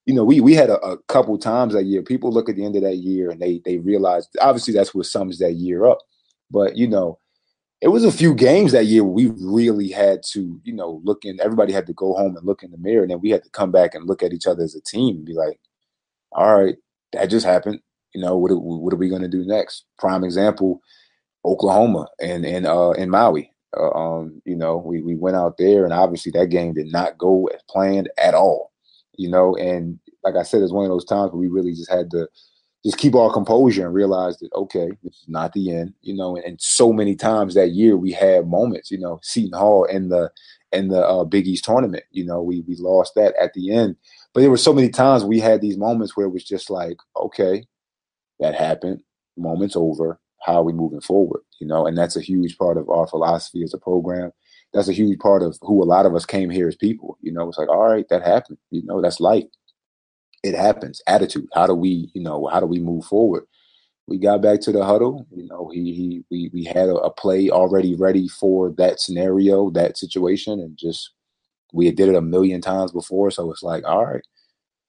you 0.07 0.15
know, 0.15 0.25
we 0.25 0.41
we 0.41 0.55
had 0.55 0.69
a, 0.69 0.79
a, 0.81 0.99
couple 1.05 1.39
times 1.39 1.73
that 1.73 1.85
year. 1.85 2.03
People 2.03 2.31
look 2.31 2.49
at 2.49 2.57
the 2.57 2.65
end 2.65 2.77
of 2.77 2.83
that 2.83 2.97
year 2.97 3.31
and 3.31 3.41
they 3.41 3.63
they 3.65 3.79
realize 3.79 4.29
obviously 4.41 4.75
that's 4.75 4.95
what 4.95 5.07
sums 5.07 5.39
that 5.39 5.55
year 5.55 5.87
up. 5.87 5.99
But 6.51 6.77
you 6.77 6.89
know, 6.89 7.19
it 7.81 7.89
was 7.89 8.05
a 8.05 8.13
few 8.13 8.35
games 8.35 8.73
that 8.73 8.87
year 8.87 9.05
we 9.05 9.27
really 9.41 9.91
had 9.91 10.23
to, 10.33 10.61
you 10.65 10.73
know, 10.73 11.03
look 11.05 11.25
in. 11.25 11.41
Everybody 11.41 11.73
had 11.73 11.87
to 11.87 11.93
go 11.93 12.15
home 12.15 12.37
and 12.37 12.47
look 12.47 12.63
in 12.63 12.71
the 12.71 12.79
mirror, 12.79 13.03
and 13.03 13.11
then 13.11 13.21
we 13.21 13.31
had 13.31 13.45
to 13.45 13.51
come 13.51 13.71
back 13.71 13.95
and 13.95 14.07
look 14.07 14.23
at 14.23 14.33
each 14.33 14.47
other 14.47 14.63
as 14.63 14.75
a 14.75 14.81
team 14.81 15.17
and 15.17 15.25
be 15.27 15.35
like, 15.35 15.59
"All 16.33 16.59
right, 16.59 16.77
that 17.13 17.27
just 17.27 17.47
happened. 17.47 17.81
You 18.15 18.23
know, 18.23 18.37
what 18.39 18.51
are, 18.51 18.57
what 18.59 18.93
are 18.93 18.97
we 18.97 19.09
going 19.09 19.23
to 19.23 19.29
do 19.29 19.45
next?" 19.45 19.85
Prime 19.99 20.25
example, 20.25 20.81
Oklahoma 21.45 22.07
and 22.21 22.47
and 22.47 22.67
uh, 22.67 22.93
in 22.93 23.11
Maui. 23.11 23.51
Uh, 23.77 23.91
um, 23.91 24.41
you 24.45 24.57
know, 24.57 24.77
we 24.79 25.03
we 25.03 25.17
went 25.17 25.37
out 25.37 25.59
there, 25.59 25.85
and 25.85 25.93
obviously 25.93 26.33
that 26.33 26.49
game 26.49 26.75
did 26.75 26.91
not 26.93 27.19
go 27.19 27.47
as 27.55 27.61
planned 27.69 28.09
at 28.19 28.35
all. 28.35 28.73
You 29.17 29.31
know, 29.31 29.57
and 29.57 29.99
like 30.23 30.37
I 30.37 30.43
said, 30.43 30.63
it's 30.63 30.73
one 30.73 30.85
of 30.85 30.91
those 30.91 31.05
times 31.05 31.33
where 31.33 31.41
we 31.41 31.49
really 31.49 31.75
just 31.75 31.91
had 31.91 32.11
to 32.13 32.29
just 32.85 32.99
keep 32.99 33.15
our 33.15 33.33
composure 33.33 33.87
and 33.87 33.95
realize 33.95 34.37
that 34.39 34.53
okay, 34.53 34.91
this 35.03 35.15
is 35.15 35.25
not 35.29 35.53
the 35.53 35.73
end, 35.73 35.95
you 36.03 36.15
know. 36.15 36.37
And, 36.37 36.45
and 36.45 36.61
so 36.61 36.93
many 36.93 37.17
times 37.17 37.55
that 37.55 37.71
year 37.71 37.97
we 37.97 38.13
had 38.13 38.47
moments, 38.47 38.91
you 38.91 38.99
know, 38.99 39.21
Seton 39.23 39.59
Hall 39.59 39.85
in 39.85 40.09
the 40.09 40.31
in 40.73 40.89
the 40.89 41.07
uh, 41.07 41.25
Big 41.25 41.47
East 41.47 41.65
tournament, 41.65 42.05
you 42.11 42.25
know, 42.25 42.43
we 42.43 42.61
we 42.63 42.77
lost 42.77 43.15
that 43.15 43.35
at 43.41 43.55
the 43.55 43.73
end, 43.73 43.97
but 44.33 44.41
there 44.41 44.51
were 44.51 44.57
so 44.57 44.73
many 44.73 44.91
times 44.91 45.25
we 45.25 45.41
had 45.41 45.61
these 45.61 45.79
moments 45.79 46.17
where 46.17 46.27
it 46.27 46.33
was 46.33 46.45
just 46.45 46.69
like, 46.69 46.97
okay, 47.17 47.67
that 48.41 48.55
happened, 48.55 49.03
moments 49.37 49.77
over. 49.77 50.21
How 50.43 50.57
are 50.57 50.65
we 50.65 50.75
moving 50.75 51.01
forward? 51.01 51.41
You 51.59 51.67
know, 51.67 51.87
and 51.87 51.97
that's 51.97 52.17
a 52.17 52.21
huge 52.21 52.59
part 52.59 52.77
of 52.77 52.91
our 52.91 53.07
philosophy 53.07 53.63
as 53.63 53.73
a 53.73 53.79
program. 53.79 54.31
That's 54.75 54.89
a 54.89 54.93
huge 54.93 55.19
part 55.19 55.43
of 55.43 55.57
who 55.63 55.83
a 55.83 55.87
lot 55.87 56.05
of 56.05 56.15
us 56.15 56.27
came 56.27 56.51
here 56.51 56.69
as 56.69 56.77
people. 56.77 57.17
You 57.23 57.33
know, 57.33 57.49
it's 57.49 57.57
like, 57.57 57.71
all 57.71 57.89
right, 57.89 58.07
that 58.11 58.27
happened. 58.27 58.59
You 58.71 58.83
know, 58.85 59.01
that's 59.01 59.21
life 59.21 59.45
it 60.45 60.55
happens. 60.55 61.01
Attitude. 61.07 61.49
How 61.55 61.67
do 61.67 61.75
we, 61.75 62.11
you 62.15 62.23
know, 62.23 62.47
how 62.47 62.61
do 62.61 62.67
we 62.67 62.79
move 62.79 63.07
forward? 63.07 63.45
We 64.07 64.19
got 64.19 64.43
back 64.43 64.61
to 64.61 64.73
the 64.73 64.85
huddle. 64.85 65.27
You 65.35 65.47
know, 65.49 65.71
he 65.73 65.95
he 65.95 66.25
we 66.31 66.51
we 66.53 66.65
had 66.65 66.91
a, 66.91 66.97
a 66.97 67.11
play 67.11 67.49
already 67.49 67.95
ready 67.97 68.29
for 68.29 68.71
that 68.77 69.01
scenario, 69.01 69.71
that 69.71 69.97
situation, 69.97 70.61
and 70.61 70.77
just 70.77 71.11
we 71.73 71.87
had 71.87 71.97
did 71.97 72.11
it 72.11 72.15
a 72.15 72.21
million 72.21 72.61
times 72.61 72.93
before. 72.93 73.31
So 73.31 73.51
it's 73.51 73.63
like, 73.63 73.85
all 73.85 74.05
right, 74.05 74.23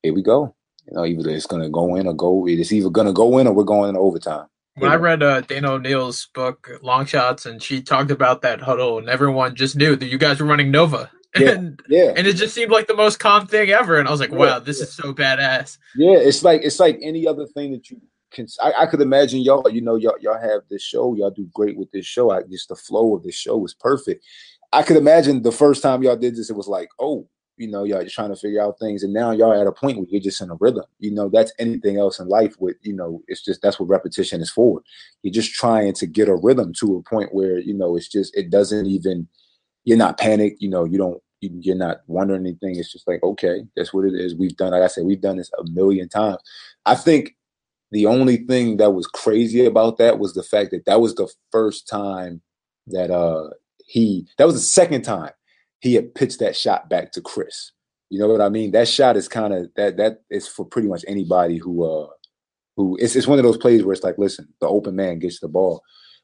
here 0.03 0.14
we 0.14 0.22
go. 0.22 0.53
You 0.88 0.97
know, 0.97 1.06
either 1.06 1.30
it's 1.30 1.47
gonna 1.47 1.70
go 1.70 1.95
in 1.95 2.06
or 2.06 2.14
go. 2.14 2.45
It's 2.45 2.74
either 2.74 2.89
gonna 2.89 3.14
go 3.14 3.38
in 3.38 3.47
or 3.47 3.53
we're 3.53 3.64
going 3.64 3.89
in 3.89 3.97
overtime. 3.97 4.47
When 4.78 4.91
I 4.91 4.95
read 4.95 5.24
uh, 5.24 5.39
Dana 5.39 5.72
O'Neill's 5.72 6.28
book, 6.34 6.70
Long 6.82 7.06
Shots, 7.06 7.45
and 7.45 7.64
she 7.64 7.82
talked 7.82 8.12
about 8.12 8.41
that 8.41 8.60
huddle, 8.60 8.97
and 8.97 9.08
everyone 9.08 9.56
just 9.56 9.78
knew 9.78 9.95
that 9.95 10.08
you 10.08 10.18
guys 10.18 10.41
were 10.41 10.45
running 10.45 10.70
Nova. 10.70 11.10
and 11.47 11.79
yeah, 11.89 12.13
and 12.15 12.27
it 12.27 12.33
just 12.33 12.53
seemed 12.53 12.71
like 12.71 12.88
the 12.88 12.95
most 12.95 13.19
calm 13.19 13.47
thing 13.47 13.69
ever. 13.69 13.97
And 13.97 14.07
I 14.07 14.11
was 14.11 14.19
like, 14.19 14.31
wow, 14.31 14.59
this 14.59 14.79
is 14.79 14.93
so 14.93 15.13
badass. 15.13 15.77
Yeah, 15.95 16.17
it's 16.17 16.43
like 16.43 16.61
it's 16.63 16.79
like 16.79 16.99
any 17.01 17.27
other 17.27 17.45
thing 17.45 17.71
that 17.73 17.89
you 17.89 18.01
can. 18.31 18.47
I, 18.61 18.73
I, 18.83 18.86
could 18.86 19.01
imagine 19.01 19.41
y'all. 19.41 19.69
You 19.69 19.81
know, 19.81 19.95
y'all 19.95 20.17
y'all 20.21 20.39
have 20.39 20.61
this 20.69 20.83
show. 20.83 21.15
Y'all 21.15 21.31
do 21.31 21.49
great 21.53 21.77
with 21.77 21.91
this 21.91 22.05
show. 22.05 22.31
I, 22.31 22.43
just 22.43 22.69
the 22.69 22.75
flow 22.75 23.15
of 23.15 23.23
this 23.23 23.36
show 23.36 23.57
was 23.57 23.73
perfect. 23.73 24.23
I 24.71 24.83
could 24.83 24.97
imagine 24.97 25.41
the 25.41 25.51
first 25.51 25.81
time 25.81 26.03
y'all 26.03 26.17
did 26.17 26.36
this, 26.36 26.49
it 26.49 26.55
was 26.55 26.67
like, 26.67 26.89
oh, 26.99 27.27
you 27.57 27.69
know, 27.69 27.86
y'all 27.86 28.03
just 28.03 28.15
trying 28.15 28.29
to 28.29 28.36
figure 28.36 28.61
out 28.61 28.79
things, 28.79 29.03
and 29.03 29.13
now 29.13 29.31
y'all 29.31 29.59
at 29.59 29.67
a 29.67 29.71
point 29.71 29.97
where 29.97 30.07
you're 30.09 30.21
just 30.21 30.41
in 30.41 30.49
a 30.49 30.55
rhythm. 30.59 30.83
You 30.99 31.11
know, 31.11 31.29
that's 31.29 31.53
anything 31.59 31.97
else 31.97 32.19
in 32.19 32.27
life. 32.27 32.55
With 32.59 32.75
you 32.81 32.93
know, 32.93 33.21
it's 33.27 33.43
just 33.43 33.61
that's 33.61 33.79
what 33.79 33.89
repetition 33.89 34.41
is 34.41 34.51
for. 34.51 34.81
You're 35.23 35.33
just 35.33 35.53
trying 35.53 35.93
to 35.93 36.05
get 36.05 36.27
a 36.27 36.36
rhythm 36.36 36.73
to 36.79 36.97
a 36.97 37.09
point 37.09 37.33
where 37.33 37.59
you 37.59 37.73
know 37.73 37.95
it's 37.95 38.09
just 38.09 38.36
it 38.36 38.49
doesn't 38.49 38.86
even. 38.88 39.27
You're 39.86 39.97
not 39.97 40.17
panicked. 40.17 40.61
You 40.61 40.69
know, 40.69 40.83
you 40.83 40.97
don't 40.97 41.21
you're 41.41 41.75
not 41.75 42.01
wondering 42.07 42.41
anything. 42.41 42.77
It's 42.77 42.91
just 42.91 43.07
like, 43.07 43.21
okay, 43.23 43.65
that's 43.75 43.93
what 43.93 44.05
it 44.05 44.13
is. 44.13 44.36
We've 44.36 44.55
done, 44.55 44.71
like 44.71 44.81
I 44.81 44.88
said, 44.88 45.05
we've 45.05 45.21
done 45.21 45.38
this 45.38 45.51
a 45.57 45.63
million 45.71 46.09
times. 46.09 46.38
I 46.86 46.95
think 46.95 47.36
the 47.91 48.05
only 48.05 48.38
thing 48.38 48.77
that 48.77 48.91
was 48.91 49.07
crazy 49.07 49.65
about 49.65 49.97
that 49.97 50.19
was 50.19 50.33
the 50.33 50.43
fact 50.43 50.71
that 50.71 50.86
that 50.86 51.01
was 51.01 51.15
the 51.15 51.31
first 51.51 51.88
time 51.88 52.41
that 52.88 53.09
uh 53.09 53.49
he 53.86 54.27
that 54.38 54.45
was 54.45 54.55
the 54.55 54.61
second 54.61 55.03
time 55.03 55.31
he 55.79 55.93
had 55.93 56.13
pitched 56.15 56.39
that 56.39 56.55
shot 56.55 56.89
back 56.89 57.11
to 57.11 57.21
Chris. 57.21 57.71
You 58.09 58.19
know 58.19 58.27
what 58.27 58.41
I 58.41 58.49
mean? 58.49 58.71
That 58.71 58.88
shot 58.88 59.17
is 59.17 59.27
kind 59.27 59.53
of 59.53 59.69
that 59.75 59.97
that 59.97 60.21
is 60.29 60.47
for 60.47 60.65
pretty 60.65 60.88
much 60.88 61.05
anybody 61.07 61.57
who 61.57 61.83
uh 61.83 62.07
who 62.75 62.97
it's 62.99 63.15
it's 63.15 63.27
one 63.27 63.39
of 63.39 63.45
those 63.45 63.57
plays 63.57 63.83
where 63.83 63.93
it's 63.93 64.03
like, 64.03 64.17
listen, 64.17 64.47
the 64.61 64.67
open 64.67 64.95
man 64.95 65.19
gets 65.19 65.39
the 65.39 65.47
ball. 65.47 65.81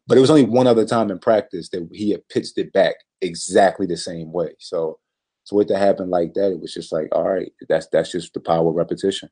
But 0.08 0.18
it 0.18 0.22
was 0.22 0.30
only 0.30 0.44
one 0.46 0.68
other 0.68 0.86
time 0.86 1.12
in 1.12 1.20
practice 1.20 1.70
that 1.70 1.88
he 1.92 2.12
had 2.12 2.28
pitched 2.30 2.58
it 2.58 2.74
back 2.74 2.96
exactly 3.22 3.86
the 3.86 3.98
same 3.98 4.32
way. 4.32 4.56
So, 4.60 5.00
so 5.44 5.56
what 5.56 5.68
to 5.70 5.78
happen 5.78 6.10
like 6.10 6.34
that, 6.34 6.52
it 6.52 6.60
was 6.60 6.74
just 6.74 6.92
like, 6.92 7.08
all 7.12 7.30
right, 7.30 7.52
that's 7.70 7.88
that's 7.88 8.12
just 8.12 8.34
the 8.34 8.40
power 8.40 8.70
of 8.70 8.76
repetition. 8.76 9.30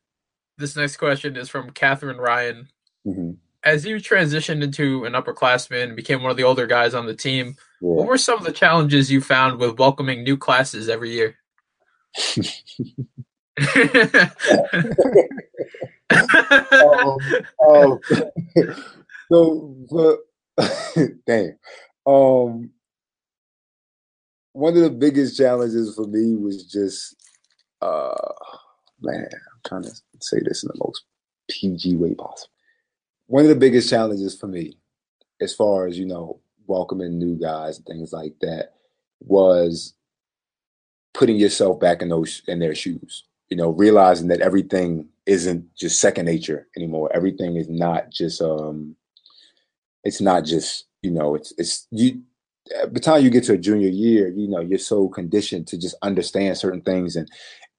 This 0.58 0.76
next 0.76 0.96
question 0.96 1.36
is 1.36 1.48
from 1.48 1.70
Catherine 1.70 2.18
Ryan. 2.18 2.68
Mm-hmm. 3.06 3.32
As 3.62 3.84
you 3.84 3.96
transitioned 3.96 4.62
into 4.62 5.04
an 5.04 5.12
upperclassman 5.12 5.82
and 5.84 5.96
became 5.96 6.22
one 6.22 6.30
of 6.30 6.36
the 6.36 6.44
older 6.44 6.66
guys 6.66 6.94
on 6.94 7.06
the 7.06 7.14
team, 7.14 7.56
Yeah. 7.80 7.90
what 7.90 8.06
were 8.06 8.16
some 8.18 8.38
of 8.38 8.44
the 8.44 8.52
challenges 8.52 9.10
you 9.10 9.20
found 9.20 9.58
with 9.58 9.78
welcoming 9.78 10.22
new 10.22 10.36
classes 10.38 10.88
every 10.88 11.10
year? 11.10 11.36
um, 16.10 17.16
um, 17.66 17.98
so, 19.30 20.18
damn. 21.26 21.58
Um, 22.06 22.70
one 24.52 24.76
of 24.76 24.82
the 24.82 24.90
biggest 24.90 25.36
challenges 25.36 25.94
for 25.94 26.06
me 26.06 26.34
was 26.36 26.64
just, 26.64 27.16
uh, 27.80 28.32
man, 29.00 29.28
I'm 29.32 29.60
trying 29.66 29.82
to 29.84 29.92
say 30.20 30.38
this 30.44 30.62
in 30.62 30.68
the 30.68 30.80
most 30.84 31.04
PG 31.48 31.96
way 31.96 32.14
possible. 32.14 32.50
One 33.26 33.44
of 33.44 33.48
the 33.48 33.56
biggest 33.56 33.88
challenges 33.88 34.36
for 34.36 34.48
me, 34.48 34.76
as 35.40 35.54
far 35.54 35.86
as 35.86 35.98
you 35.98 36.06
know, 36.06 36.40
welcoming 36.66 37.18
new 37.18 37.38
guys 37.38 37.76
and 37.78 37.86
things 37.86 38.12
like 38.12 38.34
that, 38.40 38.74
was 39.20 39.94
putting 41.14 41.36
yourself 41.36 41.78
back 41.78 42.02
in 42.02 42.08
those 42.08 42.42
in 42.48 42.58
their 42.58 42.74
shoes. 42.74 43.24
You 43.48 43.56
know, 43.56 43.70
realizing 43.70 44.28
that 44.28 44.40
everything 44.40 45.08
isn't 45.26 45.74
just 45.76 46.00
second 46.00 46.26
nature 46.26 46.68
anymore. 46.76 47.10
Everything 47.14 47.56
is 47.56 47.68
not 47.68 48.10
just 48.10 48.40
um 48.42 48.96
it's 50.04 50.20
not 50.20 50.44
just, 50.44 50.86
you 51.02 51.10
know, 51.10 51.34
it's 51.34 51.52
it's 51.58 51.86
you 51.90 52.22
by 52.84 52.90
the 52.92 53.00
time 53.00 53.22
you 53.24 53.30
get 53.30 53.44
to 53.44 53.54
a 53.54 53.58
junior 53.58 53.88
year, 53.88 54.28
you 54.28 54.48
know, 54.48 54.60
you're 54.60 54.78
so 54.78 55.08
conditioned 55.08 55.66
to 55.68 55.78
just 55.78 55.96
understand 56.02 56.56
certain 56.56 56.82
things 56.82 57.16
and 57.16 57.28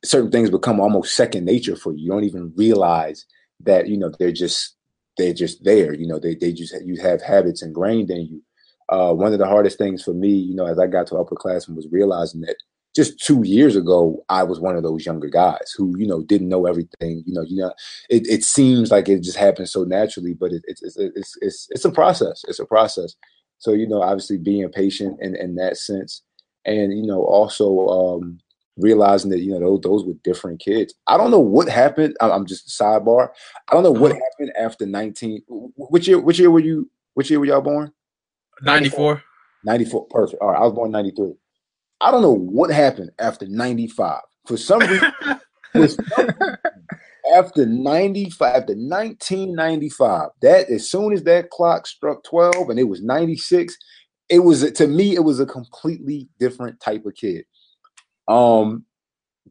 certain 0.04 0.32
things 0.32 0.50
become 0.50 0.80
almost 0.80 1.16
second 1.16 1.46
nature 1.46 1.76
for 1.76 1.94
you. 1.94 2.06
You 2.06 2.10
don't 2.12 2.24
even 2.24 2.54
realize 2.56 3.26
that, 3.62 3.88
you 3.88 3.98
know, 3.98 4.12
they're 4.20 4.32
just 4.32 4.76
they're 5.18 5.34
just 5.34 5.64
there. 5.64 5.94
You 5.94 6.08
know, 6.08 6.20
they 6.20 6.36
they 6.36 6.52
just 6.54 6.76
you 6.84 7.02
have 7.02 7.22
habits 7.22 7.62
ingrained 7.62 8.10
in 8.10 8.26
you. 8.26 8.44
Uh, 8.90 9.14
one 9.14 9.32
of 9.32 9.40
the 9.40 9.48
hardest 9.48 9.78
things 9.78 10.04
for 10.04 10.14
me, 10.14 10.30
you 10.30 10.56
know, 10.56 10.66
as 10.66 10.78
I 10.78 10.88
got 10.88 11.08
to 11.08 11.16
upperclassmen 11.16 11.76
was 11.76 11.88
realizing 11.92 12.42
that 12.42 12.58
just 12.96 13.20
two 13.20 13.42
years 13.44 13.76
ago, 13.76 14.24
I 14.30 14.44
was 14.44 14.60
one 14.60 14.76
of 14.76 14.84
those 14.84 15.06
younger 15.06 15.30
guys 15.30 15.74
who, 15.78 15.98
you 15.98 16.06
know, 16.06 16.24
didn't 16.24 16.50
know 16.50 16.66
everything. 16.66 17.24
You 17.26 17.34
know, 17.34 17.44
you 17.44 17.58
know, 17.58 17.74
it, 18.10 18.28
it 18.28 18.44
seems 18.44 18.92
like 18.92 19.08
it 19.08 19.22
just 19.22 19.38
happens 19.38 19.72
so 19.72 19.84
naturally, 19.84 20.34
but 20.34 20.52
it, 20.52 20.64
it's, 20.68 20.82
it's 20.82 20.98
it's 20.98 21.38
it's 21.42 21.68
it's 21.72 21.86
a 21.86 21.92
process. 21.92 22.44
It's 22.48 22.60
a 22.60 22.66
process. 22.66 23.16
So 23.60 23.72
you 23.72 23.88
know, 23.88 24.02
obviously 24.02 24.38
being 24.38 24.70
patient 24.70 25.20
in 25.22 25.36
in 25.36 25.56
that 25.56 25.78
sense, 25.78 26.22
and 26.66 26.92
you 26.92 27.06
know, 27.06 27.24
also 27.24 27.88
um, 27.88 28.40
realizing 28.78 29.32
that 29.32 29.40
you 29.40 29.52
know 29.52 29.60
those 29.60 29.82
those 29.82 30.06
were 30.06 30.16
different 30.24 30.60
kids. 30.60 30.94
I 31.08 31.16
don't 31.18 31.32
know 31.32 31.40
what 31.40 31.70
happened. 31.70 32.18
I'm, 32.20 32.32
I'm 32.32 32.46
just 32.46 32.68
sidebar. 32.68 33.30
I 33.70 33.74
don't 33.74 33.84
know 33.84 33.92
what 33.92 34.12
happened 34.12 34.52
after 34.60 34.86
19. 34.86 35.44
Which 35.48 36.08
year? 36.08 36.20
Which 36.20 36.40
year 36.40 36.52
were 36.52 36.60
you? 36.60 36.90
Which 37.14 37.30
year 37.30 37.40
were 37.40 37.46
y'all 37.46 37.62
born? 37.62 37.94
94. 38.64 39.24
94. 39.64 40.08
Perfect. 40.08 40.42
All 40.42 40.50
right, 40.52 40.60
I 40.60 40.64
was 40.64 40.74
born 40.74 40.92
93. 40.92 41.34
I 42.02 42.12
don't 42.12 42.24
know 42.24 42.36
what 42.36 42.72
happened 42.72 43.12
after 43.20 43.48
95. 43.48 44.22
For 44.48 44.58
some 44.58 44.80
reason, 44.80 45.14
for 45.72 45.88
some 45.88 46.06
reason, 46.18 46.58
after 47.36 47.66
95, 47.66 48.42
after 48.42 48.74
1995, 48.74 50.30
that 50.42 50.70
as 50.70 50.90
soon 50.90 51.14
as 51.14 51.24
that 51.24 51.50
clock 51.52 51.86
struck 51.86 52.24
12 52.24 52.70
and 52.70 52.80
it 52.80 52.86
was 52.86 53.02
96, 53.02 53.78
it 54.30 54.40
was 54.40 54.70
to 54.72 54.88
me, 54.88 55.16
it 55.16 55.24
was 55.24 55.40
a 55.40 55.46
completely 55.46 56.28
different 56.40 56.80
type 56.80 57.06
of 57.06 57.16
kid. 57.16 57.46
Um, 58.28 58.86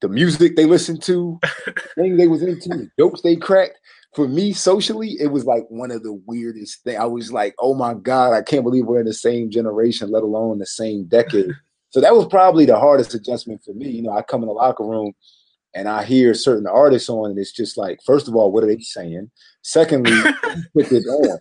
the 0.00 0.08
music 0.08 0.56
they 0.56 0.64
listened 0.64 1.02
to, 1.02 1.38
things 1.94 2.18
they 2.18 2.26
was 2.26 2.42
into, 2.42 2.68
the 2.68 2.90
jokes 2.98 3.22
they 3.22 3.36
cracked. 3.36 3.78
For 4.16 4.26
me, 4.26 4.52
socially, 4.52 5.16
it 5.20 5.28
was 5.28 5.44
like 5.44 5.64
one 5.68 5.92
of 5.92 6.02
the 6.02 6.14
weirdest 6.26 6.82
things. 6.82 6.98
I 6.98 7.04
was 7.04 7.32
like, 7.32 7.54
oh 7.60 7.74
my 7.74 7.94
God, 7.94 8.32
I 8.32 8.42
can't 8.42 8.64
believe 8.64 8.86
we're 8.86 9.00
in 9.00 9.06
the 9.06 9.14
same 9.14 9.50
generation, 9.50 10.10
let 10.10 10.24
alone 10.24 10.58
the 10.58 10.66
same 10.66 11.04
decade. 11.04 11.52
So 11.90 12.00
that 12.00 12.14
was 12.14 12.26
probably 12.26 12.64
the 12.64 12.78
hardest 12.78 13.14
adjustment 13.14 13.62
for 13.64 13.74
me. 13.74 13.90
You 13.90 14.02
know, 14.02 14.12
I 14.12 14.22
come 14.22 14.42
in 14.42 14.48
the 14.48 14.54
locker 14.54 14.84
room 14.84 15.12
and 15.74 15.88
I 15.88 16.04
hear 16.04 16.34
certain 16.34 16.66
artists 16.66 17.08
on, 17.08 17.30
and 17.30 17.38
it's 17.38 17.52
just 17.52 17.76
like, 17.76 18.00
first 18.04 18.28
of 18.28 18.34
all, 18.34 18.50
what 18.50 18.64
are 18.64 18.66
they 18.66 18.78
saying? 18.78 19.30
Secondly, 19.62 20.12
put 20.74 20.90
it 20.92 21.06
on, 21.06 21.38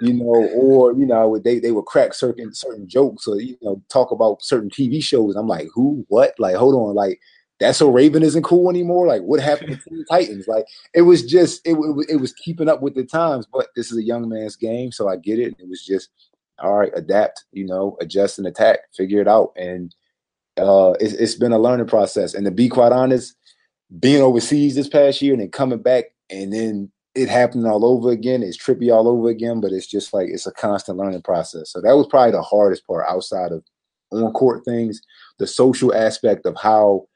you 0.00 0.12
know, 0.14 0.48
or 0.54 0.92
you 0.92 1.06
know, 1.06 1.38
they 1.38 1.58
they 1.58 1.70
would 1.70 1.86
crack 1.86 2.14
certain 2.14 2.52
certain 2.54 2.88
jokes 2.88 3.26
or 3.26 3.40
you 3.40 3.56
know 3.62 3.82
talk 3.88 4.10
about 4.10 4.42
certain 4.42 4.70
TV 4.70 5.02
shows. 5.02 5.36
I'm 5.36 5.48
like, 5.48 5.68
who, 5.74 6.04
what? 6.08 6.34
Like, 6.38 6.56
hold 6.56 6.74
on, 6.74 6.94
like 6.94 7.20
that's 7.62 7.78
so 7.78 7.90
Raven 7.90 8.24
isn't 8.24 8.42
cool 8.42 8.68
anymore. 8.70 9.06
Like, 9.06 9.22
what 9.22 9.40
happened 9.40 9.80
to 9.80 9.90
the 9.90 10.04
Titans? 10.10 10.48
Like, 10.48 10.66
it 10.94 11.02
was 11.02 11.24
just 11.24 11.66
it, 11.66 11.74
it 11.74 12.06
it 12.10 12.16
was 12.16 12.32
keeping 12.32 12.68
up 12.68 12.82
with 12.82 12.94
the 12.94 13.04
times. 13.04 13.46
But 13.46 13.68
this 13.76 13.92
is 13.92 13.98
a 13.98 14.02
young 14.02 14.28
man's 14.28 14.56
game, 14.56 14.90
so 14.90 15.08
I 15.08 15.16
get 15.16 15.38
it. 15.38 15.54
It 15.58 15.68
was 15.68 15.84
just 15.84 16.10
all 16.62 16.78
right, 16.78 16.92
adapt, 16.94 17.44
you 17.52 17.66
know, 17.66 17.96
adjust 18.00 18.38
and 18.38 18.46
attack, 18.46 18.78
figure 18.94 19.20
it 19.20 19.28
out, 19.28 19.52
and 19.56 19.94
uh, 20.56 20.94
it's, 21.00 21.14
it's 21.14 21.34
been 21.34 21.52
a 21.52 21.58
learning 21.58 21.86
process. 21.86 22.34
And 22.34 22.44
to 22.44 22.50
be 22.50 22.68
quite 22.68 22.92
honest 22.92 23.34
being 23.98 24.22
overseas 24.22 24.74
this 24.74 24.88
past 24.88 25.20
year 25.20 25.32
and 25.32 25.42
then 25.42 25.50
coming 25.50 25.82
back 25.82 26.06
and 26.30 26.52
then 26.52 26.90
it 27.14 27.28
happening 27.28 27.66
all 27.66 27.84
over 27.84 28.10
again 28.10 28.42
it's 28.42 28.56
trippy 28.56 28.90
all 28.90 29.06
over 29.06 29.28
again 29.28 29.60
but 29.60 29.70
it's 29.72 29.86
just 29.86 30.14
like 30.14 30.28
it's 30.28 30.46
a 30.46 30.52
constant 30.52 30.98
learning 30.98 31.22
process. 31.22 31.70
So 31.70 31.80
that 31.80 31.96
was 31.96 32.06
probably 32.06 32.32
the 32.32 32.42
hardest 32.42 32.86
part 32.86 33.04
outside 33.08 33.52
of 33.52 33.62
on 34.12 34.32
court 34.32 34.64
things 34.64 35.00
the 35.38 35.46
social 35.46 35.94
aspect 35.94 36.44
of 36.44 36.54
how 36.56 37.06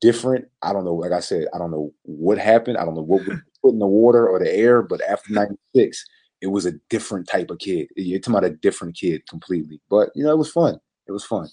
different 0.00 0.46
i 0.62 0.72
don't 0.72 0.84
know 0.84 0.94
like 0.94 1.12
i 1.12 1.20
said 1.20 1.46
i 1.54 1.58
don't 1.58 1.70
know 1.70 1.92
what 2.02 2.38
happened. 2.38 2.76
I 2.76 2.84
don't 2.84 2.94
know 2.94 3.02
what 3.02 3.26
we 3.26 3.34
put 3.62 3.72
in 3.72 3.78
the 3.78 3.86
water 3.86 4.28
or 4.28 4.38
the 4.38 4.54
air 4.54 4.82
but 4.82 5.00
after 5.02 5.32
96 5.32 6.04
it 6.42 6.48
was 6.48 6.66
a 6.66 6.72
different 6.90 7.26
type 7.26 7.50
of 7.50 7.58
kid 7.58 7.88
you're 7.96 8.18
talking 8.18 8.36
about 8.36 8.50
a 8.50 8.54
different 8.56 8.94
kid 8.94 9.26
completely 9.26 9.80
but 9.88 10.10
you 10.14 10.22
know 10.22 10.32
it 10.32 10.38
was 10.38 10.50
fun 10.50 10.78
it 11.06 11.12
was 11.12 11.24
fun 11.24 11.48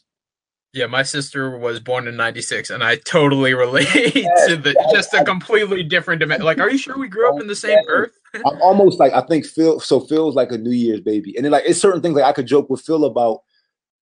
Yeah, 0.72 0.86
my 0.86 1.02
sister 1.02 1.58
was 1.58 1.80
born 1.80 2.08
in 2.08 2.16
'96, 2.16 2.70
and 2.70 2.84
I 2.84 2.98
totally 2.98 3.56
relate 3.56 3.88
to 4.48 4.56
the 4.56 4.76
just 4.94 5.12
a 5.16 5.24
completely 5.24 5.82
different 5.82 6.20
dimension. 6.20 6.46
Like, 6.46 6.60
are 6.60 6.70
you 6.70 6.78
sure 6.78 6.96
we 6.96 7.08
grew 7.08 7.28
up 7.28 7.42
in 7.42 7.48
the 7.48 7.56
same 7.56 7.80
earth? 7.88 8.12
I'm 8.46 8.62
almost 8.62 9.00
like 9.00 9.12
I 9.14 9.22
think 9.22 9.48
Phil. 9.48 9.80
So 9.80 10.00
Phil's 10.00 10.36
like 10.36 10.52
a 10.52 10.60
New 10.60 10.70
Year's 10.70 11.02
baby, 11.02 11.36
and 11.36 11.44
then 11.44 11.54
like 11.54 11.64
it's 11.66 11.82
certain 11.82 12.04
things 12.04 12.14
like 12.16 12.24
I 12.24 12.34
could 12.34 12.46
joke 12.46 12.70
with 12.70 12.82
Phil 12.82 13.06
about 13.06 13.42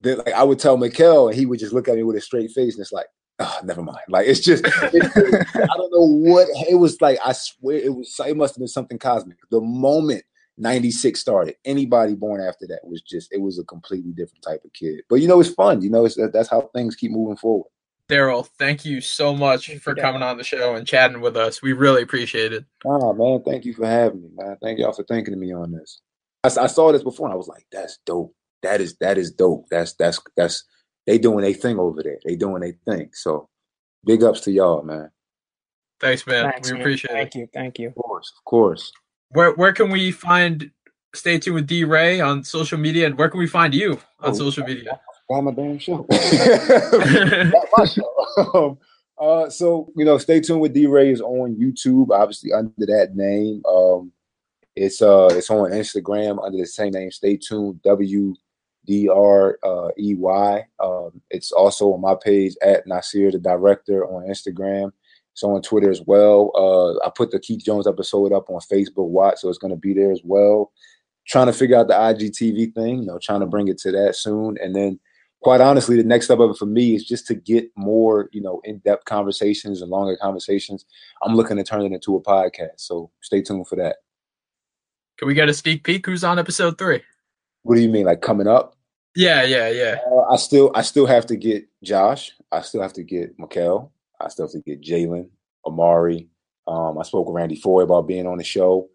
that. 0.02 0.18
Like 0.18 0.34
I 0.34 0.44
would 0.44 0.60
tell 0.60 0.78
Mikal, 0.78 1.30
and 1.30 1.40
he 1.40 1.46
would 1.46 1.60
just 1.60 1.72
look 1.72 1.88
at 1.88 1.96
me 1.96 2.04
with 2.04 2.18
a 2.18 2.22
straight 2.22 2.52
face, 2.52 2.76
and 2.76 2.82
it's 2.82 2.92
like, 2.92 3.08
oh, 3.40 3.60
never 3.64 3.82
mind. 3.82 4.00
Like 4.10 4.28
it's 4.28 4.42
just, 4.42 4.66
it's, 4.68 5.18
I 5.56 5.78
don't 5.78 5.92
know 5.92 6.32
what 6.32 6.50
it 6.70 6.76
was 6.76 7.00
like. 7.00 7.18
I 7.26 7.32
swear 7.32 7.78
it 7.78 7.96
was. 7.96 8.14
It 8.28 8.36
must 8.36 8.56
have 8.56 8.60
been 8.60 8.68
something 8.68 9.00
cosmic. 9.00 9.38
The 9.52 9.62
moment 9.62 10.26
'96 10.58 11.20
started, 11.20 11.56
anybody 11.66 12.16
born 12.16 12.42
after 12.42 12.68
that 12.68 12.80
was 12.84 13.02
just. 13.02 13.32
It 13.32 13.42
was 13.42 13.60
a 13.60 13.64
completely 13.64 14.12
different 14.12 14.44
type 14.44 14.64
of 14.64 14.74
kid. 14.74 15.02
But 15.10 15.16
you 15.16 15.28
know, 15.28 15.40
it's 15.40 15.50
fun. 15.50 15.82
You 15.82 15.90
know, 15.90 16.06
it's 16.06 16.18
that's 16.34 16.50
how 16.50 16.70
things 16.74 16.96
keep 16.96 17.12
moving 17.12 17.38
forward. 17.38 17.70
Daryl, 18.10 18.48
thank 18.58 18.86
you 18.86 19.02
so 19.02 19.36
much 19.36 19.76
for 19.80 19.94
coming 19.94 20.24
on 20.24 20.38
the 20.38 20.44
show 20.44 20.76
and 20.76 20.88
chatting 20.88 21.20
with 21.20 21.36
us. 21.36 21.62
We 21.62 21.74
really 21.74 22.02
appreciate 22.02 22.54
it. 22.54 22.64
Oh 22.86 23.14
man, 23.14 23.44
thank 23.46 23.66
you 23.66 23.74
for 23.74 23.86
having 23.86 24.22
me, 24.22 24.30
man. 24.34 24.58
Thank 24.62 24.80
y'all 24.80 24.94
for 24.94 25.04
thinking 25.04 25.34
of 25.34 25.40
me 25.40 25.54
on 25.54 25.74
this. 25.74 26.00
I, 26.44 26.48
I 26.48 26.68
saw 26.68 26.92
this 26.92 27.04
before 27.04 27.28
and 27.28 27.34
I 27.34 27.38
was 27.38 27.50
like, 27.50 27.66
that's 27.72 28.00
dope. 28.06 28.34
That 28.64 28.80
is 28.80 28.96
that 29.02 29.18
is 29.18 29.32
dope. 29.32 29.66
That's 29.70 29.94
that's 29.94 30.22
that's 30.38 30.64
they 31.06 31.18
doing 31.18 31.44
a 31.46 31.54
thing 31.54 31.80
over 31.80 32.02
there. 32.02 32.20
They 32.26 32.38
doing 32.38 32.64
a 32.64 32.72
thing. 32.90 33.10
So 33.14 33.50
big 34.06 34.24
ups 34.24 34.42
to 34.42 34.52
y'all, 34.52 34.84
man. 34.84 35.12
Thanks, 36.00 36.26
man. 36.26 36.50
Thanks, 36.52 36.70
we 36.70 36.74
man. 36.74 36.82
appreciate 36.82 37.12
Thank 37.12 37.28
it. 37.28 37.34
Thank 37.34 37.36
you. 37.36 37.48
Thank 37.54 37.80
you. 37.80 37.88
Of 37.90 37.96
course, 37.96 38.34
of 38.38 38.46
course. 38.46 38.92
Where 39.30 39.54
where 39.54 39.74
can 39.74 39.90
we 39.90 40.12
find 40.12 40.72
Stay 41.18 41.40
tuned 41.40 41.56
with 41.56 41.68
D 41.68 41.84
Ray 41.84 42.20
on 42.20 42.44
social 42.44 42.78
media 42.78 43.08
and 43.08 43.18
where 43.18 43.30
can 43.30 43.40
we 43.40 43.48
find 43.48 43.74
you 43.74 43.94
on 44.20 44.32
Oh, 44.32 44.34
social 44.34 44.64
media? 44.64 45.00
Why 45.28 45.42
my 45.42 45.52
damn 45.52 45.80
show? 45.80 46.06
My 47.78 47.86
show. 47.86 48.48
Um, 48.54 48.78
uh, 49.20 49.50
so 49.50 49.92
you 49.96 50.06
know, 50.06 50.18
stay 50.18 50.40
tuned 50.40 50.62
with 50.62 50.74
D 50.74 50.86
Ray 50.86 51.12
is 51.12 51.22
on 51.22 51.56
YouTube, 51.56 52.12
obviously 52.12 52.54
under 52.54 52.72
that 52.78 53.16
name. 53.16 53.62
Um, 53.66 54.12
it's 54.76 55.02
uh, 55.02 55.30
it's 55.32 55.50
on 55.50 55.72
Instagram 55.72 56.44
under 56.46 56.58
the 56.58 56.66
same 56.66 56.92
name. 56.92 57.12
Stay 57.12 57.36
tuned. 57.36 57.82
W 57.82 58.36
D 58.86 59.10
R 59.10 59.58
uh, 59.64 59.90
E 59.98 60.14
Y. 60.16 60.66
Um, 60.80 61.22
it's 61.30 61.52
also 61.52 61.94
on 61.94 62.02
my 62.02 62.16
page 62.16 62.56
at 62.62 62.86
Nasir 62.86 63.32
the 63.32 63.40
director 63.40 64.06
on 64.08 64.30
Instagram. 64.30 64.92
It's 65.38 65.44
on 65.44 65.62
Twitter 65.62 65.92
as 65.92 66.02
well. 66.02 66.52
Uh, 66.56 67.06
I 67.06 67.12
put 67.12 67.30
the 67.30 67.40
Keith 67.40 67.64
Jones 67.64 67.86
episode 67.86 68.34
up 68.34 68.50
on 68.50 68.60
Facebook 68.60 69.08
Watch, 69.10 69.38
so 69.38 69.50
it's 69.50 69.60
going 69.60 69.70
to 69.70 69.78
be 69.78 69.94
there 69.94 70.12
as 70.12 70.22
well. 70.24 70.72
Trying 71.28 71.46
to 71.46 71.54
figure 71.54 71.78
out 71.78 71.88
the 71.88 71.94
IGTV 71.94 72.74
thing, 72.74 73.02
you 73.02 73.06
know, 73.06 73.20
trying 73.22 73.42
to 73.42 73.46
bring 73.46 73.68
it 73.68 73.78
to 73.82 73.92
that 73.92 74.16
soon, 74.16 74.58
and 74.60 74.76
then 74.76 75.00
quite 75.44 75.62
honestly, 75.62 75.96
the 75.96 76.04
next 76.04 76.26
step 76.26 76.40
of 76.40 76.50
it 76.50 76.58
for 76.58 76.66
me 76.66 76.96
is 76.96 77.06
just 77.06 77.28
to 77.28 77.36
get 77.36 77.70
more, 77.76 78.30
you 78.32 78.42
know, 78.42 78.62
in-depth 78.64 79.06
conversations 79.06 79.84
and 79.84 79.92
longer 79.92 80.18
conversations. 80.20 80.86
I'm 81.22 81.36
looking 81.36 81.58
to 81.58 81.64
turn 81.64 81.84
it 81.84 81.92
into 81.92 82.16
a 82.16 82.24
podcast. 82.24 82.78
So 82.78 83.12
stay 83.22 83.44
tuned 83.44 83.68
for 83.68 83.76
that. 83.76 83.98
Can 85.20 85.28
we 85.28 85.36
get 85.36 85.50
a 85.50 85.54
sneak 85.54 85.84
peek? 85.84 86.08
Who's 86.08 86.24
on 86.24 86.40
episode 86.40 86.80
three? 86.80 87.04
What 87.62 87.76
do 87.76 87.82
you 87.82 87.90
mean, 87.90 88.08
like 88.08 88.22
coming 88.22 88.48
up? 88.48 88.76
Yeah, 89.16 89.44
yeah, 89.44 89.70
yeah. 89.70 89.98
Uh, 90.12 90.34
I 90.34 90.38
still, 90.38 90.72
I 90.74 90.82
still 90.82 91.06
have 91.06 91.28
to 91.28 91.36
get 91.36 91.68
Josh. 91.84 92.32
I 92.52 92.62
still 92.62 92.82
have 92.82 92.94
to 92.94 93.04
get 93.04 93.38
Mikal. 93.38 93.92
I 94.20 94.30
still 94.30 94.46
have 94.46 94.52
to 94.52 94.62
get 94.62 94.82
Jalen, 94.82 95.30
Amari. 95.66 96.30
Um, 96.68 96.98
I 96.98 97.04
spoke 97.04 97.28
with 97.28 97.36
Randy 97.36 97.56
Foye 97.56 97.84
about 97.84 98.08
being 98.08 98.28
on 98.28 98.38
the 98.38 98.44
show. 98.44 98.90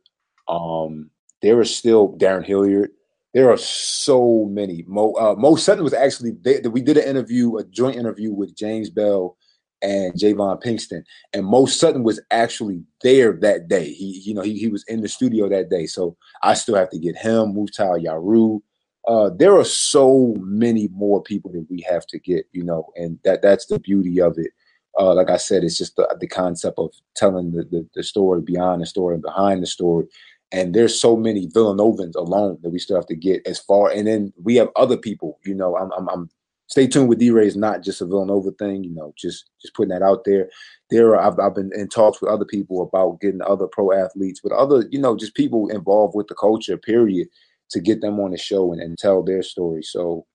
Um, 0.49 1.11
there 1.41 1.61
is 1.61 1.75
still 1.75 2.17
Darrun 2.19 2.45
Hilliard. 2.45 2.91
There 3.35 3.51
are 3.51 3.57
so 3.57 4.47
many. 4.51 4.85
Mo, 4.87 5.13
uh, 5.15 5.35
Mo 5.39 5.57
Sutton 5.57 5.85
was 5.85 5.95
actually 5.95 6.33
they, 6.43 6.61
we 6.61 6.83
did 6.83 6.99
an 6.99 7.09
interview, 7.09 7.57
a 7.57 7.65
joint 7.65 7.97
interview 7.97 8.33
with 8.33 8.55
James 8.55 8.91
Bell 8.91 9.37
and 9.81 10.15
JayVaughn 10.15 10.63
Pinkston, 10.63 11.03
and 11.33 11.45
Mo 11.45 11.67
Sutton 11.67 12.05
was 12.05 12.21
actually 12.31 12.85
there 13.03 13.33
that 13.41 13.69
day. 13.69 13.91
He, 13.93 14.23
you 14.25 14.35
know, 14.35 14.43
he 14.43 14.59
he 14.59 14.69
was 14.69 14.85
in 14.87 15.01
the 15.01 15.09
studio 15.09 15.49
that 15.49 15.71
day. 15.71 15.87
So 15.87 16.17
I 16.43 16.55
still 16.55 16.77
have 16.77 16.91
to 16.91 16.99
get 16.99 17.17
him, 17.17 17.55
Mouphtaou 17.55 18.05
Yarou. 18.05 18.61
Uh, 19.09 19.31
there 19.37 19.57
are 19.57 19.65
so 19.65 20.35
many 20.39 20.89
more 20.93 21.23
people 21.23 21.51
that 21.53 21.67
we 21.69 21.81
have 21.89 22.07
to 22.07 22.21
get, 22.21 22.47
you 22.53 22.63
know, 22.63 22.93
and 22.95 23.19
that 23.25 23.43
that's 23.43 23.67
the 23.67 23.81
beauty 23.81 24.21
of 24.21 24.39
it. 24.39 24.53
Uh, 24.99 25.15
like 25.15 25.31
I 25.31 25.39
said, 25.39 25.65
it's 25.65 25.79
just 25.79 25.97
the, 25.97 26.17
the 26.21 26.27
concept 26.27 26.79
of 26.79 26.91
telling 27.17 27.53
the, 27.53 27.65
the, 27.65 27.89
the 27.95 28.03
story 28.03 28.43
beyond 28.43 28.83
the 28.83 28.87
story 28.87 29.15
and 29.15 29.23
behind 29.23 29.63
the 29.63 29.67
story 29.67 30.07
and 30.53 30.75
there's 30.75 31.01
so 31.01 31.17
many 31.17 31.49
Villanovans 31.49 32.15
alone 32.15 32.59
that 32.63 32.71
we 32.71 32.79
still 32.79 32.97
have 32.97 33.07
to 33.07 33.17
get 33.17 33.45
as 33.47 33.59
far. 33.59 33.91
And 33.91 34.07
then 34.07 34.33
we 34.41 34.55
have 34.57 34.69
other 34.77 34.99
people. 34.99 35.39
You 35.45 35.55
know, 35.55 35.77
I'm, 35.77 35.91
I'm, 35.93 36.09
I'm 36.11 36.31
stay 36.67 36.87
tuned 36.87 37.09
with 37.09 37.19
D-Ray 37.19 37.47
is 37.47 37.57
not 37.57 37.83
just 37.83 38.03
a 38.03 38.07
Villanova 38.07 38.51
thing. 38.53 38.85
You 38.85 38.95
know, 38.95 39.15
just 39.17 39.49
just 39.63 39.75
putting 39.75 39.89
that 39.89 40.03
out 40.03 40.25
there. 40.25 40.51
There, 40.91 41.17
are, 41.17 41.21
I've, 41.21 41.41
I've 41.41 41.55
been 41.55 41.71
in 41.75 41.89
talks 41.89 42.21
with 42.21 42.31
other 42.31 42.45
people 42.45 42.83
about 42.83 43.21
getting 43.21 43.41
other 43.41 43.67
pro 43.67 43.93
athletes, 43.93 44.43
with 44.45 44.53
other, 44.53 44.85
you 44.91 45.01
know, 45.01 45.17
just 45.17 45.35
people 45.35 45.69
involved 45.69 46.15
with 46.15 46.27
the 46.27 46.35
culture. 46.35 46.77
Period, 46.77 47.29
to 47.71 47.81
get 47.81 48.03
them 48.03 48.21
on 48.21 48.33
the 48.33 48.39
show 48.39 48.73
and, 48.73 48.83
and 48.83 48.99
tell 48.99 49.23
their 49.23 49.43
story. 49.43 49.83
So, 49.83 50.27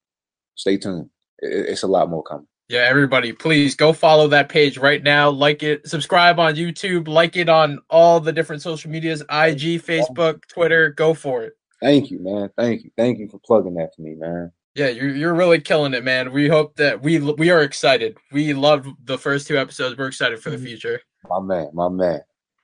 stay 0.56 0.78
tuned. 0.78 1.12
It, 1.40 1.70
it's 1.70 1.84
a 1.84 1.88
lot 1.88 2.10
more 2.10 2.24
coming. 2.24 2.48
Yeah, 2.70 2.82
everybody, 2.82 3.32
please 3.32 3.76
go 3.76 3.94
follow 3.94 4.28
that 4.28 4.50
page 4.50 4.78
right 4.78 5.02
now. 5.02 5.30
Like 5.30 5.64
it, 5.64 5.88
subscribe 5.88 6.38
on 6.38 6.56
YouTube, 6.56 7.08
like 7.08 7.38
it 7.38 7.48
on 7.48 7.80
all 7.90 8.20
the 8.20 8.34
different 8.34 8.62
social 8.62 8.92
medias 8.92 9.22
IG, 9.22 9.82
Facebook, 9.82 10.46
Twitter. 10.50 10.90
Go 10.90 11.14
for 11.14 11.44
it. 11.44 11.54
Thank 11.82 12.12
you, 12.12 12.20
man. 12.20 12.50
Thank 12.58 12.84
you. 12.84 12.92
Thank 12.98 13.20
you 13.20 13.30
for 13.30 13.40
plugging 13.40 13.76
that 13.76 13.94
to 13.96 14.02
me, 14.02 14.16
man. 14.16 14.52
Yeah, 14.76 14.90
you're 14.90 15.16
you're 15.16 15.34
really 15.34 15.62
killing 15.62 15.94
it, 15.94 16.04
man. 16.04 16.34
We 16.34 16.50
hope 16.50 16.76
that 16.76 17.02
we 17.02 17.20
we 17.20 17.52
are 17.52 17.62
excited. 17.62 18.18
We 18.34 18.54
loved 18.54 18.90
the 19.06 19.18
first 19.18 19.48
two 19.48 19.58
episodes. 19.58 19.98
We're 19.98 20.08
excited 20.08 20.40
for 20.40 20.50
the 20.50 20.58
mm-hmm. 20.58 20.66
future. 20.66 21.02
My 21.30 21.40
man, 21.40 21.70
my 21.74 21.88
man. 21.88 22.20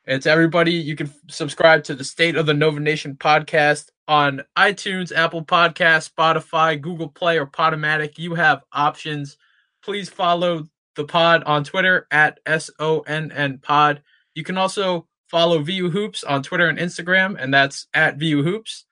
And 0.05 0.21
to 0.23 0.29
everybody, 0.29 0.73
you 0.73 0.97
can 0.97 1.09
subscribe 1.29 1.85
to 1.85 1.95
the 1.95 2.03
State 2.03 2.35
of 2.35 2.45
the 2.45 2.53
Nova 2.53 2.81
Nation 2.81 3.15
podcast 3.15 3.87
on 4.09 4.43
iTunes, 4.57 5.15
Apple 5.15 5.45
Podcast, 5.45 6.11
Spotify, 6.11 6.79
Google 6.79 7.07
Play, 7.07 7.39
or 7.39 7.47
Podomatic. 7.47 8.17
You 8.17 8.35
have 8.35 8.63
options 8.73 9.37
please 9.84 10.09
follow 10.09 10.67
the 10.95 11.05
pod 11.05 11.43
on 11.43 11.63
Twitter 11.63 12.07
at 12.11 12.39
S 12.45 12.69
O 12.79 13.01
N 13.01 13.31
N 13.31 13.59
Pod. 13.59 14.01
You 14.36 14.43
can 14.43 14.57
also 14.57 15.07
follow 15.27 15.61
VU 15.61 15.89
Hoops 15.89 16.23
on 16.23 16.43
Twitter 16.43 16.67
and 16.67 16.79
Instagram, 16.79 17.36
and 17.39 17.53
that's 17.53 17.88
at 17.93 18.17
VU 18.17 18.43
Hoops. 18.43 18.86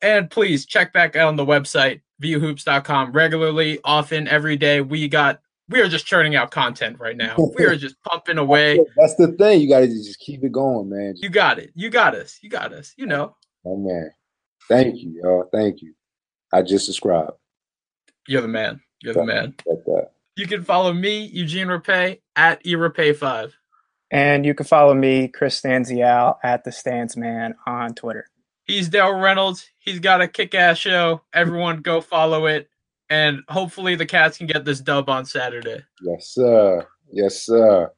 And 0.00 0.30
please 0.30 0.66
check 0.66 0.92
back 0.92 1.14
out 1.14 1.28
on 1.28 1.36
the 1.36 1.46
website, 1.46 2.00
vuhoops.com, 2.22 3.12
regularly, 3.12 3.78
often, 3.84 4.26
every 4.26 4.56
day. 4.56 4.80
We 4.80 5.08
got 5.08 5.40
we 5.68 5.80
are 5.80 5.88
just 5.88 6.06
churning 6.06 6.34
out 6.34 6.50
content 6.50 6.98
right 6.98 7.16
now. 7.16 7.36
We 7.58 7.64
are 7.64 7.76
just 7.76 7.96
pumping 8.02 8.38
away. 8.38 8.84
That's 8.96 9.14
the 9.16 9.28
thing. 9.28 9.60
You 9.60 9.68
gotta 9.68 9.86
just 9.86 10.18
keep 10.18 10.42
it 10.44 10.52
going, 10.52 10.88
man. 10.88 11.14
You 11.16 11.28
got 11.28 11.58
it. 11.58 11.70
You 11.74 11.90
got 11.90 12.14
us. 12.14 12.38
You 12.42 12.50
got 12.50 12.72
us. 12.72 12.94
You 12.96 13.06
know. 13.06 13.36
Oh 13.64 13.76
man. 13.76 14.10
Thank 14.68 14.96
you, 15.02 15.20
y'all. 15.22 15.48
Thank 15.52 15.82
you. 15.82 15.94
I 16.52 16.62
just 16.62 16.86
subscribed. 16.86 17.32
You're 18.28 18.42
the 18.42 18.48
man. 18.48 18.80
You're 19.02 19.14
the 19.14 19.24
man. 19.24 19.54
Like 19.66 19.84
that. 19.86 20.10
You 20.34 20.46
can 20.46 20.64
follow 20.64 20.92
me, 20.94 21.24
Eugene 21.26 21.68
Rapay, 21.68 22.20
at 22.36 22.64
eRapay5. 22.64 23.52
And 24.10 24.46
you 24.46 24.54
can 24.54 24.66
follow 24.66 24.94
me, 24.94 25.28
Chris 25.28 25.60
Stanzial, 25.60 26.36
at 26.42 26.64
the 26.64 26.70
Stansman 26.70 27.54
on 27.66 27.94
Twitter. 27.94 28.26
He's 28.64 28.88
Dale 28.88 29.14
Reynolds. 29.14 29.70
He's 29.78 29.98
got 29.98 30.22
a 30.22 30.28
kick 30.28 30.54
ass 30.54 30.78
show. 30.78 31.22
Everyone 31.34 31.82
go 31.82 32.00
follow 32.00 32.46
it. 32.46 32.68
And 33.10 33.40
hopefully 33.48 33.94
the 33.94 34.06
cats 34.06 34.38
can 34.38 34.46
get 34.46 34.64
this 34.64 34.80
dub 34.80 35.10
on 35.10 35.26
Saturday. 35.26 35.84
Yes, 36.00 36.28
sir. 36.28 36.86
Yes, 37.10 37.42
sir. 37.42 37.90